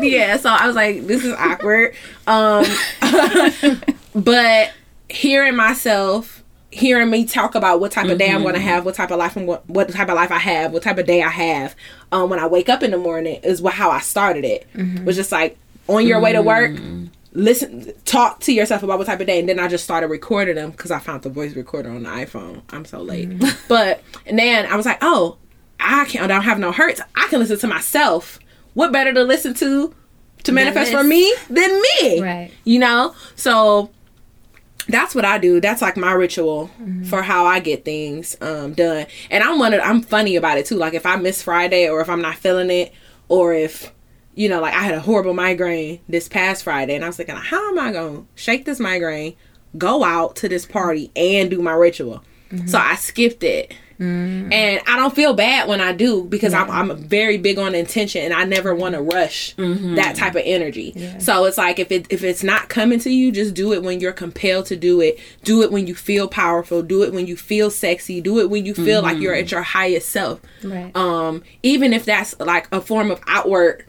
yeah 0.08 0.36
so 0.36 0.50
i 0.50 0.66
was 0.66 0.76
like 0.76 1.06
this 1.06 1.24
is 1.24 1.34
awkward. 1.34 1.94
Um 2.26 2.64
but 4.14 4.72
hearing 5.08 5.56
myself 5.56 6.42
hearing 6.70 7.08
me 7.10 7.24
talk 7.24 7.54
about 7.54 7.80
what 7.80 7.90
type 7.90 8.06
of 8.08 8.18
day 8.18 8.30
i'm 8.30 8.42
going 8.42 8.54
to 8.54 8.60
have 8.60 8.84
what 8.84 8.94
type 8.94 9.10
of 9.10 9.18
life 9.18 9.36
i'm 9.38 9.46
go- 9.46 9.62
what 9.68 9.88
type 9.88 10.08
of 10.10 10.14
life 10.14 10.30
i 10.30 10.36
have 10.38 10.70
what 10.70 10.82
type 10.82 10.98
of 10.98 11.06
day 11.06 11.22
i 11.22 11.28
have 11.28 11.74
um, 12.12 12.28
when 12.28 12.38
i 12.38 12.46
wake 12.46 12.68
up 12.68 12.82
in 12.82 12.90
the 12.90 12.98
morning 12.98 13.40
is 13.42 13.62
what 13.62 13.72
how 13.72 13.90
i 13.90 14.00
started 14.00 14.44
it. 14.44 14.66
Was 15.06 15.16
just 15.16 15.32
like 15.32 15.56
on 15.88 16.06
your 16.06 16.20
way 16.20 16.32
to 16.34 16.42
work 16.42 16.72
listen 17.38 17.92
talk 18.04 18.40
to 18.40 18.52
yourself 18.52 18.82
about 18.82 18.98
what 18.98 19.06
type 19.06 19.20
of 19.20 19.26
day. 19.26 19.38
And 19.38 19.48
then 19.48 19.58
i 19.58 19.68
just 19.68 19.84
started 19.84 20.08
recording 20.08 20.56
them 20.56 20.72
because 20.72 20.90
i 20.90 20.98
found 20.98 21.22
the 21.22 21.30
voice 21.30 21.54
recorder 21.54 21.90
on 21.90 22.02
the 22.02 22.08
iphone. 22.10 22.62
I'm 22.70 22.84
so 22.84 23.00
late. 23.00 23.30
But 23.68 24.02
and 24.26 24.38
then 24.38 24.66
i 24.66 24.76
was 24.76 24.86
like 24.86 24.98
oh 25.02 25.38
i 25.80 26.04
can't 26.06 26.24
I 26.24 26.26
don't 26.26 26.42
have 26.42 26.58
no 26.58 26.72
hertz. 26.72 27.00
I 27.14 27.28
can 27.28 27.38
listen 27.38 27.58
to 27.58 27.68
myself. 27.68 28.38
What 28.74 28.92
better 28.92 29.12
to 29.12 29.22
listen 29.24 29.54
to 29.54 29.94
to 30.44 30.52
manifest 30.52 30.92
for 30.92 31.04
me 31.04 31.34
than 31.48 31.80
me? 31.80 32.20
Right. 32.20 32.50
you 32.64 32.78
know? 32.78 33.14
So 33.36 33.90
that's 34.88 35.14
what 35.14 35.24
I 35.24 35.38
do. 35.38 35.60
That's 35.60 35.82
like 35.82 35.96
my 35.96 36.12
ritual 36.12 36.70
for 37.04 37.22
how 37.22 37.44
I 37.44 37.60
get 37.60 37.84
things 37.84 38.36
um, 38.40 38.72
done. 38.72 39.06
And 39.30 39.44
I'm 39.44 39.58
one 39.58 39.74
of 39.74 39.80
I'm 39.82 40.00
funny 40.00 40.36
about 40.36 40.58
it 40.58 40.66
too. 40.66 40.76
Like 40.76 40.94
if 40.94 41.04
I 41.06 41.16
miss 41.16 41.42
Friday 41.42 41.88
or 41.88 42.00
if 42.00 42.08
I'm 42.08 42.22
not 42.22 42.36
feeling 42.36 42.70
it 42.70 42.92
or 43.28 43.52
if 43.52 43.92
you 44.38 44.48
know 44.48 44.60
like 44.60 44.72
I 44.72 44.80
had 44.80 44.94
a 44.94 45.00
horrible 45.00 45.34
migraine 45.34 46.00
this 46.08 46.28
past 46.28 46.62
Friday 46.62 46.94
and 46.94 47.04
I 47.04 47.08
was 47.08 47.16
thinking 47.16 47.34
how 47.34 47.70
am 47.70 47.78
I 47.78 47.92
going 47.92 48.22
to 48.22 48.26
shake 48.36 48.64
this 48.64 48.78
migraine, 48.78 49.34
go 49.76 50.04
out 50.04 50.36
to 50.36 50.48
this 50.48 50.64
party 50.64 51.10
and 51.16 51.50
do 51.50 51.60
my 51.60 51.72
ritual. 51.72 52.22
So 52.50 52.56
mm-hmm. 52.56 52.76
I 52.76 52.94
skipped 52.94 53.42
it. 53.42 53.74
Mm-hmm. 54.00 54.52
And 54.52 54.80
I 54.86 54.96
don't 54.96 55.14
feel 55.14 55.34
bad 55.34 55.68
when 55.68 55.80
I 55.80 55.92
do 55.92 56.22
because 56.22 56.54
I'm, 56.54 56.70
I'm 56.70 56.96
very 56.96 57.36
big 57.36 57.58
on 57.58 57.74
intention 57.74 58.22
and 58.22 58.32
I 58.32 58.44
never 58.44 58.74
want 58.74 58.94
to 58.94 59.02
rush 59.02 59.56
mm-hmm. 59.56 59.96
that 59.96 60.14
type 60.14 60.36
of 60.36 60.42
energy. 60.44 61.18
So 61.18 61.44
it's 61.46 61.58
like 61.58 61.80
if 61.80 61.90
it 61.90 62.06
if 62.08 62.22
it's 62.22 62.44
not 62.44 62.68
coming 62.68 63.00
to 63.00 63.10
you, 63.10 63.32
just 63.32 63.54
do 63.54 63.72
it 63.72 63.82
when 63.82 63.98
you're 63.98 64.12
compelled 64.12 64.66
to 64.66 64.76
do 64.76 65.00
it. 65.00 65.18
Do 65.42 65.62
it 65.62 65.72
when 65.72 65.88
you 65.88 65.96
feel 65.96 66.28
powerful. 66.28 66.80
Do 66.80 67.02
it 67.02 67.12
when 67.12 67.26
you 67.26 67.36
feel 67.36 67.70
sexy. 67.70 68.20
Do 68.20 68.38
it 68.38 68.48
when 68.48 68.64
you 68.64 68.72
feel 68.72 69.02
like 69.02 69.18
you're 69.18 69.34
at 69.34 69.50
your 69.50 69.62
highest 69.62 70.10
self. 70.10 70.40
Right. 70.62 70.94
Um, 70.96 71.42
even 71.64 71.92
if 71.92 72.04
that's 72.04 72.38
like 72.38 72.68
a 72.70 72.80
form 72.80 73.10
of 73.10 73.20
outward, 73.26 73.84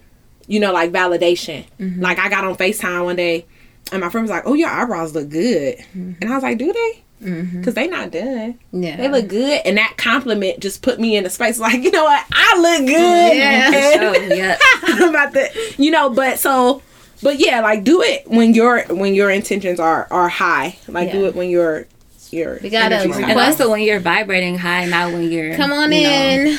you 0.49 0.59
know, 0.59 0.73
like 0.73 0.91
validation. 0.91 1.63
Mm-hmm. 1.79 2.01
Like 2.01 2.19
I 2.19 2.27
got 2.27 2.43
on 2.43 2.55
FaceTime 2.57 3.05
one 3.05 3.15
day 3.15 3.45
and 3.93 4.01
my 4.01 4.09
friend 4.09 4.23
was 4.23 4.31
like, 4.31 4.43
"Oh, 4.45 4.53
your 4.55 4.69
eyebrows 4.69 5.13
look 5.15 5.29
good," 5.29 5.77
Mm-hmm. 5.77 6.11
and 6.21 6.29
I 6.29 6.33
was 6.35 6.43
like, 6.43 6.57
"Do 6.57 6.73
they?" 6.73 7.03
Because 7.21 7.73
they 7.73 7.87
not 7.87 8.11
done. 8.11 8.57
yeah. 8.71 8.95
They 8.95 9.09
look 9.09 9.27
good, 9.27 9.61
and 9.65 9.75
that 9.77 9.95
compliment 9.97 10.61
just 10.61 10.81
put 10.81 11.01
me 11.01 11.17
in 11.17 11.25
a 11.25 11.29
space 11.29 11.59
like, 11.59 11.83
you 11.83 11.91
know 11.91 12.05
what, 12.05 12.25
I 12.31 12.57
look 12.61 12.87
good. 12.87 13.35
Yeah. 13.37 13.71
And 13.73 14.31
Oh, 14.31 14.35
yeah. 14.35 14.57
I'm 14.83 15.09
about 15.09 15.33
to, 15.33 15.49
you 15.77 15.91
know. 15.91 16.09
But 16.11 16.39
so, 16.39 16.81
but 17.21 17.37
yeah, 17.37 17.59
like 17.59 17.83
do 17.83 18.01
it 18.01 18.25
when 18.27 18.53
your 18.53 18.83
when 18.83 19.15
your 19.15 19.29
intentions 19.29 19.81
are 19.81 20.07
are 20.11 20.29
high. 20.29 20.77
Like 20.87 21.11
do 21.11 21.25
it 21.25 21.35
when 21.35 21.49
your 21.49 21.87
your 22.31 22.57
We 22.63 22.69
gotta 22.69 22.95
energy's 22.95 23.15
high. 23.15 23.21
And 23.23 23.29
request- 23.31 23.59
also 23.59 23.71
when 23.71 23.81
you're 23.81 23.99
vibrating 23.99 24.57
high, 24.57 24.85
not 24.85 25.11
when 25.11 25.29
you're. 25.29 25.55
Come 25.57 25.73
on 25.73 25.91
you 25.91 26.03
know, 26.03 26.09
in. 26.09 26.57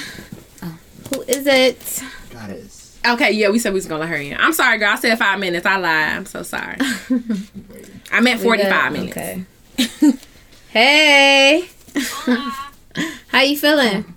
Who 1.15 1.23
is 1.23 1.47
it? 1.47 2.03
Goddess. 3.03 3.21
Okay, 3.23 3.33
yeah, 3.33 3.49
we 3.51 3.59
said 3.59 3.73
we 3.73 3.77
was 3.79 3.87
gonna 3.87 4.01
let 4.01 4.09
her 4.11 4.17
in. 4.17 4.37
I'm 4.37 4.53
sorry, 4.53 4.79
girl. 4.79 4.91
I 4.91 4.97
said 4.97 5.19
five 5.19 5.39
minutes. 5.39 5.67
I 5.67 5.77
lied. 5.77 6.17
I'm 6.17 6.27
so 6.27 6.43
sorry. 6.43 6.77
I 8.13 8.21
meant 8.21 8.41
We 8.41 8.45
forty 8.45 8.63
good? 8.63 8.71
five 8.73 8.93
minutes. 8.93 9.17
Okay. 9.17 9.45
hey. 10.71 11.69
How 13.29 13.41
you 13.43 13.57
feeling? 13.57 14.05
Um, 14.05 14.15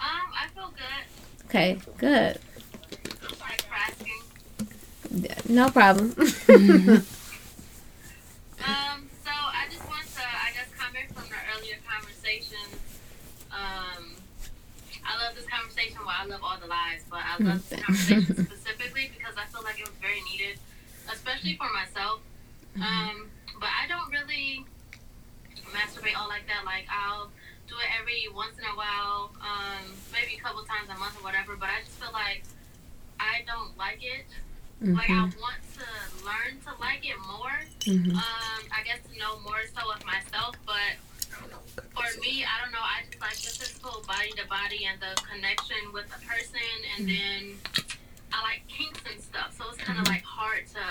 I 0.00 0.48
feel 0.54 0.72
good. 0.74 1.46
Okay, 1.46 1.78
good. 1.98 2.38
Thanks 3.22 3.64
for 3.64 3.74
asking. 3.74 5.54
No 5.54 5.68
problem. 5.70 6.14
Um, 6.18 6.24
so 9.24 9.30
I 9.30 9.66
just 9.70 9.84
want 9.88 10.06
to, 10.14 10.22
I 10.22 10.52
guess, 10.54 10.68
comment 10.78 11.06
from 11.14 11.24
the 11.28 11.36
earlier 11.54 11.76
conversation. 11.86 12.58
Um, 13.52 14.16
I 15.06 15.22
love 15.24 15.34
this 15.36 15.46
conversation. 15.46 15.98
Well, 16.04 16.14
I 16.16 16.24
love 16.26 16.40
all 16.42 16.56
the 16.58 16.66
lives, 16.66 17.04
but 17.10 17.20
I 17.22 17.36
love 17.42 17.68
this 17.68 17.80
conversation 17.80 18.46
specifically 18.46 19.10
because 19.16 19.34
I 19.36 19.44
feel 19.52 19.62
like 19.62 19.78
it 19.78 19.86
was 19.86 19.96
very 20.00 20.20
needed, 20.32 20.58
especially 21.12 21.56
for 21.56 21.68
myself. 21.72 22.20
Um, 22.76 23.28
but 23.60 23.68
I 23.70 23.86
don't 23.86 24.10
really 24.10 24.64
masturbate 25.70 26.16
all 26.18 26.28
like 26.28 26.46
that. 26.48 26.64
Like 26.64 26.86
I'll 26.90 27.30
do 27.68 27.74
it 27.78 27.88
every 28.00 28.26
once 28.34 28.58
in 28.58 28.64
a 28.64 28.74
while, 28.76 29.30
um, 29.40 29.84
maybe 30.12 30.34
a 30.36 30.42
couple 30.42 30.62
times 30.64 30.88
a 30.90 30.98
month 30.98 31.16
or 31.20 31.22
whatever. 31.22 31.54
But 31.56 31.68
I 31.70 31.80
just 31.84 31.94
feel 32.02 32.10
like 32.12 32.42
I 33.20 33.44
don't 33.46 33.76
like 33.78 34.00
it. 34.02 34.26
Like 34.82 35.08
I 35.08 35.22
want 35.40 35.60
to 35.78 35.86
learn 36.26 36.58
to 36.66 36.72
like 36.80 37.06
it 37.08 37.16
more. 37.30 37.56
Mhm. 37.86 38.16
Um, 38.16 38.60
I 38.74 38.82
guess 38.84 38.98
to 39.12 39.18
know 39.18 39.38
more 39.40 39.62
so 39.70 39.80
of 39.92 40.04
myself, 40.04 40.56
but 40.66 40.98
for 41.94 42.20
me, 42.20 42.44
I 42.44 42.60
don't 42.62 42.72
know. 42.72 42.82
I 42.82 43.02
just 43.08 43.20
like 43.22 43.38
the 43.38 43.50
physical 43.54 44.02
body 44.06 44.30
to 44.36 44.46
body 44.48 44.84
and 44.90 45.00
the 45.00 45.14
connection 45.22 45.78
with 45.94 46.04
the 46.10 46.18
person, 46.26 46.68
and 46.98 47.08
then 47.08 47.56
I 48.32 48.42
like 48.42 48.62
kinks 48.68 49.00
and 49.10 49.22
stuff. 49.22 49.54
So 49.56 49.64
it's 49.72 49.78
kind 49.82 49.98
of 49.98 50.06
like 50.08 50.22
hard 50.24 50.64
to. 50.74 50.84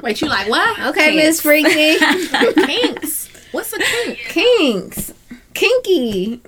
Wait, 0.00 0.20
you 0.20 0.28
like 0.28 0.48
what? 0.48 0.70
Okay, 0.84 1.16
Miss 1.16 1.40
Freaky. 1.40 1.96
Kinks. 2.54 3.28
What's 3.52 3.72
a 3.72 3.78
kink? 3.78 4.18
Kinks. 4.18 5.12
Kinky. 5.54 6.40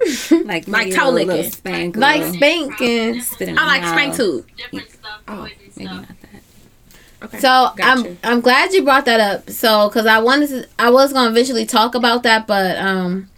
Like, 0.44 0.66
Like 0.66 0.92
toe 0.92 1.08
a 1.08 1.10
little 1.10 1.34
licking. 1.36 1.50
Spank. 1.52 1.96
like 1.96 2.22
or 2.22 2.32
spanking. 2.32 3.20
spit 3.20 3.56
I 3.56 3.64
like 3.66 3.82
the 3.82 3.88
spank 3.88 4.16
too. 4.16 4.44
Different 4.56 4.90
stuff, 4.90 5.20
Oh, 5.28 5.42
maybe 5.44 5.70
stuff. 5.70 5.84
not 5.84 6.08
that. 6.08 7.24
Okay. 7.26 7.38
So 7.38 7.70
Got 7.76 7.80
I'm. 7.80 8.18
I'm 8.24 8.40
glad 8.40 8.72
you 8.72 8.82
brought 8.84 9.04
that 9.06 9.20
up. 9.20 9.48
So 9.50 9.88
because 9.88 10.06
I 10.06 10.18
wanted 10.18 10.48
to, 10.48 10.68
I 10.78 10.90
was 10.90 11.12
gonna 11.12 11.30
eventually 11.30 11.64
talk 11.64 11.94
about 11.94 12.24
that, 12.24 12.46
but 12.48 12.76
um, 12.78 13.30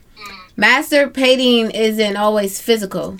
masturbating 0.57 1.73
isn't 1.75 2.17
always 2.17 2.61
physical. 2.61 3.17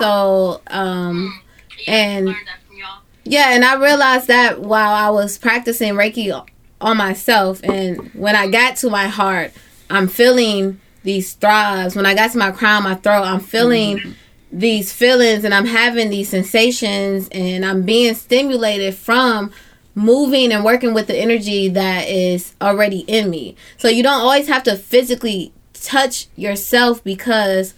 So 0.00 0.60
um, 0.68 1.38
Yeah, 1.86 1.94
And- 1.94 2.26
learned 2.26 2.36
that 2.46 2.58
from 2.66 2.76
y'all. 2.78 2.98
yeah, 3.24 3.50
and 3.54 3.64
I 3.64 3.74
realized 3.76 4.26
that 4.28 4.60
while 4.60 4.92
I 4.94 5.10
was 5.10 5.36
practicing 5.38 5.92
Reiki 5.94 6.32
on 6.80 6.96
myself, 6.96 7.60
and 7.62 8.10
when 8.14 8.36
I 8.36 8.48
got 8.48 8.76
to 8.78 8.90
my 8.90 9.06
heart, 9.06 9.52
I'm 9.90 10.08
feeling 10.08 10.80
these 11.02 11.34
throbs. 11.34 11.96
When 11.96 12.06
I 12.06 12.14
got 12.14 12.32
to 12.32 12.38
my 12.38 12.50
crown, 12.50 12.84
my 12.84 12.94
throat, 12.94 13.22
I'm 13.22 13.40
feeling 13.40 13.98
mm-hmm. 13.98 14.12
these 14.52 14.92
feelings, 14.92 15.44
and 15.44 15.54
I'm 15.54 15.66
having 15.66 16.10
these 16.10 16.28
sensations, 16.28 17.28
and 17.32 17.64
I'm 17.64 17.82
being 17.82 18.14
stimulated 18.14 18.94
from 18.94 19.50
moving 19.94 20.52
and 20.52 20.64
working 20.64 20.94
with 20.94 21.08
the 21.08 21.16
energy 21.16 21.68
that 21.68 22.08
is 22.08 22.54
already 22.60 23.00
in 23.00 23.28
me. 23.28 23.56
So 23.76 23.88
you 23.88 24.02
don't 24.02 24.20
always 24.20 24.46
have 24.46 24.62
to 24.64 24.76
physically 24.76 25.52
touch 25.74 26.28
yourself 26.36 27.02
because 27.02 27.74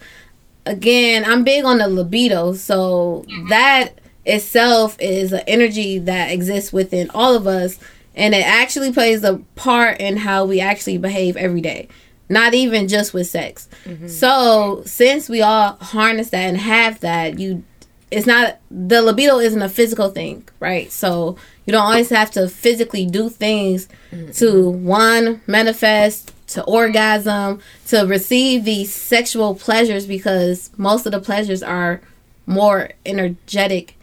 again, 0.65 1.25
I'm 1.25 1.43
big 1.43 1.65
on 1.65 1.79
the 1.79 1.87
libido. 1.87 2.53
So 2.53 3.25
mm-hmm. 3.27 3.49
that 3.49 3.99
itself 4.25 4.97
is 4.99 5.33
an 5.33 5.41
energy 5.47 5.97
that 5.99 6.31
exists 6.31 6.71
within 6.71 7.09
all 7.11 7.35
of 7.35 7.47
us 7.47 7.79
and 8.15 8.33
it 8.33 8.45
actually 8.45 8.91
plays 8.91 9.23
a 9.23 9.37
part 9.55 9.99
in 9.99 10.17
how 10.17 10.45
we 10.45 10.59
actually 10.59 10.97
behave 10.97 11.37
every 11.37 11.61
day. 11.61 11.87
Not 12.29 12.53
even 12.53 12.87
just 12.87 13.13
with 13.13 13.27
sex. 13.27 13.67
Mm-hmm. 13.83 14.07
So 14.07 14.83
since 14.85 15.27
we 15.27 15.41
all 15.41 15.73
harness 15.81 16.29
that 16.29 16.47
and 16.47 16.57
have 16.57 17.01
that, 17.01 17.39
you 17.39 17.63
it's 18.09 18.27
not 18.27 18.59
the 18.69 19.01
libido 19.01 19.39
isn't 19.39 19.61
a 19.61 19.69
physical 19.69 20.09
thing, 20.09 20.47
right? 20.59 20.91
So 20.91 21.37
you 21.65 21.71
don't 21.71 21.83
always 21.83 22.09
have 22.09 22.29
to 22.31 22.49
physically 22.49 23.05
do 23.05 23.29
things 23.29 23.87
mm-hmm. 24.11 24.31
to 24.31 24.69
one 24.69 25.41
manifest 25.47 26.33
to 26.47 26.63
orgasm 26.63 27.61
to 27.87 28.01
receive 28.01 28.65
these 28.65 28.93
sexual 28.93 29.55
pleasures 29.55 30.05
because 30.05 30.69
most 30.77 31.05
of 31.05 31.13
the 31.13 31.19
pleasures 31.21 31.63
are 31.63 32.01
more 32.45 32.89
energetic 33.05 33.97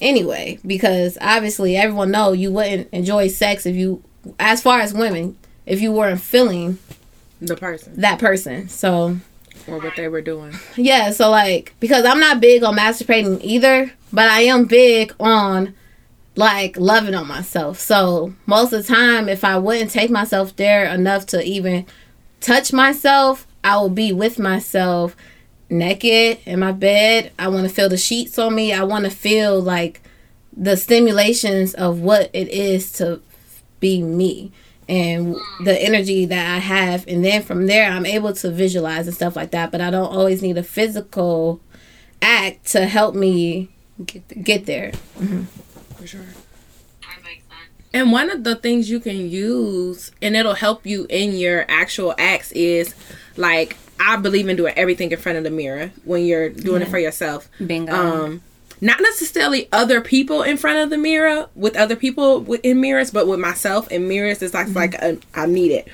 anyway 0.00 0.58
because 0.66 1.16
obviously 1.20 1.76
everyone 1.76 2.10
know 2.10 2.32
you 2.32 2.50
wouldn't 2.50 2.88
enjoy 2.92 3.28
sex 3.28 3.66
if 3.66 3.76
you 3.76 4.02
as 4.38 4.62
far 4.62 4.80
as 4.80 4.92
women 4.94 5.36
if 5.66 5.80
you 5.80 5.92
weren't 5.92 6.20
feeling 6.20 6.78
The 7.40 7.56
person 7.56 8.00
that 8.00 8.18
person 8.18 8.68
so 8.68 9.16
or 9.68 9.78
what 9.78 9.94
they 9.94 10.08
were 10.08 10.22
doing. 10.22 10.54
yeah, 10.76 11.10
so 11.10 11.30
like 11.30 11.74
because 11.80 12.04
I'm 12.04 12.18
not 12.18 12.40
big 12.40 12.62
on 12.64 12.76
masturbating 12.76 13.40
either, 13.44 13.92
but 14.12 14.28
I 14.28 14.40
am 14.42 14.64
big 14.64 15.14
on 15.20 15.74
like 16.34 16.78
loving 16.78 17.14
on 17.14 17.28
myself. 17.28 17.78
So 17.78 18.32
most 18.46 18.72
of 18.72 18.82
the 18.86 18.92
time 18.92 19.28
if 19.28 19.44
I 19.44 19.58
wouldn't 19.58 19.90
take 19.90 20.10
myself 20.10 20.56
there 20.56 20.86
enough 20.86 21.26
to 21.26 21.42
even 21.44 21.84
touch 22.40 22.72
myself, 22.72 23.46
I 23.62 23.76
will 23.76 23.90
be 23.90 24.12
with 24.12 24.38
myself 24.38 25.14
naked 25.70 26.38
in 26.44 26.60
my 26.60 26.72
bed. 26.72 27.32
I 27.38 27.48
want 27.48 27.68
to 27.68 27.74
feel 27.74 27.88
the 27.88 27.96
sheets 27.96 28.38
on 28.38 28.54
me. 28.54 28.72
I 28.72 28.84
want 28.84 29.04
to 29.04 29.10
feel 29.10 29.60
like 29.60 30.02
the 30.56 30.76
stimulations 30.76 31.74
of 31.74 32.00
what 32.00 32.28
it 32.32 32.48
is 32.48 32.92
to 32.92 33.22
be 33.78 34.02
me 34.02 34.52
and 34.88 35.36
the 35.64 35.80
energy 35.80 36.24
that 36.26 36.56
I 36.56 36.58
have. 36.58 37.06
And 37.06 37.24
then 37.24 37.42
from 37.42 37.66
there, 37.66 37.90
I'm 37.90 38.04
able 38.04 38.32
to 38.34 38.50
visualize 38.50 39.06
and 39.06 39.14
stuff 39.14 39.36
like 39.36 39.52
that. 39.52 39.70
But 39.70 39.80
I 39.80 39.90
don't 39.90 40.12
always 40.12 40.42
need 40.42 40.58
a 40.58 40.62
physical 40.62 41.60
act 42.20 42.66
to 42.72 42.86
help 42.86 43.14
me 43.14 43.70
Get 44.04 44.28
there. 44.28 44.42
get 44.42 44.66
there. 44.66 44.92
Mm-hmm. 45.18 45.42
For 45.94 46.06
sure. 46.06 46.20
That 46.20 47.22
makes 47.22 47.44
sense. 47.44 47.70
And 47.92 48.12
one 48.12 48.30
of 48.30 48.44
the 48.44 48.56
things 48.56 48.90
you 48.90 48.98
can 48.98 49.30
use, 49.30 50.10
and 50.20 50.36
it'll 50.36 50.54
help 50.54 50.86
you 50.86 51.06
in 51.08 51.34
your 51.36 51.66
actual 51.68 52.14
acts, 52.18 52.50
is 52.52 52.94
like 53.36 53.76
I 54.00 54.16
believe 54.16 54.48
in 54.48 54.56
doing 54.56 54.72
everything 54.76 55.12
in 55.12 55.18
front 55.18 55.38
of 55.38 55.44
the 55.44 55.50
mirror 55.50 55.92
when 56.04 56.24
you're 56.24 56.48
doing 56.48 56.82
it 56.82 56.88
for 56.88 56.98
yourself. 56.98 57.48
Bingo. 57.64 57.92
Um, 57.94 58.42
not 58.80 58.98
necessarily 59.00 59.68
other 59.72 60.00
people 60.00 60.42
in 60.42 60.56
front 60.56 60.78
of 60.78 60.88
the 60.88 60.96
mirror 60.96 61.48
with 61.54 61.76
other 61.76 61.94
people 61.96 62.50
in 62.62 62.80
mirrors, 62.80 63.10
but 63.10 63.26
with 63.28 63.38
myself 63.38 63.90
in 63.92 64.08
mirrors. 64.08 64.42
It's 64.42 64.54
like 64.54 64.74
like 64.74 64.94
a, 64.94 65.18
I 65.34 65.44
need 65.46 65.70
it, 65.72 65.88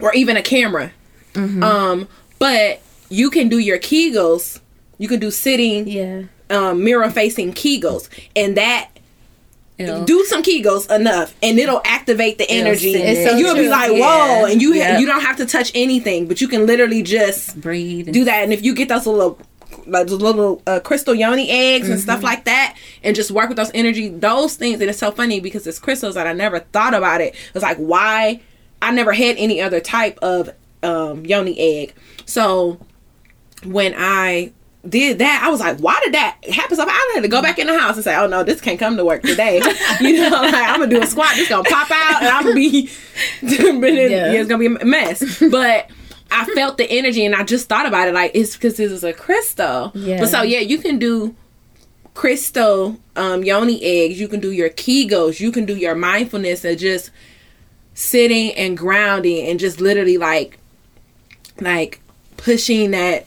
or 0.00 0.12
even 0.14 0.36
a 0.36 0.42
camera. 0.42 0.90
Um, 1.36 2.08
but 2.38 2.80
you 3.10 3.30
can 3.30 3.48
do 3.48 3.58
your 3.58 3.78
Kegels. 3.78 4.60
You 4.98 5.08
can 5.08 5.20
do 5.20 5.30
sitting, 5.30 5.86
Yeah. 5.88 6.22
um, 6.50 6.82
mirror 6.84 7.10
facing 7.10 7.52
Kegels, 7.52 8.08
and 8.36 8.56
that 8.56 8.88
Do 9.78 10.24
some 10.26 10.42
Kegels 10.42 10.88
enough, 10.94 11.34
and 11.42 11.58
it'll 11.58 11.80
activate 11.84 12.38
the 12.38 12.48
energy. 12.50 12.94
It's 12.94 13.20
it. 13.20 13.30
so 13.30 13.36
You'll 13.36 13.54
be 13.54 13.62
true. 13.62 13.70
like, 13.70 13.92
Yeah. 13.92 14.40
"Whoa!" 14.42 14.46
And 14.46 14.62
you 14.62 14.72
ha- 14.74 14.78
Yep. 14.90 15.00
you 15.00 15.06
don't 15.06 15.20
have 15.22 15.36
to 15.38 15.46
touch 15.46 15.72
anything, 15.74 16.26
but 16.26 16.40
you 16.40 16.46
can 16.48 16.64
literally 16.66 17.02
just 17.02 17.60
breathe. 17.60 18.06
and- 18.06 18.14
do 18.14 18.24
that. 18.24 18.44
And 18.44 18.52
if 18.52 18.62
you 18.64 18.74
get 18.74 18.88
those 18.88 19.06
little 19.06 19.38
like 19.86 20.06
those 20.06 20.20
little 20.22 20.62
uh, 20.68 20.78
crystal 20.80 21.14
yoni 21.14 21.50
eggs 21.50 21.90
and 21.90 21.98
stuff 22.00 22.22
like 22.22 22.44
that, 22.44 22.76
and 23.02 23.14
just 23.16 23.30
work 23.32 23.48
with 23.48 23.56
those 23.56 23.72
energy, 23.74 24.08
those 24.08 24.54
things. 24.54 24.80
And 24.80 24.88
it's 24.88 24.98
so 25.00 25.10
funny 25.10 25.40
because 25.40 25.66
it's 25.66 25.78
crystals 25.80 26.14
that 26.14 26.26
I 26.28 26.32
never 26.32 26.60
thought 26.60 26.94
about 26.94 27.20
it. 27.20 27.34
It's 27.54 27.62
like 27.64 27.76
why 27.78 28.40
I 28.80 28.92
never 28.92 29.12
had 29.12 29.36
any 29.36 29.60
other 29.60 29.80
type 29.80 30.18
of 30.22 30.50
um, 30.84 31.26
yoni 31.26 31.58
egg. 31.58 31.94
So 32.26 32.78
when 33.64 33.94
I 33.96 34.52
did 34.88 35.18
that, 35.18 35.42
I 35.44 35.50
was 35.50 35.60
like, 35.60 35.78
why 35.78 35.98
did 36.04 36.14
that 36.14 36.36
happen? 36.52 36.76
So 36.76 36.84
I 36.86 37.12
had 37.14 37.22
to 37.22 37.28
go 37.28 37.40
back 37.40 37.58
in 37.58 37.66
the 37.66 37.78
house 37.78 37.94
and 37.96 38.04
say, 38.04 38.14
oh 38.16 38.26
no, 38.26 38.42
this 38.44 38.60
can't 38.60 38.78
come 38.78 38.96
to 38.96 39.04
work 39.04 39.22
today. 39.22 39.56
you 40.00 40.12
know, 40.20 40.30
like 40.42 40.54
I'm 40.54 40.80
gonna 40.80 40.88
do 40.90 41.02
a 41.02 41.06
squat, 41.06 41.30
it's 41.34 41.48
gonna 41.48 41.64
pop 41.64 41.90
out, 41.90 42.22
and 42.22 42.28
I'm 42.28 42.42
gonna 42.42 42.54
be, 42.54 42.90
Yeah. 43.42 44.32
it's 44.32 44.48
gonna 44.48 44.58
be 44.68 44.74
a 44.80 44.84
mess. 44.84 45.42
But 45.50 45.90
I 46.30 46.44
felt 46.54 46.78
the 46.78 46.90
energy, 46.90 47.24
and 47.24 47.34
I 47.34 47.44
just 47.44 47.68
thought 47.68 47.86
about 47.86 48.08
it, 48.08 48.14
like 48.14 48.32
it's 48.34 48.54
because 48.56 48.76
this 48.76 48.90
is 48.92 49.04
a 49.04 49.12
crystal. 49.12 49.92
Yeah. 49.94 50.20
But 50.20 50.28
so 50.28 50.42
yeah, 50.42 50.60
you 50.60 50.78
can 50.78 50.98
do 50.98 51.34
crystal 52.14 52.98
um, 53.16 53.42
yoni 53.44 53.82
eggs. 53.82 54.20
You 54.20 54.28
can 54.28 54.40
do 54.40 54.52
your 54.52 54.70
kegels. 54.70 55.40
You 55.40 55.50
can 55.52 55.64
do 55.64 55.76
your 55.76 55.94
mindfulness 55.94 56.64
and 56.64 56.78
just 56.78 57.10
sitting 57.94 58.52
and 58.54 58.76
grounding 58.76 59.46
and 59.46 59.58
just 59.60 59.80
literally 59.80 60.18
like 60.18 60.58
like 61.60 62.00
pushing 62.36 62.90
that 62.90 63.26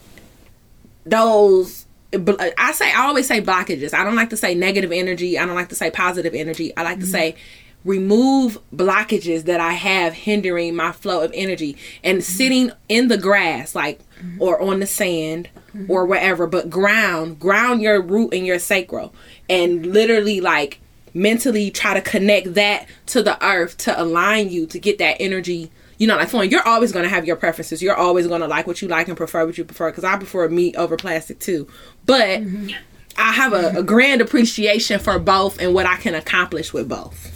those 1.10 1.86
I 2.14 2.72
say 2.74 2.92
I 2.92 3.06
always 3.08 3.28
say 3.28 3.42
blockages. 3.42 3.94
I 3.94 4.04
don't 4.04 4.16
like 4.16 4.30
to 4.30 4.38
say 4.38 4.56
negative 4.56 4.92
energy. 4.92 5.38
I 5.38 5.46
don't 5.46 5.56
like 5.56 5.70
to 5.70 5.76
say 5.76 5.92
positive 5.92 6.34
energy. 6.34 6.76
I 6.78 6.84
like 6.84 7.00
to 7.00 7.06
mm-hmm. 7.06 7.12
say 7.12 7.36
remove 7.84 8.60
blockages 8.76 9.44
that 9.44 9.60
I 9.60 9.74
have 9.74 10.14
hindering 10.14 10.76
my 10.76 10.92
flow 10.92 11.24
of 11.24 11.32
energy 11.34 11.78
and 12.04 12.20
mm-hmm. 12.20 12.38
sitting 12.38 12.72
in 12.90 13.08
the 13.08 13.18
grass 13.18 13.76
like 13.76 14.00
mm-hmm. 14.20 14.42
or 14.42 14.62
on 14.62 14.80
the 14.80 14.88
sand 14.88 15.50
or 15.88 16.06
wherever 16.06 16.48
but 16.48 16.70
ground 16.70 17.40
ground 17.40 17.82
your 17.82 18.02
root 18.02 18.34
and 18.34 18.48
your 18.48 18.58
sacral 18.58 19.14
and 19.48 19.86
literally 19.86 20.42
like 20.42 20.80
mentally 21.14 21.70
try 21.70 21.94
to 21.94 22.02
connect 22.02 22.56
that 22.56 22.88
to 23.06 23.22
the 23.22 23.44
earth 23.46 23.78
to 23.78 24.02
align 24.02 24.50
you 24.50 24.66
to 24.66 24.80
get 24.80 24.98
that 24.98 25.18
energy 25.20 25.72
you 25.98 26.08
know 26.08 26.16
like 26.16 26.30
flowing 26.30 26.52
you're 26.52 26.68
always 26.68 26.92
going 26.92 27.04
to 27.04 27.10
have 27.10 27.26
your 27.26 27.36
preferences 27.36 27.82
you're 27.82 27.96
always 27.96 28.28
going 28.28 28.42
to 28.42 28.48
like 28.48 28.68
what 28.68 28.82
you 28.82 28.88
like 28.88 29.08
and 29.08 29.18
prefer 29.18 29.46
what 29.46 29.58
you 29.58 29.64
prefer 29.64 29.90
because 29.90 30.04
i 30.04 30.16
prefer 30.18 30.48
meat 30.50 30.76
over 30.76 30.98
plastic 30.98 31.40
too 31.40 31.68
but 32.06 32.40
mm-hmm. 32.40 32.70
i 33.18 33.32
have 33.32 33.54
a, 33.54 33.80
a 33.80 33.84
grand 33.84 34.22
appreciation 34.22 35.00
for 35.00 35.18
both 35.20 35.60
and 35.60 35.74
what 35.74 35.86
i 35.86 35.96
can 35.98 36.16
accomplish 36.16 36.74
with 36.74 36.88
both 36.88 37.34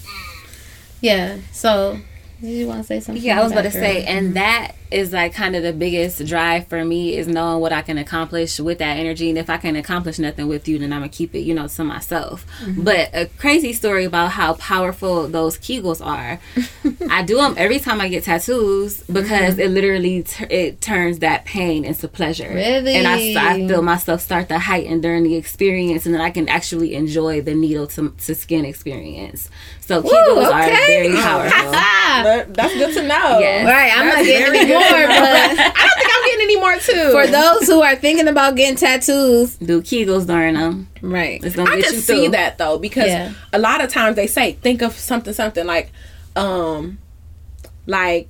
Yeah. 1.01 1.39
So, 1.51 1.99
did 2.39 2.49
you 2.49 2.67
want 2.67 2.81
to 2.81 2.87
say 2.87 2.99
something? 2.99 3.21
Yeah, 3.21 3.39
I 3.39 3.43
was 3.43 3.51
about 3.51 3.63
to 3.63 3.69
about 3.69 3.79
say, 3.79 4.05
and 4.05 4.35
that 4.35 4.73
is 4.91 5.13
like 5.13 5.33
kind 5.33 5.55
of 5.55 5.63
the 5.63 5.73
biggest 5.73 6.25
drive 6.25 6.67
for 6.67 6.83
me 6.83 7.15
is 7.15 7.27
knowing 7.27 7.61
what 7.61 7.71
I 7.71 7.81
can 7.81 7.97
accomplish 7.97 8.59
with 8.59 8.79
that 8.79 8.97
energy. 8.97 9.29
And 9.29 9.37
if 9.37 9.49
I 9.49 9.57
can 9.57 9.75
accomplish 9.75 10.19
nothing 10.19 10.47
with 10.47 10.67
you, 10.67 10.79
then 10.79 10.91
I'm 10.91 10.99
gonna 10.99 11.09
keep 11.09 11.33
it, 11.33 11.39
you 11.39 11.53
know, 11.53 11.67
to 11.67 11.83
myself. 11.83 12.45
Mm-hmm. 12.61 12.83
But 12.83 13.09
a 13.13 13.27
crazy 13.37 13.73
story 13.73 14.05
about 14.05 14.31
how 14.31 14.53
powerful 14.55 15.27
those 15.27 15.57
Kegels 15.57 16.05
are. 16.05 16.39
I 17.09 17.23
do 17.23 17.37
them 17.37 17.55
every 17.57 17.79
time 17.79 18.01
I 18.01 18.09
get 18.09 18.23
tattoos 18.25 19.01
because 19.03 19.53
mm-hmm. 19.53 19.61
it 19.61 19.71
literally 19.71 20.23
t- 20.23 20.45
it 20.45 20.81
turns 20.81 21.19
that 21.19 21.45
pain 21.45 21.85
into 21.85 22.07
pleasure. 22.07 22.49
Really? 22.49 22.95
And 22.95 23.07
I, 23.07 23.53
I 23.53 23.67
feel 23.67 23.81
myself 23.81 24.21
start 24.21 24.49
to 24.49 24.59
heighten 24.59 25.01
during 25.01 25.23
the 25.23 25.35
experience, 25.35 26.05
and 26.05 26.13
then 26.13 26.21
I 26.21 26.31
can 26.31 26.49
actually 26.49 26.95
enjoy 26.95 27.41
the 27.41 27.55
needle 27.55 27.87
to, 27.87 28.09
to 28.09 28.35
skin 28.35 28.65
experience. 28.65 29.49
So 29.81 30.01
Kegels 30.01 30.51
are 30.51 30.63
okay. 30.63 30.85
very 30.85 31.15
powerful. 31.15 31.71
That's 32.53 32.73
good 32.73 32.93
to 32.93 33.01
know 33.07 33.39
Yes. 33.39 33.65
right. 33.65 33.97
I'm 33.97 34.05
not 34.07 34.15
That's 34.15 34.27
getting 34.27 34.45
very 34.45 34.59
any 34.59 34.73
more, 34.89 35.07
but 35.07 35.23
i 35.23 35.47
don't 35.47 35.97
think 35.99 36.11
i'm 36.15 36.25
getting 36.25 36.41
any 36.41 36.55
more 36.59 36.75
too 36.77 37.11
for 37.11 37.27
those 37.27 37.67
who 37.67 37.81
are 37.81 37.95
thinking 37.95 38.27
about 38.27 38.55
getting 38.55 38.75
tattoos, 38.75 39.55
do 39.57 39.81
Kegels 39.81 40.25
during 40.27 40.55
them. 40.55 40.87
right? 41.01 41.43
It's 41.43 41.55
gonna 41.55 41.69
I 41.71 41.75
get 41.77 41.85
can 41.85 41.93
you 41.95 41.99
see 42.01 42.21
through. 42.23 42.29
that 42.31 42.57
though 42.57 42.77
because 42.77 43.07
Yeah. 43.07 43.33
a 43.53 43.59
lot 43.59 43.83
of 43.83 43.89
times 43.89 44.15
they 44.15 44.27
say 44.27 44.53
think 44.53 44.81
of 44.81 44.93
something 44.97 45.33
something 45.33 45.65
like 45.65 45.91
um 46.35 46.97
like 47.85 48.27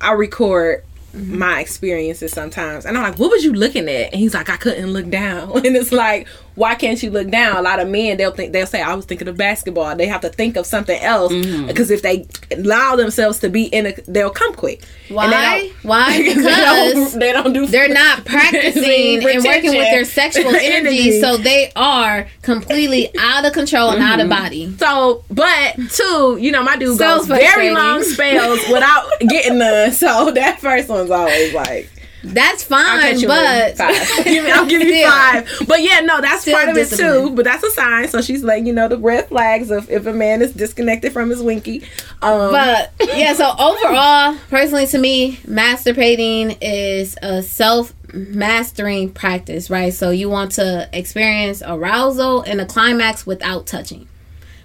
I 0.00 0.12
record 0.12 0.84
Mm-hmm. 1.14 1.38
my 1.40 1.60
experiences 1.60 2.32
sometimes 2.32 2.86
and 2.86 2.96
I'm 2.96 3.02
like 3.02 3.18
what 3.18 3.30
was 3.30 3.44
you 3.44 3.52
looking 3.52 3.86
at 3.86 4.12
and 4.12 4.14
he's 4.14 4.32
like 4.32 4.48
I 4.48 4.56
couldn't 4.56 4.94
look 4.94 5.10
down 5.10 5.54
and 5.66 5.76
it's 5.76 5.92
like 5.92 6.26
why 6.54 6.74
can't 6.74 7.02
you 7.02 7.10
look 7.10 7.28
down 7.30 7.56
a 7.56 7.62
lot 7.62 7.80
of 7.80 7.88
men 7.88 8.16
they'll 8.16 8.30
think 8.32 8.52
they'll 8.52 8.66
say 8.66 8.80
I 8.82 8.94
was 8.94 9.04
thinking 9.04 9.28
of 9.28 9.36
basketball 9.36 9.96
they 9.96 10.06
have 10.06 10.20
to 10.22 10.28
think 10.28 10.56
of 10.56 10.66
something 10.66 11.00
else 11.00 11.32
Mm-hmm. 11.32 11.66
because 11.66 11.90
if 11.90 12.02
they 12.02 12.26
allow 12.54 12.96
themselves 12.96 13.38
to 13.40 13.48
be 13.48 13.64
in 13.64 13.86
a 13.86 13.94
they'll 14.06 14.30
come 14.30 14.54
quick 14.54 14.82
they 15.08 15.14
Why? 15.14 15.70
Why? 15.82 16.12
they 16.18 16.34
Because 16.34 16.44
don't, 16.44 17.12
they 17.20 17.32
don't 17.32 17.52
do 17.52 17.66
they're 17.66 17.88
not 17.88 18.24
practicing 18.26 19.26
and 19.26 19.44
working 19.44 19.70
with 19.70 19.90
their 19.90 20.04
sexual 20.04 20.54
energy, 20.54 21.20
so 21.20 21.36
they 21.36 21.70
are 21.76 22.26
completely 22.42 23.10
out 23.18 23.44
of 23.44 23.52
control 23.52 23.90
and 23.90 24.02
out 24.02 24.20
of 24.20 24.28
body. 24.28 24.74
So, 24.78 25.24
but 25.30 25.76
two, 25.90 26.38
you 26.40 26.50
know, 26.52 26.62
my 26.62 26.76
dude 26.76 26.96
So 26.98 27.18
goes 27.18 27.26
very 27.26 27.70
long 27.70 28.02
spells 28.02 28.60
without 28.70 29.10
getting 29.20 29.58
none. 29.58 29.92
So 29.92 30.30
that 30.32 30.60
first 30.60 30.88
one's 30.88 31.10
always 31.10 31.52
like, 31.54 31.90
That's 32.24 32.62
fine, 32.62 33.16
but 33.26 33.76
five. 33.76 34.24
Give 34.24 34.44
me- 34.44 34.50
I'll 34.52 34.66
give 34.66 34.80
you 34.82 35.04
five. 35.06 35.48
But 35.66 35.82
yeah, 35.82 36.00
no, 36.00 36.20
that's 36.20 36.42
Still 36.42 36.56
part 36.56 36.68
of 36.68 36.76
it 36.76 36.88
too. 36.90 37.30
But 37.34 37.44
that's 37.44 37.64
a 37.64 37.70
sign. 37.72 38.08
So 38.08 38.22
she's 38.22 38.44
letting 38.44 38.66
you 38.66 38.72
know 38.72 38.86
the 38.88 38.98
red 38.98 39.28
flags 39.28 39.70
of 39.70 39.90
if 39.90 40.06
a 40.06 40.12
man 40.12 40.40
is 40.42 40.52
disconnected 40.52 41.12
from 41.12 41.30
his 41.30 41.42
winky. 41.42 41.82
Um, 42.22 42.52
But 42.52 42.92
yeah, 43.14 43.32
so 43.34 43.50
overall, 43.58 44.36
personally 44.50 44.86
to 44.88 44.98
me, 44.98 45.38
masturbating 45.48 46.56
is 46.60 47.16
a 47.22 47.42
self 47.42 47.92
mastering 48.12 49.10
practice, 49.10 49.68
right? 49.70 49.92
So 49.92 50.10
you 50.10 50.28
want 50.28 50.52
to 50.52 50.88
experience 50.92 51.62
arousal 51.64 52.42
and 52.42 52.60
a 52.60 52.66
climax 52.66 53.26
without 53.26 53.66
touching. 53.66 54.06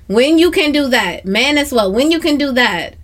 When 0.07 0.38
you 0.38 0.51
can 0.51 0.71
do 0.71 0.88
that, 0.89 1.25
man 1.25 1.57
as 1.57 1.71
well, 1.73 1.91
when 1.91 2.11
you 2.11 2.19
can 2.19 2.38
do 2.38 2.51
that, 2.53 2.95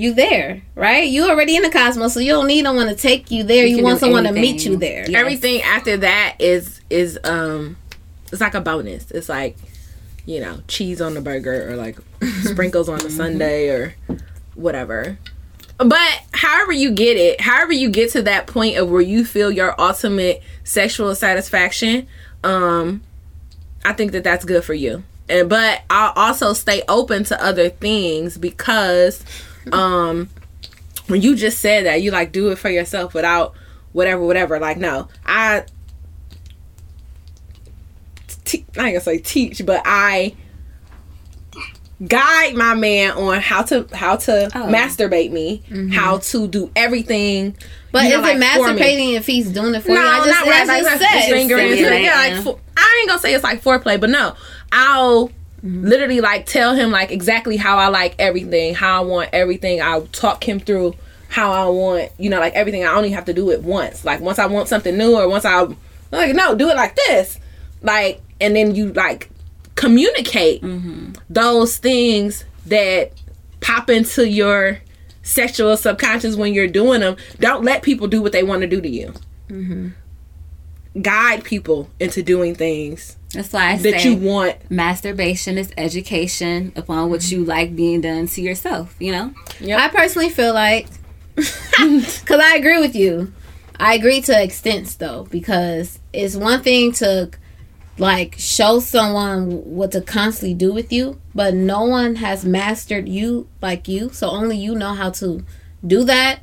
you 0.00 0.14
there, 0.14 0.62
right? 0.74 1.08
You 1.08 1.28
already 1.28 1.56
in 1.56 1.62
the 1.62 1.70
cosmos, 1.70 2.14
so 2.14 2.20
you 2.20 2.32
don't 2.32 2.46
need 2.46 2.62
no 2.62 2.72
one 2.72 2.86
to 2.86 2.94
take 2.94 3.30
you 3.30 3.44
there. 3.44 3.66
You, 3.66 3.76
can 3.76 3.84
want 3.84 4.00
someone 4.00 4.24
to 4.24 4.32
meet 4.32 4.64
you 4.64 4.76
there. 4.76 5.08
Yeah. 5.08 5.18
everything 5.18 5.62
after 5.62 5.98
that 5.98 6.36
is 6.38 6.80
is 6.90 7.18
um 7.24 7.76
it's 8.32 8.40
like 8.40 8.54
a 8.54 8.60
bonus. 8.60 9.10
It's 9.10 9.28
like 9.28 9.56
you 10.26 10.40
know 10.40 10.60
cheese 10.68 11.00
on 11.00 11.14
the 11.14 11.20
burger 11.20 11.70
or 11.70 11.76
like 11.76 11.98
sprinkles 12.42 12.88
on 12.88 12.98
the 13.00 13.10
sundae 13.10 13.68
or 13.68 13.94
whatever. 14.54 15.18
But 15.78 16.22
however 16.32 16.72
you 16.72 16.90
get 16.90 17.16
it, 17.16 17.40
however 17.40 17.72
you 17.72 17.88
get 17.88 18.10
to 18.12 18.22
that 18.22 18.46
point 18.46 18.76
of 18.76 18.90
where 18.90 19.00
you 19.00 19.24
feel 19.24 19.50
your 19.50 19.80
ultimate 19.80 20.42
sexual 20.62 21.14
satisfaction, 21.14 22.06
um, 22.44 23.00
I 23.84 23.94
think 23.94 24.12
that 24.12 24.22
that's 24.22 24.44
good 24.44 24.62
for 24.62 24.74
you. 24.74 25.04
And 25.30 25.48
but 25.48 25.82
I'll 25.88 26.12
also 26.16 26.52
stay 26.52 26.82
open 26.88 27.24
to 27.24 27.42
other 27.42 27.70
things 27.70 28.36
because, 28.36 29.24
um, 29.72 30.28
when 31.08 31.22
you 31.22 31.34
just 31.36 31.58
said 31.60 31.86
that 31.86 32.02
you 32.02 32.10
like 32.10 32.32
do 32.32 32.48
it 32.50 32.56
for 32.56 32.68
yourself 32.70 33.14
without 33.14 33.54
whatever, 33.92 34.22
whatever. 34.24 34.58
Like 34.60 34.76
no, 34.76 35.08
I. 35.26 35.64
Te- 38.44 38.64
I 38.76 38.86
ain't 38.86 38.94
gonna 38.94 39.00
say 39.00 39.18
teach, 39.18 39.64
but 39.64 39.82
I 39.84 40.34
guide 42.06 42.54
my 42.54 42.74
man 42.74 43.12
on 43.12 43.40
how 43.40 43.62
to 43.62 43.86
how 43.92 44.16
to 44.16 44.46
Oh. 44.54 44.66
masturbate 44.68 45.30
me, 45.30 45.62
how 45.92 46.18
to 46.18 46.48
do 46.48 46.70
everything. 46.74 47.56
But 47.92 48.04
you 48.04 48.10
know, 48.10 48.16
is 48.18 48.22
like, 48.22 48.36
it 48.36 48.40
masturbating 48.42 49.14
if 49.16 49.26
he's 49.26 49.50
doing 49.50 49.74
it 49.74 49.82
for 49.82 49.90
No, 49.90 49.94
you? 50.00 50.00
I 50.00 50.16
just, 50.18 50.28
not 50.28 50.46
that's 50.46 50.68
Like, 50.68 50.82
like 50.84 50.98
sex. 51.00 51.28
Yeah, 51.28 52.42
like. 52.46 52.56
I 52.76 52.98
ain't 53.00 53.08
gonna 53.08 53.20
say 53.20 53.34
it's 53.34 53.44
like 53.44 53.62
foreplay, 53.62 54.00
but 54.00 54.10
no, 54.10 54.34
I'll 54.72 55.30
Mm-hmm. 55.64 55.84
literally 55.84 56.20
like 56.22 56.46
tell 56.46 56.74
him 56.74 56.90
like 56.90 57.10
exactly 57.10 57.58
how 57.58 57.76
I 57.76 57.88
like 57.88 58.14
everything, 58.18 58.74
how 58.74 59.02
I 59.02 59.04
want 59.04 59.28
everything. 59.34 59.82
I'll 59.82 60.06
talk 60.06 60.42
him 60.48 60.58
through 60.58 60.94
how 61.28 61.52
I 61.52 61.68
want, 61.68 62.10
you 62.18 62.30
know, 62.30 62.40
like 62.40 62.54
everything. 62.54 62.82
I 62.84 62.94
only 62.94 63.10
have 63.10 63.26
to 63.26 63.34
do 63.34 63.50
it 63.50 63.62
once. 63.62 64.02
Like 64.04 64.20
once 64.20 64.38
I 64.38 64.46
want 64.46 64.68
something 64.68 64.96
new, 64.96 65.14
or 65.16 65.28
once 65.28 65.44
I 65.44 65.66
like 66.10 66.34
no, 66.34 66.54
do 66.54 66.70
it 66.70 66.76
like 66.76 66.96
this, 66.96 67.38
like, 67.82 68.22
and 68.40 68.56
then 68.56 68.74
you 68.74 68.92
like 68.94 69.28
communicate 69.74 70.62
Mm-hmm. 70.62 71.12
those 71.28 71.76
things 71.78 72.44
that 72.66 73.12
pop 73.60 73.90
into 73.90 74.28
your 74.28 74.78
sexual 75.22 75.76
subconscious 75.76 76.36
when 76.36 76.54
you're 76.54 76.68
doing 76.68 77.00
them. 77.00 77.16
Don't 77.38 77.64
let 77.64 77.82
people 77.82 78.06
do 78.08 78.22
what 78.22 78.32
they 78.32 78.42
want 78.42 78.62
to 78.62 78.66
do 78.66 78.80
to 78.80 78.88
you. 78.88 79.12
Guide 81.00 81.44
people 81.44 81.88
into 82.00 82.22
doing 82.22 82.54
things 82.54 83.16
That's 83.32 83.52
why 83.52 83.72
I 83.72 83.76
said 83.76 83.94
that 83.94 84.00
say 84.00 84.10
you 84.10 84.16
want. 84.16 84.70
masturbation 84.70 85.56
is 85.56 85.72
education 85.76 86.72
upon 86.74 87.10
what 87.10 87.30
you 87.30 87.40
mm-hmm. 87.40 87.48
like 87.48 87.76
being 87.76 88.00
done 88.00 88.26
to 88.26 88.40
yourself. 88.40 88.96
You 88.98 89.12
know, 89.12 89.34
I 89.78 89.88
personally 89.88 90.30
feel 90.30 90.52
like, 90.52 90.88
because 91.36 92.40
I 92.40 92.56
agree 92.56 92.80
with 92.80 92.96
you. 92.96 93.32
I 93.78 93.94
agree 93.94 94.20
to 94.22 94.32
extents 94.32 94.96
though, 94.96 95.26
because 95.30 96.00
it's 96.12 96.34
one 96.36 96.62
thing 96.62 96.92
to 96.94 97.30
like 97.98 98.34
show 98.38 98.80
someone 98.80 99.50
what 99.64 99.92
to 99.92 100.00
constantly 100.00 100.54
do 100.54 100.72
with 100.72 100.92
you, 100.92 101.20
but 101.34 101.54
no 101.54 101.84
one 101.84 102.16
has 102.16 102.44
mastered 102.44 103.08
you 103.08 103.48
like 103.62 103.86
you. 103.88 104.08
So 104.10 104.28
only 104.28 104.56
you 104.56 104.74
know 104.74 104.94
how 104.94 105.10
to 105.10 105.44
do 105.86 106.04
that. 106.04 106.40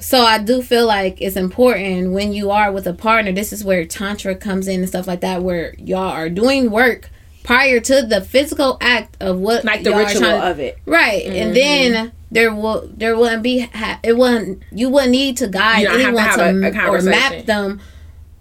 So 0.00 0.22
I 0.22 0.38
do 0.38 0.62
feel 0.62 0.86
like 0.86 1.20
it's 1.20 1.36
important 1.36 2.12
when 2.12 2.32
you 2.32 2.50
are 2.50 2.72
with 2.72 2.86
a 2.86 2.94
partner. 2.94 3.32
This 3.32 3.52
is 3.52 3.62
where 3.64 3.84
tantra 3.84 4.34
comes 4.34 4.66
in 4.66 4.80
and 4.80 4.88
stuff 4.88 5.06
like 5.06 5.20
that, 5.20 5.42
where 5.42 5.74
y'all 5.78 6.10
are 6.10 6.28
doing 6.30 6.70
work 6.70 7.10
prior 7.42 7.80
to 7.80 8.02
the 8.02 8.20
physical 8.20 8.76
act 8.80 9.16
of 9.20 9.38
what 9.38 9.64
Like 9.64 9.82
the 9.82 9.90
y'all 9.90 9.98
ritual 10.00 10.20
trying 10.22 10.40
to- 10.40 10.46
of 10.50 10.58
it. 10.60 10.78
Right, 10.86 11.24
and 11.26 11.34
mm-hmm. 11.34 11.54
then 11.54 12.12
there 12.30 12.54
will 12.54 12.88
there 12.96 13.16
wouldn't 13.16 13.42
be 13.42 13.60
ha- 13.60 13.98
it 14.02 14.16
wouldn't 14.16 14.62
you 14.72 14.88
wouldn't 14.88 15.12
need 15.12 15.36
to 15.38 15.48
guide 15.48 15.80
You 15.80 15.88
don't 15.88 16.00
have 16.00 16.36
to 16.36 16.44
anyone 16.44 16.62
have 16.62 16.72
to, 16.72 16.78
a- 16.78 16.82
a 16.82 16.84
m- 16.84 16.94
or 16.94 17.02
map 17.02 17.44
them 17.46 17.80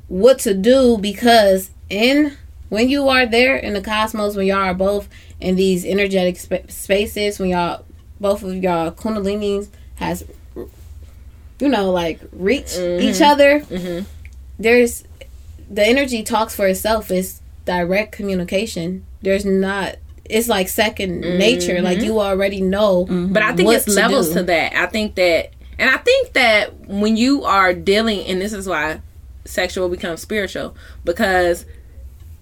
what 0.07 0.39
to 0.39 0.53
do 0.53 0.97
because 0.99 1.71
in 1.89 2.37
when 2.69 2.87
you 2.87 3.09
are 3.09 3.25
there 3.25 3.55
in 3.57 3.73
the 3.73 3.81
cosmos 3.81 4.35
when 4.35 4.45
y'all 4.45 4.57
are 4.57 4.73
both 4.75 5.09
in 5.41 5.55
these 5.55 5.85
energetic 5.85 6.37
spa- 6.37 6.57
spaces 6.67 7.39
when 7.39 7.49
y'all 7.49 7.83
both 8.19 8.43
of 8.43 8.53
y'all 8.55 8.91
kundalinis 8.91 9.69
has 9.95 10.23
you 11.59 11.67
know 11.67 11.91
like 11.91 12.19
reach 12.31 12.65
Mm-hmm. 12.65 13.01
each 13.01 13.21
other 13.21 13.61
mm-hmm. 13.61 14.05
there's 14.57 15.03
the 15.69 15.85
energy 15.85 16.23
talks 16.23 16.55
for 16.55 16.67
itself 16.67 17.11
it's 17.11 17.41
direct 17.65 18.11
communication 18.11 19.05
there's 19.21 19.45
not 19.45 19.97
it's 20.29 20.47
like 20.47 20.67
2nd 20.67 21.37
nature 21.37 21.81
like 21.81 21.97
mm-hmm. 21.97 22.05
you 22.05 22.19
already 22.19 22.61
know 22.61 23.05
mm-hmm. 23.05 23.33
But 23.33 23.43
I 23.43 23.53
think 23.53 23.67
what 23.67 23.77
it's 23.77 23.85
to 23.85 23.91
levels 23.91 24.29
do. 24.29 24.35
to 24.35 24.43
that. 24.43 24.75
I 24.75 24.85
think 24.85 25.15
that, 25.15 25.51
and 25.77 25.89
I 25.89 25.97
think 25.97 26.33
that 26.33 26.87
when 26.87 27.17
you 27.17 27.43
are 27.43 27.73
dealing, 27.73 28.25
and 28.25 28.39
this 28.39 28.53
is 28.53 28.67
why 28.67 29.01
sexual 29.45 29.89
becomes 29.89 30.21
spiritual, 30.21 30.75
because 31.03 31.65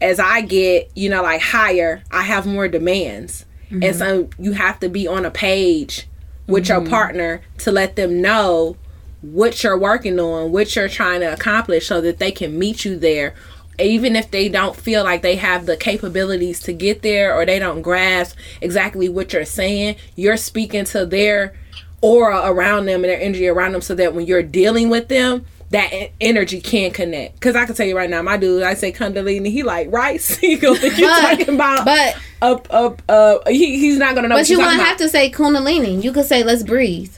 as 0.02 0.20
I 0.20 0.42
get, 0.42 0.92
you 0.96 1.10
know, 1.10 1.24
like 1.24 1.42
higher, 1.42 2.04
I 2.12 2.24
have 2.24 2.46
more 2.46 2.68
demands. 2.68 3.46
And 3.70 3.96
so 3.96 4.30
you 4.40 4.54
have 4.54 4.80
to 4.80 4.88
be 4.88 5.08
on 5.08 5.26
a 5.26 5.32
page 5.32 6.08
with 6.48 6.70
your 6.70 6.86
partner 6.86 7.42
to 7.60 7.72
let 7.72 7.98
them 7.98 8.22
know 8.22 8.78
what 9.22 9.64
you're 9.64 9.78
working 9.78 10.20
on, 10.20 10.52
what 10.52 10.76
you're 10.76 10.90
trying 10.90 11.22
to 11.22 11.34
accomplish 11.34 11.88
so 11.88 12.02
that 12.02 12.20
they 12.20 12.32
can 12.32 12.58
meet 12.58 12.86
you 12.86 12.98
there. 12.98 13.34
Even 13.80 14.16
if 14.16 14.32
they 14.32 14.50
don't 14.50 14.76
feel 14.76 15.04
like 15.04 15.22
they 15.22 15.36
have 15.36 15.66
the 15.68 15.78
capabilities 15.78 16.60
to 16.62 16.74
get 16.74 17.04
there 17.04 17.36
or 17.36 17.46
they 17.46 17.60
don't 17.60 17.82
grasp 17.82 18.36
exactly 18.62 19.08
what 19.08 19.34
you're 19.34 19.46
saying, 19.46 19.96
you're 20.16 20.38
speaking 20.38 20.86
to 20.86 21.06
their 21.06 21.56
aura 22.02 22.42
around 22.46 22.86
them 22.86 23.04
and 23.04 23.12
their 23.12 23.22
energy 23.22 23.48
around 23.48 23.74
them 23.74 23.82
so 23.82 23.94
that 23.96 24.16
when 24.16 24.26
you're 24.26 24.44
dealing 24.44 24.90
with 24.90 25.10
them, 25.10 25.46
that 25.70 25.92
energy 26.22 26.62
can 26.62 26.92
connect. 26.92 27.36
Because 27.36 27.56
I 27.56 27.66
can 27.66 27.76
tell 27.76 27.86
you 27.86 27.96
right 27.96 28.10
now, 28.10 28.22
my 28.22 28.38
dude, 28.38 28.64
I 28.64 28.74
say 28.74 28.92
Kundalini, 28.92 29.52
he 29.52 29.64
like 29.64 29.92
rice. 29.92 30.38
he 30.38 30.56
gonna 30.56 30.80
you're 30.80 31.10
talking 31.10 31.56
about 31.56 31.86
but 31.86 32.18
up, 32.42 32.68
up, 32.72 33.02
uh, 33.10 33.40
he, 33.48 33.78
he's 33.80 33.98
not 33.98 34.16
gonna 34.16 34.28
know 34.28 34.36
but 34.36 34.50
you 34.50 34.58
wouldn't 34.58 34.80
have 34.80 34.98
to 34.98 35.10
say 35.10 35.32
kundalini 35.32 36.04
you 36.04 36.12
could 36.14 36.26
say 36.26 36.44
let's 36.44 36.64
breathe 36.64 37.14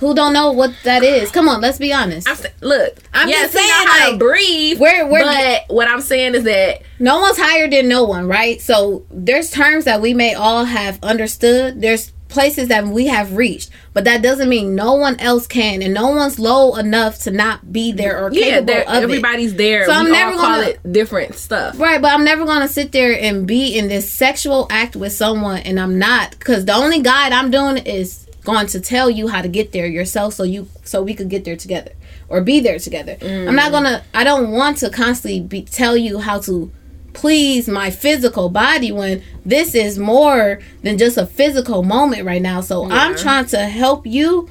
who 0.00 0.14
don't 0.14 0.32
know 0.32 0.52
what 0.52 0.72
that 0.84 1.02
is 1.02 1.30
come 1.30 1.48
on 1.48 1.60
let's 1.60 1.78
be 1.78 1.92
honest 1.92 2.28
I'm 2.28 2.36
look, 2.60 2.96
I'm 3.12 3.28
just 3.28 3.52
saying, 3.52 3.68
how 3.70 4.10
to 4.10 4.16
breathe. 4.18 4.78
we're- 4.78 5.04
we're- 5.04 5.24
but 5.24 5.74
what 5.74 5.88
I'm 5.88 6.00
saying 6.00 6.34
is 6.34 6.44
that 6.44 6.82
no 6.98 7.20
one's 7.20 7.38
higher 7.38 7.68
than 7.68 7.88
no 7.88 8.04
one, 8.04 8.26
right? 8.28 8.60
So 8.60 9.04
there's 9.10 9.50
terms 9.50 9.84
that 9.84 10.00
we 10.00 10.14
may 10.14 10.34
all 10.34 10.64
have 10.64 10.98
understood. 11.02 11.80
There's 11.82 12.12
places 12.28 12.68
that 12.68 12.86
we 12.86 13.06
have 13.06 13.36
reached, 13.36 13.70
but 13.92 14.04
that 14.04 14.22
doesn't 14.22 14.48
mean 14.48 14.74
no 14.74 14.94
one 14.94 15.18
else 15.20 15.46
can, 15.46 15.82
and 15.82 15.92
no 15.94 16.08
one's 16.08 16.38
low 16.38 16.74
enough 16.76 17.18
to 17.20 17.30
not 17.30 17.72
be 17.72 17.92
there 17.92 18.18
or 18.24 18.32
yeah, 18.32 18.60
capable 18.60 18.72
of 18.74 18.78
it. 18.98 19.02
everybody's 19.04 19.54
there. 19.54 19.84
So 19.86 19.92
we 19.92 19.96
I'm 19.98 20.10
never 20.12 20.32
call 20.32 20.42
gonna- 20.60 20.68
it 20.68 20.92
different 20.92 21.36
stuff. 21.36 21.78
Right, 21.78 22.00
but 22.00 22.10
I'm 22.12 22.24
never 22.24 22.44
gonna 22.44 22.68
sit 22.68 22.90
there 22.92 23.16
and 23.20 23.46
be 23.46 23.76
in 23.78 23.88
this 23.88 24.10
sexual 24.10 24.66
act 24.70 24.96
with 24.96 25.12
someone, 25.12 25.58
and 25.58 25.78
I'm 25.78 25.98
not, 25.98 26.30
because 26.38 26.64
the 26.64 26.74
only 26.74 27.00
guide 27.00 27.32
I'm 27.32 27.50
doing 27.50 27.76
is 27.78 28.23
going 28.44 28.66
to 28.68 28.80
tell 28.80 29.10
you 29.10 29.28
how 29.28 29.42
to 29.42 29.48
get 29.48 29.72
there 29.72 29.86
yourself, 29.86 30.34
so 30.34 30.42
you 30.42 30.68
so 30.84 31.02
we 31.02 31.14
could 31.14 31.28
get 31.28 31.44
there 31.44 31.56
together 31.56 31.92
or 32.28 32.40
be 32.40 32.60
there 32.60 32.78
together. 32.78 33.16
I'm 33.20 33.54
not 33.54 33.68
mm. 33.68 33.72
gonna. 33.72 34.04
I 34.14 34.24
don't 34.24 34.50
want 34.50 34.78
to 34.78 34.90
constantly 34.90 35.40
be 35.40 35.62
tell 35.62 35.96
you 35.96 36.18
how 36.18 36.40
to 36.40 36.70
please 37.14 37.68
my 37.68 37.90
physical 37.90 38.48
body 38.48 38.92
when 38.92 39.22
this 39.44 39.74
is 39.74 39.98
more 39.98 40.60
than 40.82 40.98
just 40.98 41.16
a 41.16 41.26
physical 41.26 41.82
moment 41.82 42.24
right 42.24 42.42
now. 42.42 42.60
So 42.60 42.90
I'm 42.90 43.16
trying 43.16 43.46
to 43.46 43.58
help 43.66 44.06
you 44.06 44.48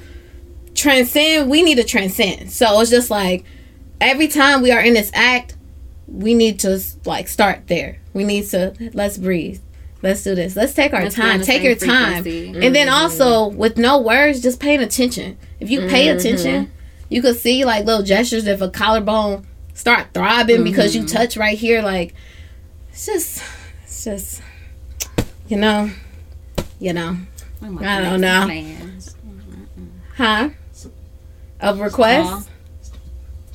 transcend. 0.74 1.50
We 1.50 1.62
need 1.62 1.76
to 1.76 1.84
transcend. 1.84 2.52
So 2.52 2.80
it's 2.82 2.90
just 2.90 3.12
like 3.12 3.46
every 4.02 4.28
time 4.28 4.62
we 4.62 4.72
are 4.72 4.82
in 4.82 4.94
this 4.94 5.12
act, 5.14 5.56
we 6.08 6.34
need 6.34 6.60
to 6.62 6.82
like 7.06 7.28
start 7.28 7.68
there. 7.68 8.00
We 8.14 8.24
need 8.24 8.48
to 8.50 8.74
let's 8.94 9.18
breathe. 9.18 9.60
Let's 10.04 10.22
do 10.22 10.36
this. 10.36 10.58
Let's 10.58 10.74
take 10.74 10.94
our 10.94 11.04
Let's 11.04 11.16
time. 11.16 11.42
Take 11.42 11.64
your 11.64 11.76
time. 11.76 12.24
frequency. 12.24 12.66
And 12.68 12.76
then 12.76 12.90
also 12.90 13.48
with 13.48 13.78
no 13.78 14.02
words, 14.02 14.42
just 14.42 14.60
paying 14.60 14.82
attention. 14.82 15.38
If 15.62 15.70
you 15.70 15.88
pay 15.88 16.10
attention, 16.10 16.72
you 17.10 17.22
could 17.22 17.38
see 17.38 17.64
like 17.64 17.86
little 17.86 18.04
gestures 18.04 18.46
if 18.46 18.60
a 18.60 18.70
collarbone 18.70 19.48
start 19.74 20.14
throbbing 20.14 20.64
because 20.66 20.94
you 20.94 21.06
touch 21.06 21.36
right 21.38 21.58
here 21.58 21.82
like 21.82 22.14
it's 22.90 23.08
just 23.08 23.44
it's 23.84 24.04
just 24.04 24.42
you 25.48 25.58
know 25.58 25.90
you 26.80 26.94
know 26.94 27.18
I 27.62 28.02
don't 28.02 28.22
know. 28.22 28.44
Plans. 28.46 29.16
huh 30.16 30.50
a 31.60 31.76
request 31.76 32.50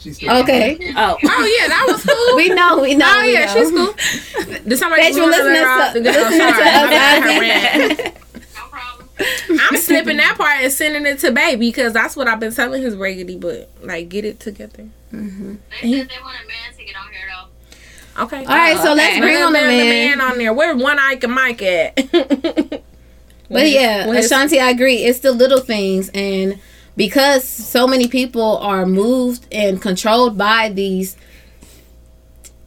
She's 0.08 0.16
still 0.16 0.36
Okay. 0.42 0.76
Oh, 0.96 1.16
Oh 1.22 1.56
yeah, 1.60 1.68
that 1.68 1.84
was 1.88 2.04
cool. 2.04 2.36
We 2.36 2.48
know, 2.48 2.80
we 2.82 2.94
know. 2.94 3.06
oh 3.16 3.20
we 3.22 3.32
yeah, 3.34 3.46
know. 3.46 3.54
she's 3.54 3.70
cool. 3.70 4.64
Did 4.68 4.78
somebody 4.78 5.02
Thanks 5.02 5.16
for 5.16 5.22
want 5.24 5.32
listening 5.32 5.52
let 5.54 5.64
to- 5.64 5.68
off? 5.68 5.94
listening 5.94 6.12
to 6.12 6.20
us, 6.20 8.04
her 8.04 8.12
No 8.54 8.68
problem. 8.68 9.08
I'm 9.70 9.76
snipping 9.78 10.16
that 10.18 10.36
part 10.38 10.62
and 10.62 10.72
sending 10.72 11.06
it 11.06 11.18
to 11.20 11.32
baby 11.32 11.68
because 11.70 11.92
that's 11.92 12.16
what 12.16 12.28
I've 12.28 12.40
been 12.40 12.52
telling 12.54 12.82
his 12.82 12.96
raggedy 12.96 13.36
butt. 13.36 13.68
Like, 13.82 14.08
get 14.08 14.24
it 14.24 14.40
together. 14.40 14.88
Mm-hmm. 15.12 15.54
They 15.82 15.92
said 15.98 16.08
they 16.08 16.22
want 16.22 16.36
a 16.42 16.46
man 16.46 16.76
to 16.76 16.84
get 16.84 16.94
on 16.96 17.10
here 17.12 17.28
though. 18.16 18.24
Okay. 18.24 18.38
All 18.38 18.44
right, 18.56 18.76
so 18.78 18.94
let's 18.94 19.18
bring 19.18 19.36
on 19.42 19.52
the 19.52 19.58
Bring 19.60 19.78
man. 19.78 20.20
on 20.20 20.38
there. 20.38 20.52
Where 20.52 20.76
one 20.76 20.98
Ike 20.98 21.24
and 21.24 21.32
Mike 21.34 21.62
at? 21.62 22.82
But 23.50 23.70
yeah, 23.70 24.04
Ashanti, 24.12 24.60
I 24.60 24.68
agree. 24.68 24.96
It's 25.04 25.20
the 25.20 25.32
little 25.32 25.60
things, 25.60 26.10
and 26.12 26.60
because 26.98 27.46
so 27.46 27.86
many 27.86 28.08
people 28.08 28.58
are 28.58 28.84
moved 28.84 29.46
and 29.52 29.80
controlled 29.80 30.36
by 30.36 30.68
these 30.68 31.16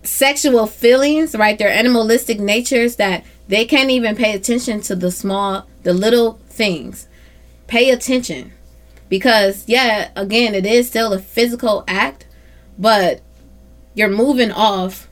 sexual 0.03 0.67
feelings, 0.67 1.35
right? 1.35 1.59
Their 1.59 1.69
animalistic 1.69 2.39
natures 2.39 2.95
that 2.95 3.25
they 3.49 3.65
can't 3.65 3.89
even 3.89 4.15
pay 4.15 4.33
attention 4.33 4.79
to 4.83 4.95
the 4.95 5.11
small, 5.11 5.67
the 5.83 5.93
little 5.93 6.39
things. 6.47 7.09
Pay 7.67 7.89
attention, 7.89 8.53
because 9.09 9.65
yeah, 9.67 10.11
again, 10.15 10.55
it 10.55 10.65
is 10.65 10.87
still 10.87 11.11
a 11.11 11.19
physical 11.19 11.83
act, 11.85 12.25
but 12.79 13.21
you're 13.95 14.07
moving 14.07 14.53
off 14.53 15.09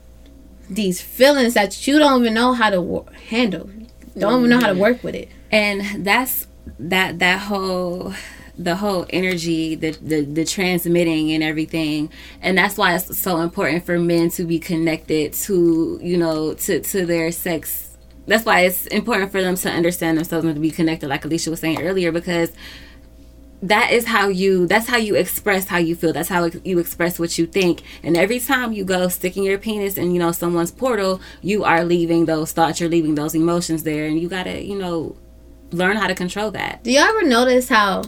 these 0.70 1.02
feelings 1.02 1.52
that 1.52 1.86
you 1.86 1.98
don't 1.98 2.22
even 2.22 2.32
know 2.32 2.54
how 2.54 2.70
to 2.70 2.80
wo- 2.80 3.06
handle. 3.28 3.68
Don't 4.16 4.38
even 4.38 4.50
know 4.50 4.60
how 4.60 4.68
to 4.68 4.74
mm. 4.74 4.80
work 4.80 5.04
with 5.04 5.14
it. 5.14 5.28
and 5.52 6.06
that's 6.06 6.46
that 6.78 7.18
that 7.18 7.40
whole 7.40 8.14
the 8.62 8.76
whole 8.76 9.06
energy 9.10 9.74
the, 9.74 9.92
the 10.02 10.20
the 10.20 10.44
transmitting 10.44 11.32
and 11.32 11.42
everything. 11.42 12.10
And 12.42 12.56
that's 12.58 12.76
why 12.76 12.94
it's 12.94 13.18
so 13.18 13.38
important 13.38 13.86
for 13.86 13.98
men 13.98 14.30
to 14.30 14.44
be 14.44 14.58
connected 14.58 15.32
to 15.44 15.98
you 16.02 16.16
know 16.16 16.54
to 16.54 16.80
to 16.80 17.06
their 17.06 17.32
sex. 17.32 17.96
That's 18.26 18.44
why 18.44 18.60
it's 18.60 18.86
important 18.86 19.32
for 19.32 19.40
them 19.40 19.56
to 19.56 19.70
understand 19.70 20.18
themselves 20.18 20.44
and 20.44 20.54
to 20.54 20.60
be 20.60 20.70
connected 20.70 21.08
like 21.08 21.24
alicia 21.24 21.50
was 21.50 21.60
saying 21.60 21.82
earlier 21.82 22.12
because 22.12 22.52
that 23.62 23.92
is 23.92 24.06
how 24.06 24.28
you 24.28 24.66
that's 24.66 24.86
how 24.86 24.98
you 24.98 25.14
express 25.14 25.66
how 25.66 25.78
you 25.78 25.96
feel. 25.96 26.12
That's 26.12 26.28
how 26.28 26.50
you 26.62 26.78
express 26.78 27.18
what 27.18 27.38
you 27.38 27.46
think. 27.46 27.82
And 28.02 28.16
every 28.16 28.40
time 28.40 28.72
you 28.72 28.84
go 28.84 29.08
sticking 29.08 29.42
your 29.42 29.58
penis 29.58 29.96
in 29.96 30.12
you 30.12 30.18
know 30.18 30.32
someone's 30.32 30.70
portal 30.70 31.20
you 31.40 31.64
are 31.64 31.82
leaving 31.82 32.26
those 32.26 32.52
thoughts 32.52 32.78
you're 32.78 32.90
leaving 32.90 33.14
those 33.14 33.34
emotions 33.34 33.84
there. 33.84 34.06
And 34.06 34.20
you 34.20 34.28
gotta 34.28 34.62
you 34.62 34.78
know 34.78 35.16
learn 35.72 35.96
how 35.96 36.06
to 36.06 36.14
control 36.14 36.50
that. 36.52 36.82
Do 36.82 36.90
y'all 36.90 37.04
ever 37.04 37.22
notice 37.22 37.68
how, 37.68 38.02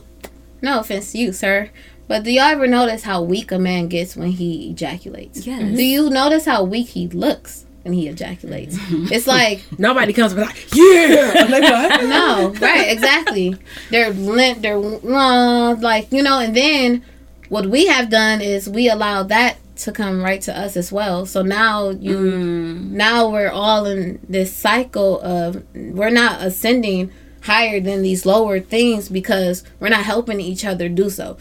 no 0.63 0.81
offense 0.81 1.13
to 1.13 1.19
you, 1.19 1.33
sir, 1.33 1.71
but 2.09 2.25
do 2.25 2.31
y'all 2.31 2.45
ever 2.45 2.67
notice 2.67 3.03
how 3.03 3.23
weak 3.23 3.53
a 3.53 3.59
man 3.59 3.89
gets 3.89 4.17
when 4.17 4.31
he 4.31 4.71
ejaculates? 4.71 5.47
Yes. 5.47 5.77
Do 5.77 5.83
you 5.83 6.11
notice 6.11 6.45
how 6.45 6.63
weak 6.63 6.89
he 6.89 7.09
looks 7.09 7.65
when 7.83 7.95
he 7.95 8.09
ejaculates? 8.09 8.77
it's 9.11 9.27
like, 9.27 9.65
Nobody 9.79 10.13
comes 10.13 10.33
and 10.33 10.43
be 10.43 10.47
like, 10.47 10.75
yeah. 10.75 11.47
Like, 11.49 11.63
no, 12.03 12.55
right, 12.61 12.91
exactly. 12.91 13.57
They're 13.91 14.11
limp, 14.11 14.61
they're 14.61 14.77
uh, 14.79 15.77
like, 15.77 16.13
you 16.13 16.23
know, 16.23 16.39
and 16.39 16.55
then 16.55 17.05
what 17.49 17.67
we 17.67 17.87
have 17.87 18.11
done 18.11 18.41
is 18.41 18.69
we 18.69 18.89
allow 18.89 19.23
that 19.25 19.57
to 19.77 19.91
come 19.93 20.23
right 20.23 20.41
to 20.43 20.57
us 20.57 20.77
as 20.77 20.93
well. 20.93 21.27
So 21.27 21.43
now 21.43 21.91
you, 21.91 22.21
now 22.21 23.31
we're 23.31 23.51
all 23.51 23.87
in 23.87 24.21
this 24.29 24.55
cycle 24.55 25.21
of, 25.21 25.63
we're 25.75 26.11
not 26.11 26.43
ascending 26.43 27.11
higher 27.43 27.81
than 27.81 28.03
these 28.03 28.25
lower 28.25 28.61
things 28.61 29.09
because 29.09 29.65
we're 29.81 29.89
not 29.89 30.05
helping 30.05 30.41
each 30.41 30.65
other 30.65 30.89
do 30.89 31.11
so. 31.11 31.37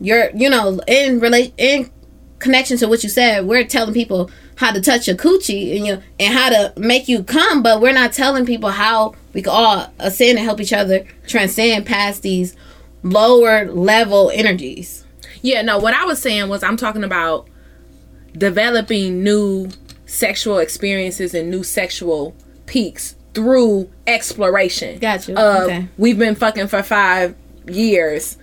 You're, 0.00 0.30
you 0.34 0.50
know, 0.50 0.80
in 0.86 1.20
relate 1.20 1.54
in 1.56 1.90
connection 2.38 2.76
to 2.78 2.88
what 2.88 3.02
you 3.02 3.08
said, 3.08 3.46
we're 3.46 3.64
telling 3.64 3.94
people 3.94 4.30
how 4.56 4.72
to 4.72 4.80
touch 4.80 5.08
a 5.08 5.14
coochie 5.14 5.76
and 5.76 5.86
you 5.86 6.02
and 6.20 6.34
how 6.34 6.50
to 6.50 6.72
make 6.76 7.08
you 7.08 7.22
come, 7.22 7.62
but 7.62 7.80
we're 7.80 7.92
not 7.92 8.12
telling 8.12 8.46
people 8.46 8.70
how 8.70 9.14
we 9.32 9.42
can 9.42 9.52
all 9.52 9.92
ascend 9.98 10.38
and 10.38 10.46
help 10.46 10.60
each 10.60 10.72
other 10.72 11.06
transcend 11.26 11.86
past 11.86 12.22
these 12.22 12.54
lower 13.02 13.70
level 13.72 14.30
energies. 14.34 15.04
Yeah, 15.42 15.62
no, 15.62 15.78
what 15.78 15.94
I 15.94 16.04
was 16.04 16.20
saying 16.20 16.48
was 16.48 16.62
I'm 16.62 16.76
talking 16.76 17.04
about 17.04 17.48
developing 18.36 19.22
new 19.22 19.70
sexual 20.06 20.58
experiences 20.58 21.34
and 21.34 21.50
new 21.50 21.62
sexual 21.62 22.34
peaks 22.66 23.15
through 23.36 23.90
exploration. 24.06 24.98
Got 24.98 25.28
you. 25.28 25.36
Uh, 25.36 25.58
of, 25.58 25.62
Okay. 25.64 25.88
We've 25.98 26.18
been 26.18 26.34
fucking 26.34 26.68
for 26.68 26.82
five 26.82 27.36
years. 27.68 28.38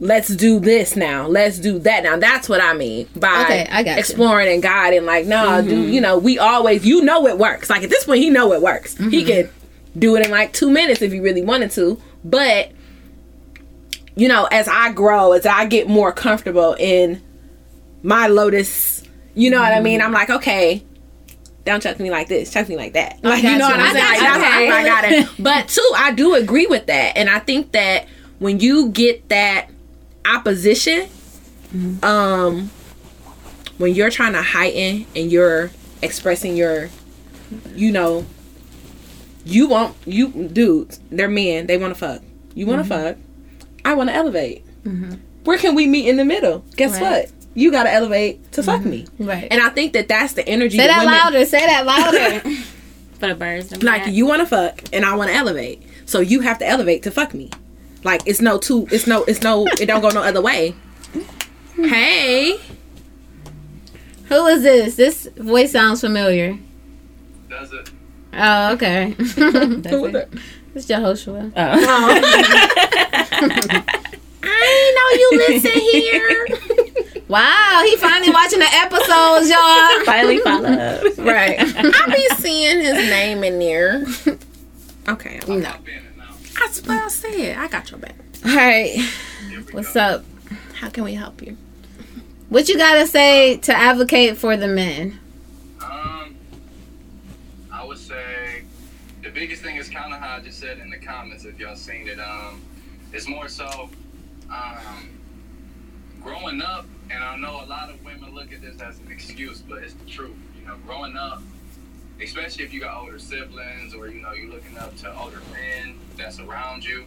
Let's 0.00 0.28
do 0.28 0.60
this 0.60 0.94
now. 0.94 1.26
Let's 1.26 1.58
do 1.58 1.78
that 1.80 2.02
now. 2.02 2.18
That's 2.18 2.46
what 2.46 2.60
I 2.60 2.74
mean 2.74 3.08
by 3.16 3.44
Okay, 3.44 3.66
I 3.70 3.82
got 3.82 3.92
you. 3.92 3.98
exploring 3.98 4.48
and 4.48 4.62
guiding. 4.62 5.06
Like, 5.06 5.24
no, 5.24 5.62
do 5.62 5.70
mm-hmm. 5.70 5.90
you 5.90 6.00
know? 6.02 6.18
We 6.18 6.38
always, 6.38 6.84
you 6.86 7.00
know, 7.00 7.26
it 7.26 7.38
works. 7.38 7.70
Like 7.70 7.82
at 7.82 7.88
this 7.88 8.04
point, 8.04 8.20
he 8.20 8.28
know 8.28 8.52
it 8.52 8.60
works. 8.60 8.98
He 8.98 9.04
mm-hmm. 9.04 9.26
could 9.26 9.50
do 9.98 10.14
it 10.16 10.26
in 10.26 10.30
like 10.30 10.52
two 10.52 10.70
minutes 10.70 11.00
if 11.00 11.10
he 11.10 11.20
really 11.20 11.42
wanted 11.42 11.70
to. 11.72 12.00
But 12.22 12.70
you 14.14 14.28
know, 14.28 14.44
as 14.52 14.68
I 14.68 14.92
grow, 14.92 15.32
as 15.32 15.46
I 15.46 15.64
get 15.64 15.88
more 15.88 16.12
comfortable 16.12 16.76
in 16.78 17.22
my 18.02 18.26
lotus, 18.26 19.02
you 19.34 19.50
know 19.50 19.58
what 19.58 19.72
I 19.72 19.80
mean? 19.80 20.00
Mm-hmm. 20.00 20.06
I'm 20.06 20.12
like, 20.12 20.28
okay, 20.28 20.84
don't 21.68 21.82
chuck 21.82 21.98
me 22.00 22.10
like 22.10 22.28
this, 22.28 22.50
chuck 22.52 22.68
me 22.68 22.76
like 22.76 22.94
that. 22.94 23.18
Like, 23.22 23.42
you 23.42 23.56
know 23.58 23.66
what 23.68 23.78
I'm 23.78 23.80
I 23.80 23.92
saying? 23.92 24.04
got 24.04 24.10
Like, 24.10 24.20
that's 24.20 24.38
Okay. 24.38 24.70
I 24.70 24.84
got 24.84 25.04
it. 25.04 25.28
But 25.42 25.68
two, 25.68 25.92
I 25.96 26.12
do 26.12 26.34
agree 26.34 26.66
with 26.66 26.86
that. 26.86 27.16
And 27.16 27.28
I 27.30 27.38
think 27.38 27.72
that 27.72 28.06
when 28.38 28.60
you 28.60 28.90
get 28.90 29.28
that 29.28 29.68
opposition, 30.26 31.08
um, 32.02 32.70
when 33.78 33.94
you're 33.94 34.10
trying 34.10 34.32
to 34.32 34.42
heighten 34.42 35.06
and 35.14 35.30
you're 35.30 35.70
expressing 36.02 36.56
your, 36.56 36.88
you 37.74 37.92
know, 37.92 38.24
you 39.44 39.68
want 39.68 39.96
you 40.06 40.28
dudes, 40.52 41.00
they're 41.10 41.28
men, 41.28 41.66
they 41.66 41.78
want 41.78 41.92
to 41.94 41.98
fuck. 41.98 42.22
You 42.54 42.66
want 42.66 42.82
to 42.82 42.88
fuck. 42.88 43.16
I 43.84 43.94
want 43.94 44.10
to 44.10 44.14
elevate. 44.16 44.64
Where 45.44 45.58
can 45.58 45.74
we 45.74 45.86
meet 45.86 46.08
in 46.08 46.16
the 46.16 46.24
middle? 46.24 46.64
Guess 46.76 47.00
Right. 47.00 47.02
what? 47.28 47.30
You 47.58 47.72
got 47.72 47.84
to 47.84 47.92
elevate 47.92 48.52
to 48.52 48.62
fuck 48.62 48.82
mm-hmm. 48.82 48.90
me. 48.90 49.06
Right. 49.18 49.48
And 49.50 49.60
I 49.60 49.70
think 49.70 49.92
that 49.94 50.06
that's 50.06 50.34
the 50.34 50.48
energy. 50.48 50.78
say 50.78 50.86
that 50.86 50.98
women- 51.04 51.14
louder. 51.18 51.44
Say 51.44 51.66
that 51.66 51.84
louder. 51.84 52.40
for 53.18 53.28
the 53.28 53.34
birds 53.34 53.82
Like 53.82 54.04
that. 54.04 54.12
you 54.12 54.26
want 54.26 54.40
to 54.42 54.46
fuck, 54.46 54.82
and 54.92 55.04
I 55.04 55.16
want 55.16 55.30
to 55.30 55.36
elevate. 55.36 55.82
So 56.06 56.20
you 56.20 56.40
have 56.42 56.58
to 56.58 56.66
elevate 56.66 57.02
to 57.02 57.10
fuck 57.10 57.34
me. 57.34 57.50
Like 58.04 58.22
it's 58.26 58.40
no 58.40 58.58
two. 58.58 58.86
It's 58.92 59.06
no. 59.06 59.24
It's 59.24 59.42
no. 59.42 59.66
It 59.80 59.86
don't 59.86 60.00
go 60.00 60.10
no 60.10 60.22
other 60.22 60.40
way. 60.40 60.74
Hey. 61.76 62.58
Who 64.24 64.46
is 64.46 64.62
this? 64.64 64.96
This 64.96 65.28
voice 65.36 65.70
sounds 65.70 66.00
familiar. 66.00 66.58
Does 67.48 67.72
it? 67.72 67.92
Oh, 68.32 68.72
okay. 68.72 69.10
Who 69.16 70.02
was 70.02 70.12
that? 70.12 70.28
it's 70.74 70.86
Jehoshua. 70.86 71.52
Oh. 71.56 71.72
oh. 71.80 72.22
I 74.42 74.92
know 74.96 75.08
you 75.14 75.30
listen 75.48 75.70
here. 75.70 76.46
Wow, 77.28 77.82
he 77.84 77.96
finally 77.96 78.30
watching 78.30 78.58
the 78.58 78.68
episodes, 78.72 79.50
y'all. 79.50 80.04
finally 80.06 80.38
follow 80.38 80.70
up. 80.70 81.18
right. 81.18 81.56
I 81.60 82.06
be 82.14 82.26
seeing 82.36 82.80
his 82.80 82.94
name 82.94 83.44
in 83.44 83.58
there. 83.58 84.06
Okay. 85.06 85.38
No. 85.46 85.54
I've 85.68 85.84
been 85.84 85.96
it 85.96 86.16
now. 86.16 86.34
That's 86.58 86.80
what 86.80 86.90
I 86.90 87.08
said. 87.08 87.58
I 87.58 87.68
got 87.68 87.90
your 87.90 88.00
back. 88.00 88.14
All 88.46 88.54
right. 88.54 88.98
What's 89.72 89.94
up? 89.94 90.24
How 90.74 90.88
can 90.88 91.04
we 91.04 91.14
help 91.14 91.42
you? 91.42 91.56
What 92.48 92.68
you 92.68 92.78
gotta 92.78 93.06
say 93.06 93.58
to 93.58 93.76
advocate 93.76 94.38
for 94.38 94.56
the 94.56 94.68
men? 94.68 95.18
Um, 95.84 96.34
I 97.70 97.84
would 97.84 97.98
say 97.98 98.62
the 99.22 99.28
biggest 99.28 99.62
thing 99.62 99.76
is 99.76 99.90
kind 99.90 100.14
of 100.14 100.20
how 100.20 100.36
I 100.36 100.40
just 100.40 100.58
said 100.58 100.78
in 100.78 100.88
the 100.88 100.98
comments. 100.98 101.44
If 101.44 101.58
y'all 101.58 101.76
seen 101.76 102.08
it, 102.08 102.18
um, 102.18 102.62
it's 103.12 103.28
more 103.28 103.48
so 103.48 103.90
um, 104.50 105.08
growing 106.22 106.60
up, 106.62 106.86
and 107.10 107.22
I 107.22 107.36
know 107.36 107.62
a 107.64 107.66
lot 107.66 107.90
of 107.90 108.02
women 108.04 108.34
look 108.34 108.52
at 108.52 108.60
this 108.60 108.80
as 108.80 108.98
an 108.98 109.10
excuse, 109.10 109.60
but 109.60 109.82
it's 109.82 109.94
the 109.94 110.04
truth. 110.04 110.36
You 110.58 110.66
know, 110.66 110.76
growing 110.86 111.16
up, 111.16 111.42
especially 112.22 112.64
if 112.64 112.72
you 112.72 112.80
got 112.80 113.00
older 113.00 113.18
siblings 113.18 113.94
or 113.94 114.08
you 114.08 114.20
know 114.20 114.32
you're 114.32 114.50
looking 114.50 114.76
up 114.78 114.96
to 114.98 115.16
older 115.16 115.40
men 115.52 115.98
that's 116.16 116.40
around 116.40 116.84
you. 116.84 117.04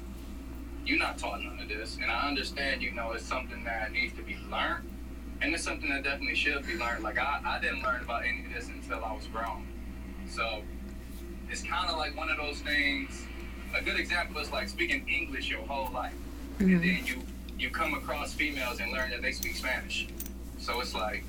You're 0.86 0.98
not 0.98 1.18
taught 1.18 1.44
none 1.44 1.60
of 1.60 1.70
this, 1.70 1.98
and 2.02 2.12
I 2.12 2.28
understand. 2.28 2.82
You 2.82 2.92
know, 2.92 3.12
it's 3.12 3.26
something 3.26 3.64
that 3.66 3.92
needs 3.92 4.16
to 4.16 4.24
be 4.24 4.38
learned, 4.50 4.90
and 5.42 5.54
it's 5.54 5.64
something 5.64 5.90
that 5.90 6.04
definitely 6.04 6.36
should 6.36 6.66
be 6.66 6.76
learned. 6.76 7.04
Like 7.04 7.20
I, 7.20 7.42
I 7.46 7.60
didn't 7.60 7.84
learn 7.84 8.02
about 8.02 8.24
any 8.26 8.46
of 8.46 8.54
this 8.54 8.68
until 8.68 9.04
I 9.04 9.14
was 9.14 9.28
grown, 9.28 9.68
so 10.28 10.64
it's 11.50 11.64
kind 11.64 11.90
of 11.90 11.98
like 11.98 12.18
one 12.18 12.30
of 12.30 12.38
those 12.38 12.60
things. 12.62 13.26
A 13.76 13.82
good 13.82 14.00
example 14.00 14.42
is 14.42 14.52
like 14.52 14.68
speaking 14.68 15.08
English 15.08 15.50
your 15.50 15.62
whole 15.62 15.92
life, 15.94 16.14
and 16.60 16.70
mm-hmm. 16.70 16.82
then 16.82 17.06
you 17.06 17.22
you 17.62 17.70
come 17.70 17.94
across 17.94 18.34
females 18.34 18.80
and 18.80 18.92
learn 18.92 19.12
that 19.12 19.22
they 19.22 19.32
speak 19.32 19.56
Spanish. 19.56 20.08
So 20.58 20.82
it's 20.82 20.96
like, 20.96 21.24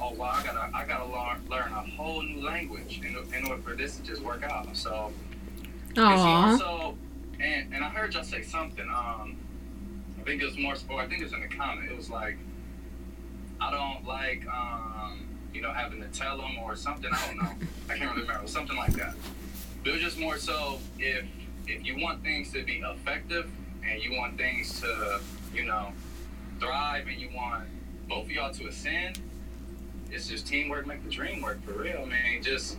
oh 0.00 0.12
wow, 0.14 0.32
I 0.34 0.42
gotta 0.42 0.70
I 0.74 0.84
gotta 0.86 1.04
learn 1.04 1.42
learn 1.50 1.72
a 1.72 1.82
whole 1.96 2.22
new 2.22 2.42
language 2.42 3.00
in, 3.04 3.16
in 3.34 3.46
order 3.46 3.62
for 3.62 3.74
this 3.74 3.98
to 3.98 4.02
just 4.02 4.22
work 4.22 4.42
out. 4.42 4.74
So 4.74 5.12
also, 5.98 6.96
and 7.38 7.72
and 7.74 7.84
I 7.84 7.88
heard 7.90 8.14
y'all 8.14 8.24
say 8.24 8.42
something. 8.42 8.88
Um, 8.88 9.36
I 10.18 10.22
think 10.24 10.42
it 10.42 10.46
was 10.46 10.58
more, 10.58 10.74
or 10.88 11.00
I 11.00 11.06
think 11.06 11.20
it 11.20 11.24
was 11.24 11.34
in 11.34 11.40
the 11.40 11.48
comment. 11.48 11.90
It 11.90 11.96
was 11.96 12.10
like, 12.10 12.36
I 13.60 13.70
don't 13.70 14.06
like, 14.06 14.44
um, 14.48 15.28
you 15.54 15.60
know, 15.60 15.72
having 15.72 16.00
to 16.00 16.08
tell 16.08 16.38
them 16.38 16.58
or 16.62 16.74
something. 16.76 17.10
I 17.12 17.26
don't 17.26 17.36
know. 17.36 17.66
I 17.88 17.96
can't 17.96 18.10
really 18.10 18.26
remember. 18.26 18.48
Something 18.48 18.76
like 18.76 18.92
that. 18.94 19.14
But 19.82 19.90
it 19.90 19.92
was 19.92 20.02
just 20.02 20.18
more 20.18 20.38
so 20.38 20.78
if 20.98 21.24
if 21.68 21.84
you 21.84 22.00
want 22.00 22.22
things 22.22 22.52
to 22.52 22.64
be 22.64 22.78
effective 22.78 23.50
and 23.88 24.02
you 24.02 24.16
want 24.16 24.36
things 24.36 24.80
to, 24.80 25.20
you 25.54 25.64
know, 25.64 25.92
thrive 26.60 27.06
and 27.08 27.20
you 27.20 27.28
want 27.34 27.64
both 28.08 28.24
of 28.24 28.30
y'all 28.30 28.52
to 28.52 28.66
ascend, 28.66 29.20
it's 30.10 30.28
just 30.28 30.46
teamwork 30.46 30.86
make 30.86 31.02
the 31.04 31.10
dream 31.10 31.42
work 31.42 31.62
for 31.64 31.72
real, 31.72 32.06
man. 32.06 32.42
Just 32.42 32.78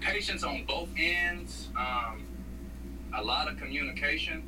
patience 0.00 0.42
on 0.42 0.64
both 0.64 0.88
ends, 0.96 1.68
um, 1.76 2.24
a 3.14 3.22
lot 3.22 3.48
of 3.48 3.58
communication. 3.58 4.42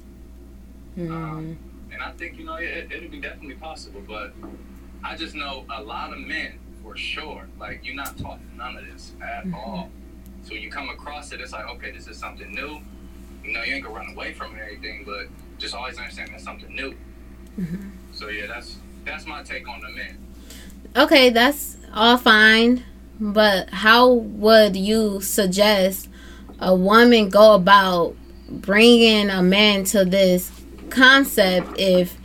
Um, 1.12 1.58
and 1.92 2.02
I 2.02 2.10
think, 2.12 2.38
you 2.38 2.44
know, 2.44 2.56
it, 2.56 2.90
it'll 2.90 3.08
be 3.10 3.20
definitely 3.20 3.56
possible, 3.56 4.02
but 4.06 4.32
I 5.02 5.16
just 5.16 5.34
know 5.34 5.64
a 5.70 5.82
lot 5.82 6.12
of 6.12 6.18
men 6.18 6.58
for 6.82 6.96
sure, 6.96 7.46
like, 7.58 7.84
you're 7.84 7.94
not 7.94 8.16
taught 8.16 8.40
none 8.56 8.76
of 8.76 8.86
this 8.86 9.12
at 9.22 9.44
all. 9.54 9.90
So 10.42 10.54
when 10.54 10.62
you 10.62 10.70
come 10.70 10.88
across 10.88 11.32
it, 11.32 11.40
it's 11.40 11.52
like, 11.52 11.68
okay, 11.68 11.90
this 11.90 12.06
is 12.06 12.16
something 12.16 12.50
new. 12.52 12.80
You 13.44 13.52
know, 13.52 13.62
you 13.62 13.74
ain't 13.74 13.84
gonna 13.84 13.94
run 13.94 14.10
away 14.12 14.32
from 14.32 14.54
it 14.56 14.60
or 14.60 14.64
anything, 14.64 15.04
but 15.04 15.26
just 15.60 15.74
always 15.74 15.96
understand 15.98 16.30
that's 16.32 16.42
something 16.42 16.74
new. 16.74 16.94
So 18.12 18.28
yeah, 18.28 18.46
that's 18.46 18.76
that's 19.04 19.26
my 19.26 19.42
take 19.42 19.68
on 19.68 19.80
the 19.80 19.90
men. 19.90 20.18
Okay, 20.96 21.30
that's 21.30 21.76
all 21.94 22.16
fine, 22.16 22.84
but 23.20 23.70
how 23.70 24.12
would 24.12 24.74
you 24.76 25.20
suggest 25.20 26.08
a 26.58 26.74
woman 26.74 27.28
go 27.28 27.54
about 27.54 28.16
bringing 28.48 29.30
a 29.30 29.42
man 29.42 29.84
to 29.84 30.04
this 30.04 30.50
concept 30.88 31.78
if 31.78 32.16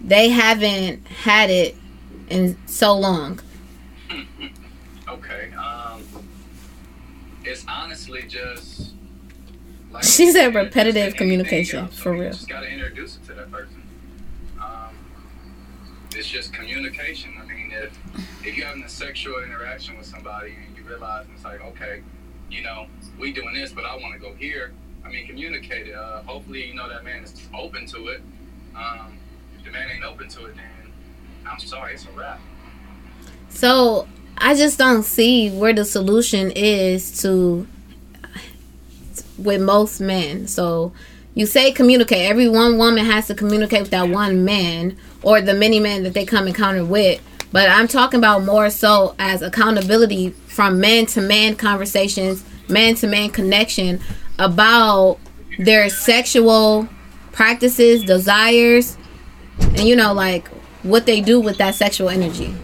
they 0.00 0.28
haven't 0.28 1.06
had 1.06 1.48
it 1.50 1.76
in 2.28 2.58
so 2.66 2.94
long? 2.98 3.40
Okay. 5.08 5.52
Um, 5.52 6.02
it's 7.44 7.64
honestly 7.68 8.22
just. 8.22 8.91
Like 9.92 10.02
She 10.04 10.30
said 10.32 10.54
repetitive 10.54 11.14
communication, 11.14 11.80
else. 11.80 11.98
for 11.98 12.10
I 12.10 12.12
mean, 12.12 12.18
you 12.18 12.24
real. 12.24 12.32
just 12.32 12.48
gotta 12.48 12.68
introduce 12.68 13.16
it 13.16 13.24
to 13.26 13.34
that 13.34 13.50
person. 13.50 13.82
Um, 14.60 14.94
it's 16.14 16.28
just 16.28 16.52
communication. 16.52 17.34
I 17.40 17.44
mean, 17.46 17.72
if 17.72 17.98
if 18.46 18.56
you're 18.56 18.66
having 18.66 18.82
a 18.84 18.88
sexual 18.88 19.42
interaction 19.42 19.96
with 19.96 20.06
somebody 20.06 20.54
and 20.66 20.76
you 20.76 20.82
realize 20.84 21.26
it's 21.34 21.44
like, 21.44 21.62
okay, 21.62 22.02
you 22.50 22.62
know, 22.62 22.86
we 23.18 23.32
doing 23.32 23.54
this, 23.54 23.72
but 23.72 23.84
I 23.84 23.96
want 23.96 24.14
to 24.14 24.20
go 24.20 24.34
here. 24.34 24.72
I 25.04 25.08
mean, 25.08 25.26
communicate 25.26 25.88
it. 25.88 25.94
Uh, 25.94 26.22
hopefully, 26.22 26.66
you 26.66 26.74
know 26.74 26.88
that 26.88 27.04
man 27.04 27.24
is 27.24 27.34
open 27.54 27.86
to 27.88 28.08
it. 28.08 28.22
Um, 28.76 29.18
if 29.58 29.64
the 29.64 29.70
man 29.70 29.88
ain't 29.90 30.04
open 30.04 30.28
to 30.28 30.46
it, 30.46 30.54
then 30.56 30.92
I'm 31.46 31.58
sorry, 31.58 31.94
it's 31.94 32.06
a 32.06 32.10
wrap. 32.12 32.40
So 33.48 34.06
I 34.38 34.54
just 34.54 34.78
don't 34.78 35.02
see 35.02 35.50
where 35.50 35.72
the 35.72 35.84
solution 35.84 36.50
is 36.52 37.20
to 37.22 37.66
with 39.38 39.60
most 39.60 40.00
men. 40.00 40.46
So 40.46 40.92
you 41.34 41.46
say 41.46 41.72
communicate. 41.72 42.28
Every 42.28 42.48
one 42.48 42.78
woman 42.78 43.04
has 43.04 43.26
to 43.28 43.34
communicate 43.34 43.82
with 43.82 43.90
that 43.90 44.08
one 44.08 44.44
man 44.44 44.96
or 45.22 45.40
the 45.40 45.54
many 45.54 45.80
men 45.80 46.02
that 46.02 46.14
they 46.14 46.26
come 46.26 46.46
encounter 46.46 46.84
with. 46.84 47.20
But 47.52 47.68
I'm 47.68 47.86
talking 47.88 48.18
about 48.18 48.44
more 48.44 48.70
so 48.70 49.14
as 49.18 49.42
accountability 49.42 50.30
from 50.46 50.80
man 50.80 51.06
to 51.06 51.20
man 51.20 51.56
conversations, 51.56 52.44
man 52.68 52.94
to 52.96 53.06
man 53.06 53.30
connection 53.30 54.00
about 54.38 55.18
their 55.58 55.88
sexual 55.90 56.88
practices, 57.32 58.04
desires, 58.04 58.96
and 59.58 59.80
you 59.80 59.96
know, 59.96 60.12
like 60.12 60.48
what 60.82 61.06
they 61.06 61.20
do 61.20 61.40
with 61.40 61.58
that 61.58 61.74
sexual 61.74 62.08
energy. 62.08 62.54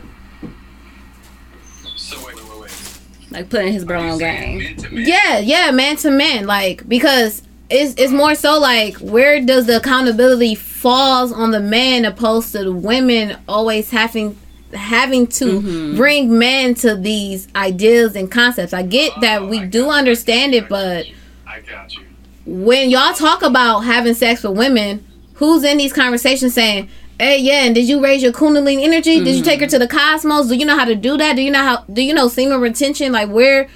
So 1.97 2.17
wait, 2.25 2.35
wait, 2.37 2.45
wait, 2.51 2.61
wait. 2.61 3.01
Like 3.31 3.51
putting 3.51 3.73
his 3.73 3.85
bro 3.85 4.01
on 4.01 4.19
game. 4.19 4.59
men 4.59 4.77
to? 4.77 5.01
Yeah, 5.01 5.39
yeah, 5.39 5.71
man 5.71 5.97
to 5.99 6.11
man, 6.11 6.47
like 6.47 6.89
because 6.89 7.43
it's 7.71 7.95
it's 7.99 8.13
more 8.13 8.35
so 8.35 8.59
like 8.59 8.97
where 8.97 9.45
does 9.45 9.67
the 9.67 9.77
accountability 9.77 10.55
falls 10.55 11.33
on 11.33 11.51
the 11.51 11.61
man 11.61 12.05
opposed 12.05 12.53
to 12.53 12.65
the 12.65 12.73
women 12.73 13.37
always 13.47 13.91
having 13.91 14.39
having 14.73 15.27
to 15.27 15.61
mm-hmm. 15.61 15.97
bring 15.97 16.39
men 16.39 16.75
to 16.75 16.95
these 16.95 17.49
ideas 17.55 18.17
and 18.17 18.31
concepts. 18.31 18.73
I 18.73 18.83
get 18.83 19.13
oh, 19.17 19.21
that 19.21 19.47
we 19.47 19.65
do 19.65 19.91
understand 19.91 20.55
it, 20.55 20.69
but 20.69 21.07
I 21.47 21.61
got 21.61 21.95
you. 21.95 22.05
when 22.47 22.91
y'all 22.91 23.15
talk 23.15 23.43
about 23.43 23.81
having 23.81 24.15
sex 24.15 24.43
with 24.43 24.57
women, 24.57 25.05
who's 25.35 25.65
in 25.65 25.79
these 25.79 25.93
conversations 25.93 26.55
saying, 26.55 26.89
"Hey, 27.19 27.39
yeah, 27.39 27.65
and 27.65 27.75
did 27.75 27.89
you 27.89 28.03
raise 28.03 28.23
your 28.23 28.33
kundalini 28.33 28.83
energy? 28.85 29.23
Did 29.23 29.35
you 29.37 29.43
take 29.43 29.61
her 29.61 29.67
to 29.67 29.79
the 29.79 29.89
cosmos? 29.89 30.49
Do 30.49 30.55
you 30.57 30.65
know 30.65 30.79
how 30.79 30.85
to 30.85 30.95
do 30.95 31.17
that? 31.17 31.37
Do 31.37 31.43
you 31.43 31.51
know 31.51 31.63
how? 31.63 31.85
Do 31.93 32.03
you 32.03 32.15
know 32.15 32.29
semen 32.29 32.61
retention? 32.61 33.13
Like 33.13 33.29
where, 33.29 33.69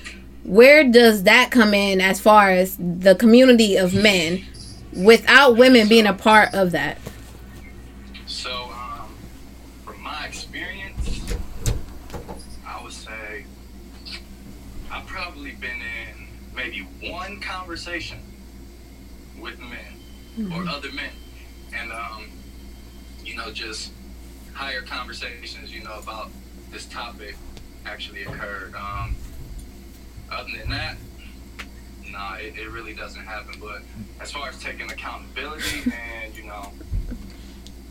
where 0.45 0.85
does 0.89 1.25
that 1.25 1.51
come 1.51 1.75
in 1.75 2.01
as 2.01 2.21
far 2.21 2.51
as 2.51 2.77
the 2.79 3.15
community 3.15 3.77
of 3.77 3.95
men, 3.95 4.45
without 4.95 5.57
women 5.57 5.89
being 5.89 6.07
a 6.07 6.13
part 6.15 6.55
of 6.55 6.71
that? 6.73 6.99
So, 8.27 8.51
um, 8.51 9.09
from 9.85 10.01
my 10.03 10.25
experience, 10.27 11.35
I 12.67 12.83
would 12.83 12.93
say 12.93 13.45
I've 14.91 15.07
probably 15.07 15.53
been 15.53 15.71
in 15.81 16.29
maybe 16.55 16.87
one 17.11 17.41
conversation 17.41 18.19
with 19.41 19.59
men 19.59 20.53
or 20.53 20.67
other 20.69 20.91
men, 20.93 21.12
know, 23.45 23.53
just 23.53 23.93
higher 24.55 24.83
conversations, 24.83 25.73
you 25.73 25.83
know, 25.83 25.99
about 25.99 26.31
this 26.71 26.87
topic 26.87 27.37
actually 27.85 28.23
occurred. 28.23 28.75
Um, 28.75 29.17
other 30.31 30.51
than 30.57 30.71
that, 30.71 30.97
nah, 32.11 32.35
it, 32.35 32.57
it 32.59 32.71
really 32.71 32.95
doesn't 32.95 33.25
happen. 33.25 33.55
But 33.61 33.83
as 34.21 34.31
far 34.31 34.49
as 34.49 34.59
taking 34.63 34.91
accountability 34.91 35.93
and 35.93 36.35
you 36.37 36.45
know 36.45 36.73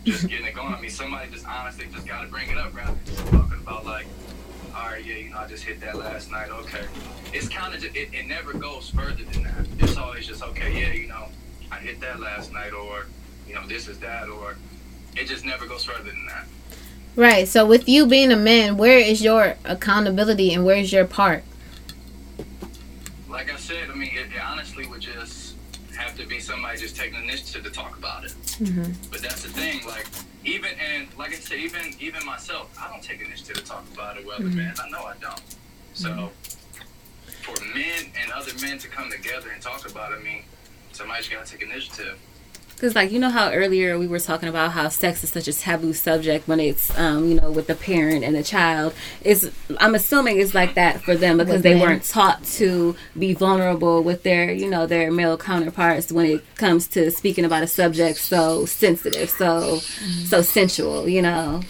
just 0.03 0.27
getting 0.27 0.47
it 0.47 0.55
going. 0.55 0.73
I 0.73 0.81
mean, 0.81 0.89
somebody 0.89 1.29
just 1.31 1.45
honestly 1.45 1.85
just 1.91 2.07
got 2.07 2.21
to 2.21 2.27
bring 2.27 2.49
it 2.49 2.57
up 2.57 2.75
rather 2.75 2.97
than 3.05 3.25
talking 3.27 3.59
about 3.59 3.85
like, 3.85 4.07
all 4.75 4.87
right, 4.87 5.05
yeah, 5.05 5.15
you 5.15 5.29
know, 5.29 5.37
I 5.37 5.47
just 5.47 5.63
hit 5.63 5.79
that 5.81 5.95
last 5.95 6.31
night. 6.31 6.49
Okay, 6.49 6.85
it's 7.33 7.49
kind 7.49 7.75
of 7.75 7.83
it, 7.83 7.95
it 7.95 8.27
never 8.27 8.53
goes 8.53 8.89
further 8.89 9.23
than 9.23 9.43
that. 9.43 9.67
It's 9.79 9.97
always 9.97 10.25
just 10.25 10.41
okay, 10.43 10.81
yeah, 10.81 10.93
you 10.93 11.07
know, 11.07 11.27
I 11.71 11.75
hit 11.75 11.99
that 12.01 12.19
last 12.19 12.51
night, 12.51 12.73
or 12.73 13.05
you 13.47 13.53
know, 13.53 13.67
this 13.67 13.87
is 13.87 13.99
that, 13.99 14.29
or 14.29 14.55
it 15.15 15.27
just 15.27 15.45
never 15.45 15.65
goes 15.65 15.83
further 15.83 16.09
than 16.09 16.25
that. 16.27 16.45
Right. 17.15 17.47
So 17.47 17.65
with 17.65 17.89
you 17.89 18.05
being 18.05 18.31
a 18.31 18.37
man, 18.37 18.77
where 18.77 18.97
is 18.97 19.21
your 19.21 19.55
accountability 19.65 20.53
and 20.53 20.65
where 20.65 20.77
is 20.77 20.93
your 20.93 21.05
part? 21.05 21.43
Like 23.29 23.51
I 23.51 23.57
said, 23.57 23.89
I 23.89 23.93
mean, 23.95 24.11
it, 24.13 24.33
it 24.33 24.41
honestly 24.41 24.85
would 24.87 25.01
just 25.01 25.55
have 25.97 26.17
to 26.17 26.25
be 26.25 26.39
somebody 26.39 26.79
just 26.79 26.95
taking 26.95 27.21
initiative 27.21 27.63
to 27.63 27.69
talk 27.69 27.97
about 27.97 28.25
it. 28.25 28.31
Mm-hmm. 28.31 28.91
But 29.11 29.21
that's 29.21 29.43
the 29.43 29.49
thing, 29.49 29.85
like 29.85 30.07
even 30.43 30.71
and 30.79 31.07
like 31.17 31.31
I 31.31 31.35
said, 31.35 31.59
even 31.59 31.93
even 31.99 32.25
myself, 32.25 32.75
I 32.79 32.89
don't 32.89 33.03
take 33.03 33.21
initiative 33.21 33.57
to 33.57 33.63
talk 33.63 33.85
about 33.93 34.17
it 34.17 34.25
with 34.25 34.35
other 34.35 34.45
men. 34.45 34.73
Mm-hmm. 34.73 34.85
I 34.85 34.89
know 34.89 35.05
I 35.05 35.13
don't. 35.21 35.41
So 35.93 36.09
mm-hmm. 36.09 37.43
for 37.43 37.63
men 37.75 38.11
and 38.21 38.31
other 38.31 38.51
men 38.61 38.77
to 38.79 38.87
come 38.87 39.11
together 39.11 39.49
and 39.53 39.61
talk 39.61 39.89
about 39.89 40.13
it, 40.13 40.19
I 40.19 40.23
mean, 40.23 40.43
somebody's 40.91 41.29
got 41.29 41.45
to 41.45 41.51
take 41.51 41.61
initiative. 41.61 42.17
Because, 42.81 42.95
like, 42.95 43.11
you 43.11 43.19
know 43.19 43.29
how 43.29 43.51
earlier 43.51 43.99
we 43.99 44.07
were 44.07 44.19
talking 44.19 44.49
about 44.49 44.71
how 44.71 44.89
sex 44.89 45.23
is 45.23 45.29
such 45.29 45.47
a 45.47 45.53
taboo 45.53 45.93
subject 45.93 46.47
when 46.47 46.59
it's, 46.59 46.89
um, 46.97 47.29
you 47.29 47.35
know, 47.39 47.51
with 47.51 47.67
the 47.67 47.75
parent 47.75 48.23
and 48.23 48.35
the 48.35 48.41
child. 48.41 48.95
Is 49.21 49.51
I'm 49.79 49.93
assuming 49.93 50.39
it's 50.39 50.55
like 50.55 50.73
that 50.73 50.99
for 51.03 51.15
them 51.15 51.37
because 51.37 51.53
With 51.53 51.61
they 51.61 51.75
men. 51.75 51.81
weren't 51.83 52.03
taught 52.03 52.43
to 52.57 52.95
be 53.19 53.35
vulnerable 53.35 54.01
with 54.01 54.23
their, 54.23 54.51
you 54.51 54.67
know, 54.67 54.87
their 54.87 55.11
male 55.11 55.37
counterparts 55.37 56.11
when 56.11 56.25
it 56.25 56.55
comes 56.55 56.87
to 56.87 57.11
speaking 57.11 57.45
about 57.45 57.61
a 57.61 57.67
subject 57.67 58.17
so 58.17 58.65
sensitive, 58.65 59.29
so 59.29 59.77
so 60.25 60.41
sensual, 60.41 61.07
you 61.07 61.21
know. 61.21 61.61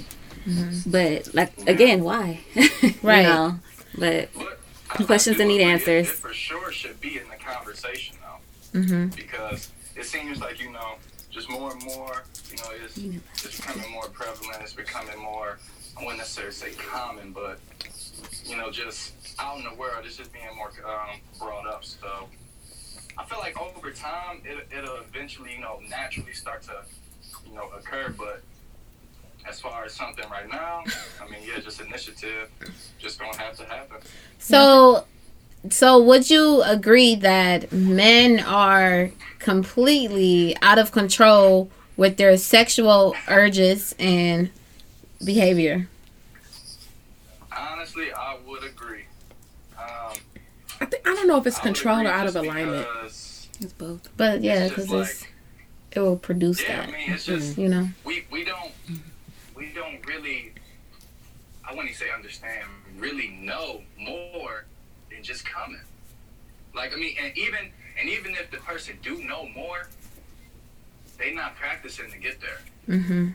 But 0.88 1.33
like 1.35 1.51
again, 1.67 2.05
why? 2.05 2.39
Right. 3.03 3.23
You 3.23 3.27
know? 3.27 3.59
But 3.97 4.29
But 4.33 4.57
I- 5.01 5.03
Questions 5.03 5.35
I 5.35 5.39
that 5.39 5.47
need 5.47 5.59
answers. 5.61 6.07
It 6.07 6.13
for 6.13 6.33
sure 6.33 6.71
should 6.71 7.01
be 7.01 7.17
in 7.17 7.27
the 7.27 7.35
conversation 7.35 8.15
though, 8.21 8.79
Mm-hmm. 8.79 9.07
because 9.07 9.69
it 9.97 10.05
seems 10.05 10.39
like 10.39 10.61
you 10.61 10.71
know, 10.71 10.93
just 11.31 11.49
more 11.49 11.71
and 11.71 11.83
more, 11.85 12.23
you 12.49 12.57
know, 12.57 12.69
it's, 12.83 12.97
it's 12.97 13.59
becoming 13.59 13.91
more 13.91 14.07
prevalent. 14.09 14.57
It's 14.61 14.73
becoming 14.73 15.17
more. 15.19 15.57
I 15.97 16.01
wouldn't 16.01 16.19
necessarily 16.19 16.53
say 16.53 16.71
common, 16.73 17.31
but 17.31 17.59
you 18.45 18.57
know, 18.57 18.69
just 18.69 19.13
out 19.39 19.57
in 19.57 19.63
the 19.63 19.73
world, 19.73 20.03
it's 20.05 20.17
just 20.17 20.31
being 20.33 20.45
more 20.55 20.71
um, 20.85 21.19
brought 21.39 21.67
up. 21.67 21.83
So 21.83 22.27
I 23.17 23.25
feel 23.25 23.39
like 23.39 23.59
over 23.59 23.91
time, 23.91 24.41
it, 24.45 24.67
it'll 24.75 24.97
eventually, 24.97 25.53
you 25.53 25.61
know, 25.61 25.79
naturally 25.89 26.33
start 26.33 26.63
to, 26.63 26.83
you 27.47 27.55
know, 27.55 27.69
occur. 27.77 28.13
But 28.17 28.41
as 29.47 29.59
far 29.59 29.85
as 29.85 29.93
something 29.93 30.25
right 30.29 30.49
now, 30.49 30.83
I 31.21 31.29
mean, 31.29 31.41
yeah, 31.45 31.59
just 31.59 31.81
initiative, 31.81 32.49
just 32.99 33.19
gonna 33.19 33.37
have 33.37 33.57
to 33.57 33.65
happen. 33.65 33.97
So, 34.39 35.05
so 35.69 36.01
would 36.01 36.29
you 36.29 36.61
agree 36.63 37.15
that 37.15 37.71
men 37.71 38.39
are 38.39 39.11
completely 39.41 40.55
out 40.61 40.77
of 40.80 40.91
control 40.91 41.69
with 41.97 42.18
their 42.18 42.38
sexual 42.38 43.15
urges 43.27 43.93
and 43.99 44.49
behavior? 45.23 45.88
Honestly, 47.55 48.11
I 48.13 48.38
would 48.47 48.63
agree. 48.63 49.05
Um, 49.77 50.13
I 50.80 50.85
think 50.85 51.07
I 51.07 51.13
don't 51.15 51.27
know 51.27 51.38
if 51.38 51.47
it's 51.47 51.59
I 51.59 51.63
control 51.63 52.01
or 52.01 52.07
out 52.07 52.27
of 52.27 52.35
alignment. 52.35 52.88
It's 53.03 53.73
both. 53.77 54.09
But 54.18 54.41
yeah, 54.41 54.68
because 54.69 54.85
it's 54.91 55.22
like- 55.22 55.34
it 55.91 55.99
will 55.99 56.15
produce 56.18 56.61
Yeah, 56.63 56.77
that. 56.85 56.89
I 56.89 56.91
mean, 56.91 57.11
it's 57.11 57.26
just 57.26 57.57
You 57.57 57.68
know. 57.68 57.89
we 58.05 58.26
we 58.31 58.45
don't 58.45 58.72
we 59.55 59.72
don't 59.73 60.05
really 60.07 60.53
I 61.68 61.76
wouldn't 61.76 61.95
say 61.95 62.05
understand 62.15 62.65
really 62.97 63.27
know 63.41 63.81
more 63.99 64.65
than 65.09 65.22
just 65.23 65.43
coming. 65.45 65.81
Like 66.73 66.93
I 66.93 66.95
mean, 66.95 67.15
and 67.22 67.38
even 67.38 67.72
and 68.01 68.09
even 68.09 68.31
if 68.33 68.49
the 68.49 68.57
person 68.57 68.97
do 69.03 69.23
know 69.23 69.47
more, 69.55 69.87
they 71.19 71.33
not 71.33 71.55
practicing 71.55 72.09
to 72.11 72.17
get 72.17 72.41
there. 72.41 72.59
Mm-hmm. 72.97 73.29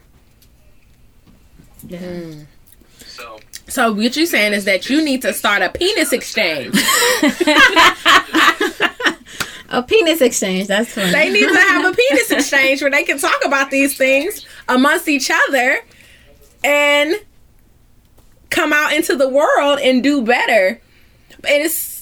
So 3.06 3.38
So 3.68 3.92
what 3.92 4.16
you're 4.16 4.26
saying 4.26 4.54
is 4.54 4.64
that 4.64 4.90
you 4.90 5.04
need 5.04 5.22
to 5.22 5.32
start 5.32 5.62
a 5.62 5.70
penis 5.70 6.12
exchange. 6.12 6.74
A 9.68 9.82
penis 9.82 10.20
exchange. 10.20 10.68
That's 10.68 10.92
funny. 10.92 11.10
they 11.10 11.28
need 11.28 11.48
to 11.48 11.58
have 11.58 11.84
a 11.84 11.92
penis 11.92 12.30
exchange 12.30 12.82
where 12.82 12.90
they 12.90 13.02
can 13.02 13.18
talk 13.18 13.44
about 13.44 13.68
these 13.72 13.96
things 13.96 14.46
amongst 14.68 15.08
each 15.08 15.28
other 15.48 15.80
and 16.62 17.16
come 18.48 18.72
out 18.72 18.92
into 18.92 19.16
the 19.16 19.28
world 19.28 19.80
and 19.80 20.04
do 20.04 20.22
better. 20.22 20.80
And 21.32 21.62
it's 21.64 21.95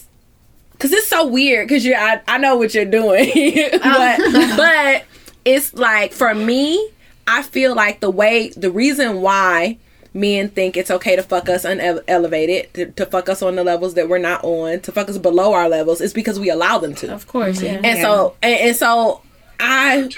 because 0.74 0.92
it's 0.92 1.09
so 1.09 1.26
weird 1.26 1.66
because 1.68 1.84
you 1.84 1.94
I, 1.94 2.20
I 2.28 2.38
know 2.38 2.56
what 2.56 2.74
you're 2.74 2.84
doing, 2.84 3.30
oh. 3.34 3.78
but 3.82 4.56
but 4.56 5.05
it's 5.44 5.74
like 5.74 6.12
for 6.12 6.34
me, 6.34 6.90
I 7.26 7.42
feel 7.42 7.74
like 7.74 8.01
the 8.01 8.10
way 8.10 8.51
the 8.51 8.70
reason 8.70 9.20
why 9.20 9.78
men 10.12 10.48
think 10.48 10.76
it's 10.76 10.90
okay 10.90 11.16
to 11.16 11.22
fuck 11.22 11.48
us 11.48 11.64
unelevated, 11.64 12.72
to, 12.74 12.86
to 12.92 13.06
fuck 13.06 13.28
us 13.28 13.42
on 13.42 13.56
the 13.56 13.64
levels 13.64 13.94
that 13.94 14.09
we're 14.09 14.18
not 14.18 14.44
on, 14.44 14.80
to 14.80 14.92
fuck 14.92 15.09
us 15.09 15.18
below 15.18 15.52
our 15.52 15.68
levels, 15.68 16.01
is 16.01 16.12
because 16.12 16.38
we 16.38 16.51
allow 16.51 16.78
them 16.78 16.94
to. 16.96 17.12
Of 17.12 17.26
course, 17.26 17.60
yeah. 17.62 17.80
And 17.82 18.01
so 18.01 18.36
and, 18.42 18.60
and 18.60 18.76
so 18.76 19.22
I. 19.59 20.10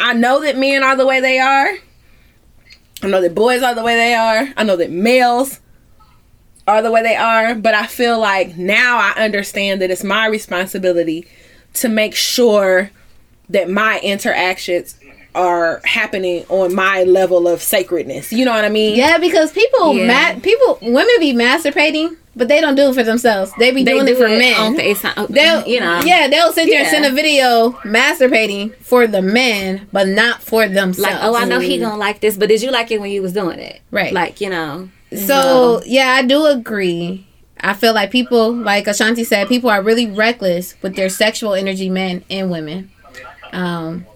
I 0.00 0.14
know 0.14 0.40
that 0.40 0.56
men 0.56 0.82
are 0.82 0.96
the 0.96 1.06
way 1.06 1.20
they 1.20 1.38
are. 1.38 1.74
I 3.02 3.06
know 3.06 3.20
that 3.20 3.34
boys 3.34 3.62
are 3.62 3.74
the 3.74 3.82
way 3.82 3.94
they 3.94 4.14
are. 4.14 4.48
I 4.56 4.64
know 4.64 4.76
that 4.76 4.90
males 4.90 5.60
are 6.70 6.82
the 6.82 6.90
way 6.90 7.02
they 7.02 7.16
are, 7.16 7.54
but 7.54 7.74
I 7.74 7.86
feel 7.86 8.18
like 8.18 8.56
now 8.56 8.98
I 8.98 9.24
understand 9.24 9.82
that 9.82 9.90
it's 9.90 10.04
my 10.04 10.26
responsibility 10.26 11.26
to 11.74 11.88
make 11.88 12.14
sure 12.14 12.90
that 13.48 13.68
my 13.68 14.00
interactions 14.00 14.96
are 15.34 15.80
happening 15.84 16.44
on 16.48 16.74
my 16.74 17.04
level 17.04 17.46
of 17.46 17.62
sacredness. 17.62 18.32
You 18.32 18.44
know 18.44 18.52
what 18.52 18.64
I 18.64 18.68
mean? 18.68 18.96
Yeah, 18.96 19.18
because 19.18 19.52
people, 19.52 19.94
Yeah. 19.94 20.34
ma- 20.34 20.40
people, 20.40 20.78
women 20.82 21.14
be 21.20 21.32
masturbating, 21.32 22.16
but 22.34 22.48
they 22.48 22.60
don't 22.60 22.74
do 22.74 22.90
it 22.90 22.94
for 22.94 23.02
themselves. 23.02 23.52
They 23.58 23.70
be 23.70 23.84
They 23.84 23.92
doing 23.92 24.06
do 24.06 24.12
it 24.12 24.18
for 24.18 24.26
it 24.26 24.38
men. 24.38 24.54
On 24.60 24.76
FaceTime. 24.76 25.12
Uh, 25.16 25.26
they'll, 25.28 25.66
you 25.66 25.80
know. 25.80 26.00
yeah, 26.04 26.28
they'll 26.28 26.52
sit 26.52 26.66
there 26.68 26.80
and 26.80 26.88
send 26.88 27.04
a 27.04 27.10
video 27.10 27.70
masturbating 27.84 28.74
for 28.76 29.06
the 29.06 29.22
men, 29.22 29.86
but 29.92 30.08
not 30.08 30.42
for 30.42 30.68
themselves. 30.68 30.98
Like, 30.98 31.18
oh, 31.22 31.36
I 31.36 31.44
know 31.44 31.60
he 31.60 31.78
mm. 31.78 31.82
gonna 31.82 31.96
like 31.96 32.20
this, 32.20 32.36
but 32.36 32.48
did 32.48 32.62
you 32.62 32.70
like 32.70 32.90
it 32.90 33.00
when 33.00 33.10
you 33.10 33.22
was 33.22 33.32
doing 33.32 33.58
it? 33.58 33.80
Right. 33.90 34.12
Like, 34.12 34.40
you 34.40 34.50
know. 34.50 34.88
So 35.16 35.82
yeah, 35.86 36.10
I 36.12 36.22
do 36.22 36.46
agree. 36.46 37.26
I 37.62 37.74
feel 37.74 37.92
like 37.92 38.10
people, 38.10 38.52
like 38.54 38.86
Ashanti 38.86 39.24
said, 39.24 39.48
people 39.48 39.68
are 39.68 39.82
really 39.82 40.06
reckless 40.10 40.74
with 40.82 40.96
their 40.96 41.08
sexual 41.10 41.52
energy, 41.54 41.90
men 41.90 42.24
and 42.30 42.50
women. 42.50 42.90
Um, 43.52 44.06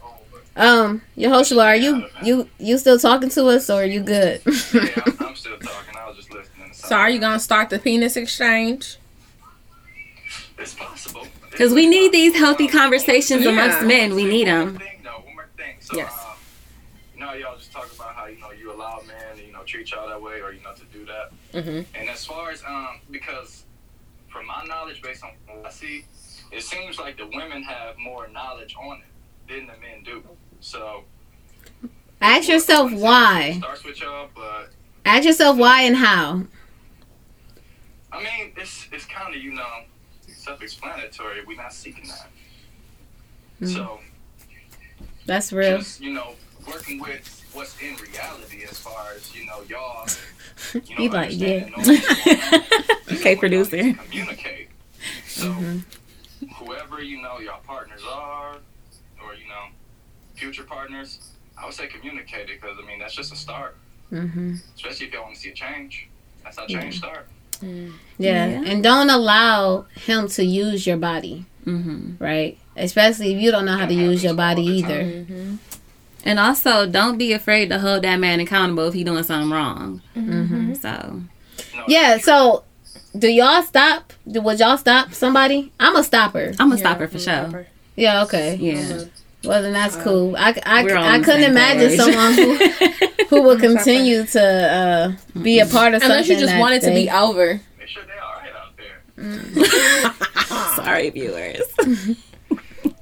um, 0.57 1.03
Yehoshua, 1.17 1.65
are 1.65 1.77
you 1.77 2.05
you 2.23 2.49
you 2.59 2.79
still 2.79 2.99
talking 2.99 3.29
to 3.31 3.47
us, 3.47 3.69
or 3.69 3.83
are 3.83 3.87
you 3.87 4.01
good? 4.03 4.41
Yeah, 4.47 4.53
I'm, 5.05 5.17
I'm 5.21 5.37
still 5.37 5.59
talking. 5.59 5.97
I 5.99 6.09
was 6.09 6.17
just 6.17 6.33
listening. 6.33 6.69
To 6.71 6.75
So 6.75 6.97
are 6.97 7.11
you 7.11 7.19
gonna 7.19 7.41
start 7.41 7.71
the 7.71 7.79
penis 7.79 8.17
exchange? 8.17 8.99
It's 10.59 10.75
possible. 10.75 11.27
Because 11.51 11.73
we 11.75 11.87
need 11.87 12.13
these 12.13 12.35
healthy 12.37 12.69
conversations 12.69 13.43
Yeah. 13.45 13.51
amongst 13.51 13.83
men. 13.83 14.15
We 14.15 14.25
need 14.25 14.47
them. 14.47 14.71
more 14.75 14.79
thing, 14.79 14.89
though. 15.03 15.11
One 15.27 15.35
more 15.35 15.49
thing. 15.57 15.75
So, 15.81 15.97
Yes. 15.97 16.13
uh, 16.13 16.35
you 17.15 17.21
know, 17.21 17.33
y'all 17.35 17.57
just 17.57 17.73
talk 17.73 17.93
about 17.95 18.15
how 18.15 18.27
you 18.27 18.39
know 18.41 18.51
you 18.53 18.73
allow 18.73 19.03
men, 19.07 19.37
to, 19.37 19.45
you 19.45 19.53
know, 19.53 19.63
treat 19.65 19.91
y'all 19.91 20.09
that 20.09 20.21
way, 20.23 20.41
or 21.55 21.61
you 21.61 21.65
know, 21.65 21.73
to 21.73 21.73
do 21.73 21.81
that. 21.83 21.93
Mhm. 21.95 22.01
And 22.01 22.09
as 22.11 22.25
far 22.25 22.51
as 22.51 22.63
um, 22.65 23.01
because 23.11 23.65
from 24.29 24.47
my 24.47 24.65
knowledge, 24.65 25.01
based 25.03 25.23
on 25.25 25.31
what 25.47 25.67
I 25.67 25.71
see, 25.71 26.05
it 26.51 26.63
seems 26.63 26.99
like 26.99 27.17
the 27.17 27.27
women 27.27 27.63
have 27.63 27.97
more 27.99 28.29
knowledge 28.29 28.75
on 28.81 28.99
it 29.01 29.05
than 29.53 29.67
the 29.67 29.75
men 29.81 30.03
do. 30.05 30.23
So 30.61 31.05
Ask 32.21 32.49
yourself 32.49 32.93
why. 32.93 33.53
Starts 33.59 33.85
with 33.85 34.01
y'all, 34.01 34.29
but 34.35 34.71
Ask 35.05 35.25
yourself 35.27 35.57
why 35.59 35.83
and 35.83 35.97
how. 35.97 36.45
I 38.13 38.19
mean, 38.23 38.53
it's 38.57 38.89
it's 38.93 39.05
kind 39.05 39.35
of 39.35 39.43
you 39.43 39.53
know 39.53 39.83
self-explanatory. 40.29 41.45
We're 41.47 41.57
not 41.57 41.73
seeking 41.73 42.09
that. 42.09 42.29
So 43.69 44.01
That's 45.27 45.53
real. 45.53 45.79
just 45.79 46.01
you 46.01 46.13
know 46.13 46.35
working 46.67 47.01
with 47.01 47.44
what's 47.55 47.81
in 47.81 47.95
reality 47.97 48.65
as 48.69 48.79
far 48.79 49.13
as 49.17 49.35
you 49.35 49.47
know 49.47 49.63
y'all 49.69 50.07
you 50.75 50.81
know 50.81 51.03
He 51.03 51.09
like, 51.09 51.39
yeah. 51.39 51.69
all 51.75 51.83
what's 51.83 52.25
going 52.27 52.41
on. 52.41 52.63
Okay, 53.17 53.35
So 53.35 53.41
when 53.41 53.53
y'all 53.53 53.65
producer. 53.65 53.77
need 53.83 53.97
to 53.97 54.03
communicate 54.05 54.69
so 55.27 55.43
Mm-hmm. 55.45 55.79
whoever 56.65 57.03
you 57.03 57.21
know 57.23 57.39
your 57.39 57.57
partners 57.67 58.01
are 58.11 58.57
or 59.23 59.35
you 59.35 59.47
know 59.49 59.65
future 60.35 60.63
partners 60.65 61.19
i 61.59 61.65
would 61.65 61.75
say 61.75 61.87
communicate 61.87 62.49
it 62.51 62.61
because 62.61 62.77
i 62.83 62.87
mean 62.87 62.99
that's 62.99 63.15
just 63.15 63.33
a 63.33 63.37
start 63.37 63.77
hmm 64.11 64.55
especially 64.75 65.07
if 65.07 65.13
y'all 65.13 65.23
want 65.23 65.35
to 65.35 65.41
see 65.41 65.51
a 65.51 65.55
change 65.55 66.09
that's 66.43 66.57
how 66.59 66.67
change 66.67 66.99
start 66.99 67.29
Yeah. 67.63 67.89
Yeah. 68.19 68.63
and 68.67 68.83
don't 68.83 69.11
allow 69.11 69.87
him 69.95 70.29
to 70.29 70.45
use 70.45 70.87
your 70.87 70.97
body, 70.99 71.47
hmm 71.65 72.15
right? 72.19 72.59
Especially 72.77 73.33
if 73.35 73.41
you 73.41 73.51
don't 73.51 73.65
know 73.65 73.77
how 73.77 73.87
to 73.87 73.95
use 73.95 74.23
your 74.25 74.35
body 74.35 74.63
either. 74.63 75.25
And 76.25 76.39
also, 76.39 76.87
don't 76.87 77.19
be 77.19 77.33
afraid 77.33 77.69
to 77.69 77.79
hold 77.79 78.03
that 78.03 78.17
man 78.17 78.41
accountable 78.41 78.89
if 78.89 78.95
he 78.95 79.05
doing 79.05 79.23
something 79.23 79.51
wrong. 79.51 80.01
Mm-hmm. 80.17 80.75
So, 80.75 81.21
Yeah. 81.87 82.17
So, 82.19 82.65
do 83.17 83.29
y'all 83.29 83.63
stop? 83.63 84.13
Do- 84.27 84.41
Would 84.41 84.59
y'all 84.59 84.79
stop 84.79 85.13
somebody? 85.13 85.71
I'm 85.79 85.95
a 85.97 86.03
stopper. 86.03 86.53
I'm 86.59 86.69
gonna 86.71 86.79
stop 86.79 86.99
her 86.99 87.09
for 87.09 87.19
sure. 87.19 87.67
Yeah. 87.97 88.23
Okay. 88.25 88.57
Yeah. 88.57 89.05
Well, 89.45 89.63
then 89.63 89.75
that's 89.75 89.95
cool. 89.97 90.35
I, 90.39 90.59
I, 90.65 90.85
I 90.85 91.19
couldn't 91.23 91.43
imagine 91.43 91.91
page. 91.91 91.99
someone 92.01 92.33
who, 92.33 92.57
who 93.29 93.43
would 93.43 93.61
continue 93.61 94.25
to 94.25 94.43
uh, 94.43 95.41
be 95.43 95.61
a 95.61 95.67
part 95.67 95.93
of 95.93 96.01
something. 96.01 96.11
Unless 96.11 96.29
you 96.29 96.37
just 96.37 96.47
that 96.47 96.59
want 96.59 96.81
to 96.83 96.91
be 96.91 97.11
over. 97.11 97.61
make 97.79 97.89
sure 97.89 98.03
they're 98.05 98.23
all 98.23 98.33
right 98.41 98.55
out 98.57 100.17
there 100.77 100.77
Sorry, 100.85 101.11
viewers. 101.11 101.61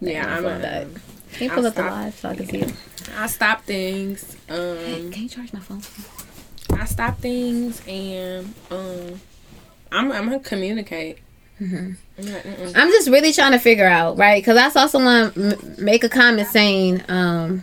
Yeah, 0.01 0.37
I'm 0.37 0.43
Fuck 0.43 0.59
a, 0.59 0.63
that. 0.63 0.87
Can 1.35 1.45
you 1.45 1.51
pull 1.51 1.67
up 1.67 1.75
the 1.75 1.83
live 1.83 2.15
so 2.17 2.29
I 2.31 2.35
can 2.35 2.47
see 2.49 2.59
it? 2.59 2.75
I 3.15 3.27
stop 3.27 3.63
things. 3.63 4.37
Um, 4.49 5.11
Can 5.11 5.23
you 5.25 5.29
charge 5.29 5.53
my 5.53 5.61
phone? 5.61 5.83
I 6.79 6.85
stop 6.87 7.19
things 7.19 7.83
and 7.87 8.55
um, 8.71 9.21
I'm 9.91 10.11
I'm 10.13 10.25
gonna 10.25 10.41
communicate. 10.41 11.19
I'm 11.61 11.97
like. 12.19 12.47
I'm 12.75 12.89
just 12.89 13.09
really 13.09 13.33
trying 13.33 13.53
to 13.53 13.59
figure 13.59 13.87
out, 13.87 14.17
right? 14.19 14.43
Because 14.43 14.57
I 14.57 14.69
saw 14.71 14.87
someone 14.87 15.33
m- 15.37 15.75
make 15.79 16.03
a 16.03 16.09
comment 16.09 16.49
saying, 16.49 17.03
um, 17.09 17.63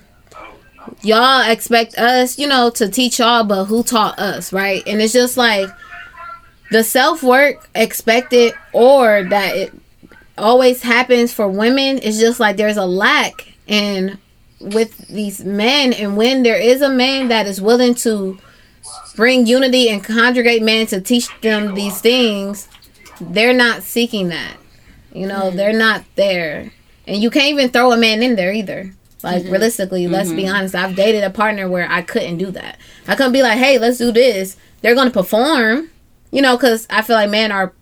y'all 1.02 1.50
expect 1.50 1.96
us, 1.98 2.40
you 2.40 2.48
know, 2.48 2.70
to 2.72 2.88
teach 2.88 3.20
y'all, 3.20 3.44
but 3.44 3.66
who 3.66 3.84
taught 3.84 4.18
us, 4.20 4.54
right? 4.54 4.84
And 4.88 5.02
it's 5.02 5.12
just 5.12 5.36
like 5.36 5.70
the 6.72 6.84
self 6.84 7.24
work 7.24 7.68
expected 7.76 8.54
or 8.74 9.26
that 9.30 9.56
it 9.56 9.74
always 10.38 10.82
happens 10.82 11.34
for 11.34 11.50
women 11.50 11.98
is 11.98 12.20
just 12.20 12.40
like 12.40 12.56
there's 12.56 12.78
a 12.78 12.86
lack 12.86 13.54
in 13.68 14.18
with 14.60 15.08
these 15.08 15.44
men 15.44 15.94
and 15.94 16.18
when 16.18 16.44
there 16.44 16.60
is 16.60 16.82
a 16.82 16.90
man 16.90 17.30
that 17.30 17.48
is 17.48 17.62
willing 17.62 17.96
to 17.96 18.38
bring 19.16 19.46
unity 19.46 19.90
and 19.90 20.04
congregate 20.04 20.62
men 20.62 20.86
to 20.88 21.00
teach 21.00 21.30
them 21.42 21.76
these 21.76 22.02
things 22.02 22.68
they're 23.22 23.54
not 23.54 23.84
seeking 23.84 24.30
that. 24.30 24.58
You 25.14 25.28
know 25.28 25.44
mm-hmm. 25.44 25.58
they're 25.58 25.74
not 25.74 26.04
there. 26.16 26.72
And 27.08 27.22
you 27.22 27.30
can't 27.30 27.50
even 27.50 27.70
throw 27.70 27.92
a 27.92 27.98
man 27.98 28.22
in 28.22 28.36
there 28.36 28.54
either. 28.54 28.94
Like 29.24 29.44
mm-hmm. 29.44 29.52
realistically 29.52 30.08
let's 30.08 30.32
be 30.32 30.44
mm-hmm. 30.44 30.56
honest 30.56 30.76
i've 30.76 30.96
dated 30.96 31.26
a 31.26 31.30
partner 31.30 31.68
where 31.68 31.90
i 31.92 32.02
couldn't 32.02 32.38
do 32.38 32.52
that. 32.52 32.78
I 33.08 33.16
couldn't 33.16 33.34
be 33.34 33.42
like 33.42 33.58
hey 33.58 33.78
let's 33.78 33.98
do 33.98 34.12
this. 34.12 34.58
They're 34.82 34.96
gonna 34.96 35.12
perform 35.12 35.90
you 36.32 36.42
know 36.42 36.56
because 36.56 36.88
i 36.90 37.02
feel 37.02 37.16
like 37.16 37.30
men 37.30 37.52
are 37.52 37.74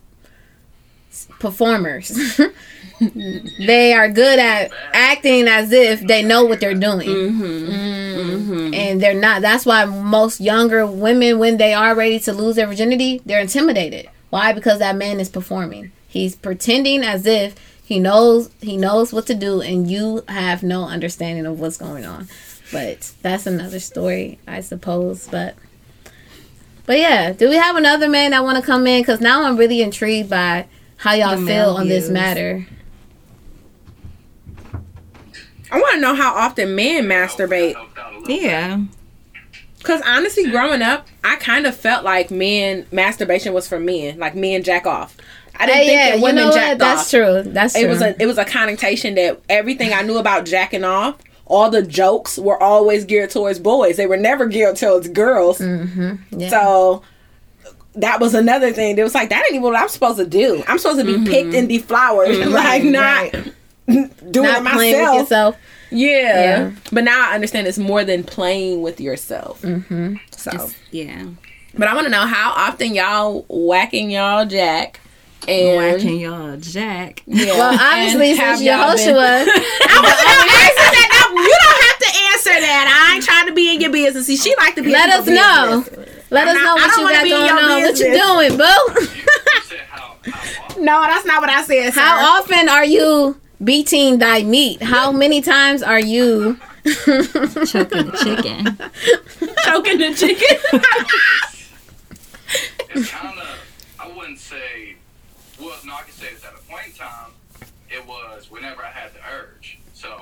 performers 1.40 2.40
they 3.00 3.94
are 3.94 4.10
good 4.10 4.40
at 4.40 4.72
acting 4.94 5.48
as 5.48 5.72
if 5.72 6.02
they 6.02 6.24
know 6.24 6.46
what 6.46 6.60
they're 6.60 6.74
doing. 6.74 7.08
Mm-hmm. 7.08 8.74
and 8.74 9.02
they're 9.02 9.14
not. 9.14 9.42
That's 9.42 9.66
why 9.66 9.86
most 9.86 10.40
younger 10.40 10.86
women 10.86 11.40
when 11.40 11.58
they 11.58 11.74
are 11.74 11.96
ready 11.96 12.20
to 12.22 12.34
lose 12.34 12.56
their 12.56 12.68
virginity 12.68 13.22
they're 13.26 13.42
intimidated. 13.42 14.10
Why? 14.30 14.54
Because 14.54 14.80
that 14.80 14.96
man 14.96 15.20
is 15.20 15.30
performing. 15.30 15.92
He's 16.08 16.36
pretending 16.36 17.04
as 17.04 17.26
if 17.26 17.56
he 17.84 18.00
knows 18.00 18.50
he 18.62 18.78
knows 18.78 19.14
what 19.14 19.28
to 19.28 19.36
do 19.36 19.62
and 19.62 19.90
you 19.90 20.24
have 20.28 20.64
no 20.64 20.86
understanding 20.86 21.46
of 21.46 21.60
what's 21.60 21.78
going 21.78 22.06
on. 22.06 22.28
But 22.72 23.14
that's 23.22 23.46
another 23.46 23.80
story 23.80 24.40
i 24.48 24.60
suppose. 24.60 25.28
But 25.28 25.56
But 26.86 26.98
yeah, 26.98 27.32
do 27.32 27.50
we 27.50 27.56
have 27.56 27.76
another 27.76 28.10
man 28.10 28.32
that 28.32 28.44
want 28.44 28.58
to 28.58 28.64
come 28.64 28.88
in? 28.88 29.02
Because 29.02 29.22
now 29.22 29.44
I'm 29.44 29.58
really 29.58 29.82
intrigued 29.82 30.30
by 30.30 30.68
how 30.98 31.14
y'all 31.14 31.36
feel 31.36 31.46
male 31.46 31.76
on 31.76 31.88
this 31.88 32.10
matter. 32.10 32.68
I 35.72 35.80
want 35.80 35.96
to 35.96 36.02
know 36.02 36.16
how 36.16 36.34
often 36.34 36.76
men 36.76 37.06
masturbate. 37.06 37.76
Helped 37.76 37.98
out 37.98 38.14
a 38.14 38.20
little 38.20 38.28
bit. 38.28 38.42
Yeah. 38.44 38.82
Cause 39.84 40.02
honestly, 40.06 40.50
growing 40.50 40.82
up, 40.82 41.08
I 41.24 41.36
kind 41.38 41.66
of 41.66 41.76
felt 41.76 42.04
like 42.04 42.30
men 42.32 42.86
masturbation 42.92 43.54
was 43.54 43.68
for 43.68 43.80
men, 43.80 44.18
like 44.20 44.36
men 44.36 44.64
jack 44.64 44.86
off. 44.86 45.16
I 45.56 45.66
didn't 45.66 45.78
Hey, 45.78 45.86
think 45.88 45.94
yeah, 45.98 46.10
that 46.10 46.18
you 46.18 46.24
women 46.24 46.36
know 46.44 46.48
what? 46.50 46.56
jacked 46.56 46.80
That's 46.80 47.02
off. 47.02 47.10
true. 47.10 47.52
That's 47.54 47.74
true. 47.74 47.84
It 47.84 47.88
was 47.88 48.02
a 48.02 48.22
it 48.22 48.26
was 48.26 48.38
a 48.38 48.44
connotation 48.46 49.16
that 49.16 49.40
everything 49.50 49.94
I 49.94 50.02
knew 50.02 50.18
about 50.18 50.46
jacking 50.46 50.84
off, 50.84 51.16
all 51.46 51.70
the 51.70 51.82
jokes 51.84 52.38
were 52.38 52.62
always 52.62 53.06
geared 53.06 53.30
towards 53.30 53.60
boys. 53.60 53.96
They 53.98 54.08
were 54.08 54.18
never 54.18 54.46
geared 54.48 54.76
towards 54.76 55.08
girls. 55.10 55.60
Mm-hmm. 55.60 56.40
yeah. 56.40 56.50
So 56.50 57.04
that 57.96 58.20
was 58.20 58.34
another 58.34 58.72
thing. 58.74 58.98
It 58.98 59.04
was 59.04 59.16
like 59.16 59.30
that 59.30 59.44
ain't 59.46 59.52
even 59.56 59.62
what 59.62 59.76
I'm 59.76 59.88
supposed 59.90 60.18
to 60.18 60.28
do. 60.28 60.64
I'm 60.68 60.78
supposed 60.80 61.00
to 61.00 61.06
be 61.06 61.24
picked 61.30 61.54
and 61.54 61.70
deflowered, 61.70 62.36
like 62.48 62.84
not 62.84 63.34
doing 63.88 64.10
not 64.44 64.62
it 64.62 64.74
playing 64.74 64.94
with 64.94 65.02
myself. 65.02 65.16
yourself. 65.18 65.58
Yeah. 65.92 66.10
Yeah. 66.10 66.72
But 66.92 67.04
now 67.06 67.30
I 67.32 67.36
understand 67.36 67.68
it's 67.68 67.78
more 67.78 68.04
than 68.04 68.24
playing 68.24 68.82
with 68.82 69.00
yourself. 69.00 69.62
Mm-hmm. 69.62 70.16
So, 70.32 70.52
It's- 70.52 70.76
yeah. 70.92 71.26
but 71.78 71.88
I 71.88 71.94
want 71.96 72.06
to 72.06 72.12
know 72.12 72.26
how 72.26 72.52
often 72.52 72.94
y'all 72.94 73.46
whacking 73.48 74.12
y'all 74.12 74.46
jack 74.46 75.00
and 75.48 75.78
Whacking 75.78 76.20
y'all 76.20 76.58
jack. 76.58 77.24
Yeah. 77.26 77.46
Well, 77.54 77.80
obviously, 77.80 78.32
And 78.32 78.40
have 78.40 78.58
since 78.58 78.68
y'all 78.68 78.96
been- 78.96 79.16
Yehoshua, 79.16 79.48
I 79.48 80.00
was 80.04 80.16
gonna 80.24 80.58
answer 80.60 80.90
that. 80.92 81.10
Now, 81.14 81.42
you 81.42 81.58
don't 81.64 81.82
have 81.88 82.00
to 82.00 82.12
answer 82.34 82.62
that. 82.68 83.08
I 83.10 83.16
ain't 83.16 83.24
trying 83.24 83.48
to 83.48 83.54
be 83.54 83.74
in 83.76 83.80
your 83.82 83.92
business. 83.92 84.26
See, 84.28 84.36
she 84.36 84.54
like 84.58 84.76
to 84.76 84.82
be. 84.84 84.92
let 84.92 85.08
in 85.10 85.16
us 85.22 85.28
know. 85.28 85.82
business. 85.86 86.24
Let 86.32 86.48
I'm 86.50 86.50
us 86.50 86.54
not- 86.56 86.64
know 86.64 86.72
I 86.72 86.74
what 86.74 86.82
don't 86.92 86.98
you 87.00 87.04
wanna 87.06 87.16
got 87.16 87.30
going 87.30 87.46
your 87.46 87.72
on. 87.72 87.82
What 87.84 88.00
you 88.00 88.12
doing, 88.12 88.58
boo? 88.58 89.10
You 89.16 89.62
said 89.64 89.80
how, 89.90 90.18
how 90.26 90.66
often? 90.66 90.84
No, 90.86 91.02
that's 91.04 91.26
not 91.26 91.40
what 91.40 91.50
I 91.50 91.64
said. 91.64 91.94
Sir. 91.94 92.02
How 92.02 92.40
often 92.42 92.68
are 92.68 92.84
you 92.84 93.40
beating 93.64 94.20
thy 94.20 94.44
meat? 94.44 94.82
How 94.82 95.12
many 95.12 95.42
times 95.42 95.82
are 95.84 96.00
you? 96.00 96.60
Choking 96.86 98.06
the 98.06 98.20
chicken. 98.24 98.78
choking 99.64 99.98
the 99.98 100.14
chicken? 100.16 100.82
It's 102.90 103.12
kind 103.12 103.40
of, 103.40 103.60
I 104.00 104.08
wouldn't 104.16 104.40
say, 104.40 104.96
well, 105.60 105.76
no, 105.86 105.94
I 105.94 106.04
can 106.04 106.14
say 106.14 106.34
this 106.34 106.46
at 106.46 106.54
a 106.54 106.72
point 106.72 106.88
in 106.88 106.94
time, 106.94 107.32
it 107.90 108.06
was 108.06 108.50
whenever 108.50 108.84
I 108.84 108.90
had 108.90 109.14
the 109.14 109.20
urge. 109.34 109.80
So, 109.94 110.22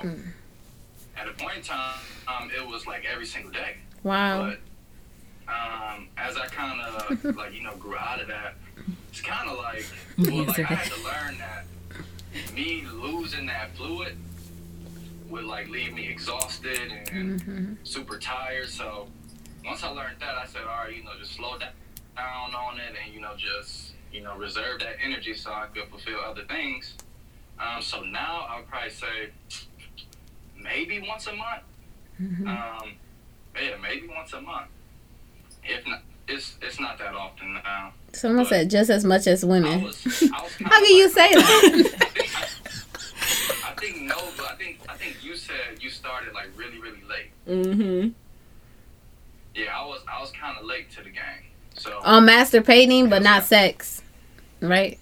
at 1.16 1.28
a 1.28 1.32
point 1.32 1.58
in 1.58 1.62
time, 1.62 2.00
um, 2.26 2.50
it 2.56 2.66
was 2.66 2.86
like 2.86 3.04
every 3.04 3.26
single 3.26 3.52
day. 3.52 3.76
Wow. 4.02 4.50
But 4.50 4.58
um, 5.52 6.08
as 6.16 6.36
I 6.36 6.46
kind 6.46 6.80
of, 6.80 7.36
like, 7.36 7.54
you 7.54 7.62
know, 7.62 7.76
grew 7.76 7.96
out 7.96 8.20
of 8.20 8.28
that, 8.28 8.54
it's 9.10 9.20
kind 9.20 9.48
of 9.48 9.58
like, 9.58 9.86
well, 10.18 10.44
like, 10.46 10.58
I 10.58 10.74
had 10.74 10.92
to 10.92 11.04
learn 11.04 11.38
that 11.38 11.65
me 12.56 12.84
losing 12.92 13.46
that 13.46 13.76
fluid 13.76 14.16
would, 15.28 15.44
like, 15.44 15.68
leave 15.68 15.92
me 15.92 16.08
exhausted 16.08 16.90
and 17.12 17.76
super 17.84 18.18
tired. 18.18 18.68
So, 18.68 19.08
once 19.64 19.84
I 19.84 19.88
learned 19.88 20.16
that, 20.20 20.36
I 20.36 20.46
said, 20.46 20.62
all 20.62 20.84
right, 20.84 20.96
you 20.96 21.04
know, 21.04 21.10
just 21.20 21.34
slow 21.34 21.58
down 21.58 21.74
on 22.16 22.78
it 22.78 22.94
and, 23.04 23.14
you 23.14 23.20
know, 23.20 23.32
just, 23.36 23.92
you 24.12 24.22
know, 24.22 24.36
reserve 24.36 24.80
that 24.80 24.96
energy 25.04 25.34
so 25.34 25.52
I 25.52 25.66
could 25.72 25.88
fulfill 25.88 26.20
other 26.20 26.44
things. 26.44 26.94
Um, 27.58 27.82
so 27.82 28.02
now 28.02 28.46
I 28.48 28.58
would 28.58 28.68
probably 28.68 28.90
say 28.90 29.30
maybe 30.62 31.00
once 31.06 31.26
a 31.26 31.34
month. 31.34 31.62
Um, 32.48 32.92
yeah, 33.54 33.76
maybe 33.82 34.08
once 34.08 34.32
a 34.32 34.40
month. 34.40 34.68
If 35.64 35.86
not, 35.86 36.02
it's 36.28 36.56
it's 36.62 36.80
not 36.80 36.98
that 36.98 37.14
often 37.14 37.54
now. 37.54 37.92
Someone 38.12 38.46
said 38.46 38.70
just 38.70 38.90
as 38.90 39.04
much 39.04 39.26
as 39.26 39.44
I 39.44 39.46
women. 39.46 39.82
was, 39.82 40.06
I 40.06 40.42
was 40.42 40.52
How 40.64 40.80
can 40.80 40.96
you 40.96 41.08
say 41.08 41.34
that? 41.34 41.92
I 43.64 43.74
think, 43.78 43.96
I, 43.96 44.04
I 44.04 44.06
no, 44.06 44.16
but 44.36 44.46
I 44.50 44.54
think 44.56 44.80
I 44.88 44.96
think 44.96 45.16
you 45.22 45.36
said 45.36 45.80
you 45.80 45.90
started 45.90 46.32
like 46.34 46.48
really 46.56 46.78
really 46.78 47.02
late. 47.08 47.30
mm-hmm. 47.48 48.08
Yeah, 49.54 49.78
I 49.78 49.86
was 49.86 50.00
I 50.10 50.20
was 50.20 50.32
kind 50.32 50.56
of 50.58 50.64
late 50.66 50.90
to 50.92 50.98
the 50.98 51.10
game. 51.10 51.46
So 51.74 52.00
On 52.04 52.26
masturbating, 52.26 53.10
but 53.10 53.22
not 53.22 53.44
sex, 53.44 54.02
right? 54.60 54.98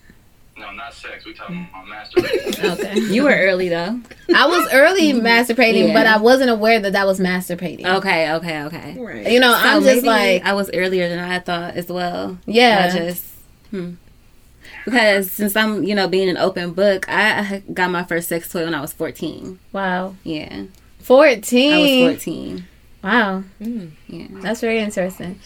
No, 0.66 0.72
not 0.72 0.94
sex. 0.94 1.24
We 1.24 1.34
talking 1.34 1.66
about 1.70 1.86
masturbation. 1.88 2.66
Okay. 2.66 3.00
You 3.14 3.24
were 3.24 3.34
early 3.34 3.68
though. 3.68 4.00
I 4.34 4.46
was 4.46 4.68
early 4.72 5.12
masturbating, 5.30 5.88
Yeah. 5.88 5.94
but 5.94 6.06
I 6.06 6.16
wasn't 6.18 6.50
aware 6.50 6.80
that 6.80 6.92
that 6.92 7.06
was 7.06 7.20
masturbating. 7.20 7.84
Okay, 7.86 8.32
okay, 8.32 8.62
okay. 8.64 8.96
Right. 8.98 9.30
You 9.30 9.40
know, 9.40 9.52
So 9.52 9.58
I'm 9.58 9.82
just 9.82 10.04
like, 10.04 10.44
I 10.44 10.52
was 10.54 10.70
earlier 10.72 11.08
than 11.08 11.18
I 11.18 11.38
thought 11.38 11.74
as 11.76 11.88
well. 11.88 12.38
yeah. 12.46 12.90
I 12.92 12.96
just 12.96 13.24
hmm. 13.70 13.92
because 14.84 15.30
since 15.32 15.56
I'm 15.56 15.84
you 15.84 15.94
know 15.94 16.08
being 16.08 16.28
an 16.28 16.36
open 16.36 16.72
book, 16.72 17.06
I 17.08 17.62
got 17.72 17.90
my 17.90 18.04
first 18.04 18.28
sex 18.28 18.50
toy 18.50 18.64
when 18.64 18.74
I 18.74 18.80
was 18.80 18.92
14. 18.92 19.58
wow. 19.72 20.14
Yeah, 20.24 20.64
14. 21.00 21.72
I 21.72 21.78
was 21.78 22.16
14. 22.18 22.58
14. 22.58 22.68
Wow. 23.02 23.42
Yeah. 24.08 24.26
That's 24.42 24.60
very 24.62 24.78
interesting. 24.80 25.38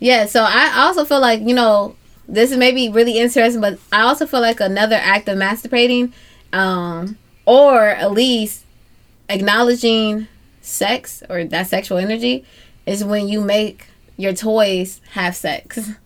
Yeah, 0.00 0.26
so 0.26 0.42
I 0.42 0.82
also 0.84 1.04
feel 1.04 1.20
like, 1.20 1.40
you 1.40 1.54
know, 1.54 1.94
this 2.28 2.54
may 2.56 2.72
be 2.72 2.88
really 2.88 3.18
interesting, 3.18 3.60
but 3.60 3.78
I 3.92 4.02
also 4.02 4.26
feel 4.26 4.40
like 4.40 4.60
another 4.60 4.96
act 4.96 5.28
of 5.28 5.38
masturbating, 5.38 6.12
um, 6.52 7.18
or 7.46 7.88
at 7.88 8.12
least 8.12 8.64
acknowledging 9.28 10.28
sex 10.60 11.22
or 11.28 11.44
that 11.44 11.66
sexual 11.66 11.98
energy 11.98 12.44
is 12.86 13.04
when 13.04 13.28
you 13.28 13.40
make 13.40 13.86
your 14.16 14.32
toys 14.32 15.00
have 15.12 15.36
sex. 15.36 15.90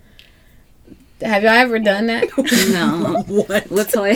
Have 1.21 1.43
y'all 1.43 1.51
ever 1.53 1.81
done 1.81 2.07
that? 2.07 2.29
No, 2.69 3.25
what? 3.27 3.67
what 3.71 3.89
toy? 3.91 4.15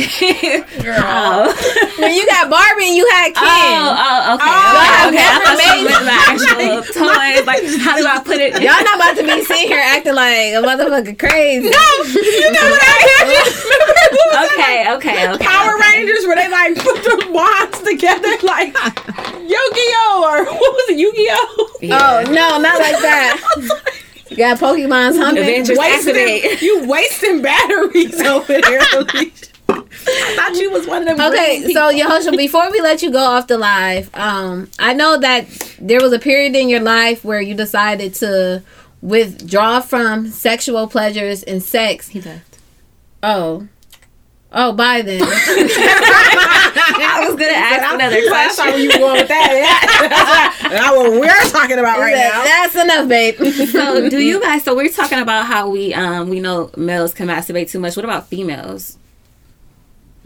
Girl. 0.83 1.03
oh. 1.03 1.51
when 1.99 2.15
you 2.15 2.25
got 2.27 2.49
Barbie 2.51 2.87
and 2.89 2.97
you 2.97 3.09
had 3.11 3.35
Ken. 3.35 3.43
Oh, 3.43 3.97
oh, 3.99 4.35
okay. 4.35 4.47
Oh, 4.47 4.71
okay, 4.79 4.93
I've 4.93 5.09
okay. 5.09 5.19
I 5.19 5.27
never 5.27 5.43
thought 5.43 5.59
made- 5.59 5.89
meant 5.89 6.05
the 6.07 6.19
actual 6.31 6.83
toys. 7.03 7.43
Like, 7.47 7.65
how 7.83 7.97
do 7.97 8.07
I 8.07 8.23
put 8.23 8.39
it? 8.39 8.53
Y'all 8.63 8.79
not 8.87 8.97
about 8.97 9.17
to 9.19 9.25
be 9.25 9.43
sitting 9.45 9.67
here 9.67 9.83
acting 9.83 10.15
like 10.15 10.55
a 10.55 10.63
motherfucker 10.63 11.19
crazy. 11.19 11.71
No, 11.71 11.87
you 12.13 12.53
know 12.53 12.67
what 12.71 12.83
I 12.83 12.99
had? 13.19 13.29
Okay, 14.33 14.91
okay, 14.95 15.29
okay. 15.33 15.45
Power 15.45 15.75
okay. 15.77 15.99
Rangers 15.99 16.25
where 16.27 16.37
they 16.37 16.49
like 16.49 16.75
put 16.77 16.97
the 17.05 17.29
wands 17.31 17.79
together 17.81 18.29
like 18.43 18.73
Yu-Gi-Oh 19.37 20.25
or 20.25 20.45
what 20.45 20.73
was 20.73 20.89
it 20.89 20.99
Yu-Gi-Oh? 20.99 21.69
Oh 21.93 22.23
no, 22.33 22.59
not 22.59 22.81
like 22.81 22.97
that. 23.03 23.37
You 24.33 24.39
got 24.39 24.59
Pokemon's. 24.59 25.17
Avengers 25.19 25.77
Wasting, 25.79 26.17
activate. 26.17 26.63
you 26.63 26.87
wasting 26.89 27.43
batteries 27.43 28.19
over 28.27 28.61
there. 28.61 28.81
Alicia. 28.95 29.47
I 29.69 30.35
thought 30.37 30.57
you 30.57 30.71
was 30.71 30.87
one 30.87 31.07
of 31.07 31.17
them. 31.17 31.33
Okay, 31.33 31.71
so. 31.73 31.93
Yehoshua, 31.93 32.37
before 32.37 32.71
we 32.71 32.81
let 32.81 33.03
you 33.03 33.11
go 33.11 33.19
off 33.19 33.47
the 33.47 33.59
live, 33.59 34.11
um, 34.15 34.71
I 34.79 34.95
know 34.95 35.19
that 35.19 35.47
there 35.81 36.01
was 36.01 36.13
a 36.13 36.19
period 36.19 36.57
in 36.57 36.69
your 36.71 36.81
life 36.81 37.25
where 37.25 37.41
you 37.41 37.55
decided 37.55 38.15
to 38.15 38.63
withdraw 39.03 39.81
from 39.81 40.29
sexual 40.29 40.89
pleasures 40.89 41.43
and 41.43 41.63
sex. 41.63 42.09
He 42.09 42.23
left. 42.23 42.59
Oh, 43.23 43.69
oh, 44.51 44.73
bye 44.73 45.03
then. 45.03 45.21
I 46.87 47.27
was 47.29 47.39
gonna 47.39 47.53
ask 47.53 47.95
another 47.95 48.17
That's 48.29 48.59
how 48.59 48.65
question. 48.65 48.81
you 48.83 48.99
going 48.99 49.21
with 49.21 49.29
that. 49.29 50.59
That's 50.63 50.75
not 50.75 50.97
what 50.97 51.11
we're 51.13 51.51
talking 51.51 51.79
about 51.79 51.99
right 51.99 52.15
now. 52.15 52.45
That's 52.45 52.77
enough, 52.77 53.09
babe. 53.09 53.37
So, 53.73 54.09
do 54.09 54.19
you 54.19 54.41
guys? 54.41 54.65
So, 54.65 54.75
we're 54.75 54.89
talking 54.89 55.19
about 55.19 55.47
how 55.47 55.69
we 55.69 55.95
um 55.95 56.29
we 56.29 56.41
know 56.41 56.71
males 56.77 57.15
can 57.15 57.29
masturbate 57.29 57.71
too 57.71 57.79
much. 57.81 57.97
What 57.97 58.05
about 58.05 58.29
females? 58.29 58.99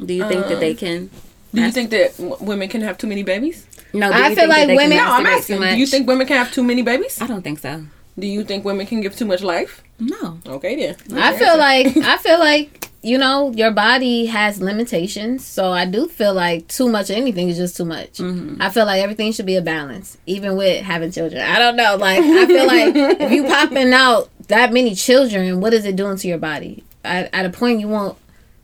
Do 0.05 0.13
you 0.15 0.27
think 0.29 0.47
that 0.49 0.61
they 0.61 0.75
can? 0.75 1.11
Do 1.55 1.63
you 1.63 1.71
think 1.73 1.91
that 1.91 2.15
women 2.41 2.69
can 2.69 2.83
have 2.83 2.99
too 2.99 3.07
many 3.07 3.23
babies? 3.23 3.67
No, 3.95 4.09
do 4.13 4.15
I 4.19 4.29
you 4.29 4.35
feel 4.35 4.37
think 4.37 4.37
that 4.37 4.49
like 4.49 4.67
they 4.69 4.77
women- 4.77 4.97
No, 4.99 5.05
I'm 5.05 5.27
asking. 5.27 5.61
Do 5.61 5.77
you 5.79 5.87
think 5.87 6.07
women 6.07 6.27
can 6.27 6.37
have 6.37 6.53
too 6.53 6.63
many 6.63 6.83
babies? 6.83 7.21
I 7.21 7.27
don't 7.27 7.43
think 7.43 7.61
so. 7.61 7.83
Do 8.19 8.27
you 8.27 8.45
think 8.45 8.65
women 8.65 8.87
can 8.87 9.01
give 9.01 9.17
too 9.17 9.25
much 9.25 9.43
life? 9.43 9.83
No. 9.99 10.39
Okay 10.47 10.77
then. 10.77 11.19
I 11.19 11.37
feel 11.37 11.57
like 11.57 11.97
I 11.97 12.17
feel 12.19 12.39
like 12.39 12.86
you 13.03 13.19
know 13.19 13.53
your 13.53 13.71
body 13.71 14.27
has 14.27 14.61
limitations, 14.61 15.45
so 15.45 15.71
I 15.71 15.87
do 15.87 16.09
feel 16.09 16.35
like 16.35 16.69
too 16.69 16.89
much 16.89 17.11
of 17.11 17.17
anything 17.17 17.49
is 17.49 17.57
just 17.57 17.77
too 17.77 17.85
much. 17.85 18.19
Mm-hmm. 18.19 18.61
I 18.61 18.71
feel 18.71 18.87
like 18.87 19.03
everything 19.03 19.33
should 19.33 19.47
be 19.47 19.57
a 19.57 19.63
balance, 19.63 20.19
even 20.27 20.57
with 20.57 20.85
having 20.85 21.11
children. 21.13 21.43
I 21.43 21.59
don't 21.59 21.77
know, 21.77 21.97
like 21.97 22.21
I 22.21 22.47
feel 22.47 22.67
like 22.67 22.95
if 22.97 23.33
you 23.33 23.45
popping 23.49 23.93
out 23.93 24.29
that 24.49 24.73
many 24.73 24.95
children, 24.95 25.61
what 25.61 25.73
is 25.75 25.85
it 25.85 25.97
doing 25.97 26.17
to 26.17 26.29
your 26.29 26.39
body? 26.39 26.85
At, 27.05 27.33
at 27.33 27.47
a 27.47 27.51
point, 27.51 27.81
you 27.81 27.89
won't 27.89 28.19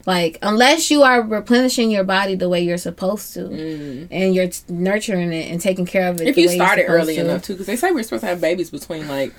like 0.06 0.38
unless 0.42 0.90
you 0.90 1.02
are 1.02 1.22
replenishing 1.22 1.90
your 1.90 2.04
body 2.04 2.34
the 2.34 2.48
way 2.48 2.60
you're 2.60 2.78
supposed 2.78 3.34
to, 3.34 3.40
mm. 3.40 4.08
and 4.10 4.34
you're 4.34 4.48
t- 4.48 4.62
nurturing 4.68 5.32
it 5.32 5.50
and 5.50 5.60
taking 5.60 5.86
care 5.86 6.08
of 6.08 6.20
it. 6.20 6.26
if 6.26 6.36
you 6.36 6.48
started 6.48 6.86
early 6.86 7.16
to. 7.16 7.20
enough 7.20 7.42
too, 7.42 7.54
because 7.54 7.66
they 7.66 7.76
say 7.76 7.92
we're 7.92 8.02
supposed 8.02 8.22
to 8.22 8.26
have 8.26 8.40
babies 8.40 8.70
between 8.70 9.06
like 9.06 9.32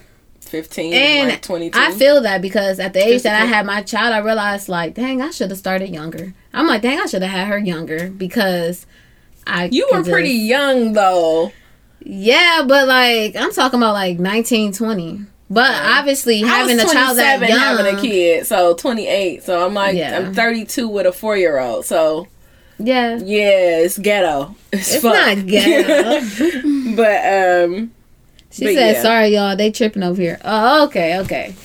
fifteen 0.54 0.94
And 0.94 1.04
and 1.22 1.30
like 1.30 1.42
twenty-two. 1.42 1.78
I 1.80 1.92
feel 1.92 2.22
that 2.22 2.42
because 2.42 2.80
at 2.80 2.94
the 2.94 3.00
age 3.04 3.14
Just 3.14 3.24
that 3.24 3.42
I 3.42 3.46
had 3.46 3.66
my 3.66 3.82
child, 3.82 4.14
I 4.14 4.20
realized 4.20 4.70
like, 4.70 4.94
dang, 4.94 5.22
I 5.22 5.32
should 5.32 5.50
have 5.50 5.58
started 5.58 5.90
younger. 5.90 6.34
I'm 6.54 6.68
like, 6.68 6.84
dang, 6.84 7.00
I 7.00 7.08
should 7.08 7.24
have 7.24 7.32
had 7.32 7.48
her 7.48 7.58
younger 7.58 8.10
because 8.10 8.86
I. 9.48 9.66
you 9.66 9.88
were 9.92 10.04
pretty 10.04 10.30
young 10.32 10.94
though. 10.94 11.52
yeah, 12.00 12.64
but 12.68 12.88
like 12.88 13.36
I'm 13.36 13.52
talking 13.52 13.80
about 13.80 13.94
like 13.94 14.20
19, 14.20 14.74
20. 14.74 15.22
But 15.50 15.74
obviously, 15.76 16.40
having 16.42 16.80
a 16.80 16.84
child 16.86 17.18
that 17.18 17.40
young, 17.48 17.60
having 17.60 17.96
a 17.96 18.00
kid, 18.02 18.46
so 18.48 18.76
28. 18.76 19.44
So 19.44 19.66
I'm 19.66 19.74
like, 19.74 19.96
Yeah. 19.96 20.18
I'm 20.18 20.34
32 20.34 20.88
with 20.88 21.06
a 21.06 21.12
four 21.12 21.36
year 21.36 21.60
old. 21.60 21.86
So 21.86 22.28
yeah, 22.80 23.18
yeah, 23.18 23.80
it's 23.80 23.98
ghetto. 23.98 24.56
It's, 24.72 24.96
it's 24.96 25.04
not 25.04 25.46
ghetto. 25.46 26.96
but 26.96 27.66
um, 27.70 27.92
She 28.54 28.66
But 28.66 28.76
said, 28.76 28.92
yeah. 28.94 29.02
"Sorry, 29.02 29.28
y'all, 29.30 29.56
they 29.56 29.72
tripping 29.72 30.04
over 30.04 30.22
here." 30.22 30.40
Oh, 30.46 30.86
okay, 30.86 31.18
okay. 31.22 31.56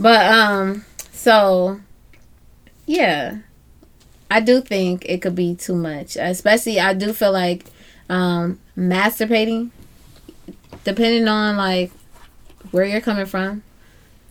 But 0.00 0.26
um, 0.26 0.84
so 1.12 1.80
yeah, 2.84 3.38
I 4.30 4.40
do 4.40 4.60
think 4.60 5.04
it 5.06 5.22
could 5.22 5.36
be 5.36 5.54
too 5.54 5.76
much. 5.76 6.16
Especially, 6.16 6.80
I 6.80 6.94
do 6.94 7.12
feel 7.12 7.30
like 7.30 7.66
um, 8.08 8.58
masturbating, 8.76 9.70
depending 10.84 11.28
on 11.28 11.56
like 11.56 11.92
where 12.72 12.84
you're 12.84 13.00
coming 13.00 13.26
from, 13.26 13.62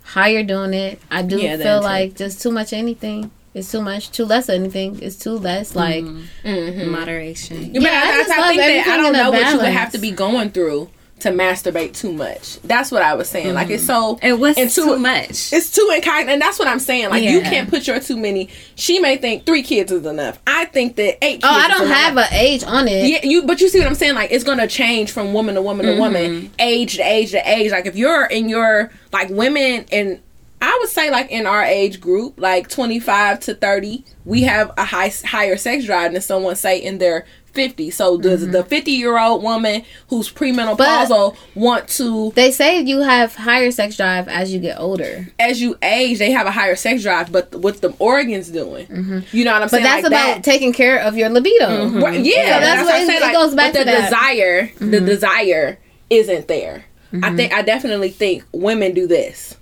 how 0.03 0.25
you're 0.25 0.43
doing 0.43 0.73
it. 0.73 0.99
I 1.09 1.21
do 1.21 1.38
Yeah, 1.39 1.55
feel 1.57 1.81
like 1.81 2.15
just 2.15 2.41
too 2.41 2.51
much 2.51 2.73
anything. 2.73 3.31
It's 3.53 3.71
too 3.71 3.81
much. 3.81 4.11
Too 4.11 4.25
less 4.25 4.49
anything. 4.49 5.01
It's 5.01 5.15
too 5.17 5.38
less. 5.38 5.75
Like 5.75 6.03
mhm. 6.03 6.88
Moderation. 6.89 7.71
But 7.73 7.81
Yeah, 7.83 7.89
I 7.89 8.11
I, 8.11 8.17
just 8.17 8.31
I 8.31 8.38
love 8.39 8.47
think 8.49 8.61
that 8.61 8.88
I 8.88 8.97
don't 8.97 9.13
know 9.13 9.31
what 9.31 9.51
you 9.51 9.57
would 9.59 9.65
have 9.67 9.91
to 9.93 9.97
be 9.97 10.11
going 10.11 10.51
through 10.51 10.89
to 11.22 11.30
masturbate 11.30 11.93
too 11.93 12.11
much. 12.11 12.60
That's 12.61 12.91
what 12.91 13.02
I 13.02 13.14
was 13.14 13.30
saying. 13.30 13.53
Like 13.53 13.69
it's 13.69 13.84
mm. 13.84 13.88
so 13.88 14.19
And 14.22 14.39
what's 14.39 14.57
and 14.57 14.69
too 14.69 14.98
much? 14.98 15.53
It's 15.53 15.72
too 15.72 15.91
incognito, 15.93 16.34
and 16.34 16.41
that's 16.41 16.60
what 16.60 16.68
I'm 16.68 16.80
saying. 16.80 17.10
Like 17.10 17.23
you 17.23 17.41
can't 17.41 17.69
put 17.69 17.88
your 17.88 17.99
too 17.99 18.18
many. 18.18 18.49
She 18.76 18.99
may 18.99 19.18
think 19.18 19.45
three 19.45 19.64
kids 19.64 19.91
is 19.91 20.06
enough. 20.06 20.39
I 20.48 20.65
think 20.65 20.95
that 20.98 21.23
eight. 21.23 21.41
Oh, 21.43 21.49
I 21.49 21.68
don't 21.68 21.88
have 21.88 22.18
an 22.18 22.27
age 22.31 22.64
on 22.64 22.88
it. 22.88 23.07
Yeah, 23.07 23.19
you. 23.23 23.43
But 23.43 23.61
you 23.61 23.69
see 23.69 23.80
what 23.80 23.88
I'm 23.88 23.95
saying? 23.95 24.15
Like 24.15 24.31
it's 24.31 24.43
gonna 24.43 24.68
change 24.68 25.11
from 25.11 25.34
woman 25.34 25.56
to 25.56 25.61
woman 25.61 25.85
to 25.85 25.93
mm-hmm. 25.93 26.02
woman, 26.02 26.52
age 26.60 26.98
to 26.98 27.03
age 27.03 27.31
to 27.31 27.49
age. 27.49 27.72
Like 27.72 27.85
if 27.85 27.95
you're 27.95 28.26
in 28.26 28.49
your 28.49 28.91
like 29.11 29.30
women 29.30 29.85
and 29.91 30.22
I 30.61 30.77
would 30.80 30.89
say 30.89 31.10
like 31.10 31.31
in 31.31 31.48
our 31.48 31.64
age 31.64 31.99
group, 31.99 32.39
like 32.39 32.69
25 32.69 33.39
to 33.41 33.56
30, 33.56 34.06
we 34.26 34.43
have 34.43 34.72
a 34.77 34.85
high 34.85 35.11
higher 35.26 35.57
sex 35.57 35.85
drive 35.85 36.14
than 36.14 36.22
someone 36.22 36.56
say 36.56 36.77
in 36.77 36.99
their 36.99 37.26
50. 37.53 37.90
So 37.91 38.18
does 38.18 38.41
mm-hmm. 38.44 38.52
the 38.52 38.64
50 38.64 38.91
year 38.91 39.18
old 39.19 39.44
woman 39.44 39.84
who's 40.10 40.32
premenopausal 40.32 41.36
want 41.56 41.88
to 41.90 42.32
They 42.36 42.52
say 42.52 42.82
you 42.82 42.99
have 43.02 43.36
higher 43.36 43.72
sex 43.72 43.98
drive 43.98 44.28
as 44.28 44.53
you 44.53 44.60
get 44.60 44.80
older. 44.80 45.28
as 45.40 45.61
you 45.61 45.78
age, 45.82 46.19
they 46.19 46.32
have 46.32 46.48
a 46.48 46.52
higher 46.52 46.76
sex 46.76 47.03
drive, 47.03 47.32
but 47.32 47.53
what 47.56 47.82
the 47.82 47.94
organs 47.99 48.49
doing? 48.49 48.88
Mm-hmm. 48.88 49.19
You 49.36 49.45
know 49.45 49.53
what 49.53 49.61
I'm 49.64 49.69
saying? 49.69 49.84
But 49.84 49.88
that's 49.90 50.03
Like 50.03 50.11
about 50.11 50.36
that. 50.36 50.44
taking 50.44 50.73
care 50.73 50.99
of 50.99 51.18
your 51.18 51.30
libido. 51.30 51.68
Mm-hmm. 51.88 52.03
Right, 52.03 52.19
yeah, 52.19 52.56
So 52.56 52.60
that's 52.60 52.84
what 52.84 53.07
what 53.07 53.23
it- 53.23 53.30
it 53.30 53.34
goes 53.34 53.56
back 53.56 53.73
but 53.73 53.80
to 53.80 53.86
the 53.86 53.91
that. 53.91 54.10
desire. 54.10 54.72
The 54.80 55.02
desire 55.02 55.80
isn't 56.10 56.48
there. 56.48 56.86
I 57.23 57.36
think 57.36 57.53
I 57.53 57.61
definitely 57.61 58.10
think 58.10 58.45
women 58.53 58.94
do 58.94 59.06
this. 59.07 59.57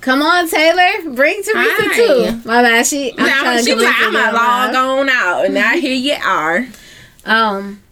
Come 0.00 0.22
on, 0.22 0.48
Taylor. 0.48 1.14
Bring 1.14 1.42
Teresa 1.42 1.54
Hi. 1.56 1.96
too. 1.96 2.48
My 2.48 2.62
bad. 2.62 2.86
She, 2.86 3.12
I'm 3.18 3.26
Now, 3.26 3.42
trying 3.42 3.58
to 3.58 3.64
she 3.64 3.74
was 3.74 3.84
like, 3.84 3.94
"I'm 3.98 4.14
a 4.14 4.32
log 4.32 4.74
on 4.74 5.08
out," 5.08 5.44
and 5.46 5.54
now 5.54 5.72
here 5.72 5.92
you 5.94 6.14
are. 6.24 6.66
Um, 7.24 7.82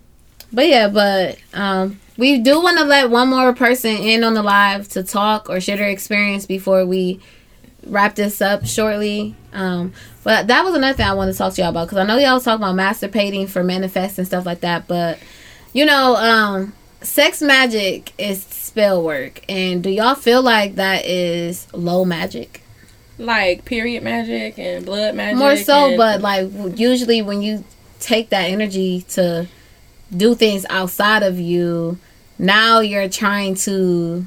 but 0.52 0.66
yeah, 0.68 0.88
but 0.88 1.38
um, 1.52 2.00
we 2.16 2.38
do 2.38 2.62
want 2.62 2.78
to 2.78 2.84
let 2.84 3.10
one 3.10 3.28
more 3.28 3.52
person 3.54 3.90
in 3.96 4.24
on 4.24 4.34
the 4.34 4.42
live 4.42 4.88
to 4.90 5.02
talk 5.02 5.50
or 5.50 5.60
share 5.60 5.76
their 5.76 5.88
experience 5.88 6.46
before 6.46 6.86
we 6.86 7.20
wrap 7.86 8.14
this 8.14 8.40
up 8.40 8.66
shortly. 8.66 9.34
Um, 9.52 9.92
but 10.24 10.46
that 10.46 10.64
was 10.64 10.74
another 10.74 10.96
thing 10.96 11.06
I 11.06 11.14
wanted 11.14 11.32
to 11.32 11.38
talk 11.38 11.54
to 11.54 11.60
y'all 11.60 11.70
about 11.70 11.86
because 11.86 11.98
I 11.98 12.04
know 12.04 12.16
y'all 12.18 12.34
was 12.34 12.44
talking 12.44 12.64
about 12.64 12.76
masturbating 12.76 13.48
for 13.48 13.62
manifest 13.62 14.18
and 14.18 14.26
stuff 14.26 14.46
like 14.46 14.60
that. 14.60 14.86
But 14.88 15.18
you 15.72 15.84
know, 15.84 16.16
um, 16.16 16.72
sex 17.02 17.42
magic 17.42 18.12
is 18.18 18.44
spell 18.76 19.02
work, 19.02 19.40
and 19.48 19.82
do 19.82 19.88
y'all 19.88 20.14
feel 20.14 20.42
like 20.42 20.74
that 20.74 21.06
is 21.06 21.66
low 21.72 22.04
magic? 22.04 22.60
Like 23.16 23.64
period 23.64 24.02
magic 24.02 24.58
and 24.58 24.84
blood 24.84 25.14
magic. 25.14 25.38
More 25.38 25.56
so, 25.56 25.86
and- 25.86 25.96
but 25.96 26.20
like 26.20 26.50
usually 26.78 27.22
when 27.22 27.40
you 27.40 27.64
take 28.00 28.28
that 28.28 28.50
energy 28.50 29.00
to 29.08 29.46
do 30.14 30.34
things 30.34 30.66
outside 30.68 31.22
of 31.22 31.40
you, 31.40 31.98
now 32.38 32.80
you're 32.80 33.08
trying 33.08 33.54
to 33.54 34.26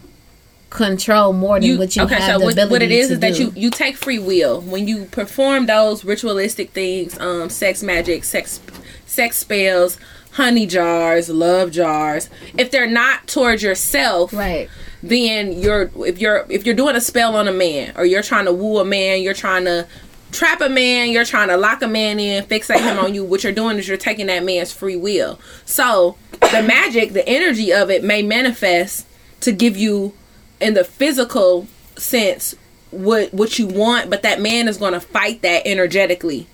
control 0.71 1.31
more 1.31 1.59
than 1.59 1.77
what 1.77 1.95
you 1.95 2.01
okay, 2.03 2.15
have 2.15 2.23
so 2.34 2.39
the 2.39 2.45
what, 2.45 2.53
ability 2.53 2.71
what 2.71 2.81
it 2.81 2.91
is 2.91 3.07
to 3.09 3.13
is 3.13 3.19
that 3.19 3.39
you 3.39 3.53
you 3.55 3.69
take 3.69 3.97
free 3.97 4.19
will 4.19 4.61
when 4.61 4.88
you 4.88 5.05
perform 5.05 5.67
those 5.67 6.03
ritualistic 6.03 6.71
things, 6.71 7.19
um, 7.19 7.49
sex 7.51 7.84
magic, 7.84 8.23
sex 8.23 8.59
sex 9.05 9.38
spells, 9.38 9.99
honey 10.40 10.66
jars, 10.66 11.28
love 11.30 11.70
jars. 11.70 12.30
If 12.57 12.72
they're 12.72 12.90
not 12.90 13.28
towards 13.28 13.61
yourself, 13.61 14.32
right. 14.32 14.70
then 15.03 15.52
you're 15.52 15.91
if 16.06 16.18
you're 16.20 16.45
if 16.49 16.66
you're 16.66 16.76
doing 16.76 16.95
a 16.95 17.02
spell 17.02 17.36
on 17.36 17.49
a 17.49 17.52
man 17.52 17.91
or 17.98 18.06
you're 18.06 18.24
trying 18.24 18.45
to 18.45 18.53
woo 18.53 18.80
a 18.80 18.86
man, 18.86 19.22
you're 19.22 19.34
trying 19.34 19.66
to 19.66 19.86
trap 20.32 20.61
a 20.61 20.70
man, 20.70 21.10
you're 21.10 21.26
trying 21.26 21.49
to 21.49 21.57
lock 21.57 21.82
a 21.82 21.90
man 21.90 22.22
in, 22.22 22.45
fixate 22.45 22.80
him 22.80 22.98
on 22.99 23.14
you. 23.14 23.26
What 23.26 23.44
you're 23.44 23.52
doing 23.52 23.78
is 23.78 23.88
you're 23.90 23.98
taking 23.98 24.28
that 24.28 24.45
man's 24.45 24.72
free 24.72 24.95
will. 24.95 25.41
So 25.66 26.16
the 26.40 26.64
magic, 26.66 27.11
the 27.11 27.28
energy 27.28 27.74
of 27.74 27.90
it 27.90 28.02
may 28.02 28.22
manifest 28.22 29.06
to 29.41 29.52
give 29.52 29.76
you 29.76 30.14
in 30.61 30.74
the 30.74 30.86
physical 30.86 31.68
sense 31.98 32.56
what 32.91 33.34
what 33.34 33.60
you 33.60 33.68
want, 33.68 34.10
but 34.10 34.22
that 34.22 34.40
man 34.40 34.70
is 34.70 34.78
going 34.78 34.94
to 34.94 35.02
fight 35.02 35.41
that 35.41 35.64
energetically 35.68 36.48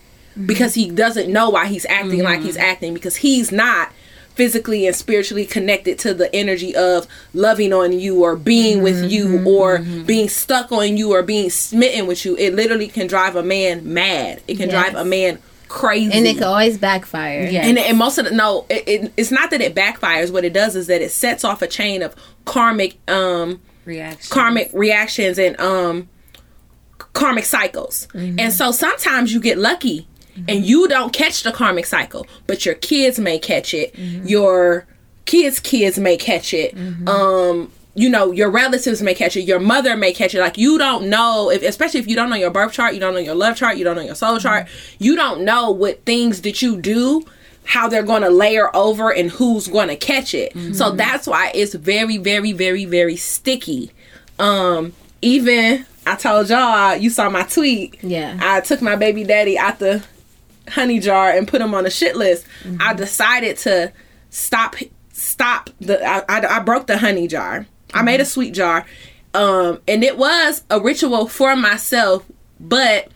because 0.43 0.73
he 0.73 0.89
doesn't 0.89 1.31
know 1.31 1.49
why 1.49 1.67
he's 1.67 1.85
acting 1.85 2.23
like 2.23 2.41
he's 2.41 2.55
mm-hmm. 2.55 2.65
acting 2.65 2.93
because 2.93 3.17
he's 3.17 3.51
not 3.51 3.91
physically 4.35 4.85
and 4.85 4.95
spiritually 4.95 5.45
connected 5.45 5.97
to 5.97 6.13
the 6.13 6.33
energy 6.35 6.75
of 6.75 7.07
loving 7.33 7.71
on 7.71 7.93
you 7.93 8.21
or 8.21 8.35
being 8.35 8.83
with 8.83 8.97
mm-hmm. 8.97 9.09
you 9.09 9.25
mm-hmm. 9.27 9.47
or 9.47 9.79
being 10.03 10.27
stuck 10.27 10.71
on 10.71 10.97
you 10.97 11.13
or 11.13 11.23
being 11.23 11.49
smitten 11.49 12.05
with 12.05 12.25
you. 12.25 12.35
It 12.37 12.53
literally 12.53 12.87
can 12.87 13.07
drive 13.07 13.35
a 13.35 13.43
man 13.43 13.93
mad. 13.93 14.41
It 14.47 14.57
can 14.57 14.69
drive 14.69 14.93
a 14.95 15.05
man 15.05 15.39
crazy. 15.69 16.11
And 16.11 16.27
it 16.27 16.35
can 16.35 16.43
always 16.43 16.77
backfire. 16.77 17.47
Yeah. 17.49 17.65
And, 17.65 17.77
and 17.77 17.97
most 17.97 18.17
of 18.17 18.25
the 18.25 18.31
no, 18.31 18.65
it, 18.69 18.83
it, 18.87 19.13
it's 19.15 19.31
not 19.31 19.51
that 19.51 19.61
it 19.61 19.73
backfires. 19.73 20.31
What 20.31 20.43
it 20.43 20.53
does 20.53 20.75
is 20.75 20.87
that 20.87 21.01
it 21.01 21.11
sets 21.11 21.43
off 21.43 21.61
a 21.61 21.67
chain 21.67 22.01
of 22.01 22.15
karmic 22.43 22.97
um 23.09 23.61
Reaction. 23.85 24.33
karmic 24.33 24.69
reactions 24.73 25.39
and 25.39 25.59
um 25.59 26.09
karmic 27.13 27.45
cycles. 27.45 28.07
And 28.13 28.51
so 28.51 28.71
sometimes 28.71 29.33
you 29.33 29.39
get 29.39 29.57
lucky 29.57 30.07
Mm-hmm. 30.35 30.49
and 30.49 30.65
you 30.65 30.87
don't 30.89 31.13
catch 31.13 31.43
the 31.43 31.51
karmic 31.53 31.85
cycle, 31.85 32.27
but 32.45 32.65
your 32.65 32.75
kids 32.75 33.19
may 33.19 33.39
catch 33.39 33.73
it. 33.73 33.93
Mm-hmm. 33.93 34.27
Your 34.27 34.85
kids' 35.23 35.61
kids 35.61 35.97
may 35.97 36.17
catch 36.17 36.53
it. 36.53 36.75
Mm-hmm. 36.75 37.07
Um 37.07 37.71
you 37.97 38.09
know, 38.09 38.33
your 38.33 38.51
relatives 38.51 39.01
may 39.01 39.13
catch 39.13 39.37
it, 39.37 39.43
your 39.43 39.59
mother 39.59 39.95
may 39.95 40.11
catch 40.11 40.35
it. 40.35 40.41
Like 40.41 40.57
you 40.57 40.77
don't 40.77 41.09
know 41.09 41.49
if 41.49 41.63
especially 41.63 42.01
if 42.01 42.07
you 42.07 42.15
don't 42.17 42.29
know 42.29 42.35
your 42.35 42.51
birth 42.51 42.73
chart, 42.73 42.93
you 42.93 42.99
don't 42.99 43.13
know 43.13 43.21
your 43.21 43.35
love 43.35 43.55
chart, 43.55 43.77
you 43.77 43.85
don't 43.85 43.95
know 43.95 44.01
your 44.01 44.15
soul 44.15 44.37
chart, 44.37 44.67
you 44.99 45.15
don't 45.15 45.45
know 45.45 45.71
what 45.71 46.03
things 46.03 46.41
that 46.41 46.61
you 46.61 46.81
do 46.81 47.23
how 47.67 47.87
they're 47.89 48.03
going 48.03 48.21
to 48.21 48.29
layer 48.29 48.73
over 48.75 49.11
and 49.11 49.31
who's 49.31 49.67
going 49.67 49.87
to 49.87 49.95
catch 49.95 50.35
it. 50.35 50.55
So 50.75 50.91
that's 50.91 51.25
why 51.25 51.51
it's 51.55 51.73
very 51.73 52.17
very 52.17 52.51
very 52.51 52.85
very 52.85 53.15
sticky. 53.15 53.91
Um 54.37 54.93
even 55.21 55.85
I 56.05 56.15
told 56.15 56.49
y'all 56.49 56.95
you 56.97 57.09
saw 57.09 57.29
my 57.29 57.43
tweet. 57.43 58.03
Yeah. 58.03 58.37
I 58.41 58.61
took 58.61 58.81
my 58.81 58.95
baby 58.95 59.23
daddy 59.23 59.57
out 59.57 59.79
the 59.79 60.03
honey 60.69 60.99
jar 60.99 61.29
and 61.29 61.47
put 61.47 61.61
him 61.61 61.73
on 61.73 61.85
a 61.85 61.89
shit 61.89 62.15
list. 62.15 62.45
I 62.79 62.93
decided 62.93 63.57
to 63.57 63.91
stop 64.29 64.75
stop 65.11 65.69
the 65.79 66.03
I, 66.05 66.23
I, 66.27 66.57
I 66.57 66.59
broke 66.59 66.87
the 66.87 66.97
honey 66.97 67.27
jar. 67.27 67.65
I 67.93 68.01
made 68.01 68.19
a 68.21 68.25
sweet 68.25 68.53
jar. 68.53 68.85
Um 69.33 69.79
and 69.87 70.03
it 70.03 70.17
was 70.17 70.63
a 70.69 70.79
ritual 70.79 71.27
for 71.27 71.55
myself, 71.55 72.25
but 72.59 73.09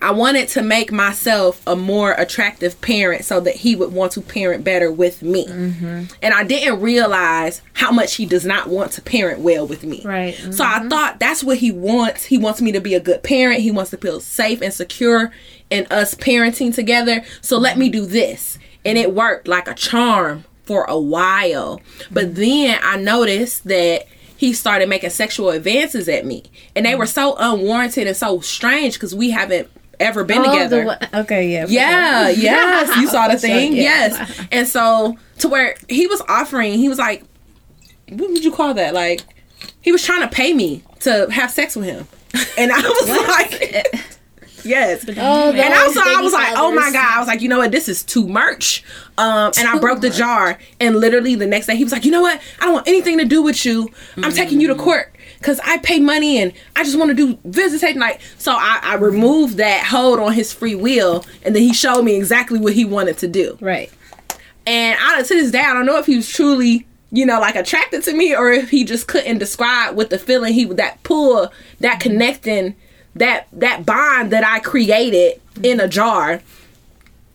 I 0.00 0.12
wanted 0.12 0.48
to 0.50 0.62
make 0.62 0.92
myself 0.92 1.60
a 1.66 1.74
more 1.74 2.12
attractive 2.12 2.80
parent 2.80 3.24
so 3.24 3.40
that 3.40 3.56
he 3.56 3.74
would 3.74 3.92
want 3.92 4.12
to 4.12 4.20
parent 4.20 4.64
better 4.64 4.92
with 4.92 5.22
me. 5.22 5.46
Mm-hmm. 5.46 6.04
And 6.22 6.34
I 6.34 6.44
didn't 6.44 6.80
realize 6.80 7.62
how 7.74 7.90
much 7.90 8.14
he 8.14 8.26
does 8.26 8.44
not 8.44 8.68
want 8.68 8.92
to 8.92 9.02
parent 9.02 9.40
well 9.40 9.66
with 9.66 9.84
me. 9.84 10.02
Right. 10.04 10.34
So 10.50 10.64
I 10.64 10.78
mm-hmm. 10.78 10.88
thought 10.88 11.18
that's 11.18 11.42
what 11.42 11.58
he 11.58 11.72
wants. 11.72 12.24
He 12.24 12.38
wants 12.38 12.62
me 12.62 12.72
to 12.72 12.80
be 12.80 12.94
a 12.94 13.00
good 13.00 13.22
parent. 13.22 13.60
He 13.60 13.70
wants 13.70 13.90
to 13.90 13.96
feel 13.96 14.20
safe 14.20 14.62
and 14.62 14.72
secure 14.72 15.32
in 15.70 15.86
us 15.90 16.14
parenting 16.14 16.74
together. 16.74 17.24
So 17.40 17.58
let 17.58 17.76
me 17.78 17.88
do 17.88 18.06
this. 18.06 18.58
And 18.84 18.96
it 18.96 19.14
worked 19.14 19.48
like 19.48 19.68
a 19.68 19.74
charm 19.74 20.44
for 20.64 20.84
a 20.84 20.98
while. 20.98 21.80
But 22.10 22.26
mm-hmm. 22.26 22.34
then 22.34 22.78
I 22.82 22.96
noticed 22.96 23.64
that 23.64 24.06
he 24.36 24.52
started 24.52 24.88
making 24.88 25.10
sexual 25.10 25.50
advances 25.50 26.08
at 26.08 26.24
me. 26.24 26.44
And 26.76 26.86
they 26.86 26.94
were 26.94 27.06
so 27.06 27.34
unwarranted 27.38 28.06
and 28.06 28.16
so 28.16 28.38
strange 28.40 28.94
because 28.94 29.12
we 29.12 29.30
haven't 29.30 29.68
ever 30.00 30.24
been 30.24 30.38
Oh, 30.38 30.44
together. 30.52 30.80
the 30.80 30.86
one- 30.86 31.08
okay, 31.24 31.48
yeah. 31.52 31.66
Yeah, 31.68 32.28
yes, 32.30 32.96
you 32.96 33.08
saw 33.08 33.28
the 33.28 33.34
For 33.38 33.46
sure, 33.46 33.56
thing. 33.56 33.72
yeah. 33.74 33.82
Yes. 33.82 34.46
And 34.52 34.66
so 34.68 35.16
to 35.38 35.48
where 35.48 35.76
he 35.88 36.06
was 36.06 36.20
offering, 36.28 36.74
he 36.74 36.88
was 36.88 36.98
like, 36.98 37.24
what 38.10 38.30
would 38.30 38.44
you 38.44 38.52
call 38.52 38.74
that? 38.74 38.94
Like, 38.94 39.20
he 39.80 39.92
was 39.92 40.02
trying 40.04 40.20
to 40.22 40.28
pay 40.28 40.52
me 40.54 40.82
to 41.00 41.28
have 41.30 41.50
sex 41.50 41.76
with 41.76 41.86
him. 41.86 42.06
And 42.58 42.70
I 42.72 42.80
was 42.80 43.08
like, 43.28 44.04
yes. 44.64 45.04
Oh, 45.16 45.50
And 45.50 45.56
those 45.74 45.96
also, 45.96 46.00
I 46.00 46.20
was 46.20 46.32
like, 46.32 46.52
oh 46.56 46.72
my. 46.74 46.90
God. 46.92 47.16
I 47.16 47.18
was 47.18 47.28
like, 47.28 47.40
you 47.40 47.48
know 47.48 47.58
what? 47.58 47.70
This 47.72 47.88
is 47.88 48.02
too 48.02 48.26
much. 48.26 48.84
Um, 49.16 49.52
and 49.58 49.66
I 49.68 49.78
broke 49.78 50.00
the 50.00 50.10
jar. 50.10 50.58
And 50.80 50.96
literally 50.96 51.34
the 51.36 51.46
next 51.46 51.66
day, 51.66 51.76
he 51.76 51.84
was 51.84 51.92
like, 51.92 52.04
you 52.04 52.10
know 52.10 52.20
what? 52.22 52.40
I 52.60 52.64
don't 52.64 52.74
want 52.74 52.88
anything 52.88 53.18
to 53.18 53.24
do 53.24 53.42
with 53.42 53.64
you. 53.64 53.88
I'm 54.16 54.32
taking 54.32 54.60
you 54.60 54.68
to 54.68 54.74
court. 54.74 55.14
Because 55.38 55.60
I 55.60 55.78
pay 55.78 56.00
money 56.00 56.38
and 56.38 56.52
I 56.76 56.84
just 56.84 56.98
want 56.98 57.10
to 57.10 57.14
do 57.14 57.38
visitation. 57.44 58.00
Like, 58.00 58.20
so 58.38 58.52
I, 58.52 58.80
I 58.82 58.94
removed 58.96 59.56
that 59.56 59.86
hold 59.86 60.18
on 60.18 60.32
his 60.32 60.52
free 60.52 60.74
will, 60.74 61.24
and 61.44 61.54
then 61.54 61.62
he 61.62 61.72
showed 61.72 62.02
me 62.02 62.16
exactly 62.16 62.58
what 62.58 62.72
he 62.72 62.84
wanted 62.84 63.18
to 63.18 63.28
do. 63.28 63.56
Right. 63.60 63.92
And 64.66 64.98
I, 65.00 65.22
to 65.22 65.34
this 65.34 65.50
day, 65.50 65.60
I 65.60 65.72
don't 65.72 65.86
know 65.86 65.98
if 65.98 66.06
he 66.06 66.16
was 66.16 66.28
truly, 66.28 66.86
you 67.10 67.24
know, 67.24 67.40
like 67.40 67.56
attracted 67.56 68.02
to 68.04 68.14
me 68.14 68.34
or 68.34 68.52
if 68.52 68.68
he 68.70 68.84
just 68.84 69.08
couldn't 69.08 69.38
describe 69.38 69.96
what 69.96 70.10
the 70.10 70.18
feeling 70.18 70.52
he 70.52 70.66
that 70.66 71.02
pull, 71.04 71.50
that 71.80 71.92
mm-hmm. 71.92 72.00
connecting, 72.00 72.76
that 73.14 73.48
that 73.52 73.86
bond 73.86 74.30
that 74.30 74.44
I 74.44 74.60
created 74.60 75.40
in 75.62 75.80
a 75.80 75.88
jar. 75.88 76.42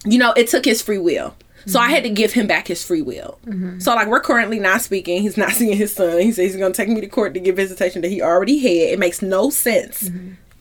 You 0.06 0.20
know, 0.20 0.34
it 0.34 0.48
took 0.50 0.66
his 0.66 0.82
free 0.82 0.98
will. 0.98 1.34
So 1.66 1.80
I 1.80 1.90
had 1.90 2.04
to 2.04 2.10
give 2.10 2.34
him 2.34 2.48
back 2.48 2.68
his 2.68 2.84
free 2.86 3.02
will. 3.02 3.40
So 3.80 3.96
like 3.96 4.08
we're 4.08 4.20
currently 4.20 4.60
not 4.60 4.82
speaking. 4.82 5.22
He's 5.22 5.38
not 5.38 5.52
seeing 5.60 5.78
his 5.78 5.94
son. 5.94 6.20
He 6.20 6.32
says 6.32 6.52
he's 6.52 6.58
gonna 6.58 6.74
take 6.74 6.90
me 6.90 7.02
to 7.02 7.08
court 7.08 7.34
to 7.34 7.40
get 7.40 7.56
visitation 7.56 8.02
that 8.02 8.10
he 8.10 8.22
already 8.22 8.60
had. 8.60 8.94
It 8.94 9.00
makes 9.00 9.22
no 9.22 9.50
sense. 9.50 10.10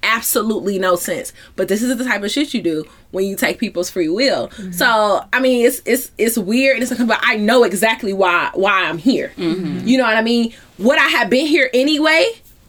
Absolutely 0.04 0.78
no 0.80 0.96
sense. 0.96 1.32
But 1.54 1.68
this 1.68 1.80
is 1.80 1.96
the 1.96 2.04
type 2.04 2.24
of 2.24 2.30
shit 2.30 2.52
you 2.54 2.60
do 2.60 2.84
when 3.12 3.24
you 3.24 3.36
take 3.36 3.58
people's 3.58 3.88
free 3.88 4.08
will. 4.08 4.50
So 4.72 5.24
I 5.32 5.40
mean 5.40 5.64
it's 5.66 5.80
it's 5.84 6.10
it's 6.18 6.36
weird 6.38 6.74
and 6.76 6.82
it's 6.82 6.90
like, 6.98 7.06
but 7.08 7.20
I 7.22 7.36
know 7.36 7.62
exactly 7.64 8.12
why 8.12 8.50
why 8.54 8.84
I'm 8.84 8.98
here. 8.98 9.32
You 9.36 9.98
know 9.98 10.04
what 10.04 10.16
I 10.16 10.22
mean? 10.22 10.52
Would 10.78 10.98
I 10.98 11.08
have 11.08 11.30
been 11.30 11.46
here 11.46 11.70
anyway? 11.72 12.26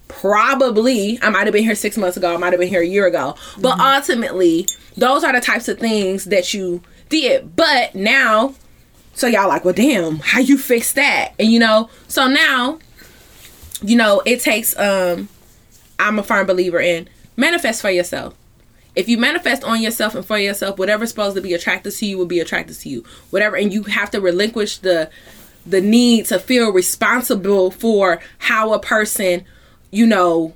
Probably. 0.08 1.20
I 1.22 1.30
might 1.30 1.46
have 1.48 1.54
been 1.54 1.64
here 1.64 1.76
six 1.76 1.98
months 1.98 2.18
ago. 2.18 2.34
I 2.34 2.38
might 2.38 2.54
have 2.54 2.60
been 2.60 2.70
here 2.70 2.82
a 2.82 2.86
year 2.88 3.08
ago. 3.08 3.36
But 3.60 3.80
ultimately, 3.80 4.68
those 4.96 5.24
are 5.24 5.34
the 5.34 5.42
types 5.42 5.68
of 5.68 5.80
things 5.80 6.26
that 6.26 6.54
you 6.54 6.82
did. 7.14 7.56
But 7.56 7.94
now, 7.94 8.56
so 9.14 9.28
y'all 9.28 9.48
like, 9.48 9.64
well, 9.64 9.74
damn, 9.74 10.20
how 10.20 10.40
you 10.40 10.58
fix 10.58 10.94
that? 10.94 11.34
And 11.40 11.52
you 11.52 11.60
know, 11.60 11.90
so 12.08 12.28
now, 12.28 12.80
you 13.82 13.96
know, 13.96 14.22
it 14.26 14.42
takes. 14.42 14.78
um 14.78 15.30
I'm 16.00 16.18
a 16.18 16.24
firm 16.24 16.48
believer 16.48 16.80
in 16.80 17.08
manifest 17.38 17.82
for 17.82 17.92
yourself. 17.92 18.34
If 18.96 19.08
you 19.08 19.18
manifest 19.18 19.64
on 19.64 19.82
yourself 19.82 20.16
and 20.16 20.26
for 20.26 20.38
yourself, 20.38 20.78
whatever's 20.78 21.10
supposed 21.10 21.36
to 21.36 21.42
be 21.42 21.54
attracted 21.54 21.94
to 21.94 22.06
you 22.06 22.18
will 22.18 22.26
be 22.26 22.40
attracted 22.40 22.80
to 22.80 22.90
you. 22.90 23.04
Whatever, 23.30 23.56
and 23.56 23.72
you 23.72 23.84
have 23.84 24.12
to 24.12 24.20
relinquish 24.20 24.80
the 24.80 25.10
the 25.66 25.82
need 25.82 26.26
to 26.26 26.40
feel 26.40 26.72
responsible 26.72 27.72
for 27.72 28.20
how 28.40 28.74
a 28.74 28.80
person, 28.80 29.46
you 29.92 30.06
know, 30.06 30.54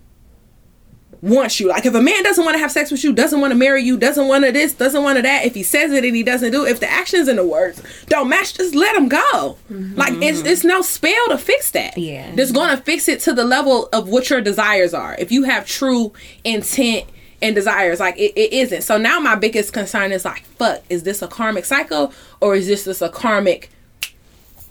wants 1.22 1.60
you. 1.60 1.68
Like 1.68 1.85
if 1.85 1.95
a 1.95 2.02
man 2.02 2.23
doesn't 2.23 2.44
want 2.44 2.56
to 2.56 2.60
have 2.60 2.72
sex 2.72 2.91
with 2.91 3.03
you, 3.03 3.14
doesn't 3.14 3.39
want 3.39 3.52
to 3.52 3.57
marry 3.57 3.84
you, 3.84 3.98
doesn't 3.98 4.27
want 4.27 4.45
to 4.45 4.52
this, 4.52 4.73
doesn't 4.73 5.03
want 5.03 5.18
to 5.18 5.22
that, 5.22 5.45
if 5.45 5.53
he 5.56 5.64
says 5.64 5.91
it 5.91 6.03
and 6.06 6.15
he 6.15 6.23
doesn't 6.23 6.52
do 6.52 6.65
it, 6.65 6.72
if 6.72 6.80
the 6.80 6.89
actions 6.89 7.27
and 7.27 7.38
the 7.38 7.45
words 7.45 7.81
don't 8.07 8.30
match, 8.30 8.56
just 8.56 8.76
let 8.76 8.95
him 8.95 9.07
go. 9.07 9.57
Mm-hmm. 9.72 9.95
Like 9.95 10.14
it's 10.22 10.41
it's 10.41 10.64
no 10.64 10.81
spell 10.81 11.27
to 11.30 11.38
fix 11.38 11.72
that. 11.72 11.98
Yeah. 11.98 12.34
That's 12.35 12.52
gonna 12.52 12.77
fix 12.77 13.07
it 13.07 13.19
to 13.22 13.34
the 13.34 13.45
level 13.45 13.89
of 13.94 14.10
what 14.10 14.30
your 14.30 14.41
desires 14.41 14.94
are. 14.94 15.15
If 15.18 15.31
you 15.31 15.44
have 15.44 15.65
true 15.65 16.14
intent 16.44 17.06
and 17.41 17.56
desires, 17.56 17.99
like 17.99 18.18
it, 18.18 18.34
it 18.35 18.53
isn't. 18.53 18.81
So 18.81 18.98
now 18.98 19.19
my 19.19 19.35
biggest 19.35 19.73
concern 19.73 20.11
is 20.11 20.26
like, 20.26 20.44
fuck, 20.45 20.84
is 20.89 21.03
this 21.03 21.22
a 21.22 21.27
karmic 21.27 21.65
cycle 21.65 22.14
or 22.41 22.56
is 22.56 22.68
this 22.68 22.85
just 22.85 23.02
a 23.02 23.10
karmic 23.10 23.69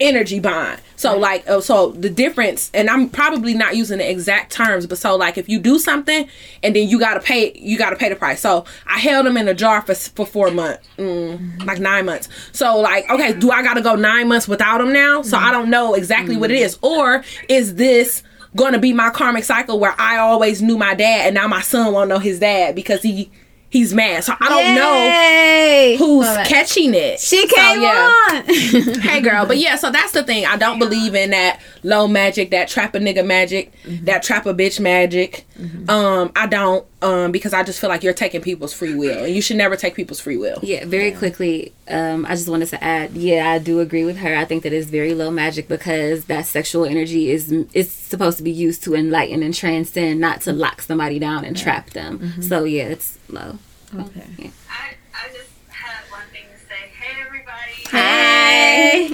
energy 0.00 0.40
bond. 0.40 0.80
So 0.96 1.16
like 1.16 1.48
uh, 1.48 1.60
so 1.60 1.90
the 1.92 2.10
difference 2.10 2.70
and 2.74 2.88
I'm 2.88 3.08
probably 3.08 3.54
not 3.54 3.76
using 3.76 3.98
the 3.98 4.10
exact 4.10 4.52
terms 4.52 4.86
but 4.86 4.98
so 4.98 5.16
like 5.16 5.38
if 5.38 5.48
you 5.48 5.58
do 5.58 5.78
something 5.78 6.28
and 6.62 6.76
then 6.76 6.88
you 6.88 6.98
got 6.98 7.14
to 7.14 7.20
pay 7.20 7.52
you 7.54 7.78
got 7.78 7.90
to 7.90 7.96
pay 7.96 8.08
the 8.08 8.16
price. 8.16 8.40
So 8.40 8.64
I 8.86 8.98
held 8.98 9.26
them 9.26 9.36
in 9.36 9.48
a 9.48 9.54
jar 9.54 9.82
for 9.82 9.94
for 9.94 10.26
4 10.26 10.50
months. 10.50 10.86
Mm, 10.98 11.64
like 11.64 11.78
9 11.78 12.06
months. 12.06 12.28
So 12.52 12.78
like 12.78 13.08
okay, 13.10 13.32
do 13.32 13.50
I 13.50 13.62
got 13.62 13.74
to 13.74 13.82
go 13.82 13.94
9 13.94 14.28
months 14.28 14.48
without 14.48 14.78
them 14.78 14.92
now? 14.92 15.22
So 15.22 15.36
I 15.36 15.50
don't 15.50 15.70
know 15.70 15.94
exactly 15.94 16.36
what 16.36 16.50
it 16.50 16.58
is 16.58 16.78
or 16.82 17.24
is 17.48 17.76
this 17.76 18.22
going 18.54 18.72
to 18.72 18.78
be 18.78 18.92
my 18.92 19.10
karmic 19.10 19.44
cycle 19.44 19.78
where 19.78 19.94
I 19.98 20.16
always 20.16 20.62
knew 20.62 20.78
my 20.78 20.94
dad 20.94 21.26
and 21.26 21.34
now 21.34 21.46
my 21.46 21.60
son 21.60 21.92
won't 21.92 22.08
know 22.08 22.18
his 22.18 22.40
dad 22.40 22.74
because 22.74 23.02
he 23.02 23.30
he's 23.76 23.92
mad. 23.94 24.24
So 24.24 24.32
I 24.40 24.48
don't 24.48 24.74
know 24.74 25.96
who's 25.98 26.26
Love 26.26 26.46
catching 26.46 26.94
it. 26.94 27.20
She 27.20 27.46
So, 27.48 27.54
came 27.56 27.82
yeah 27.82 28.10
on. 28.32 28.42
hey 29.00 29.20
girl 29.20 29.46
but 29.46 29.58
yeah 29.58 29.76
so 29.76 29.90
that's 29.90 30.12
the 30.12 30.22
thing 30.22 30.44
i 30.46 30.56
don't 30.56 30.78
believe 30.78 31.14
in 31.14 31.30
that 31.30 31.60
low 31.82 32.06
magic 32.08 32.50
that 32.50 32.68
trap 32.68 32.94
a 32.94 32.98
nigga 32.98 33.24
magic 33.24 33.72
that 34.04 34.22
trap 34.22 34.46
a 34.46 34.54
bitch 34.54 34.78
magic 34.80 35.46
um 35.88 36.30
i 36.36 36.46
don't 36.46 36.86
um 37.02 37.30
because 37.32 37.52
i 37.54 37.62
just 37.62 37.80
feel 37.80 37.88
like 37.88 38.02
you're 38.02 38.12
taking 38.12 38.40
people's 38.40 38.72
free 38.72 38.94
will 38.94 39.24
and 39.24 39.34
you 39.34 39.40
should 39.40 39.56
never 39.56 39.76
take 39.76 39.94
people's 39.94 40.20
free 40.20 40.36
will 40.36 40.58
Yeah, 40.62 40.84
very 40.86 41.12
quickly. 41.12 41.72
Um, 41.88 42.26
I 42.26 42.30
just 42.30 42.48
wanted 42.48 42.68
to 42.70 42.82
add. 42.82 43.12
Yeah, 43.12 43.48
I 43.50 43.58
do 43.58 43.78
agree 43.80 44.04
with 44.04 44.16
her. 44.18 44.34
I 44.36 44.44
think 44.44 44.64
that 44.64 44.72
it's 44.72 44.88
very 44.90 45.14
low 45.14 45.30
magic 45.30 45.68
because 45.68 46.24
that 46.24 46.46
sexual 46.46 46.84
energy 46.84 47.30
is 47.30 47.52
is 47.74 47.90
supposed 47.92 48.38
to 48.38 48.42
be 48.44 48.50
used 48.50 48.82
to 48.84 48.94
enlighten 48.94 49.42
and 49.42 49.54
transcend, 49.54 50.20
not 50.20 50.40
to 50.42 50.52
lock 50.52 50.82
somebody 50.82 51.18
down 51.20 51.44
and 51.44 51.56
trap 51.56 51.90
them. 51.90 52.42
So 52.42 52.64
yeah, 52.64 52.84
it's 52.84 53.18
low. 53.28 53.58
Okay. 53.98 54.50
I, 54.70 54.94
I 55.14 55.28
just 55.32 55.48
have 55.70 56.04
one 56.10 56.26
thing 56.32 56.44
to 56.52 56.58
say. 56.68 56.90
Hey, 56.98 57.22
everybody. 57.24 57.72
Hey. 57.90 59.06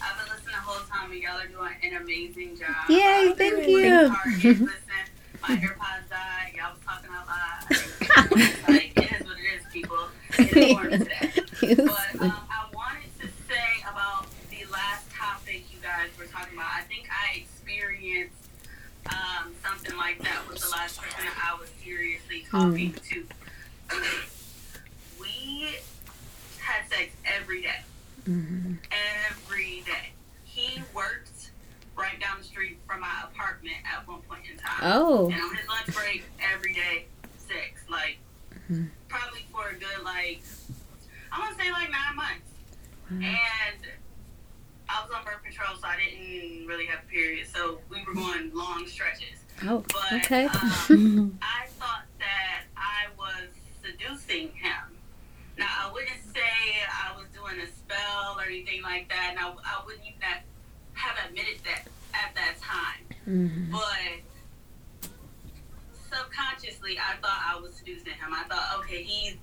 I've 0.00 0.16
been 0.16 0.28
listening 0.32 0.54
the 0.54 0.60
whole 0.62 0.80
time, 0.88 1.10
and 1.12 1.20
y'all 1.20 1.38
are 1.38 1.46
doing 1.46 1.74
an 1.82 2.02
amazing 2.02 2.56
job. 2.58 2.74
Yay, 2.88 3.28
Uh, 3.30 3.34
thank 3.34 3.68
you. 3.68 4.08
Listen, 4.64 4.70
my 5.42 5.56
AirPods 5.56 6.08
died. 6.08 6.52
Y'all 6.56 6.72
was 6.72 6.82
talking 6.86 7.10
out 7.12 7.26
loud. 7.28 8.68
like, 8.68 8.92
it 8.96 9.12
is 9.20 9.26
what 9.26 9.36
it 9.36 9.60
is, 9.60 9.64
people. 9.72 9.98
It's 10.38 10.52
important 10.56 11.02
today. 11.04 11.32
But 11.84 12.22
um, 12.22 12.32
I 12.50 12.64
wanted 12.74 13.10
to 13.20 13.26
say 13.46 13.82
about 13.90 14.26
the 14.50 14.64
last 14.72 15.10
topic 15.12 15.64
you 15.70 15.78
guys 15.82 16.08
were 16.18 16.24
talking 16.26 16.54
about. 16.56 16.70
I 16.74 16.82
think 16.82 17.08
I 17.10 17.38
experienced 17.40 18.34
um, 19.10 19.52
something 19.64 19.96
like 19.98 20.22
that 20.22 20.48
with 20.48 20.60
the 20.60 20.70
last 20.70 20.98
person 21.00 21.24
I 21.44 21.54
was 21.60 21.68
seriously 21.84 22.46
talking 22.50 22.94
to. 23.10 23.24
We 25.20 25.76
had 26.60 26.88
sex 26.88 27.10
every 27.24 27.62
day. 27.62 27.80
Every 28.26 29.82
day. 29.86 30.12
He 30.44 30.80
worked 30.94 31.50
right 31.96 32.18
down 32.20 32.38
the 32.38 32.44
street 32.44 32.78
from 32.86 33.00
my 33.00 33.24
apartment 33.24 33.76
at 33.90 34.06
one 34.08 34.20
point 34.22 34.42
in 34.50 34.56
time. 34.58 34.80
Oh. 34.82 35.26
And 35.30 35.40
on 35.40 35.54
his 35.54 35.66
lunch 35.68 35.86
break, 35.96 36.24
every 36.54 36.72
day, 36.74 37.06
sex. 37.38 37.82
Like, 37.90 38.18
probably 39.08 39.44
for 39.52 39.68
a 39.68 39.74
good, 39.74 40.04
like, 40.04 40.42
I 41.30 41.38
want 41.40 41.56
to 41.56 41.62
say 41.64 41.70
like 41.70 41.90
nine 41.90 42.16
months. 42.16 42.48
And 43.10 43.26
I 44.88 45.02
was 45.04 45.10
on 45.14 45.24
birth 45.24 45.42
control, 45.44 45.76
so 45.78 45.86
I 45.86 45.96
didn't 45.96 46.66
really 46.66 46.86
have 46.86 47.00
a 47.06 47.10
period. 47.10 47.46
So 47.54 47.78
we 47.90 48.02
were 48.06 48.14
going 48.14 48.50
long 48.54 48.86
stretches. 48.86 49.38
Oh. 49.66 49.84
But 49.92 50.24
Okay. 50.24 50.46
um, 50.46 51.38
I 51.42 51.66
thought 51.78 52.04
that 52.18 52.62
I 52.76 53.06
was 53.18 53.48
seducing 53.92 54.48
him. 54.48 54.98
Now, 55.58 55.68
I 55.68 55.92
wouldn't 55.92 56.22
say 56.34 56.40
I 56.88 57.16
was 57.16 57.26
doing 57.34 57.60
a 57.60 57.66
spell 57.66 58.36
or 58.38 58.44
anything 58.44 58.82
like 58.82 59.08
that. 59.10 59.34
Now, 59.36 59.56
I 59.64 59.82
wouldn't 59.84 60.04
even 60.06 60.20
have- 60.20 60.42
have 60.94 61.26
admitted 61.28 61.62
that 61.64 61.88
at 62.14 62.34
that 62.34 62.60
time. 62.60 63.06
Mm-hmm. 63.28 63.70
But 63.72 65.10
subconsciously, 66.10 66.98
I 66.98 67.16
thought 67.16 67.54
I 67.54 67.60
was 67.60 67.74
seducing 67.74 68.12
him. 68.12 68.32
I 68.32 68.44
thought, 68.44 68.78
okay, 68.80 69.02
he's 69.02 69.36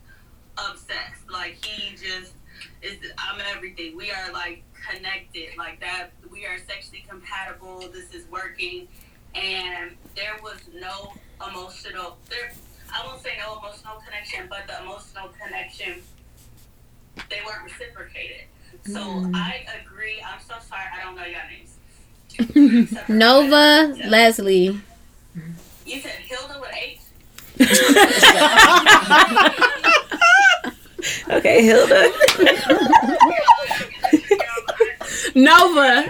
obsessed. 0.57 1.29
Like, 1.29 1.63
he 1.63 1.95
just 1.95 2.33
is, 2.81 2.97
I'm 3.17 3.39
everything. 3.55 3.95
We 3.95 4.11
are, 4.11 4.31
like, 4.31 4.63
connected. 4.89 5.57
Like, 5.57 5.79
that, 5.79 6.09
we 6.29 6.45
are 6.45 6.57
sexually 6.67 7.05
compatible. 7.07 7.87
This 7.91 8.13
is 8.13 8.27
working. 8.29 8.87
And 9.35 9.95
there 10.15 10.37
was 10.41 10.59
no 10.73 11.13
emotional, 11.47 12.17
there, 12.29 12.51
I 12.93 13.05
won't 13.05 13.21
say 13.21 13.37
no 13.39 13.59
emotional 13.59 14.01
connection, 14.05 14.47
but 14.49 14.67
the 14.67 14.81
emotional 14.83 15.29
connection, 15.41 16.01
they 17.29 17.39
weren't 17.45 17.63
reciprocated. 17.63 18.45
So 18.85 18.99
mm. 18.99 19.35
I 19.35 19.65
agree. 19.81 20.21
I'm 20.25 20.39
so 20.39 20.55
sorry. 20.67 20.85
I 20.93 21.01
don't 21.03 21.15
know 21.15 21.25
your 21.25 21.41
names. 21.49 21.75
Nova 23.09 23.93
Leslie. 24.07 24.79
You 25.85 25.99
said 25.99 26.11
Hilda 26.11 26.59
with 26.61 26.73
H? 26.73 26.99
okay 31.29 31.61
hilda 31.63 32.11
nova 35.35 36.09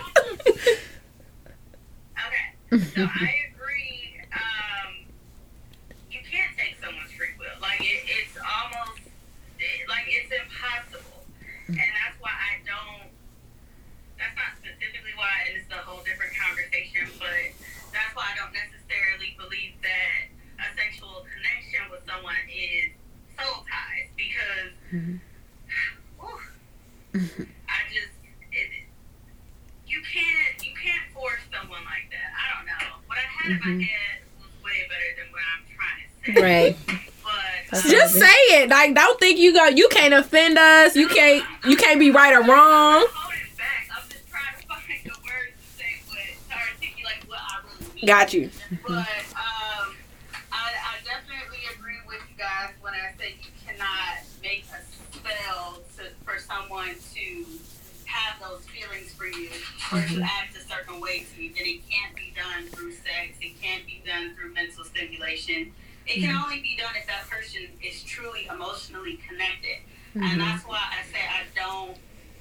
Okay. 2.70 2.86
So 2.94 3.02
I 3.02 3.50
agree. 3.50 4.22
Um, 4.30 5.10
you 6.14 6.22
can't 6.22 6.54
take 6.54 6.78
someone's 6.78 7.10
free 7.18 7.34
will. 7.42 7.50
Like 7.58 7.82
it, 7.82 8.06
it's 8.06 8.38
almost 8.38 9.02
it, 9.58 9.90
like 9.90 10.06
it's 10.06 10.30
impossible, 10.30 11.26
and 11.66 11.90
that's 11.98 12.14
why 12.22 12.30
I 12.30 12.62
don't. 12.62 13.10
That's 14.22 14.38
not 14.38 14.54
specifically 14.62 15.18
why, 15.18 15.50
and 15.50 15.58
it's 15.58 15.66
a 15.74 15.82
whole 15.82 16.06
different 16.06 16.38
conversation. 16.38 17.10
But 17.18 17.58
that's 17.90 18.14
why 18.14 18.30
I 18.30 18.38
don't 18.38 18.54
necessarily 18.54 19.34
believe 19.34 19.74
that 19.82 20.30
a 20.62 20.70
sexual 20.78 21.26
connection 21.26 21.90
with 21.90 22.06
someone 22.06 22.38
is 22.54 22.94
soul 23.34 23.66
ties 23.66 24.14
Whew, 24.90 26.40
I 27.14 27.78
just 27.94 28.10
it, 28.52 28.70
you 29.88 30.02
can't 30.02 30.66
you 30.66 30.74
can't 30.74 31.14
force 31.14 31.42
someone 31.52 31.84
like 31.86 32.10
that. 32.10 32.34
I 32.34 32.58
don't 32.58 32.66
know. 32.66 32.98
What 33.08 33.18
I 33.18 33.48
in 33.48 33.54
my 33.54 33.66
mm-hmm. 33.66 33.80
head 33.82 34.22
was 34.40 34.50
way 34.64 34.88
better 34.90 35.10
than 35.18 35.32
what 35.32 35.42
I'm 35.54 35.64
trying 35.76 36.02
to 36.02 36.34
say. 36.34 36.42
Right. 36.42 36.78
But 37.72 37.84
Just 37.84 38.16
say 38.16 38.26
it. 38.26 38.70
Like, 38.70 38.96
don't 38.96 39.20
think 39.20 39.38
you 39.38 39.54
go. 39.54 39.68
You 39.68 39.88
can't 39.90 40.14
offend 40.14 40.58
us. 40.58 40.96
You 40.96 41.08
can't. 41.08 41.46
You 41.66 41.78
can't 41.78 42.00
be 42.00 42.10
right 42.10 42.34
or 42.34 42.42
wrong. 42.42 43.06
Got 43.06 43.14
you. 43.14 43.58
back. 43.58 43.90
I'm 43.96 44.10
just 44.10 44.28
trying 44.28 44.56
to 44.60 44.68
find 44.68 45.06
the 45.06 45.14
words 45.22 45.54
to 45.54 45.78
say 45.78 46.02
what 46.08 46.18
to 46.50 46.56
articulate 46.58 47.28
what 47.28 47.40
I 47.40 47.60
really 47.64 47.94
mean. 47.96 48.06
Got 48.08 48.34
you. 48.34 48.50
But 48.88 48.98
um, 49.38 49.94
I, 50.52 50.74
I 50.74 50.98
definitely 51.06 51.62
agree 51.76 52.02
with 52.08 52.22
you 52.30 52.38
guys 52.38 52.74
when 52.82 52.94
I 52.94 53.14
say 53.20 53.36
you 53.38 53.52
cannot 53.66 54.26
make 54.42 54.66
a 54.74 54.82
spell 55.16 55.80
to, 55.98 56.04
for 56.26 56.40
someone 56.40 56.96
to 57.14 57.46
have 58.06 58.40
those 58.42 58.66
feelings 58.66 59.14
for 59.14 59.26
you 59.28 59.50
or 59.92 60.24
act 60.24 60.56
a 60.56 60.62
certain 60.68 61.02
way 61.02 61.26
to 61.36 61.44
you. 61.44 61.54
That 61.54 61.68
it 61.68 61.82
can't 61.90 62.16
be 62.16 62.34
done 62.36 62.68
through 62.68 62.92
sex. 62.92 63.38
It 63.42 63.62
can't 63.62 63.86
be 63.86 64.02
done 64.06 64.36
through 64.36 64.54
mental 64.54 64.84
stimulation. 64.84 65.74
It 66.06 66.22
can 66.22 66.34
mm-hmm. 66.34 66.44
only 66.44 66.62
be 66.62 66.76
done 66.76 66.94
if 66.98 67.06
that 67.08 67.30
person 67.30 67.70
is 67.84 68.04
truly 68.04 68.48
emotionally 68.52 69.20
connected. 69.28 69.86
And 70.16 70.24
mm-hmm. 70.24 70.40
that's 70.40 70.66
why 70.66 70.82
I 70.82 71.06
say 71.06 71.22
I 71.22 71.46
don't 71.54 71.98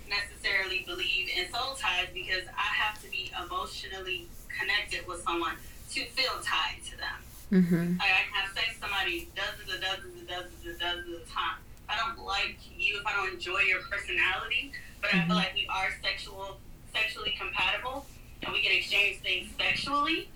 necessarily 0.08 0.84
believe 0.86 1.28
in 1.36 1.52
soul 1.52 1.76
ties 1.76 2.08
because 2.14 2.48
I 2.56 2.68
have 2.80 3.00
to 3.02 3.10
be 3.10 3.30
emotionally 3.36 4.26
connected 4.48 5.06
with 5.06 5.22
someone 5.22 5.54
to 5.92 6.04
feel 6.16 6.40
tied 6.42 6.80
to 6.90 6.96
them. 6.96 7.18
Mm-hmm. 7.52 7.98
Like 7.98 8.12
I 8.12 8.22
can 8.24 8.34
have 8.40 8.52
sex 8.56 8.76
with 8.76 8.80
somebody 8.80 9.28
dozens 9.36 9.68
and 9.72 9.80
dozens 9.80 10.16
and 10.16 10.28
dozens 10.28 10.64
and 10.64 10.78
dozens 10.78 11.12
of 11.16 11.24
times. 11.28 11.64
If 11.84 11.88
I 11.88 11.96
don't 11.96 12.24
like 12.24 12.56
you, 12.76 13.00
if 13.00 13.06
I 13.06 13.12
don't 13.16 13.32
enjoy 13.32 13.60
your 13.68 13.80
personality, 13.88 14.72
but 15.00 15.12
I 15.12 15.24
feel 15.24 15.36
mm-hmm. 15.36 15.44
like 15.44 15.54
we 15.54 15.66
are 15.68 15.88
sexual, 16.02 16.60
sexually 17.00 17.34
compatible, 17.38 18.06
and 18.42 18.52
we 18.52 18.62
can 18.62 18.76
exchange 18.76 19.20
things 19.20 19.48
sexually, 19.58 20.28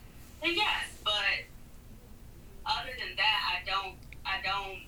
then 0.42 0.54
yes. 0.54 0.90
But 1.04 1.46
other 2.66 2.90
than 2.98 3.16
that, 3.16 3.40
I 3.52 3.68
don't, 3.68 3.94
I 4.24 4.40
don't, 4.42 4.78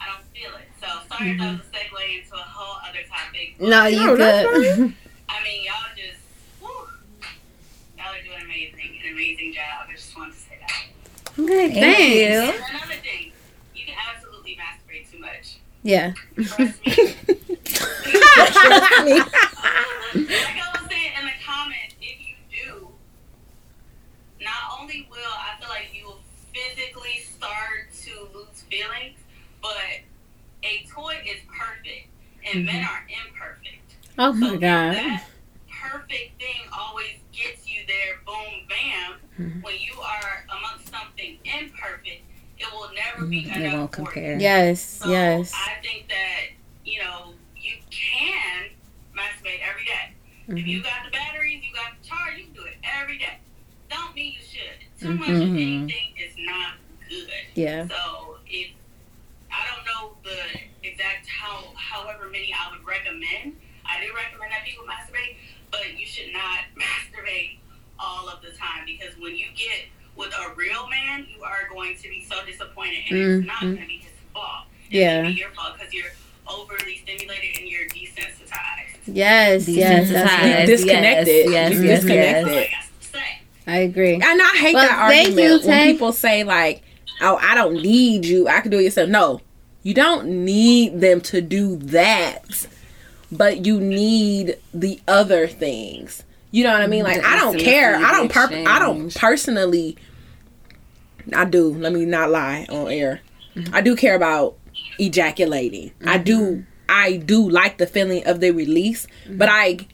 I 0.00 0.06
don't 0.06 0.24
feel 0.34 0.56
it. 0.56 0.68
So 0.80 0.86
sorry 1.08 1.32
if 1.32 1.38
that 1.38 1.44
mm-hmm. 1.44 1.58
was 1.58 1.66
a 1.66 1.76
segue 1.76 2.22
into 2.22 2.34
a 2.34 2.38
whole 2.38 2.78
other 2.88 3.00
topic. 3.08 3.60
No, 3.60 3.86
you 3.86 4.06
No, 4.06 4.16
that's 4.16 4.48
good. 4.48 4.94
I 5.28 5.44
mean, 5.44 5.64
y'all 5.64 5.74
just, 5.96 6.20
whew, 6.60 6.88
y'all 7.98 8.14
are 8.14 8.22
doing 8.22 8.42
amazing, 8.44 8.98
an 9.04 9.12
amazing 9.12 9.52
job. 9.52 9.86
I 9.88 9.92
just 9.92 10.16
wanted 10.16 10.34
to 10.34 10.38
say 10.38 10.58
that. 10.60 11.42
okay, 11.42 11.70
Thank 11.70 11.74
thanks. 11.74 12.14
you. 12.14 12.64
And 12.64 12.76
another 12.76 13.00
thing, 13.02 13.32
you 13.74 13.84
can 13.84 13.94
absolutely 14.14 14.56
masturbate 14.56 15.10
too 15.10 15.18
much. 15.18 15.58
Yeah. 15.88 16.12
Trust 16.36 16.82
me. 16.84 16.84
like 16.84 17.00
I 20.12 20.68
was 20.74 20.84
saying 20.90 21.12
in 21.18 21.24
the 21.24 21.32
comments, 21.42 21.94
if 22.02 22.18
you 22.20 22.34
do, 22.50 22.88
not 24.38 24.78
only 24.78 25.08
will 25.10 25.16
I 25.18 25.58
feel 25.58 25.70
like 25.70 25.88
you 25.94 26.04
will 26.04 26.20
physically 26.52 27.20
start 27.22 27.90
to 28.02 28.28
lose 28.34 28.64
feelings, 28.70 29.16
but 29.62 30.04
a 30.62 30.86
toy 30.92 31.16
is 31.26 31.40
perfect, 31.48 32.08
and 32.44 32.66
men 32.66 32.84
are 32.84 33.06
imperfect. 33.08 33.96
Oh 34.18 34.34
my 34.34 34.56
if 34.56 34.60
god. 34.60 34.94
that 34.94 35.24
perfect 35.90 36.38
thing 36.38 36.68
always 36.78 37.16
gets 37.32 37.66
you 37.66 37.80
there, 37.86 38.20
boom, 38.26 38.66
bam. 38.68 39.14
Mm-hmm. 39.40 39.62
When 39.62 39.76
you 39.80 39.98
are 39.98 40.44
amongst 40.54 40.90
something 40.90 41.38
imperfect, 41.44 42.24
it 42.58 42.74
will 43.20 43.28
never 43.28 43.30
be 43.30 43.50
It 43.50 43.56
enough 43.56 43.74
won't 43.74 43.94
for 43.94 44.00
you. 44.00 44.06
compare. 44.06 44.38
Yes. 44.40 44.80
So 44.82 45.10
Yes. 45.10 45.52
I 45.54 45.80
think 45.82 46.08
that, 46.08 46.40
you 46.84 47.00
know, 47.02 47.34
you 47.56 47.74
can 47.90 48.70
masturbate 49.16 49.60
every 49.68 49.84
day. 49.84 50.12
If 50.48 50.54
Mm-hmm. 50.54 50.66
you 50.66 50.82
got 50.82 51.04
the 51.04 51.10
batteries, 51.10 51.62
you 51.62 51.74
got 51.74 51.92
the 52.00 52.08
charge, 52.08 52.38
you 52.38 52.44
can 52.44 52.54
do 52.54 52.64
it 52.64 52.76
every 53.00 53.18
day. 53.18 53.38
Don't 53.90 54.14
mean 54.14 54.32
you 54.32 54.40
should. 54.42 54.78
Too 55.00 55.14
much 55.14 55.28
of 55.28 55.36
Mhm. 55.36 55.84
anything 55.84 56.14
is 56.16 56.34
not 56.38 56.74
good. 57.08 57.30
Yeah. 57.54 57.86
So 57.88 58.38
if 58.46 58.70
I 59.50 59.66
don't 59.74 59.84
know 59.86 60.16
the 60.24 60.88
exact 60.88 61.26
how 61.28 61.72
however 61.74 62.28
many 62.30 62.52
I 62.52 62.70
would 62.70 62.84
recommend. 62.86 63.56
I 63.84 64.00
do 64.04 64.12
recommend 64.14 64.52
that 64.52 64.64
people 64.64 64.84
masturbate, 64.84 65.36
but 65.70 65.98
you 65.98 66.06
should 66.06 66.32
not 66.32 66.60
masturbate 66.76 67.58
all 67.98 68.28
of 68.28 68.42
the 68.42 68.50
time 68.52 68.84
because 68.86 69.16
when 69.18 69.34
you 69.36 69.46
get 69.56 69.86
with 70.18 70.32
a 70.34 70.54
real 70.56 70.88
man, 70.88 71.26
you 71.34 71.42
are 71.44 71.68
going 71.72 71.96
to 71.96 72.02
be 72.08 72.26
so 72.28 72.36
disappointed, 72.44 72.98
and 73.10 73.18
it's 73.18 73.46
not 73.46 73.56
Mhm. 73.58 73.60
going 73.60 73.76
to 73.82 73.86
be 73.86 73.98
his 73.98 74.10
fault. 74.34 74.64
It's 74.86 74.94
Yeah. 74.94 75.16
going 75.22 75.26
to 75.28 75.32
be 75.34 75.40
your 75.40 75.50
fault 75.50 75.78
because 75.78 75.94
you're 75.94 76.12
overly 76.46 76.98
stimulated 77.02 77.58
and 77.60 77.68
you're 77.68 77.86
desensitized. 77.88 78.98
Yes. 79.06 79.68
Yes. 79.68 80.10
That's 80.10 80.30
Desensitized. 80.32 80.56
good. 80.58 80.66
Disconnected. 80.66 81.50
Yes, 81.50 81.72
You 81.72 81.82
yes, 81.82 82.00
disconnected. 82.00 82.46
That's 82.46 82.48
all 82.48 82.58
I 82.58 82.62
got 82.62 83.02
to 83.02 83.08
say. 83.18 83.38
I 83.66 83.76
agree. 83.78 84.14
And 84.14 84.24
I 84.24 84.56
hate 84.58 84.74
Well, 84.74 84.88
that 84.88 85.08
thank 85.08 85.28
argument 85.28 85.62
you, 85.62 85.68
when 85.68 85.78
Tay. 85.86 85.92
people 85.92 86.12
say 86.12 86.44
like, 86.44 86.82
"Oh, 87.20 87.38
I 87.40 87.54
don't 87.54 87.74
need 87.82 88.24
you. 88.24 88.48
I 88.48 88.60
can 88.60 88.70
do 88.70 88.78
it 88.78 88.82
yourself." 88.84 89.08
No, 89.08 89.40
you 89.82 89.94
don't 89.94 90.26
need 90.44 91.00
them 91.00 91.20
to 91.22 91.40
do 91.40 91.76
that, 91.76 92.66
but 93.30 93.64
you 93.66 93.78
need 93.80 94.56
the 94.74 95.00
other 95.06 95.46
things. 95.46 96.22
You 96.50 96.64
know 96.64 96.72
what 96.72 96.80
I 96.80 96.86
mean? 96.86 97.04
Like, 97.04 97.20
The 97.20 97.28
I 97.28 97.36
don't 97.36 97.48
intimacy, 97.54 97.64
care. 97.66 97.96
I 97.96 98.00
the 98.00 98.06
don't. 98.16 98.32
Per- 98.32 98.64
I 98.66 98.78
don't 98.78 99.06
exchange. 99.06 99.14
personally. 99.16 99.96
I 101.34 101.44
do. 101.44 101.74
Let 101.74 101.92
me 101.92 102.04
not 102.04 102.30
lie 102.30 102.66
on 102.70 102.90
air. 102.90 103.20
Mm-hmm. 103.54 103.74
I 103.74 103.80
do 103.80 103.96
care 103.96 104.14
about 104.14 104.56
ejaculating. 104.98 105.92
I 106.04 106.18
do. 106.18 106.40
Mm-hmm. 106.40 106.62
I 106.88 107.16
do 107.18 107.48
like 107.48 107.78
the 107.78 107.86
feeling 107.86 108.26
of 108.26 108.40
the 108.40 108.50
release, 108.50 109.06
mm-hmm. 109.24 109.38
but 109.38 109.48
I 109.50 109.86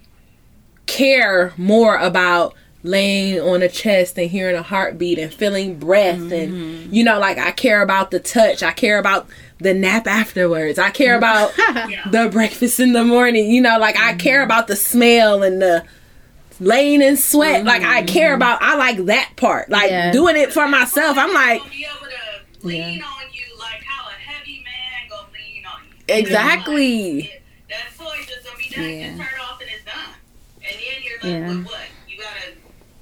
care 0.86 1.52
more 1.56 1.97
about 1.97 2.55
laying 2.85 3.40
on 3.40 3.62
a 3.62 3.69
chest 3.69 4.19
and 4.19 4.31
hearing 4.31 4.55
a 4.55 4.62
heartbeat 4.62 5.19
and 5.19 5.32
feeling 5.32 5.78
breath 5.78 6.31
and 6.31 6.94
you 6.94 7.02
know 7.02 7.19
like 7.19 7.39
I 7.39 7.51
care 7.51 7.81
about 7.81 8.11
the 8.11 8.20
touch. 8.20 8.62
I 8.62 8.73
care 8.73 8.98
about 8.98 9.27
the 9.59 9.73
nap 9.73 10.06
afterwards. 10.06 10.78
I 10.78 10.90
care 10.90 11.16
about 11.16 11.55
the 11.56 12.28
breakfast 12.31 12.78
in 12.78 12.93
the 12.93 13.02
morning. 13.02 13.51
You 13.51 13.62
know 13.62 13.78
like 13.78 13.97
I 13.97 14.15
care 14.15 14.43
about 14.43 14.66
the 14.69 14.77
smell 14.77 15.43
and 15.43 15.62
the 15.62 15.82
laying 16.60 17.02
in 17.02 17.16
sweat. 17.16 17.64
Like 17.64 17.82
I 17.82 18.02
mm-hmm. 18.02 18.06
care 18.06 18.35
about 18.35 18.62
I 18.62 18.76
like 18.76 19.05
that 19.06 19.32
part. 19.36 19.70
Like 19.70 19.90
Yeah. 19.90 20.12
doing 20.12 20.36
it 20.36 20.52
for 20.52 20.68
myself. 20.68 21.18
I'm 21.18 21.32
like 21.32 21.60
Gonna 21.60 21.70
be 21.70 21.86
able 21.86 22.06
to 22.06 22.66
lean 22.66 23.02
on 23.02 23.12
you 23.32 23.59
like 23.59 23.82
how 23.82 24.09
a 24.09 24.12
heavy 24.12 24.64
man 24.64 25.09
gonna 25.09 25.28
lean 25.32 25.64
on 25.66 25.82
you. 25.85 26.14
Exactly. 26.14 27.20
Like, 27.22 27.43
that 27.70 27.97
toy 27.98 28.16
just 28.26 28.44
gonna 28.44 28.59
be 28.59 28.68
done. 28.68 28.85
Yeah. 28.85 29.06
Just 29.09 29.18
turn 29.18 29.26
it 29.26 29.43
off 29.43 29.60
and 29.60 29.70
it's 29.70 29.85
done. 29.85 30.14
And 30.62 30.74
then 30.74 31.02
you're 31.02 31.14
left 31.14 31.24
Yeah. 31.24 31.56
with 31.56 31.66
what? 31.66 31.81
You 32.09 32.18
gotta 32.18 32.52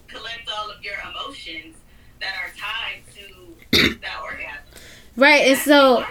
collect 0.08 0.48
all 0.56 0.70
of 0.70 0.82
your 0.82 0.94
emotions 1.10 1.76
that 2.20 2.34
are 2.42 2.52
tied 2.56 3.02
to 3.16 3.96
that 4.00 4.20
orgasm. 4.22 4.58
Right. 5.16 5.42
And 5.42 5.56
That's 5.56 5.64
so, 5.64 6.04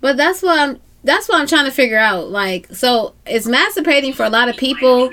but 0.00 0.16
that's 0.16 0.42
what 0.42 0.58
I'm. 0.58 0.80
That's 1.02 1.28
what 1.28 1.38
I'm 1.38 1.46
trying 1.46 1.66
to 1.66 1.70
figure 1.70 1.98
out. 1.98 2.30
Like, 2.30 2.66
so 2.74 3.12
it's 3.26 3.46
masturbating 3.46 4.14
for 4.14 4.24
a 4.24 4.30
lot 4.30 4.48
of 4.48 4.56
people 4.56 5.10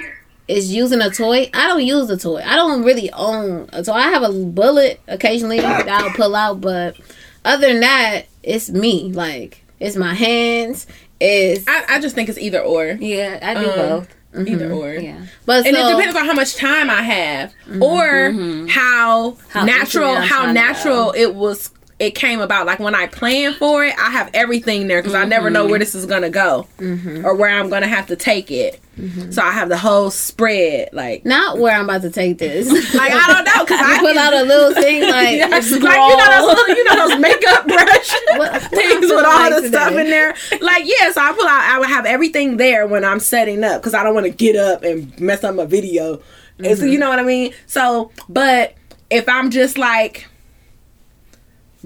is 0.47 0.73
using 0.73 1.01
a 1.01 1.09
toy. 1.09 1.49
I 1.53 1.68
don't 1.68 1.85
use 1.85 2.09
a 2.09 2.18
toy. 2.18 2.41
I 2.45 2.55
don't 2.55 2.84
really 2.84 3.11
own 3.11 3.69
a 3.73 3.84
toy. 3.84 3.93
I 3.93 4.09
have 4.09 4.23
a 4.23 4.31
bullet 4.31 4.99
occasionally 5.07 5.59
that 5.59 5.88
I'll 5.88 6.11
pull 6.11 6.35
out, 6.35 6.61
but 6.61 6.97
other 7.45 7.68
than 7.68 7.80
that, 7.81 8.23
it's 8.43 8.69
me. 8.69 9.11
Like, 9.11 9.63
it's 9.80 9.95
my 9.95 10.13
hands. 10.13 10.88
It's 11.19 11.68
I, 11.68 11.85
I 11.88 11.99
just 11.99 12.15
think 12.15 12.30
it's 12.30 12.38
either 12.38 12.61
or. 12.61 12.97
Yeah, 12.99 13.39
I 13.41 13.53
do 13.53 13.69
Um, 13.69 13.76
both. 13.76 14.15
Either 14.34 14.69
mm-hmm. 14.69 14.77
or. 14.77 14.93
Yeah. 14.93 15.26
but 15.45 15.65
and 15.65 15.76
so, 15.76 15.89
it 15.89 15.95
depends 15.95 16.15
on 16.15 16.26
how 16.26 16.34
much 16.34 16.55
time 16.55 16.89
I 16.89 17.01
have, 17.01 17.53
mm-hmm. 17.68 17.84
or 17.84 18.31
mm-hmm. 18.31 18.68
how, 18.68 19.38
How 19.49 19.65
natural 19.65 20.15
how 20.15 20.51
natural 20.51 21.11
it 21.11 21.35
was. 21.35 21.72
It 22.02 22.15
came 22.15 22.41
about 22.41 22.65
like 22.65 22.80
when 22.80 22.95
I 22.95 23.06
plan 23.06 23.53
for 23.53 23.86
it, 23.86 23.94
I 23.95 24.10
have 24.10 24.32
everything 24.34 24.88
there 24.88 25.03
because 25.03 25.14
I 25.14 25.23
never 25.23 25.52
know 25.52 25.65
where 25.65 25.73
mm-hmm. 25.76 25.82
this 25.82 25.94
is 25.94 26.07
gonna 26.07 26.32
go 26.32 26.68
mm-hmm. 26.80 27.23
or 27.23 27.36
where 27.36 27.52
I'm 27.52 27.69
gonna 27.69 27.88
have 27.88 28.07
to 28.07 28.15
take 28.15 28.49
it. 28.49 28.82
Mm-hmm. 28.98 29.30
So 29.30 29.44
I 29.44 29.52
have 29.52 29.69
the 29.69 29.78
whole 29.78 30.10
spread. 30.10 30.90
Like, 30.94 31.26
not 31.26 31.60
where 31.60 31.78
I'm 31.78 31.84
about 31.84 32.02
to 32.02 32.10
take 32.10 32.40
this. 32.40 32.68
like 32.95 33.11
I 33.11 33.28
don't 33.28 33.45
know 33.45 33.64
because 33.64 33.80
I 33.84 33.99
pull 33.99 34.07
can- 34.07 34.18
out 34.18 34.34
a 34.34 34.41
little 34.41 34.73
thing 34.73 35.02
like, 35.11 35.41
like 35.52 35.64
you 35.64 35.80
know 35.80 36.26
those 36.32 36.57
little, 36.57 36.76
you 36.76 36.84
know 36.86 37.07
those 37.07 37.19
makeup 37.19 37.68
brush 37.68 38.11
What- 38.32 38.61
things 38.64 39.02
with 39.02 39.23
all 39.23 39.26
I 39.26 39.60
the 39.61 39.68
stuff 39.68 39.91
in 39.91 40.10
there. 40.10 40.34
Like 40.60 40.86
yeah, 40.86 41.11
so 41.11 41.22
I 41.22 41.34
pull 41.34 41.48
out. 41.48 41.61
I 41.61 41.78
would 41.78 41.90
have 41.90 42.07
everything 42.07 42.57
there 42.57 42.88
when 42.88 43.06
I'm 43.06 43.19
setting 43.19 43.64
up 43.64 43.80
because 43.80 43.94
I 43.94 44.02
don't 44.02 44.15
want 44.15 44.26
to 44.26 44.32
get 44.32 44.56
up 44.56 44.82
and 44.82 45.19
mess 45.19 45.44
up 45.44 45.53
my 45.53 45.65
video. 45.65 46.19
And 46.57 46.76
so 46.80 46.86
you 46.86 46.98
know 46.98 47.10
what 47.10 47.19
I 47.19 47.23
mean. 47.23 47.53
So, 47.68 48.11
but 48.28 48.73
if 49.11 49.30
I'm 49.30 49.52
just 49.52 49.78
like 49.78 50.26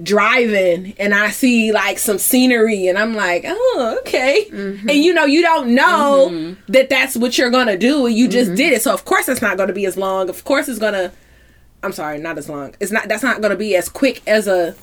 driving 0.02 0.94
and 0.98 1.14
I 1.14 1.30
see 1.30 1.72
like 1.72 1.98
some 1.98 2.18
scenery 2.18 2.86
and 2.86 2.98
I'm 2.98 3.14
like, 3.14 3.44
oh 3.46 3.96
okay, 4.00 4.46
mm-hmm. 4.50 4.88
and 4.88 4.98
you 4.98 5.14
know 5.14 5.24
you 5.24 5.42
don't 5.42 5.74
know 5.74 6.28
mm-hmm. 6.30 6.72
that 6.72 6.88
that's 6.88 7.16
what 7.16 7.38
you're 7.38 7.50
gonna 7.50 7.78
do. 7.78 8.06
You 8.06 8.28
just 8.28 8.48
mm-hmm. 8.48 8.56
did 8.56 8.72
it, 8.72 8.82
so 8.82 8.92
of 8.92 9.04
course 9.04 9.28
it's 9.28 9.42
not 9.42 9.56
gonna 9.56 9.72
be 9.72 9.86
as 9.86 9.96
long. 9.96 10.28
Of 10.28 10.44
course 10.44 10.68
it's 10.68 10.78
gonna. 10.78 11.12
I'm 11.82 11.92
sorry, 11.92 12.18
not 12.18 12.36
as 12.38 12.48
long. 12.48 12.74
It's 12.80 12.92
not. 12.92 13.08
That's 13.08 13.22
not 13.22 13.40
gonna 13.40 13.56
be 13.56 13.76
as 13.76 13.88
quick 13.88 14.22
as 14.26 14.46
a 14.46 14.74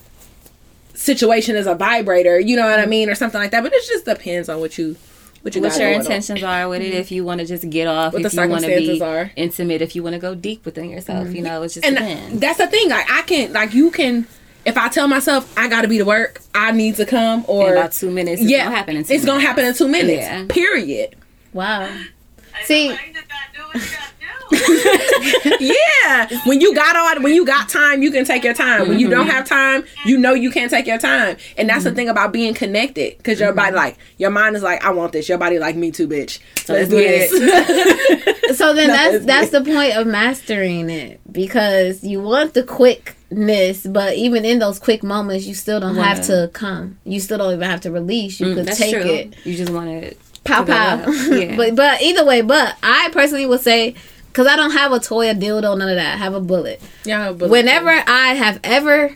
situation 0.94 1.56
as 1.56 1.68
a 1.68 1.76
vibrator. 1.76 2.40
You 2.40 2.56
know 2.56 2.66
what 2.66 2.80
I 2.80 2.86
mean, 2.86 3.10
or 3.10 3.16
something 3.16 3.40
like 3.40 3.52
that. 3.52 3.64
But 3.64 3.74
it 3.74 3.84
just 3.86 4.06
depends 4.06 4.50
on 4.50 4.60
what 4.60 4.78
you 4.78 4.96
What 5.42 5.54
you 5.56 5.62
what 5.62 5.72
your 5.72 5.90
going 5.90 5.96
on. 5.96 6.02
intentions 6.02 6.42
are 6.42 6.70
with 6.70 6.82
it. 6.82 6.94
If 6.94 7.12
you 7.12 7.26
want 7.26 7.42
to 7.42 7.46
just 7.46 7.70
get 7.70 7.88
off, 7.88 8.14
What 8.14 8.26
if 8.26 8.32
the 8.32 8.44
you 8.44 8.50
want 8.50 8.64
to 8.64 8.68
be 8.68 9.02
are. 9.02 9.32
intimate, 9.36 9.82
if 9.82 9.96
you 9.96 10.02
want 10.02 10.14
to 10.14 10.20
go 10.20 10.36
deep 10.36 10.66
within 10.66 10.90
yourself, 10.90 11.34
you 11.34 11.42
know, 11.42 11.64
it's 11.64 11.74
just 11.74 11.86
and 11.86 11.98
depends. 11.98 12.40
that's 12.40 12.58
the 12.60 12.68
thing. 12.68 12.90
Like 12.90 13.12
I 13.12 13.22
can, 13.24 13.54
like 13.54 13.74
you 13.74 13.92
can. 13.92 14.26
If 14.66 14.78
I 14.78 14.88
tell 14.90 15.08
myself 15.08 15.52
I 15.58 15.68
got 15.68 15.82
to 15.82 15.88
be 15.88 15.98
to 15.98 16.06
work, 16.06 16.42
I 16.54 16.72
need 16.72 16.96
to 16.96 17.06
come, 17.06 17.44
or 17.48 17.68
in 17.68 17.74
or 17.74 17.76
about 17.76 17.92
two 17.92 18.10
minutes, 18.10 18.42
it's 18.42 18.50
yeah, 18.50 18.66
gonna 18.66 18.76
happen. 18.76 18.98
In 18.98 19.04
two 19.04 19.14
it's 19.14 19.26
gonna 19.26 19.42
happen 19.42 19.66
in 19.66 19.74
two 19.74 19.88
minutes. 19.88 20.22
Yeah. 20.22 20.46
Period. 20.48 21.16
Wow. 21.54 21.82
And 21.82 22.10
See- 22.66 22.98
sometimes 24.56 24.84
you 24.84 24.84
just 24.84 25.04
gotta 25.04 25.08
do 25.10 25.16
what 25.16 25.34
you 25.34 25.52
gotta 25.52 25.58
do. 25.58 25.74
Yeah, 26.04 26.40
when 26.46 26.62
you 26.62 26.76
got 26.76 26.96
on, 26.96 27.24
when 27.24 27.34
you 27.34 27.46
got 27.46 27.70
time, 27.70 28.04
you 28.04 28.12
can 28.12 28.26
take 28.26 28.44
your 28.44 28.54
time. 28.54 28.88
When 28.88 29.00
you 29.00 29.10
don't 29.10 29.28
mm-hmm. 29.28 29.36
have 29.36 29.48
time, 29.48 29.84
you 30.06 30.18
know 30.18 30.34
you 30.34 30.52
can't 30.52 30.70
take 30.70 30.88
your 30.88 30.98
time. 30.98 31.38
And 31.58 31.70
that's 31.70 31.84
the 31.84 31.90
mm-hmm. 31.90 31.98
thing 31.98 32.10
about 32.10 32.32
being 32.32 32.54
connected, 32.54 33.18
because 33.18 33.40
your 33.40 33.54
body, 33.54 33.70
mm-hmm. 33.70 33.78
like 33.78 33.98
your 34.18 34.32
mind 34.32 34.56
is 34.56 34.64
like, 34.64 34.84
I 34.84 34.92
want 34.92 35.12
this. 35.14 35.30
Your 35.30 35.38
body 35.38 35.60
like 35.60 35.76
me 35.76 35.92
too, 35.92 36.08
bitch. 36.08 36.40
So 36.66 36.74
let's 36.74 36.90
do 36.90 36.98
this. 36.98 38.34
So 38.54 38.74
then 38.74 38.88
No, 38.94 38.94
that's 38.94 39.26
that's 39.26 39.50
the 39.52 39.62
point 39.62 39.96
of 39.96 40.08
mastering 40.08 40.90
it 40.90 41.20
because 41.32 42.04
you 42.04 42.22
want 42.22 42.54
the 42.54 42.64
quickness, 42.64 43.86
but 43.86 44.16
even 44.16 44.46
in 44.46 44.60
those 44.60 44.80
quick 44.80 45.04
moments, 45.04 45.46
you 45.46 45.54
still 45.54 45.80
don't 45.80 45.96
have 45.96 46.26
to 46.28 46.50
come. 46.54 46.98
You 47.04 47.20
still 47.20 47.38
don't 47.38 47.54
even 47.54 47.70
have 47.70 47.82
to 47.82 47.92
release. 47.92 48.40
You 48.40 48.48
mm, 48.48 48.56
could 48.56 48.74
take 48.76 48.94
true. 48.94 49.04
it. 49.04 49.36
You 49.46 49.56
just 49.56 49.72
want 49.72 49.90
to 49.90 50.16
pow 50.44 50.64
pow. 50.64 51.10
Yeah. 51.12 51.56
but 51.56 51.76
but 51.76 52.02
either 52.02 52.26
way, 52.26 52.42
but 52.42 52.78
I 52.84 53.10
personally 53.12 53.46
would 53.46 53.62
say 53.62 53.96
because 54.34 54.48
I 54.48 54.56
don't 54.56 54.72
have 54.72 54.92
a 54.92 55.00
toy, 55.00 55.30
a 55.30 55.36
dildo, 55.36 55.78
none 55.78 55.90
of 55.90 55.96
that. 55.96 56.16
I 56.16 56.18
have 56.18 56.34
a 56.34 56.40
bullet. 56.42 56.82
yeah, 57.04 57.32
but 57.32 57.52
Whenever 57.52 57.92
I 57.92 58.34
have 58.34 58.60
ever 58.64 59.16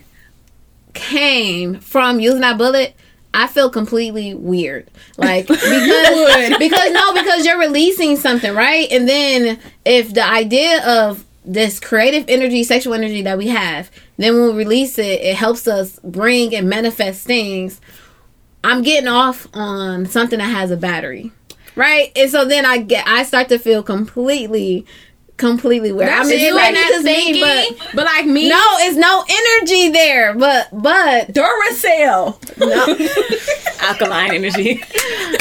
came 0.94 1.80
from 1.80 2.20
using 2.20 2.42
that 2.42 2.58
bullet, 2.60 2.96
I 3.34 3.48
feel 3.48 3.70
completely 3.72 4.36
weird. 4.36 4.90
Like 5.18 5.48
because 5.48 6.58
because 6.60 6.92
no, 6.92 7.14
because 7.14 7.46
you're 7.46 7.60
releasing 7.60 8.16
something, 8.16 8.54
right? 8.54 8.88
And 8.92 9.10
then 9.10 9.60
if 9.86 10.14
the 10.14 10.24
idea 10.24 10.86
of 10.88 11.26
this 11.44 11.80
creative 11.80 12.26
energy, 12.28 12.64
sexual 12.64 12.94
energy 12.94 13.24
that 13.24 13.40
we 13.40 13.48
have, 13.48 13.90
then 14.18 14.34
when 14.36 14.52
we 14.56 14.64
release 14.64 15.00
it, 15.00 15.22
it 15.22 15.36
helps 15.36 15.68
us 15.68 16.00
bring 16.04 16.54
and 16.54 16.70
manifest 16.70 17.26
things. 17.26 17.82
I'm 18.64 18.84
getting 18.84 19.08
off 19.08 19.48
on 19.54 20.06
something 20.06 20.38
that 20.40 20.46
has 20.46 20.70
a 20.72 20.78
battery. 20.78 21.32
Right? 21.76 22.12
And 22.16 22.30
so 22.30 22.44
then 22.44 22.66
I 22.66 22.80
get 22.80 23.08
I 23.08 23.24
start 23.24 23.50
to 23.50 23.60
feel 23.60 23.84
completely 23.84 24.86
completely 25.38 25.92
weird. 25.92 26.10
That's 26.10 26.28
I 26.28 26.30
mean, 26.30 26.40
you 26.40 26.58
and 26.58 26.76
not 26.76 26.88
just 26.90 27.06
me, 27.06 27.40
but 27.40 27.96
but 27.96 28.06
like 28.06 28.26
me, 28.26 28.50
no, 28.50 28.62
it's 28.80 28.98
no 28.98 29.24
energy 29.30 29.90
there. 29.90 30.34
But 30.34 30.70
but 30.74 31.34
Duracell. 31.34 32.38
alkaline 33.82 34.34
energy. 34.34 34.84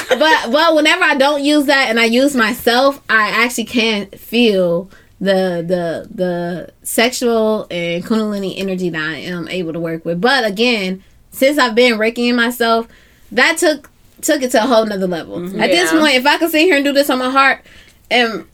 but 0.08 0.50
well, 0.50 0.76
whenever 0.76 1.02
I 1.02 1.16
don't 1.16 1.42
use 1.42 1.66
that 1.66 1.88
and 1.88 1.98
I 1.98 2.04
use 2.04 2.36
myself, 2.36 3.02
I 3.08 3.28
actually 3.30 3.64
can 3.64 4.06
feel 4.10 4.90
the 5.20 5.64
the 5.66 6.08
the 6.14 6.72
sexual 6.82 7.66
and 7.70 8.04
kundalini 8.04 8.54
energy 8.58 8.90
that 8.90 9.02
I 9.02 9.16
am 9.16 9.48
able 9.48 9.72
to 9.72 9.80
work 9.80 10.04
with. 10.04 10.20
But 10.20 10.44
again, 10.44 11.02
since 11.30 11.58
I've 11.58 11.74
been 11.74 11.94
reiki 11.94 12.28
in 12.28 12.36
myself, 12.36 12.86
that 13.32 13.58
took 13.58 13.90
took 14.20 14.42
it 14.42 14.50
to 14.52 14.62
a 14.62 14.66
whole 14.66 14.84
nother 14.84 15.06
level. 15.06 15.38
Mm-hmm. 15.38 15.60
At 15.60 15.68
this 15.68 15.90
point, 15.90 16.14
if 16.14 16.26
I 16.26 16.38
could 16.38 16.50
sit 16.50 16.62
here 16.62 16.76
and 16.76 16.84
do 16.84 16.92
this 16.92 17.10
on 17.10 17.18
my 17.18 17.30
heart 17.30 17.64
and 18.10 18.46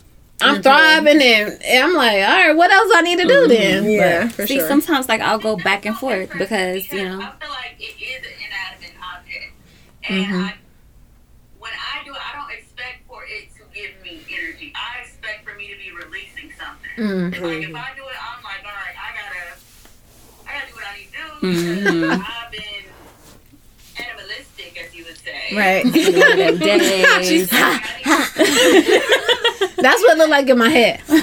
I'm 0.42 0.62
thriving 0.62 1.22
and, 1.22 1.62
and 1.62 1.84
I'm 1.84 1.94
like, 1.94 2.16
all 2.16 2.34
right, 2.34 2.52
what 2.56 2.70
else 2.70 2.90
I 2.94 3.02
need 3.02 3.18
to 3.18 3.26
do 3.26 3.48
then? 3.48 3.84
Yeah, 3.84 4.28
for 4.28 4.46
See, 4.46 4.58
sure. 4.58 4.68
sometimes 4.68 5.08
like 5.08 5.20
I'll 5.20 5.38
go 5.38 5.56
back 5.56 5.86
and 5.86 5.96
forth 5.96 6.30
because 6.36 6.90
you 6.92 7.04
know. 7.04 7.20
I 7.20 7.32
feel 7.40 7.50
like 7.50 7.76
it 7.78 7.94
is 8.00 8.22
an 8.26 8.32
inanimate 8.38 8.96
object, 9.02 9.52
and 10.08 10.24
Mm-hmm. 10.26 10.42
I, 10.42 10.54
when 11.58 11.72
I 11.72 12.04
do 12.04 12.12
it, 12.12 12.20
I 12.20 12.36
don't 12.38 12.50
expect 12.52 13.06
for 13.08 13.22
it 13.24 13.48
to 13.56 13.62
give 13.72 13.92
me 14.02 14.20
energy. 14.30 14.72
I 14.74 15.02
expect 15.02 15.48
for 15.48 15.54
me 15.56 15.68
to 15.72 15.76
be 15.78 15.90
releasing 15.92 16.50
something. 16.58 16.90
Mm. 16.98 17.30
Like 17.40 17.62
if 17.68 17.74
I 17.74 17.90
do 17.96 18.02
it, 18.02 18.18
I'm 18.18 18.42
like, 18.42 18.62
all 18.66 18.74
right, 18.74 18.96
I 18.98 19.08
gotta, 19.14 19.54
I 20.46 20.58
gotta 20.58 20.66
do 20.68 20.74
what 20.74 20.84
I 20.84 20.92
need 20.98 21.06
to 21.06 21.18
do 21.22 21.28
because 21.40 22.20
I've 22.26 22.50
been 22.50 22.62
animalistic, 22.62 22.66
as 22.66 22.71
you 25.52 25.56
would 25.56 25.84
say. 25.84 25.88
Right. 25.92 25.92
days. 26.58 27.48
That's 29.76 30.02
what 30.02 30.12
it 30.12 30.18
looked 30.18 30.30
like 30.30 30.48
in 30.48 30.58
my 30.58 30.68
head. 30.68 31.00
And 31.08 31.22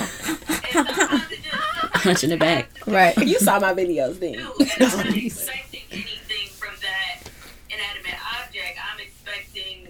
sometimes 0.71 1.31
it 1.31 1.43
just 1.43 1.93
Punch 2.03 2.23
in 2.23 2.29
the 2.29 2.37
back. 2.37 2.69
Right. 2.85 3.15
you 3.17 3.39
saw 3.39 3.59
my 3.59 3.73
videos 3.73 4.19
then. 4.19 4.33
do, 4.33 4.53
I'm 4.79 5.13
expecting 5.13 5.81
anything 5.91 6.47
from 6.57 6.73
that 6.81 7.21
inanimate 7.69 8.19
object. 8.39 8.79
I'm 8.79 8.99
expecting 8.99 9.87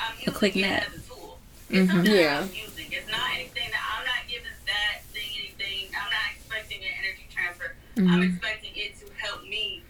I'm 0.00 0.14
using 0.18 0.34
quick 0.34 0.56
it 0.56 0.60
nap. 0.62 0.84
as 0.88 0.96
a 0.96 1.00
tool. 1.08 1.38
It's 1.70 1.78
mm-hmm. 1.78 1.90
something 1.96 2.12
Yeah. 2.12 2.40
that 2.40 2.42
I'm 2.42 2.48
using. 2.54 2.86
It's 2.90 3.10
not 3.10 3.20
anything 3.34 3.68
that 3.70 3.98
I'm 3.98 4.04
not 4.04 4.28
giving 4.28 4.50
that 4.66 5.02
thing 5.12 5.30
anything. 5.38 5.88
I'm 5.96 6.10
not 6.10 6.30
expecting 6.36 6.80
an 6.82 6.90
energy 7.00 7.26
transfer. 7.32 7.74
I'm 7.96 8.04
mm-hmm. 8.04 8.22
expecting 8.22 8.72
it 8.76 8.98
to 9.00 9.06
help 9.16 9.42
me 9.44 9.82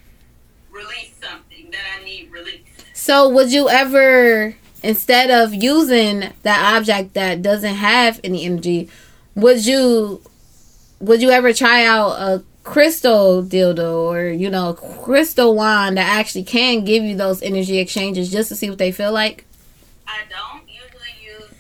release 0.71 1.15
something 1.23 1.71
that 1.71 1.81
I 1.99 2.05
need 2.05 2.31
released. 2.31 2.66
So 3.07 3.29
would 3.29 3.53
you 3.53 3.69
ever 3.69 4.57
instead 4.83 5.31
of 5.31 5.55
using 5.55 6.25
that 6.43 6.75
object 6.77 7.15
that 7.15 7.41
doesn't 7.41 7.77
have 7.77 8.19
any 8.25 8.45
energy, 8.45 8.91
would 9.37 9.65
you 9.65 10.21
would 10.99 11.23
you 11.23 11.31
ever 11.31 11.53
try 11.53 11.85
out 11.85 12.11
a 12.19 12.43
crystal 12.65 13.45
dildo 13.45 14.11
or 14.13 14.27
you 14.31 14.51
know 14.51 14.75
crystal 14.75 15.55
wand 15.55 15.99
that 15.99 16.19
actually 16.19 16.43
can 16.43 16.85
give 16.85 17.05
you 17.05 17.15
those 17.15 17.41
energy 17.43 17.79
exchanges 17.79 18.29
just 18.29 18.49
to 18.49 18.57
see 18.57 18.69
what 18.69 18.79
they 18.79 18.91
feel 18.91 19.13
like? 19.13 19.45
I 20.09 20.23
don't 20.29 20.65
usually 20.69 21.15
use 21.25 21.55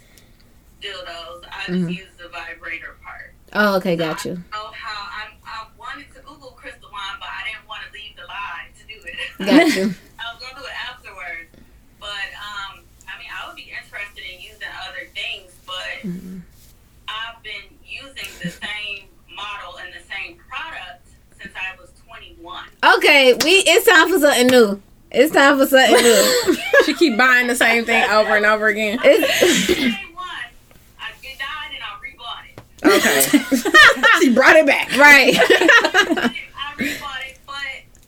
dildos. 0.82 1.44
I 1.46 1.66
just 1.68 1.78
Mhm. 1.78 1.94
use 1.96 2.08
the 2.18 2.26
vibrator 2.26 2.96
part. 3.04 3.34
Oh, 3.52 3.76
okay, 3.76 3.94
got 3.94 4.24
you. 4.24 4.42
I 4.52 4.56
how 4.74 5.00
I, 5.22 5.28
I 5.46 5.66
wanted 5.78 6.12
to 6.12 6.20
Google 6.22 6.58
crystal 6.60 6.90
wine, 6.92 7.18
but 7.20 7.28
I 7.28 7.44
didn't 7.46 7.68
want 7.68 7.82
to 7.86 7.92
leave 7.92 8.16
the 8.16 8.26
lie 8.26 8.66
to 8.80 8.84
do 8.92 8.98
it. 9.06 9.46
Got 9.46 9.76
you. 9.76 9.94
I 10.18 10.32
was 10.32 10.42
gonna 10.42 10.58
do 10.58 10.64
it 10.66 10.76
afterwards, 10.90 11.50
but 12.00 12.28
um, 12.40 12.80
I 13.06 13.18
mean, 13.18 13.28
I 13.30 13.46
would 13.46 13.54
be 13.56 13.70
interested 13.70 14.24
in 14.24 14.40
using 14.40 14.66
other 14.88 15.06
things, 15.14 15.52
but 15.66 15.95
Mm-hmm. 16.06 16.38
I've 17.08 17.42
been 17.42 17.78
using 17.84 18.28
the 18.40 18.50
same 18.50 19.08
model 19.34 19.78
and 19.78 19.92
the 19.92 20.06
same 20.14 20.38
product 20.48 21.08
since 21.40 21.52
I 21.56 21.74
was 21.80 21.90
21. 22.06 22.64
Okay, 22.98 23.32
we 23.42 23.50
it's 23.66 23.86
time 23.86 24.08
for 24.08 24.20
something 24.20 24.46
new. 24.46 24.80
It's 25.10 25.32
time 25.32 25.58
for 25.58 25.66
something 25.66 26.02
new. 26.02 26.56
She 26.84 26.94
keep 26.94 27.18
buying 27.18 27.48
the 27.48 27.56
same 27.56 27.84
thing 27.84 28.08
over 28.10 28.36
and 28.36 28.46
over 28.46 28.68
again. 28.68 29.00
It's, 29.02 29.70
I 31.00 31.10
it 31.24 31.38
died 31.38 31.72
and 31.74 31.82
I 31.82 31.98
rebought 31.98 32.46
it. 32.46 32.60
Okay. 32.86 34.20
she 34.20 34.32
brought 34.32 34.54
it 34.54 34.66
back. 34.66 34.96
right. 34.96 35.34
I 35.36 36.30
rebought 36.76 37.28
it, 37.28 37.38
but 37.44 37.56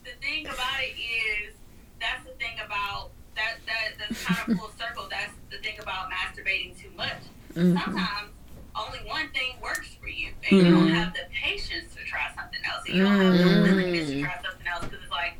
the 0.05 0.11
thing 0.25 0.45
about 0.45 0.79
it 0.79 0.95
is 0.97 1.53
that's 1.99 2.23
the 2.23 2.31
thing 2.39 2.55
about 2.65 3.09
that 3.35 3.55
that 3.65 3.99
that's 3.99 4.23
kind 4.23 4.51
of 4.51 4.57
full 4.57 4.71
circle. 4.79 5.07
That's 5.09 5.33
the 5.51 5.57
thing 5.57 5.77
about 5.81 6.09
masturbating 6.09 6.79
too 6.79 6.89
much. 7.63 7.83
Sometimes 7.83 8.29
only 8.75 8.99
one 9.07 9.29
thing 9.31 9.55
works 9.61 9.89
for 9.99 10.07
you, 10.07 10.29
and 10.49 10.57
you 10.59 10.63
don't 10.71 10.87
have 10.89 11.13
the 11.13 11.21
patience 11.33 11.93
to 11.95 12.03
try 12.05 12.27
something 12.35 12.59
else, 12.65 12.83
and 12.87 12.97
you 12.97 13.03
don't 13.03 13.19
have 13.19 13.37
the 13.37 13.61
willingness 13.69 14.09
to 14.09 14.21
try 14.21 14.35
something 14.43 14.67
else 14.67 14.85
because 14.85 14.99
it's 15.03 15.11
like 15.11 15.33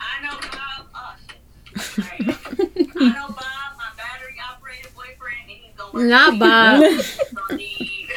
I 0.00 0.22
know 0.24 0.38
Bob. 0.52 0.86
Oh 0.94 1.14
shit. 1.28 1.80
Sorry. 1.82 2.18
I 3.00 3.12
know 3.12 3.28
Bob, 3.28 3.76
my 3.76 3.90
battery 3.96 4.36
operated 4.50 4.94
boyfriend, 4.94 5.42
and 5.42 5.50
he's 5.50 5.74
gonna 5.76 5.92
work 5.92 6.04
Not. 6.08 6.38
Bob. 6.38 6.80
Don't 6.80 7.56
need. 7.58 8.08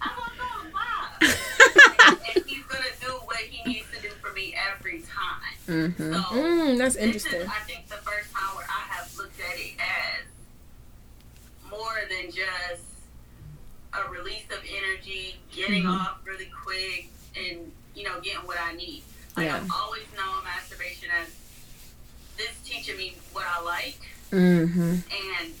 I 0.00 0.10
don't 0.14 0.36
know 0.38 0.70
Bob. 0.72 1.22
and, 1.22 2.18
and 2.36 2.44
he's 2.46 2.64
gonna 2.64 2.84
do 3.00 3.08
what 3.24 3.38
he 3.38 3.68
needs 3.72 3.86
to 3.94 4.00
do 4.02 4.10
for 4.20 4.32
me 4.32 4.54
every 4.76 5.00
time. 5.02 5.42
Mm-hmm. 5.66 6.12
So 6.12 6.18
Mm, 6.20 6.78
that's 6.78 6.94
this 6.94 7.04
interesting. 7.04 7.40
is, 7.40 7.48
I 7.48 7.60
think, 7.66 7.88
the 7.88 7.96
first 7.96 8.30
time 8.32 8.54
where 8.54 8.66
I 8.68 8.94
have 8.94 9.10
looked 9.16 9.40
at 9.40 9.56
it 9.58 9.74
as 9.80 10.26
more 11.70 12.03
than 12.14 12.30
just 12.30 12.82
a 13.92 14.10
release 14.10 14.44
of 14.50 14.58
energy, 14.68 15.36
getting 15.54 15.86
off 15.86 16.18
really 16.24 16.50
quick, 16.64 17.08
and 17.36 17.70
you 17.94 18.04
know, 18.04 18.20
getting 18.20 18.40
what 18.46 18.58
I 18.60 18.72
need. 18.74 19.02
Like 19.36 19.46
Yeah. 19.46 19.56
I've 19.56 19.70
always 19.72 20.04
known 20.16 20.42
masturbation 20.44 21.08
as 21.22 21.28
this 22.36 22.52
teaching 22.64 22.96
me 22.96 23.16
what 23.32 23.44
I 23.46 23.60
like 23.62 23.98
Mm-hmm. 24.32 24.94
and 25.40 25.54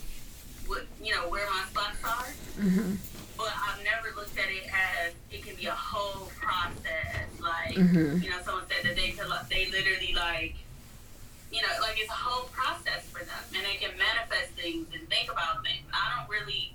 what 0.66 0.84
you 1.02 1.14
know 1.14 1.28
where 1.28 1.48
my 1.50 1.62
spots 1.70 2.02
are. 2.02 2.26
Mhm. 2.60 2.96
But 3.36 3.52
I've 3.56 3.82
never 3.84 4.14
looked 4.16 4.36
at 4.38 4.48
it 4.50 4.66
as 4.72 5.12
it 5.30 5.44
can 5.44 5.54
be 5.56 5.66
a 5.66 5.72
whole 5.72 6.26
process. 6.40 7.28
Like 7.40 7.74
Mhm. 7.76 8.22
you 8.22 8.30
know, 8.30 8.42
someone 8.44 8.64
said 8.68 8.84
that 8.84 8.96
they 8.96 9.10
could, 9.12 9.30
they 9.48 9.66
literally 9.70 10.12
like 10.14 10.54
you 11.52 11.62
know 11.62 11.68
like 11.80 11.98
it's 12.00 12.10
a 12.10 12.14
whole 12.14 12.48
process 12.48 13.04
and 13.56 13.64
they 13.64 13.76
can 13.76 13.96
manifest 13.96 14.52
things 14.58 14.86
and 14.92 15.08
think 15.08 15.30
about 15.30 15.62
things. 15.64 15.84
I 15.92 16.18
don't 16.18 16.28
really. 16.28 16.74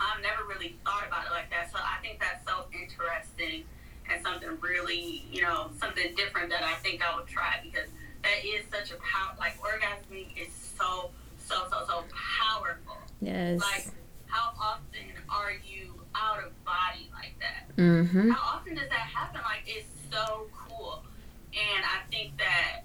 I've 0.00 0.20
never 0.20 0.42
really 0.48 0.74
thought 0.84 1.06
about 1.06 1.26
it 1.26 1.30
like 1.30 1.50
that, 1.50 1.70
so 1.70 1.78
I 1.78 2.02
think 2.02 2.18
that's 2.18 2.44
so 2.44 2.66
interesting 2.74 3.64
and 4.10 4.22
something 4.22 4.58
really, 4.60 5.24
you 5.30 5.42
know, 5.42 5.70
something 5.80 6.14
different 6.16 6.50
that 6.50 6.62
I 6.62 6.74
think 6.82 7.02
I 7.06 7.16
would 7.16 7.28
try 7.28 7.60
because 7.62 7.88
that 8.22 8.44
is 8.44 8.64
such 8.70 8.90
a 8.90 8.98
power. 8.98 9.34
Like 9.38 9.58
orgasming 9.60 10.26
is 10.36 10.52
so 10.78 11.10
so 11.38 11.66
so 11.70 11.84
so 11.86 12.04
powerful. 12.10 12.98
Yes. 13.20 13.60
Like, 13.60 13.86
how 14.26 14.52
often 14.60 15.06
are 15.28 15.52
you 15.64 15.94
out 16.14 16.42
of 16.42 16.64
body 16.64 17.10
like 17.12 17.34
that? 17.38 17.76
Mm-hmm. 17.76 18.30
How 18.30 18.56
often 18.56 18.74
does 18.74 18.88
that 18.88 19.06
happen? 19.14 19.40
Like, 19.44 19.62
it's 19.66 19.88
so 20.10 20.48
cool. 20.68 21.04
And 21.52 21.84
I 21.84 22.00
think 22.10 22.36
that 22.38 22.82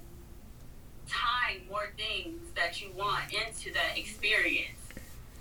tying 1.48 1.61
more 1.69 1.90
things 1.98 2.40
that 2.56 2.82
you 2.82 2.90
want 2.95 3.24
into 3.34 3.72
that 3.74 3.98
experience 3.98 4.69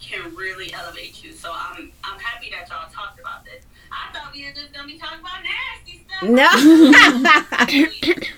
can 0.00 0.34
really 0.34 0.72
elevate 0.72 1.22
you. 1.24 1.32
So 1.32 1.50
I'm 1.52 1.92
I'm 2.04 2.18
happy 2.18 2.50
that 2.50 2.68
y'all 2.68 2.88
talked 2.90 3.18
about 3.20 3.44
this. 3.44 3.64
I 3.90 4.12
thought 4.16 4.32
we 4.34 4.44
were 4.44 4.52
just 4.52 4.72
gonna 4.72 4.86
be 4.86 4.98
talking 4.98 5.20
about 5.20 5.42
nasty 5.42 6.04
stuff. 6.06 6.28
No. 6.28 6.48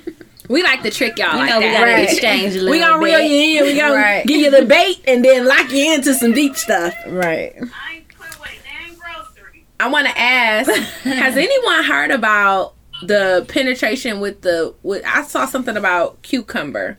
We 0.50 0.62
like 0.62 0.80
to 0.84 0.90
trick 0.90 1.18
y'all 1.18 1.32
You 1.34 1.38
like 1.40 1.50
know, 1.50 1.58
we 1.58 1.66
that. 1.66 1.72
gotta 1.78 1.92
Right. 1.92 2.08
exchange 2.10 2.54
a 2.54 2.60
little 2.60 2.70
We 2.70 2.78
gonna 2.80 2.98
bit. 2.98 3.04
reel 3.04 3.20
you 3.20 3.58
in. 3.60 3.64
We 3.66 3.76
gonna 3.78 3.94
Right. 3.94 4.26
give 4.26 4.40
you 4.40 4.50
the 4.50 4.64
bait 4.64 5.02
and 5.06 5.22
then 5.22 5.44
lock 5.46 5.70
you 5.70 5.92
into 5.92 6.14
some 6.14 6.32
deep 6.32 6.56
stuff. 6.56 6.94
right. 7.06 7.54
I 7.60 7.96
ain't 7.96 8.08
put 8.08 8.34
away 8.38 8.52
damn. 8.64 8.96
I 9.78 9.88
want 9.88 10.06
to 10.08 10.18
ask: 10.18 10.70
Has 11.04 11.36
anyone 11.36 11.84
heard 11.84 12.10
about 12.12 12.72
the 13.02 13.44
penetration 13.48 14.20
with 14.20 14.40
the? 14.40 14.72
With 14.82 15.04
I 15.04 15.22
saw 15.24 15.44
something 15.44 15.76
about 15.76 16.22
cucumber, 16.22 16.96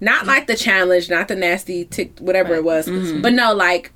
not 0.00 0.26
like 0.26 0.46
the 0.46 0.56
challenge, 0.56 1.08
not 1.10 1.28
the 1.28 1.36
nasty 1.36 1.84
tick, 1.84 2.18
whatever 2.18 2.54
it 2.54 2.64
was, 2.64 2.86
but 3.22 3.32
no, 3.32 3.54
like 3.54 3.92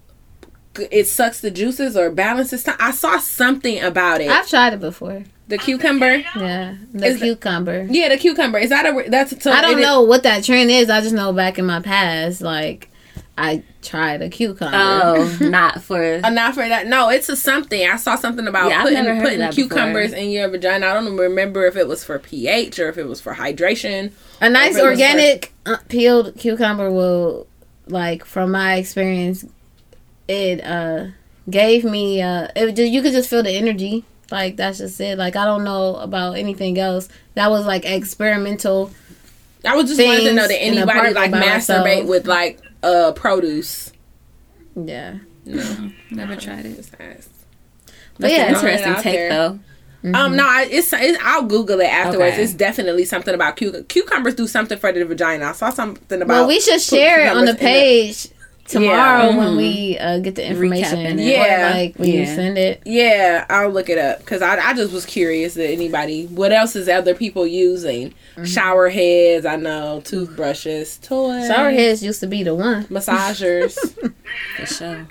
it 0.91 1.07
sucks 1.07 1.41
the 1.41 1.51
juices 1.51 1.97
or 1.97 2.11
balances. 2.11 2.67
I 2.79 2.91
saw 2.93 3.19
something 3.19 3.81
about 3.83 4.21
it. 4.21 4.31
I've 4.31 4.49
tried 4.49 4.73
it 4.73 4.81
before. 4.81 5.25
the 5.49 5.59
cucumber. 5.59 6.23
Yeah. 6.37 6.77
The 6.93 7.07
Is 7.07 7.21
cucumber. 7.21 7.87
Yeah, 7.91 8.09
the 8.09 8.17
cucumber. 8.17 8.59
Is 8.59 8.71
that 8.71 8.87
a? 8.87 9.11
That's. 9.11 9.43
So 9.43 9.51
I 9.53 9.61
don't 9.63 9.73
it 9.73 9.79
is- 9.81 9.87
know 9.87 10.03
what 10.03 10.23
that 10.23 10.45
trend 10.45 10.71
is. 10.71 10.89
I 10.89 11.01
just 11.01 11.15
know 11.15 11.33
back 11.33 11.59
in 11.59 11.67
my 11.67 11.81
past, 11.81 12.41
like 12.41 12.89
I 13.37 13.63
tried 13.83 14.23
a 14.23 14.29
cucumber. 14.31 14.77
Oh, 14.77 15.39
not 15.41 15.83
for. 15.83 16.21
Uh, 16.23 16.31
not 16.31 16.55
for 16.55 16.67
that. 16.69 16.87
No, 16.87 17.09
it's 17.11 17.29
a 17.29 17.37
something. 17.37 17.89
I 17.89 17.97
saw 17.97 18.15
something 18.15 18.47
about 18.47 18.71
Yeah, 18.71 18.83
putting 18.83 18.95
never 19.03 19.15
heard 19.17 19.25
of 19.41 19.51
putting 19.51 19.51
cucumbers 19.53 20.11
before. 20.11 20.25
in 20.25 20.31
your 20.31 20.49
vagina. 20.49 20.87
I 20.87 20.93
don't 20.95 21.17
remember 21.17 21.67
if 21.67 21.77
it 21.77 21.89
was 21.89 22.05
for 22.05 22.19
pH 22.21 22.79
or 22.79 22.89
if 22.89 22.97
it 22.97 23.09
was 23.09 23.21
for 23.21 23.35
hydration. 23.35 24.13
A 24.41 24.49
nice 24.49 24.77
Or 24.77 24.79
if 24.79 24.85
it 24.85 24.91
was 24.91 25.01
organic 25.01 25.53
uh, 25.67 25.77
peeled 25.89 26.37
cucumber 26.39 26.91
will, 26.91 27.47
like 27.87 28.25
from 28.25 28.53
my 28.53 28.77
experience, 28.77 29.45
it 30.29 30.65
uh 30.65 31.09
gave 31.49 31.85
me 31.85 32.23
uh 32.23 32.49
it, 32.57 32.73
ju- 32.77 32.85
you 32.89 33.03
could 33.03 33.13
just 33.13 33.29
feel 33.29 33.43
the 33.43 33.51
energy. 33.51 34.05
Like 34.31 34.57
that's 34.57 34.79
just 34.79 35.01
it. 35.01 35.19
Like 35.19 35.37
I 35.37 35.45
don't 35.45 35.65
know 35.65 35.97
about 35.97 36.39
anything 36.39 36.79
else. 36.79 37.09
That 37.35 37.51
was 37.51 37.67
like 37.67 37.85
experimental. 37.85 38.91
I 39.65 39.77
was 39.77 39.87
just 39.89 40.01
wanting 40.03 40.25
to 40.27 40.33
know 40.33 40.49
that 40.49 40.63
anybody 40.63 41.13
like 41.13 41.33
masturbate 41.33 41.85
myself. 41.85 42.09
with 42.09 42.27
like 42.27 42.61
uh 42.83 43.13
produce. 43.13 43.93
Yeah. 44.77 45.19
No, 45.45 45.91
Never 46.11 46.37
tried 46.37 46.65
it. 46.67 46.77
just 46.77 46.95
ask. 47.01 47.29
But 48.19 48.31
yeah, 48.31 48.59
Throwing 48.59 48.75
Interesting 48.77 48.95
take 49.03 49.15
there. 49.15 49.29
though. 49.31 49.59
Um, 50.03 50.35
no, 50.37 50.47
I, 50.47 50.67
it's, 50.71 50.93
it's 50.95 51.19
I'll 51.23 51.43
Google 51.43 51.81
it 51.81 51.85
afterwards. 51.85 52.35
Okay. 52.35 52.43
It's 52.43 52.55
definitely 52.55 53.05
something 53.05 53.35
about 53.35 53.57
cucumbers. 53.57 53.87
Cucumbers 53.89 54.35
do 54.35 54.47
something 54.47 54.79
for 54.79 54.93
the 54.93 55.05
vagina. 55.05 55.47
I 55.47 55.53
saw 55.53 55.71
something 55.71 56.23
about. 56.23 56.29
Well, 56.35 56.49
we 56.49 56.59
should 56.61 56.81
share 56.81 57.27
it 57.27 57.37
on 57.37 57.45
the 57.45 57.55
page 57.55 58.29
tomorrow 58.67 59.25
Yeah. 59.31 59.37
when 59.37 59.49
Mhm. 59.49 59.57
we 59.57 59.99
uh, 59.99 60.19
get 60.21 60.37
the 60.37 60.47
information. 60.49 61.19
Yeah. 61.19 61.71
Or 61.73 61.75
like 61.75 61.97
when 61.99 62.09
you 62.09 62.25
send 62.25 62.57
it. 62.57 62.81
Yeah, 62.87 63.45
I'll 63.51 63.69
look 63.71 63.89
it 63.91 63.99
up 63.99 64.21
because 64.21 64.41
I, 64.43 64.57
I 64.59 64.73
just 64.75 64.93
was 64.93 65.05
curious 65.05 65.55
that 65.55 65.69
anybody 65.69 66.27
what 66.27 66.53
else 66.53 66.77
is 66.77 66.89
other 66.89 67.15
people 67.15 67.47
using 67.47 68.15
Mm-hmm. 68.37 68.45
shower 68.45 68.89
heads 68.89 69.45
I 69.45 69.57
know 69.57 70.01
toothbrushes 70.05 70.99
toys 70.99 71.49
Shower 71.49 71.71
heads 71.73 72.01
used 72.03 72.21
to 72.21 72.29
be 72.29 72.43
the 72.45 72.55
one. 72.55 72.85
massagers 72.85 73.75
For 74.57 74.67
sure. 74.67 75.07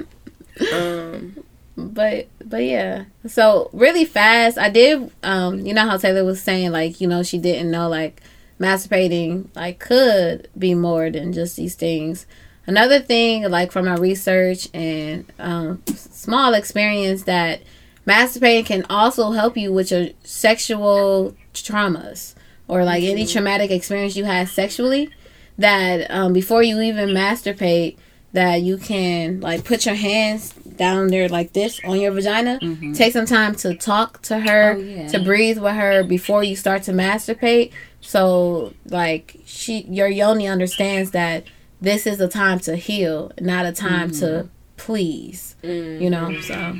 um 0.74 1.38
but 1.78 2.28
but 2.49 2.63
yeah. 2.63 3.05
So 3.27 3.69
really 3.73 4.05
fast 4.05 4.57
i 4.57 4.69
did 4.69 5.11
um 5.23 5.65
you 5.65 5.73
know 5.73 5.88
how 5.88 5.97
taylor 5.97 6.26
was 6.26 6.41
saying 6.41 6.71
like 6.71 6.99
you 6.99 7.07
know 7.07 7.23
she 7.23 7.38
didn't 7.38 7.71
know 7.71 7.88
like 7.88 8.21
masturbating 8.59 9.47
like 9.55 9.80
could 9.80 10.49
be 10.57 10.73
more 10.73 11.09
than 11.09 11.31
just 11.34 11.55
these 11.55 11.76
things. 11.76 12.26
Another 12.67 12.99
thing 12.99 13.49
like 13.49 13.71
from 13.71 13.85
my 13.85 13.95
research 13.95 14.67
and 14.73 15.31
um 15.39 15.81
small 15.88 16.53
experience 16.53 17.23
that 17.23 17.61
masturbating 18.05 18.65
can 18.65 18.85
also 18.89 19.31
help 19.31 19.55
you 19.55 19.71
with 19.71 19.91
your 19.91 20.09
sexual 20.23 21.35
traumas 21.53 22.35
or 22.67 22.84
like 22.84 23.03
any 23.03 23.26
traumatic 23.26 23.71
experience 23.71 24.15
you 24.15 24.26
had 24.26 24.47
sexually 24.47 25.09
that 25.57 26.09
um, 26.09 26.31
before 26.31 26.63
you 26.63 26.80
even 26.81 27.09
masturbate 27.09 27.97
that 28.34 28.61
you 28.61 28.77
can 28.77 29.39
like 29.41 29.64
put 29.64 29.85
your 29.85 29.95
hands 29.95 30.53
down 30.53 31.07
there 31.07 31.27
like 31.27 31.53
this 31.53 31.80
on 31.84 31.99
your 31.99 32.11
vagina 32.11 32.60
mm-hmm. 32.61 32.93
take 32.93 33.11
some 33.11 33.26
time 33.26 33.56
to 33.56 33.76
talk 33.76 34.22
to 34.22 34.39
her 34.39 34.73
Oh, 34.73 34.80
yeah. 34.80 35.07
to 35.10 35.19
breathe 35.19 35.57
with 35.57 35.76
her 35.76 36.03
before 36.03 36.43
you 36.43 36.56
start 36.56 36.84
to 36.84 36.91
masturbate 36.91 37.72
so 38.01 38.73
like 38.85 39.38
she 39.45 39.81
your 39.84 40.07
yoni 40.07 40.47
understands 40.47 41.11
that 41.11 41.45
this 41.81 42.06
is 42.06 42.22
a 42.22 42.27
time 42.27 42.60
to 42.60 42.76
heal 42.76 43.31
not 43.41 43.65
a 43.65 43.72
time 43.72 44.11
to 44.11 44.26
mm-hmm. 44.26 44.47
please 44.77 45.56
you 45.64 45.69
mm-hmm. 45.69 46.10
know 46.10 46.39
so 46.41 46.80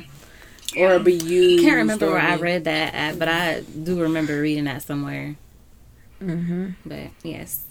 or 0.76 0.98
be 0.98 1.14
used 1.14 1.64
Can't 1.64 1.76
remember 1.76 2.06
or 2.06 2.12
where 2.12 2.20
I 2.20 2.36
read 2.36 2.64
that 2.64 2.94
at, 2.94 3.18
but 3.18 3.28
I 3.28 3.60
do 3.60 4.00
remember 4.00 4.40
reading 4.40 4.64
that 4.64 4.82
somewhere. 4.82 5.36
hmm 6.18 6.70
But 6.84 7.10
yes, 7.22 7.64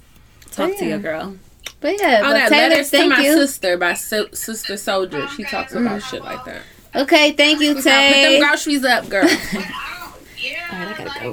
talk 0.51 0.75
to 0.77 0.83
yeah. 0.83 0.89
your 0.89 0.99
girl. 0.99 1.37
But 1.81 1.99
yeah 1.99 2.19
oh 2.23 2.27
but 2.27 2.33
that 2.33 2.49
taylor 2.49 2.69
letters 2.69 2.91
to 2.91 3.07
my 3.07 3.19
you 3.21 3.33
sister 3.35 3.77
by 3.77 3.93
so- 3.93 4.29
Sister 4.33 4.73
Souljah 4.73 5.29
she 5.29 5.43
talks 5.45 5.73
about 5.73 6.01
mm. 6.01 6.09
shit 6.09 6.21
like 6.23 6.43
that 6.45 6.61
okay 6.95 7.31
thank 7.33 7.61
you 7.61 7.73
Now 7.75 7.81
put 7.81 7.83
them 7.85 8.39
groceries 8.41 8.83
up 8.83 9.07
girl 9.09 9.23
But 9.23 9.31
I 9.31 10.11
don't, 10.11 10.21
yeah. 10.37 10.69
Alright, 10.73 10.99
I 10.99 11.03
gotta 11.03 11.19
go. 11.19 11.31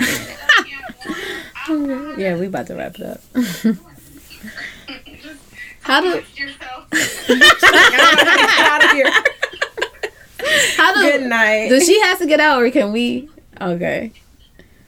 I 1.56 1.64
don't 1.66 1.86
know. 1.89 2.14
yeah 2.16 2.36
we 2.36 2.47
about 2.47 2.66
to 2.68 2.74
wrap 2.77 2.94
it 2.98 3.02
up 3.02 3.20
how 5.82 6.01
do 6.01 6.09
yourself. 6.35 6.86
out 6.93 8.85
of 8.85 8.90
here 8.93 9.12
how 10.77 10.94
do 10.94 11.01
good 11.10 11.23
night 11.28 11.68
Does 11.68 11.85
she 11.86 12.01
has 12.02 12.18
to 12.18 12.27
get 12.27 12.40
out 12.40 12.62
or 12.62 12.70
can 12.70 12.93
we? 12.93 13.28
Okay. 13.60 14.12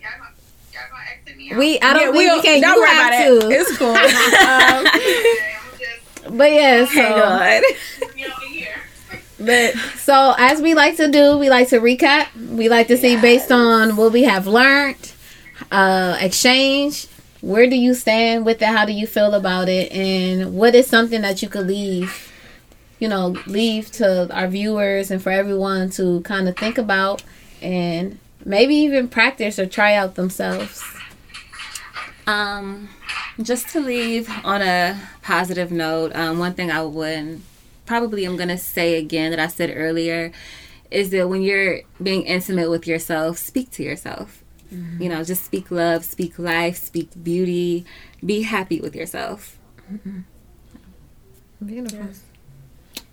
Y'all 0.00 0.10
gonna, 0.18 0.30
y'all 0.72 0.82
gonna 0.90 1.02
exit 1.12 1.36
me 1.36 1.37
out? 1.52 1.58
We 1.58 1.80
I 1.80 1.92
don't 1.94 2.02
Yeah, 2.02 2.10
we 2.10 2.26
we'll- 2.26 2.42
can. 2.42 2.60
don't 2.60 2.78
worry 2.78 2.90
about 2.90 3.12
it 3.12 3.60
it's 3.60 3.78
cool 3.78 3.88
um, 6.30 6.36
But 6.36 6.52
yeah, 6.52 6.84
so 6.84 7.00
you 8.16 8.26
over 8.26 8.44
here. 8.46 8.74
but 9.40 9.74
so 9.96 10.34
as 10.38 10.60
we 10.60 10.74
like 10.74 10.96
to 10.98 11.08
do, 11.08 11.38
we 11.38 11.48
like 11.48 11.68
to 11.68 11.80
recap. 11.80 12.26
We 12.50 12.68
like 12.68 12.88
to 12.88 12.98
see 12.98 13.16
based 13.18 13.50
on 13.50 13.96
what 13.96 14.12
we 14.12 14.24
have 14.24 14.46
learned, 14.46 15.12
uh, 15.72 16.18
exchange. 16.20 17.06
Where 17.40 17.66
do 17.66 17.76
you 17.76 17.94
stand 17.94 18.44
with 18.44 18.60
it? 18.60 18.66
How 18.66 18.84
do 18.84 18.92
you 18.92 19.06
feel 19.06 19.32
about 19.34 19.68
it? 19.70 19.90
And 19.92 20.52
what 20.54 20.74
is 20.74 20.86
something 20.86 21.22
that 21.22 21.40
you 21.40 21.48
could 21.48 21.66
leave, 21.66 22.30
you 22.98 23.08
know, 23.08 23.36
leave 23.46 23.90
to 23.92 24.28
our 24.34 24.48
viewers 24.48 25.10
and 25.10 25.22
for 25.22 25.30
everyone 25.30 25.88
to 25.90 26.20
kind 26.22 26.46
of 26.48 26.56
think 26.58 26.76
about 26.78 27.22
and 27.62 28.18
maybe 28.44 28.74
even 28.74 29.08
practice 29.08 29.58
or 29.58 29.64
try 29.66 29.94
out 29.94 30.14
themselves. 30.16 30.82
Um, 32.28 32.90
just 33.42 33.68
to 33.70 33.80
leave 33.80 34.28
on 34.44 34.60
a 34.60 35.00
positive 35.22 35.72
note, 35.72 36.14
um, 36.14 36.38
one 36.38 36.52
thing 36.52 36.70
I 36.70 36.82
would 36.82 37.40
probably 37.86 38.24
I'm 38.26 38.36
gonna 38.36 38.58
say 38.58 38.96
again 38.98 39.30
that 39.30 39.40
I 39.40 39.46
said 39.46 39.72
earlier 39.74 40.30
is 40.90 41.08
that 41.10 41.28
when 41.28 41.40
you're 41.42 41.80
being 42.02 42.22
intimate 42.24 42.68
with 42.68 42.86
yourself, 42.86 43.38
speak 43.38 43.70
to 43.72 43.82
yourself. 43.82 44.44
You 45.00 45.08
know, 45.08 45.24
just 45.24 45.46
speak 45.46 45.70
love, 45.70 46.04
speak 46.04 46.38
life, 46.38 46.76
speak 46.76 47.08
beauty. 47.24 47.86
Be 48.24 48.42
happy 48.42 48.82
with 48.82 48.94
yourself. 48.94 49.56
Beautiful. 51.64 52.08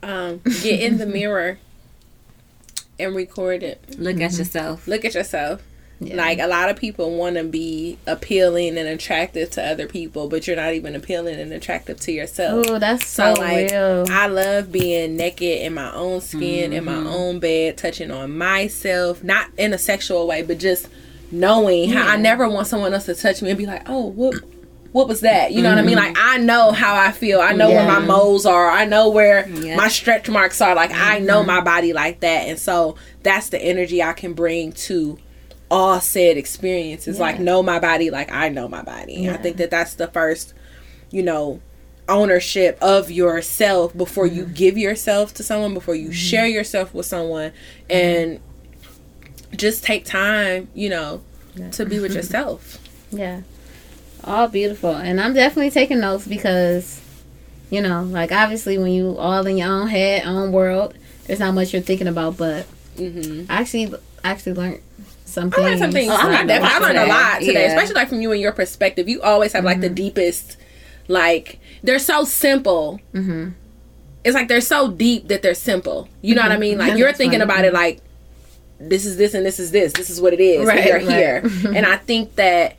um, 0.03 0.41
get 0.61 0.81
in 0.81 0.97
the 0.97 1.05
mirror 1.05 1.59
and 2.99 3.15
record 3.15 3.63
it. 3.63 3.97
Look 3.97 4.19
at 4.19 4.37
yourself. 4.37 4.85
Look 4.87 5.05
at 5.05 5.13
yourself. 5.13 5.61
Yeah. 5.99 6.15
Like 6.15 6.39
a 6.39 6.47
lot 6.47 6.69
of 6.69 6.75
people 6.75 7.15
want 7.15 7.37
to 7.37 7.43
be 7.43 7.97
appealing 8.05 8.77
and 8.77 8.87
attractive 8.87 9.49
to 9.51 9.65
other 9.65 9.87
people, 9.87 10.27
but 10.27 10.45
you're 10.45 10.57
not 10.57 10.73
even 10.73 10.93
appealing 10.93 11.39
and 11.39 11.53
attractive 11.53 11.99
to 12.01 12.11
yourself. 12.11 12.65
Oh, 12.67 12.79
that's 12.79 13.07
so, 13.07 13.33
So 13.33 13.41
like 13.41 13.71
real. 13.71 14.05
I 14.09 14.27
love 14.27 14.71
being 14.71 15.15
naked 15.15 15.61
in 15.61 15.73
my 15.73 15.93
own 15.93 16.19
skin, 16.19 16.73
in 16.73 16.83
my 16.83 16.93
mm-hmm. 16.93 17.07
own 17.07 17.39
bed, 17.39 17.77
touching 17.77 18.11
on 18.11 18.37
myself, 18.37 19.23
not 19.23 19.49
in 19.57 19.73
a 19.73 19.77
sexual 19.77 20.27
way, 20.27 20.41
but 20.41 20.59
just 20.59 20.89
knowing 21.31 21.89
how 21.89 22.07
I 22.07 22.17
never 22.17 22.47
want 22.49 22.67
someone 22.67 22.93
else 22.93 23.05
to 23.05 23.15
touch 23.15 23.41
me 23.41 23.49
and 23.49 23.57
be 23.57 23.65
like, 23.65 23.83
"Oh, 23.87 24.05
what 24.07 24.35
what 24.91 25.07
was 25.07 25.21
that?" 25.21 25.53
You 25.53 25.61
know 25.61 25.69
what 25.69 25.77
I 25.77 25.81
mean? 25.81 25.97
Mm-hmm. 25.97 26.13
Like 26.13 26.17
I 26.19 26.37
know 26.37 26.71
how 26.71 26.95
I 26.95 27.13
feel. 27.13 27.39
I 27.39 27.53
know 27.53 27.69
where 27.69 27.87
my 27.87 27.99
moles 27.99 28.45
are. 28.45 28.69
I 28.69 28.83
know 28.83 29.09
where 29.09 29.47
Yeah. 29.47 29.77
my 29.77 29.87
stretch 29.87 30.29
marks 30.29 30.59
are. 30.59 30.75
Like 30.75 30.91
I 30.93 31.19
know 31.19 31.39
mm-hmm. 31.39 31.47
my 31.47 31.61
body 31.61 31.93
like 31.93 32.19
that. 32.19 32.47
And 32.47 32.59
so 32.59 32.95
that's 33.23 33.49
the 33.49 33.61
energy 33.61 34.03
I 34.03 34.13
can 34.13 34.33
bring 34.33 34.73
to 34.73 35.17
all 35.69 35.99
said 35.99 36.37
experiences. 36.37 37.19
Like 37.19 37.39
know 37.39 37.63
my 37.63 37.79
body 37.79 38.09
like 38.09 38.31
I 38.31 38.49
know 38.49 38.67
my 38.67 38.81
body. 38.81 39.29
I 39.29 39.37
think 39.37 39.57
that 39.57 39.71
that's 39.71 39.95
the 39.95 40.07
first, 40.07 40.53
you 41.11 41.23
know, 41.23 41.61
ownership 42.07 42.77
of 42.81 43.09
yourself 43.09 43.95
before 43.97 44.27
you 44.27 44.45
give 44.45 44.77
yourself 44.77 45.33
to 45.35 45.43
someone, 45.43 45.73
before 45.73 45.95
you 45.95 46.11
share 46.11 46.47
yourself 46.47 46.93
with 46.93 47.05
someone, 47.05 47.51
and 47.89 48.39
just 49.55 49.83
take 49.83 50.05
time, 50.05 50.67
you 50.73 50.89
know, 50.89 51.21
to 51.71 51.85
be 51.85 51.99
with 51.99 52.13
yourself. 52.15 52.79
Yeah. 53.11 53.41
All 54.23 54.47
beautiful. 54.47 54.95
And 54.95 55.21
I'm 55.21 55.33
definitely 55.33 55.71
taking 55.71 55.99
notes 55.99 56.27
because, 56.27 57.01
you 57.69 57.81
know, 57.81 58.03
like 58.03 58.31
obviously 58.31 58.77
when 58.77 58.91
you 58.91 59.17
all 59.17 59.45
in 59.45 59.57
your 59.57 59.69
own 59.69 59.87
head, 59.87 60.25
own 60.25 60.51
world, 60.51 60.95
there's 61.25 61.39
not 61.39 61.53
much 61.53 61.73
you're 61.73 61.81
thinking 61.81 62.07
about, 62.07 62.37
but 62.37 62.67
Mm-hmm. 62.97 63.51
I 63.51 63.61
actually 63.61 63.93
actually 64.23 64.53
learned 64.53 64.81
some 65.35 65.53
I 65.55 65.61
learned 65.61 65.79
some 65.79 65.91
things. 65.91 66.11
Oh, 66.11 66.15
I 66.15 66.19
I, 66.19 66.37
learned 66.37 66.51
a 66.51 66.55
I 66.55 66.59
lot 66.59 66.81
learned 66.81 66.97
a 66.97 67.01
today. 67.01 67.11
lot 67.13 67.39
today, 67.39 67.53
Yeah. 67.53 67.67
especially 67.67 67.95
like 67.95 68.09
from 68.09 68.21
you 68.21 68.31
and 68.31 68.41
your 68.41 68.51
perspective. 68.51 69.07
You 69.07 69.21
always 69.21 69.53
have 69.53 69.63
like 69.63 69.81
the 69.81 69.87
mm-hmm. 69.87 69.95
deepest, 69.95 70.57
like 71.07 71.59
they're 71.83 71.99
so 71.99 72.23
simple. 72.23 72.99
Mm-hmm. 73.13 73.49
It's 74.23 74.33
like 74.33 74.47
they're 74.47 74.61
so 74.61 74.89
deep 74.89 75.27
that 75.27 75.43
they're 75.43 75.53
simple. 75.53 76.09
You 76.21 76.33
know 76.33 76.41
what 76.41 76.51
I 76.51 76.55
mm-hmm. 76.55 76.61
mean? 76.61 76.77
Like 76.79 76.89
Yeah, 76.89 76.95
you're 76.95 77.13
thinking 77.13 77.39
funny. 77.39 77.51
about 77.51 77.65
it 77.65 77.73
like 77.73 78.01
this 78.79 79.05
is 79.05 79.17
this 79.17 79.33
and 79.33 79.45
this 79.45 79.59
is 79.59 79.71
this. 79.71 79.93
This 79.93 80.09
is 80.09 80.19
what 80.19 80.33
it 80.33 80.39
is. 80.39 80.65
Right, 80.67 80.79
and 80.79 80.87
they're 80.87 81.41
right. 81.41 81.51
here, 81.51 81.71
and 81.75 81.85
I 81.85 81.97
think 81.97 82.35
that 82.35 82.77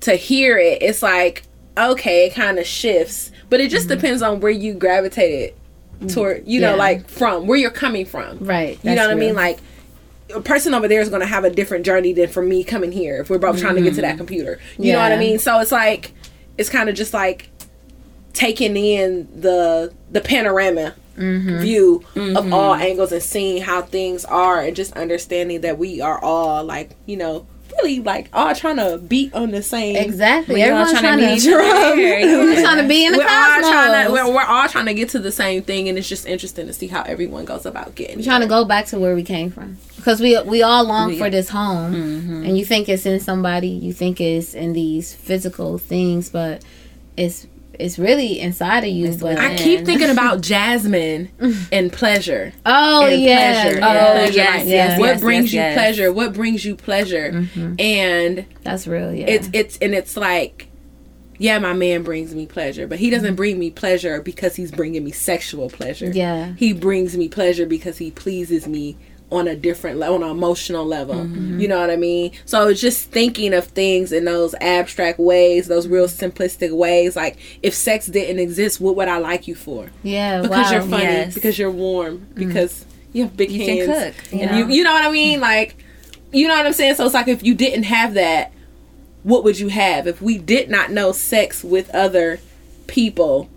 to 0.00 0.14
hear 0.14 0.58
it, 0.58 0.82
it's 0.82 1.02
like 1.02 1.44
okay, 1.76 2.26
it 2.26 2.34
kind 2.34 2.58
of 2.58 2.66
shifts, 2.66 3.30
but 3.48 3.60
it 3.60 3.70
just 3.70 3.86
mm-hmm. 3.86 4.00
depends 4.00 4.22
on 4.22 4.40
where 4.40 4.50
you 4.50 4.74
gravitated 4.74 5.54
mm. 6.00 6.12
toward. 6.12 6.46
You 6.46 6.60
know, 6.60 6.70
Yeah. 6.70 6.76
like 6.76 7.08
from 7.08 7.46
where 7.46 7.58
you're 7.58 7.70
coming 7.70 8.04
from. 8.04 8.38
Right. 8.40 8.78
You 8.82 8.90
know 8.90 8.96
that's 8.96 9.08
what 9.08 9.10
I 9.10 9.14
mean? 9.14 9.34
Like 9.34 9.58
a 10.34 10.40
person 10.40 10.74
over 10.74 10.88
there 10.88 11.00
is 11.00 11.08
going 11.08 11.20
to 11.20 11.26
have 11.26 11.44
a 11.44 11.50
different 11.50 11.84
journey 11.84 12.12
than 12.12 12.28
for 12.28 12.42
me 12.42 12.64
coming 12.64 12.92
here 12.92 13.20
if 13.20 13.30
we're 13.30 13.38
both 13.38 13.58
trying 13.58 13.76
to 13.76 13.82
get 13.82 13.94
to 13.94 14.02
that 14.02 14.10
mm-hmm. 14.10 14.18
computer. 14.18 14.60
You 14.78 14.92
know 14.92 14.98
what 15.00 15.12
I 15.12 15.18
mean? 15.18 15.38
So 15.38 15.58
it's 15.60 15.72
like 15.72 16.12
it's 16.56 16.68
kind 16.68 16.88
of 16.88 16.94
just 16.94 17.14
like 17.14 17.50
taking 18.32 18.76
in 18.76 19.28
the 19.40 19.92
the 20.10 20.20
panorama 20.20 20.94
mm-hmm. 21.16 21.58
view 21.58 21.96
of 22.14 22.14
mm-hmm. 22.14 22.52
all 22.52 22.74
angles 22.74 23.12
and 23.12 23.22
seeing 23.22 23.62
how 23.62 23.82
things 23.82 24.24
are 24.24 24.60
and 24.60 24.76
just 24.76 24.92
understanding 24.92 25.62
that 25.62 25.78
we 25.78 26.00
are 26.00 26.22
all 26.22 26.64
like, 26.64 26.96
you 27.06 27.16
know, 27.16 27.46
really 27.72 28.00
like 28.00 28.28
all 28.32 28.54
trying 28.54 28.76
to 28.76 28.98
beat 28.98 29.32
on 29.34 29.50
the 29.50 29.62
same 29.62 29.96
Exactly. 29.96 30.62
All 30.62 30.70
Everyone's 30.70 31.00
trying, 31.00 31.18
meet 31.18 31.42
to. 31.42 31.50
Everyone's 31.50 32.60
trying 32.62 32.82
to 32.82 32.88
be 32.88 33.06
in 33.06 33.12
the 33.12 33.18
we're 33.22 33.24
all 33.24 33.30
cosmos. 33.30 33.70
trying 33.70 34.06
to 34.06 34.12
we're, 34.12 34.34
we're 34.34 34.44
all 34.44 34.68
trying 34.68 34.86
to 34.86 34.94
get 34.94 35.08
to 35.10 35.18
the 35.18 35.32
same 35.32 35.62
thing 35.62 35.88
and 35.88 35.98
it's 35.98 36.08
just 36.08 36.26
interesting 36.26 36.66
to 36.66 36.72
see 36.72 36.86
how 36.86 37.02
everyone 37.02 37.44
goes 37.44 37.66
about 37.66 37.94
getting 37.94 38.18
We're 38.18 38.24
trying 38.24 38.42
to 38.42 38.46
go 38.46 38.64
back 38.64 38.86
to 38.86 38.98
where 38.98 39.14
we 39.14 39.22
came 39.22 39.50
from 39.50 39.78
because 39.98 40.20
we 40.20 40.40
we 40.42 40.62
all 40.62 40.84
long 40.84 41.08
We- 41.10 41.18
for 41.18 41.28
this 41.30 41.48
home, 41.50 41.92
Mm-hmm. 41.94 42.44
and 42.46 42.56
you 42.58 42.64
think 42.64 42.88
it's 42.88 43.04
in 43.06 43.20
somebody, 43.20 43.68
you 43.68 43.92
think 43.92 44.20
it's 44.20 44.54
in 44.54 44.72
these 44.72 45.12
physical 45.14 45.76
things, 45.78 46.30
but 46.30 46.64
it's 47.16 47.46
it's 47.78 47.96
really 47.98 48.40
inside 48.40 48.82
of 48.82 48.90
you. 48.90 49.12
But 49.16 49.38
I 49.38 49.56
keep 49.56 49.84
thinking 49.86 50.10
about 50.10 50.40
Jasmine 50.50 51.28
and 51.70 51.92
pleasure. 51.92 52.52
oh 52.66 53.06
and 53.06 53.22
yeah, 53.22 53.62
pleasure. 53.62 53.78
yeah. 53.78 54.12
pleasure. 54.12 54.32
yes, 54.36 54.58
Like, 54.58 54.66
yes, 54.68 54.98
what 54.98 55.06
yes, 55.06 55.20
brings 55.20 55.44
yes, 55.44 55.52
you 55.52 55.60
yes. 55.60 55.74
pleasure? 55.74 56.12
What 56.12 56.32
brings 56.32 56.64
you 56.64 56.74
pleasure? 56.74 57.30
Mm-hmm. 57.32 57.74
And 57.78 58.46
that's 58.64 58.86
real. 58.88 59.14
Yeah, 59.14 59.26
it's 59.28 59.48
it's 59.52 59.78
and 59.78 59.94
it's 59.94 60.16
like, 60.16 60.66
yeah, 61.38 61.60
my 61.60 61.72
man 61.72 62.02
brings 62.02 62.34
me 62.34 62.46
pleasure, 62.46 62.88
but 62.88 62.98
he 62.98 63.10
doesn't 63.10 63.36
bring 63.36 63.60
me 63.60 63.70
pleasure 63.70 64.20
because 64.22 64.56
he's 64.56 64.72
bringing 64.72 65.04
me 65.04 65.12
sexual 65.12 65.70
pleasure. 65.70 66.10
yeah, 66.10 66.54
he 66.56 66.72
brings 66.72 67.16
me 67.16 67.28
pleasure 67.28 67.66
because 67.66 67.98
he 67.98 68.10
pleases 68.10 68.66
me 68.66 68.96
on 69.30 69.46
a 69.46 69.54
different 69.54 69.98
level, 69.98 70.16
on 70.16 70.22
an 70.22 70.30
emotional 70.30 70.86
level. 70.86 71.16
Mm-hmm. 71.16 71.60
You 71.60 71.68
know 71.68 71.78
what 71.78 71.90
I 71.90 71.96
mean? 71.96 72.32
So 72.46 72.68
it's 72.68 72.80
just 72.80 73.10
thinking 73.10 73.52
of 73.52 73.66
things 73.66 74.10
in 74.12 74.24
those 74.24 74.54
abstract 74.60 75.18
ways, 75.18 75.68
those 75.68 75.86
real 75.86 76.06
simplistic 76.06 76.74
ways. 76.74 77.14
Like 77.14 77.38
if 77.62 77.74
sex 77.74 78.06
didn't 78.06 78.38
exist, 78.38 78.80
what 78.80 78.96
would 78.96 79.08
I 79.08 79.18
like 79.18 79.46
you 79.46 79.54
for? 79.54 79.90
yeah. 80.02 80.40
Because 80.40 80.50
wow. 80.50 80.62
Mm-hmm. 80.62 80.72
you're 80.72 80.98
funny, 80.98 81.02
yes. 81.04 81.34
because 81.34 81.58
you're 81.58 81.70
warm, 81.70 82.26
because 82.34 82.86
you 83.12 83.24
have 83.24 83.36
big 83.36 83.50
You 83.50 83.64
can 83.64 83.88
hands, 83.88 84.16
cook, 84.16 84.32
and 84.32 84.50
know? 84.50 84.58
you 84.58 84.68
you 84.68 84.84
know 84.84 84.92
what 84.92 85.04
I 85.04 85.10
mean? 85.10 85.40
Like 85.40 85.76
you 86.32 86.46
know 86.48 86.56
what 86.56 86.66
I'm 86.66 86.72
saying? 86.72 86.94
So 86.96 87.04
it's 87.04 87.14
like 87.14 87.28
if 87.28 87.42
you 87.42 87.54
didn't 87.54 87.84
have 87.84 88.14
that, 88.14 88.52
what 89.22 89.44
would 89.44 89.58
you 89.58 89.68
have? 89.68 90.06
If 90.06 90.22
we 90.22 90.38
did 90.38 90.70
not 90.70 90.90
know 90.90 91.12
sex 91.12 91.62
with 91.64 91.90
other 91.94 92.40
people, 92.86 93.50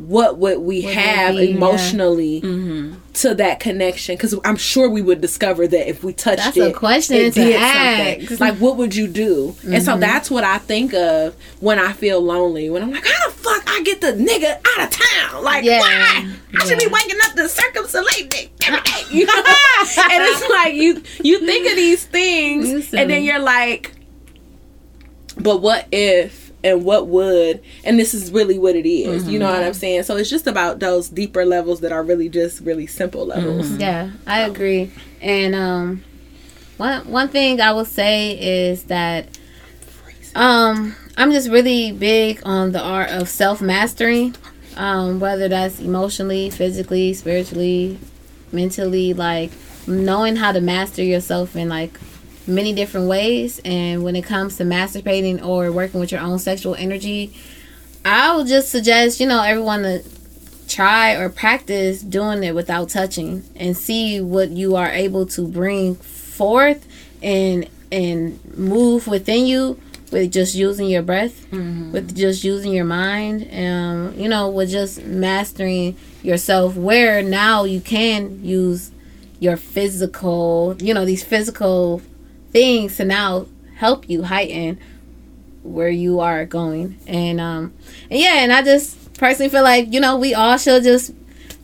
what 0.00 0.38
would 0.38 0.58
we 0.60 0.82
What 0.82 0.84
would 0.86 0.92
it 0.92 0.98
have 0.98 1.36
be? 1.36 1.44
Yeah. 1.46 1.56
emotionally 1.56 2.40
Mm-hmm. 2.40 2.94
to 3.14 3.34
that 3.34 3.60
connection? 3.60 4.16
Because 4.16 4.34
I'm 4.44 4.56
sure 4.56 4.88
we 4.88 5.02
would 5.02 5.20
discover 5.20 5.66
that 5.66 5.88
if 5.88 6.02
we 6.02 6.12
touched 6.12 6.38
That's 6.44 6.56
it, 6.56 6.70
a 6.70 6.72
question 6.72 7.16
it 7.16 7.34
to 7.34 7.54
ask. 7.54 8.40
Like, 8.40 8.56
what 8.56 8.76
would 8.76 8.94
you 8.94 9.06
do? 9.08 9.54
And 9.66 9.82
so 9.82 9.96
that's 9.98 10.30
what 10.30 10.44
I 10.44 10.58
think 10.58 10.94
of 10.94 11.34
when 11.60 11.78
I 11.78 11.92
feel 11.92 12.20
lonely. 12.20 12.70
When 12.70 12.82
I'm 12.82 12.90
like, 12.90 13.06
how 13.06 13.28
the 13.28 13.34
fuck 13.34 13.62
I 13.66 13.82
get 13.82 14.00
the 14.00 14.12
nigga 14.12 14.58
out 14.78 14.84
of 14.86 14.90
town? 14.90 15.44
Like, 15.44 15.64
Yeah. 15.64 15.80
why? 15.80 16.32
I 16.58 16.66
should 16.66 16.78
be 16.78 16.86
waking 16.86 17.18
up 17.24 17.34
to 17.36 17.48
circumsolate 17.48 18.30
dick 18.30 18.50
every 18.66 18.80
day. 18.80 19.02
You 19.10 19.26
know? 19.26 19.34
and 19.36 20.22
it's 20.22 20.48
like 20.50 20.74
you 20.74 21.02
you 21.22 21.38
think 21.46 21.68
of 21.70 21.76
these 21.76 22.04
things, 22.04 22.92
You 22.92 22.98
and 22.98 23.10
then 23.10 23.22
you're 23.24 23.38
like, 23.38 23.92
but 25.36 25.60
what 25.62 25.86
if? 25.92 26.49
And 26.62 26.84
what 26.84 27.06
would, 27.06 27.62
and 27.84 27.98
this 27.98 28.12
is 28.12 28.30
really 28.30 28.58
what 28.58 28.76
it 28.76 28.86
is, 28.86 29.26
you 29.26 29.38
know 29.38 29.50
what 29.50 29.62
I'm 29.62 29.72
saying? 29.72 30.02
So 30.02 30.16
it's 30.16 30.28
just 30.28 30.46
about 30.46 30.78
those 30.78 31.08
deeper 31.08 31.46
levels 31.46 31.80
that 31.80 31.90
are 31.90 32.02
really 32.02 32.28
just 32.28 32.60
really 32.60 32.86
simple 32.86 33.24
levels. 33.24 33.70
Yeah, 33.76 34.10
I 34.26 34.40
agree. 34.40 34.90
And 35.22 35.54
um, 35.54 36.04
one 36.76 37.10
one 37.10 37.28
thing 37.28 37.60
I 37.60 37.72
will 37.72 37.86
say 37.86 38.38
is 38.38 38.84
that 38.84 39.28
um, 40.34 40.94
I'm 41.16 41.32
just 41.32 41.48
really 41.48 41.92
big 41.92 42.40
on 42.44 42.72
the 42.72 42.80
art 42.80 43.10
of 43.10 43.28
self 43.28 43.60
mastery. 43.60 44.32
Um, 44.76 45.18
whether 45.20 45.48
that's 45.48 45.80
emotionally, 45.80 46.48
physically, 46.48 47.12
spiritually, 47.12 47.98
mentally, 48.52 49.12
like 49.12 49.50
knowing 49.86 50.36
how 50.36 50.52
to 50.52 50.60
master 50.60 51.02
yourself 51.02 51.54
and 51.54 51.68
like 51.68 51.98
many 52.50 52.72
different 52.72 53.08
ways. 53.08 53.60
And 53.64 54.02
when 54.04 54.16
it 54.16 54.24
comes 54.24 54.56
to 54.58 54.64
masturbating 54.64 55.44
or 55.44 55.72
working 55.72 56.00
with 56.00 56.12
your 56.12 56.20
own 56.20 56.38
sexual 56.38 56.74
energy, 56.74 57.32
I 58.04 58.36
would 58.36 58.46
just 58.46 58.70
suggest 58.70 59.20
you 59.20 59.26
know 59.26 59.42
everyone 59.42 59.82
to 59.82 60.02
try 60.68 61.12
or 61.14 61.28
practice 61.28 62.00
doing 62.00 62.44
it 62.44 62.54
without 62.54 62.88
touching 62.88 63.42
and 63.56 63.76
see 63.76 64.20
what 64.20 64.50
you 64.50 64.76
are 64.76 64.88
able 64.88 65.26
to 65.26 65.46
bring 65.46 65.96
forth 65.96 66.86
and 67.22 67.68
and 67.92 68.38
move 68.56 69.06
within 69.08 69.46
you 69.46 69.78
with 70.12 70.32
just 70.32 70.54
using 70.54 70.88
your 70.88 71.02
breath 71.02 71.44
with 71.92 72.16
just 72.16 72.44
using 72.44 72.72
your 72.72 72.84
mind 72.84 73.48
um 73.52 74.14
you 74.16 74.28
know 74.28 74.48
with 74.48 74.70
just 74.70 75.04
mastering 75.04 75.96
yourself 76.22 76.76
where 76.76 77.20
now 77.20 77.64
you 77.64 77.80
can 77.80 78.42
use 78.44 78.92
your 79.40 79.56
physical 79.56 80.76
you 80.78 80.94
know 80.94 81.04
these 81.04 81.24
physical 81.24 82.00
things 82.52 82.96
to 82.96 83.04
now 83.04 83.46
help 83.76 84.08
you 84.08 84.24
heighten 84.24 84.78
where 85.62 85.88
you 85.88 86.20
are 86.20 86.44
going. 86.46 86.98
And 87.06 87.40
um 87.40 87.72
and 88.10 88.20
yeah 88.20 88.42
and 88.42 88.52
i 88.52 88.62
just 88.62 89.12
personally 89.14 89.50
feel 89.50 89.62
like 89.62 89.92
you 89.92 90.00
know 90.00 90.16
we 90.16 90.34
all 90.34 90.56
should 90.56 90.82
just 90.82 91.12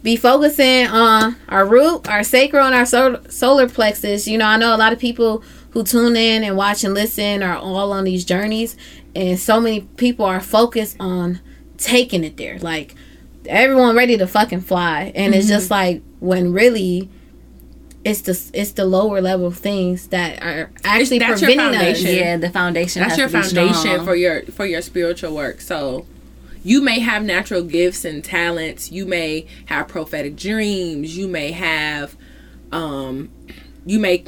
be 0.03 0.17
focusing 0.17 0.87
on 0.87 1.37
our 1.49 1.67
root 1.67 2.09
our 2.09 2.23
sacral 2.23 2.67
and 2.67 2.75
our 2.75 2.87
sol- 2.87 3.19
solar 3.29 3.69
plexus. 3.69 4.27
You 4.27 4.39
know 4.39 4.47
i 4.47 4.57
know 4.57 4.75
a 4.75 4.79
lot 4.79 4.93
of 4.93 4.99
people 4.99 5.43
who 5.71 5.83
tune 5.83 6.17
in 6.17 6.43
and 6.45 6.57
watch 6.57 6.85
and 6.85 6.95
listen 6.95 7.43
are 7.43 7.57
all 7.57 7.93
on 7.93 8.05
these 8.05 8.25
journeys 8.25 8.77
and 9.15 9.39
so 9.39 9.61
many 9.61 9.81
people 9.81 10.27
are 10.27 10.41
focused 10.41 10.97
on 11.01 11.41
taking 11.79 12.23
it 12.25 12.37
there. 12.37 12.59
Like 12.59 12.95
everyone 13.47 13.97
ready 13.97 14.17
to 14.19 14.27
fucking 14.27 14.61
fly. 14.61 15.13
And 15.15 15.35
it's 15.35 15.49
just 15.49 15.71
like 15.71 16.03
when 16.21 16.53
really 16.53 17.09
it's 18.07 18.21
the 18.21 18.51
it's 18.59 18.71
the 18.73 18.85
lower 18.85 19.21
level 19.21 19.51
things 19.51 20.07
that 20.09 20.41
are 20.41 20.71
actually 20.85 21.19
that's 21.19 21.41
your 21.41 21.51
preventing 21.51 21.75
us 21.77 21.83
foundation. 21.83 22.15
Yeah, 22.15 22.37
the 22.37 22.51
foundation. 22.51 23.01
That's 23.01 23.17
has 23.17 23.19
your 23.19 23.29
to 23.29 23.43
foundation 23.43 23.75
strong. 23.75 24.07
for 24.07 24.15
your 24.15 24.43
for 24.43 24.65
your 24.65 24.81
spiritual 24.81 25.35
work. 25.35 25.61
So 25.61 26.07
you 26.63 26.81
may 26.81 27.01
have 27.01 27.25
natural 27.25 27.63
gifts 27.63 28.05
and 28.05 28.25
talents. 28.25 28.93
You 28.93 29.07
may 29.07 29.49
have 29.67 29.89
prophetic 29.89 30.37
dreams. 30.37 31.19
You 31.19 31.27
may 31.27 31.51
have 31.51 32.17
um 32.71 33.29
you 33.85 33.99
may 33.99 34.25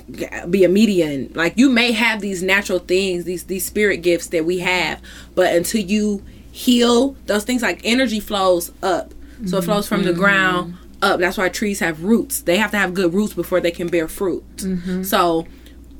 be 0.51 0.65
a 0.65 0.69
medium. 0.69 1.33
Like 1.35 1.57
you 1.57 1.71
may 1.71 1.93
have 1.93 2.21
these 2.21 2.43
natural 2.43 2.81
things, 2.81 3.27
these 3.27 3.45
these 3.45 3.65
spirit 3.65 3.99
gifts 3.99 4.27
that 4.29 4.45
we 4.45 4.59
have, 4.59 5.01
but 5.37 5.55
until 5.55 5.83
you 5.83 6.25
heal 6.51 7.15
those 7.27 7.45
things 7.45 7.63
like 7.63 7.81
energy 7.85 8.19
flows 8.19 8.73
up. 8.83 9.15
So 9.47 9.59
it 9.59 9.63
flows 9.63 9.87
from 9.87 10.03
the 10.03 10.13
ground 10.13 10.77
up. 11.03 11.20
That's 11.20 11.39
why 11.39 11.49
trees 11.49 11.81
have 11.81 12.05
roots. 12.05 12.43
They 12.43 12.57
have 12.57 12.70
to 12.73 12.79
have 12.79 12.95
good 12.95 13.15
roots 13.15 13.35
before 13.35 13.61
they 13.61 13.70
can 13.70 13.89
bear 13.89 14.09
fruit. 14.09 14.45
Mm-hmm. 14.57 15.03
So 15.03 15.47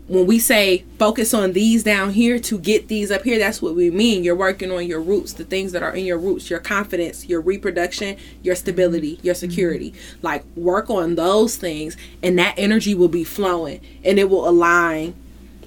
when 0.09 0.27
we 0.27 0.39
say 0.39 0.85
focus 0.99 1.35
on 1.35 1.53
these 1.53 1.85
down 1.85 2.11
here 2.11 2.39
to 2.39 2.59
get 2.59 2.89
these 2.89 3.11
up 3.11 3.23
here, 3.23 3.39
that's 3.39 3.61
what 3.61 3.75
we 3.75 3.91
mean. 3.91 4.25
You're 4.25 4.35
working 4.35 4.73
on 4.73 4.87
your 4.87 5.01
roots, 5.01 5.35
the 5.35 5.45
things 5.45 5.73
that 5.73 5.83
are 5.83 5.95
in 5.95 6.07
your 6.07 6.19
roots, 6.19 6.49
your 6.49 6.61
confidence, 6.61 7.27
your 7.27 7.43
reproduction, 7.43 8.17
your 8.43 8.55
stability, 8.55 9.17
mm-hmm. 9.17 9.27
your 9.27 9.35
mm-hmm. 9.35 9.51
security. 9.51 9.95
Like 10.23 10.45
work 10.57 10.89
on 10.89 11.15
those 11.15 11.57
things, 11.57 11.97
and 12.23 12.39
that 12.39 12.55
energy 12.57 12.95
will 12.95 13.09
be 13.09 13.25
flowing 13.25 13.81
and 14.05 14.19
it 14.19 14.31
will 14.31 14.49
align 14.49 15.15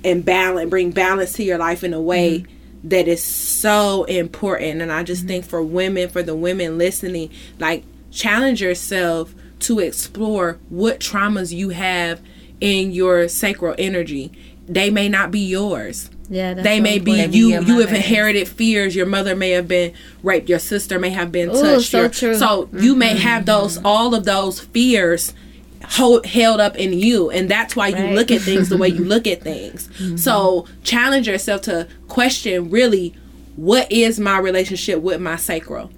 and 0.04 0.26
balance, 0.26 0.70
bring 0.70 0.92
balance 0.92 1.34
to 1.34 1.44
your 1.44 1.60
life 1.60 1.84
in 1.84 1.94
a 1.94 2.02
way 2.02 2.46
that 2.84 3.08
is 3.08 3.24
so 3.24 4.06
important. 4.06 4.82
And 4.82 4.92
I 4.92 5.04
just 5.04 5.28
think 5.28 5.46
for 5.46 5.62
women, 5.62 6.10
for 6.10 6.24
the 6.24 6.36
women 6.36 6.80
listening, 6.80 7.30
like 7.60 7.84
challenge 8.12 8.62
yourself 8.62 9.34
to 9.60 9.80
explore 9.80 10.60
what 10.70 11.00
traumas 11.00 11.54
you 11.54 11.70
have 11.70 12.22
in 12.60 12.92
your 12.92 13.28
sacral 13.28 13.76
energy. 13.78 14.32
They 14.68 14.90
may 14.90 15.10
not 15.10 15.32
be 15.32 15.40
yours. 15.40 16.10
Yeah, 16.30 16.54
that's 16.54 16.64
They 16.64 16.80
may 16.80 16.98
be 16.98 17.12
important. 17.12 17.34
you. 17.36 17.50
your 17.50 17.62
You 17.64 17.80
have 17.80 17.92
inherited 17.92 18.48
fears. 18.48 18.96
Your 18.96 19.06
mother 19.06 19.36
may 19.36 19.50
have 19.52 19.68
been 19.68 19.94
raped. 20.24 20.48
Your 20.48 20.60
sister 20.60 20.98
may 20.98 21.10
have 21.10 21.32
been 21.32 21.50
Ooh, 21.50 21.62
touched. 21.62 21.92
so 21.92 22.00
your- 22.02 22.10
true. 22.10 22.36
So 22.36 22.70
you 22.72 22.96
may 22.96 23.10
mm-hmm. 23.10 23.18
have 23.18 23.46
those 23.46 23.80
all 23.84 24.16
of 24.16 24.24
those 24.24 24.60
fears 24.60 25.34
hold, 25.84 26.26
held 26.26 26.62
up 26.62 26.78
in 26.78 26.94
you, 26.94 27.30
and 27.30 27.50
that's 27.50 27.76
why 27.76 27.90
you 27.90 28.16
look 28.16 28.32
at 28.32 28.42
things 28.42 28.70
the 28.70 28.78
way 28.78 28.88
you 28.88 29.04
look 29.04 29.28
at 29.28 29.42
things. 29.42 29.90
Mm-hmm. 29.90 30.18
So 30.18 30.68
challenge 30.84 31.28
yourself 31.28 31.62
to 31.64 31.88
question 32.08 32.70
really. 32.70 33.14
What 33.62 33.92
is 33.92 34.20
my 34.20 34.40
relationship 34.40 35.02
with 35.02 35.22
my 35.22 35.36
sacral? 35.36 35.90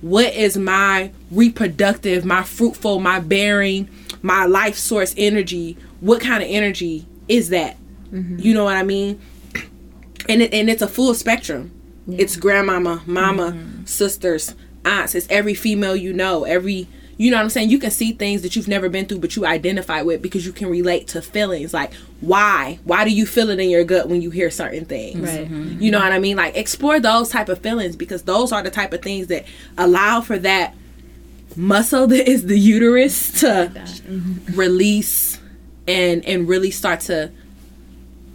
What 0.00 0.34
is 0.34 0.56
my 0.56 1.12
reproductive, 1.30 2.24
my 2.24 2.42
fruitful, 2.42 2.98
my 2.98 3.20
bearing, 3.20 3.88
my 4.20 4.46
life 4.46 4.74
source 4.74 5.14
energy? 5.16 5.76
What 6.00 6.20
kind 6.20 6.42
of 6.42 6.48
energy 6.50 7.06
is 7.28 7.50
that? 7.50 7.76
You 8.40 8.52
know 8.52 8.64
what 8.64 8.76
I 8.76 8.82
mean? 8.82 9.20
And 10.28 10.42
it, 10.42 10.52
and 10.52 10.68
it's 10.68 10.82
a 10.82 10.88
full 10.88 11.14
spectrum. 11.14 11.70
It's 12.08 12.36
grandmama, 12.36 13.02
mama, 13.06 13.52
mm-hmm. 13.52 13.84
sisters, 13.84 14.54
aunts. 14.84 15.14
It's 15.14 15.28
every 15.30 15.54
female 15.54 15.94
you 15.94 16.12
know. 16.12 16.44
Every 16.44 16.88
you 17.18 17.30
know 17.30 17.36
what 17.36 17.42
I'm 17.42 17.50
saying. 17.50 17.68
You 17.68 17.78
can 17.78 17.90
see 17.90 18.12
things 18.12 18.42
that 18.42 18.56
you've 18.56 18.68
never 18.68 18.88
been 18.88 19.04
through, 19.06 19.18
but 19.18 19.36
you 19.36 19.44
identify 19.44 20.02
with 20.02 20.22
because 20.22 20.46
you 20.46 20.52
can 20.52 20.68
relate 20.68 21.08
to 21.08 21.20
feelings. 21.20 21.74
Like 21.74 21.92
why? 22.20 22.78
Why 22.84 23.04
do 23.04 23.10
you 23.10 23.26
feel 23.26 23.50
it 23.50 23.60
in 23.60 23.68
your 23.68 23.84
gut 23.84 24.08
when 24.08 24.22
you 24.22 24.30
hear 24.30 24.50
certain 24.50 24.84
things? 24.84 25.20
Right. 25.28 25.40
Mm-hmm. 25.40 25.62
Mm-hmm. 25.62 25.82
You 25.82 25.90
know 25.90 25.98
what 25.98 26.12
I 26.12 26.18
mean? 26.18 26.36
Like 26.36 26.56
explore 26.56 27.00
those 27.00 27.28
type 27.28 27.48
of 27.48 27.58
feelings 27.58 27.96
because 27.96 28.22
those 28.22 28.52
are 28.52 28.62
the 28.62 28.70
type 28.70 28.92
of 28.92 29.02
things 29.02 29.26
that 29.26 29.44
allow 29.76 30.20
for 30.20 30.38
that 30.38 30.74
muscle 31.56 32.06
that 32.06 32.28
is 32.30 32.46
the 32.46 32.58
uterus 32.58 33.40
to 33.40 33.46
mm-hmm. 33.46 34.56
release 34.56 35.40
and 35.88 36.24
and 36.24 36.48
really 36.48 36.70
start 36.70 37.00
to 37.00 37.32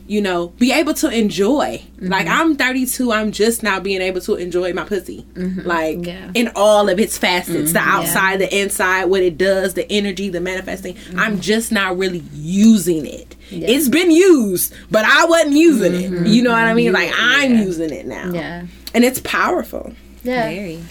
you 0.08 0.22
know 0.22 0.48
be 0.60 0.72
able 0.72 0.94
to 0.96 1.10
enjoy. 1.10 1.82
Mm-hmm. 1.96 2.08
Like 2.08 2.28
i'm 2.28 2.56
32 2.56 3.12
i'm 3.12 3.32
just 3.32 3.64
now 3.64 3.80
being 3.80 4.02
able 4.02 4.22
to 4.22 4.36
enjoy 4.36 4.74
my 4.74 4.84
pussy. 4.84 5.26
Mm-hmm. 5.34 5.62
Like 5.68 6.06
Yeah. 6.06 6.32
in 6.34 6.52
all 6.56 6.90
of 6.90 7.00
its 7.00 7.18
facets 7.18 7.74
the 7.74 7.80
mm-hmm. 7.80 7.90
outside 7.90 8.40
the 8.40 8.56
inside 8.62 9.06
what 9.06 9.22
it 9.22 9.38
does 9.38 9.74
the 9.74 9.90
energy 9.92 10.30
the 10.30 10.42
manifesting. 10.42 10.98
I'm 11.18 11.40
just 11.40 11.72
now 11.72 11.94
really 11.94 12.24
using 12.34 13.06
it. 13.06 13.36
It's 13.52 13.90
been 13.90 14.12
used 14.12 14.74
but 14.92 15.06
i 15.06 15.26
wasn't 15.26 15.54
using 15.54 15.94
it. 15.94 16.28
You 16.28 16.44
know 16.44 16.52
what 16.52 16.64
i 16.64 16.74
mean? 16.74 16.92
Like 16.94 17.12
i'm 17.16 17.56
using 17.56 17.92
it 17.92 18.06
now. 18.06 18.32
Yeah. 18.34 18.66
and 18.94 19.04
it's 19.04 19.20
powerful. 19.22 19.94
Yeah. 20.24 20.44
Very. 20.50 20.82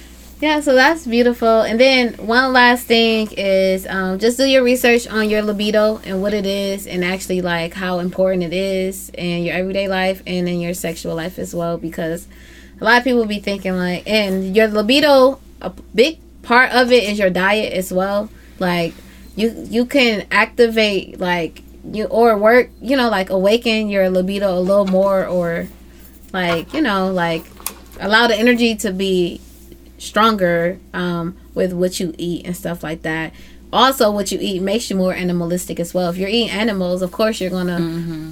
Yeah, 0.43 0.59
so 0.59 0.75
that's 0.75 1.07
beautiful. 1.07 1.61
And 1.61 1.79
then 1.79 2.15
one 2.15 2.53
last 2.53 2.85
thing 2.89 3.31
is 3.31 3.87
um, 3.87 4.19
just 4.19 4.39
do 4.39 4.45
your 4.45 4.65
research 4.65 5.07
on 5.07 5.31
your 5.31 5.41
libido 5.41 5.99
and 6.05 6.21
what 6.21 6.35
it 6.35 6.47
is, 6.47 6.89
and 6.89 7.05
actually 7.05 7.43
like 7.43 7.75
how 7.75 8.01
important 8.01 8.43
it 8.43 8.53
is 8.53 9.09
in 9.11 9.45
your 9.45 9.55
everyday 9.55 9.87
life 9.87 10.21
and 10.27 10.49
in 10.49 10.59
your 10.59 10.75
sexual 10.75 11.15
life 11.15 11.39
as 11.39 11.55
well. 11.55 11.79
Because 11.79 12.27
a 12.81 12.85
lot 12.85 12.99
of 12.99 13.05
people 13.05 13.25
be 13.25 13.39
thinking 13.39 13.77
like, 13.77 14.03
and 14.05 14.57
your 14.57 14.67
libido, 14.67 15.39
a 15.61 15.71
big 15.95 16.19
part 16.43 16.73
of 16.73 16.91
it 16.91 17.05
is 17.05 17.21
your 17.21 17.31
diet 17.31 17.73
as 17.73 17.93
well. 17.93 18.29
Like 18.59 18.95
you 19.37 19.55
you 19.71 19.87
can 19.87 20.27
activate 20.33 21.21
like 21.21 21.63
you 21.85 22.07
or 22.07 22.37
work, 22.37 22.69
you 22.81 22.97
know, 22.97 23.09
like 23.11 23.31
awaken 23.31 23.89
your 23.91 24.11
libido 24.11 24.59
a 24.59 24.59
little 24.59 24.89
more, 24.89 25.25
or 25.25 25.69
like 26.33 26.75
you 26.75 26.81
know 26.81 27.13
like 27.13 27.47
allow 28.01 28.27
the 28.27 28.35
energy 28.35 28.75
to 28.75 28.91
be 28.91 29.41
stronger 30.03 30.79
um, 30.93 31.37
with 31.55 31.73
what 31.73 32.01
you 32.01 32.13
eat 32.19 32.45
and 32.45 32.57
stuff 32.57 32.83
like 32.83 33.03
that. 33.03 33.33
Also, 33.73 34.11
what 34.11 34.31
you 34.33 34.39
eat 34.41 34.61
makes 34.61 34.91
you 34.91 34.97
more 34.97 35.15
animalistic 35.15 35.81
as 35.81 35.95
well. 35.95 36.11
If 36.11 36.17
you're 36.19 36.29
eating 36.29 36.51
animals, 36.51 37.01
of 37.01 37.13
course 37.13 37.41
you're 37.41 37.51
gonna 37.51 37.77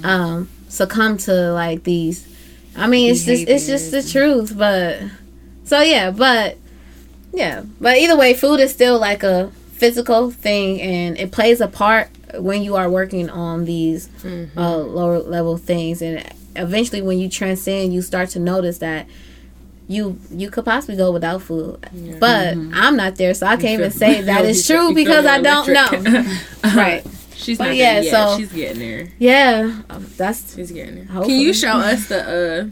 um, 0.03 0.49
succumb 0.67 1.17
to 1.19 1.51
like 1.53 1.83
these. 1.83 2.27
I 2.75 2.87
mean, 2.87 3.09
it's 3.11 3.25
just 3.25 3.47
it's 3.47 3.65
just 3.67 3.91
the 3.91 4.03
truth. 4.03 4.55
But 4.55 4.99
so 5.63 5.81
yeah, 5.81 6.11
but 6.11 6.57
yeah, 7.33 7.63
but 7.79 7.97
either 7.97 8.17
way, 8.17 8.33
food 8.33 8.59
is 8.59 8.71
still 8.71 8.99
like 8.99 9.23
a 9.23 9.49
physical 9.71 10.29
thing, 10.29 10.79
and 10.81 11.17
it 11.17 11.31
plays 11.31 11.59
a 11.61 11.67
part 11.67 12.09
when 12.35 12.61
you 12.61 12.75
are 12.75 12.89
working 12.89 13.29
on 13.29 13.65
these 13.65 14.09
uh, 14.57 14.77
lower 14.77 15.19
level 15.19 15.57
things, 15.57 16.01
and 16.03 16.23
eventually, 16.55 17.01
when 17.01 17.17
you 17.17 17.29
transcend, 17.29 17.93
you 17.93 18.01
start 18.03 18.29
to 18.29 18.39
notice 18.39 18.77
that 18.77 19.07
you 19.91 20.17
you 20.31 20.49
could 20.49 20.65
possibly 20.65 20.95
go 20.95 21.11
without 21.11 21.41
food. 21.41 21.79
But 22.19 22.55
I'm 22.73 22.95
not 22.95 23.15
there, 23.15 23.33
so 23.33 23.45
I 23.47 23.57
can't 23.57 23.79
even 23.79 23.91
say 23.91 24.21
that 24.31 24.45
is 24.45 24.65
true 24.65 24.89
you 24.89 24.95
because 24.95 25.25
I 25.25 25.41
don't 25.41 25.67
electric. 25.67 26.03
know. 26.03 26.23
right. 26.75 27.03
she's 27.35 27.57
But 27.57 27.65
not 27.67 27.75
yeah, 27.75 27.93
there 27.95 28.03
yet. 28.03 28.11
so- 28.11 28.37
she's 28.37 28.51
getting 28.53 28.79
there 28.79 29.09
Yeah. 29.19 29.81
um, 29.89 30.05
That's 30.17 30.55
she's 30.55 30.71
getting 30.71 30.95
there 30.95 31.23
can 31.23 31.29
you 31.31 31.53
show 31.53 31.71
us 31.73 32.07
the 32.07 32.21
uh 32.21 32.69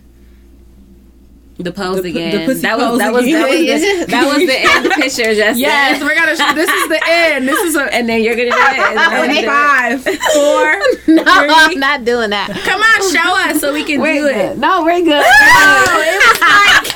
The 1.63 1.71
pose 1.73 2.01
The 2.03 2.09
again. 2.11 2.31
the 2.39 2.45
pussy 2.45 2.61
that 2.61 2.77
was 2.77 2.87
pose 2.87 2.99
that 2.99 3.11
was 3.11 3.25
that 3.25 3.49
was 3.49 3.59
the, 3.59 4.05
that 4.07 4.25
was 4.31 4.37
the 4.47 4.59
end 4.71 4.85
picture, 4.95 5.35
Justin. 5.35 5.59
Yes, 5.59 5.99
we're 6.01 6.15
gonna. 6.15 6.37
Show, 6.37 6.53
this 6.55 6.69
is 6.69 6.87
the 6.87 7.01
end. 7.05 7.47
This 7.49 7.59
is 7.67 7.75
a 7.75 7.83
And 7.93 8.07
then 8.07 8.23
you're 8.23 8.35
gonna 8.39 8.51
do 8.51 8.55
it. 8.55 8.79
and 8.79 8.95
then 8.95 9.11
gonna 9.11 9.33
do 9.33 9.39
it. 9.43 9.45
five, 9.45 9.99
four. 10.39 11.15
no, 11.19 11.23
I'm 11.27 11.77
not 11.77 12.05
doing 12.05 12.29
that. 12.29 12.47
Come 12.63 12.79
on, 12.79 12.97
show 13.11 13.29
us 13.51 13.59
so 13.59 13.73
we 13.73 13.83
can 13.83 13.99
we 13.99 14.13
do 14.13 14.27
it. 14.27 14.57
No, 14.57 14.83
we're 14.85 15.01
good. 15.03 15.19
Oh, 15.19 15.99
it 15.99 16.95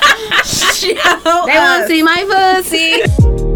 show. 0.92 1.46
They 1.46 1.56
want 1.56 1.82
to 1.82 1.88
see 1.88 2.02
my 2.02 2.24
pussy. 2.28 3.50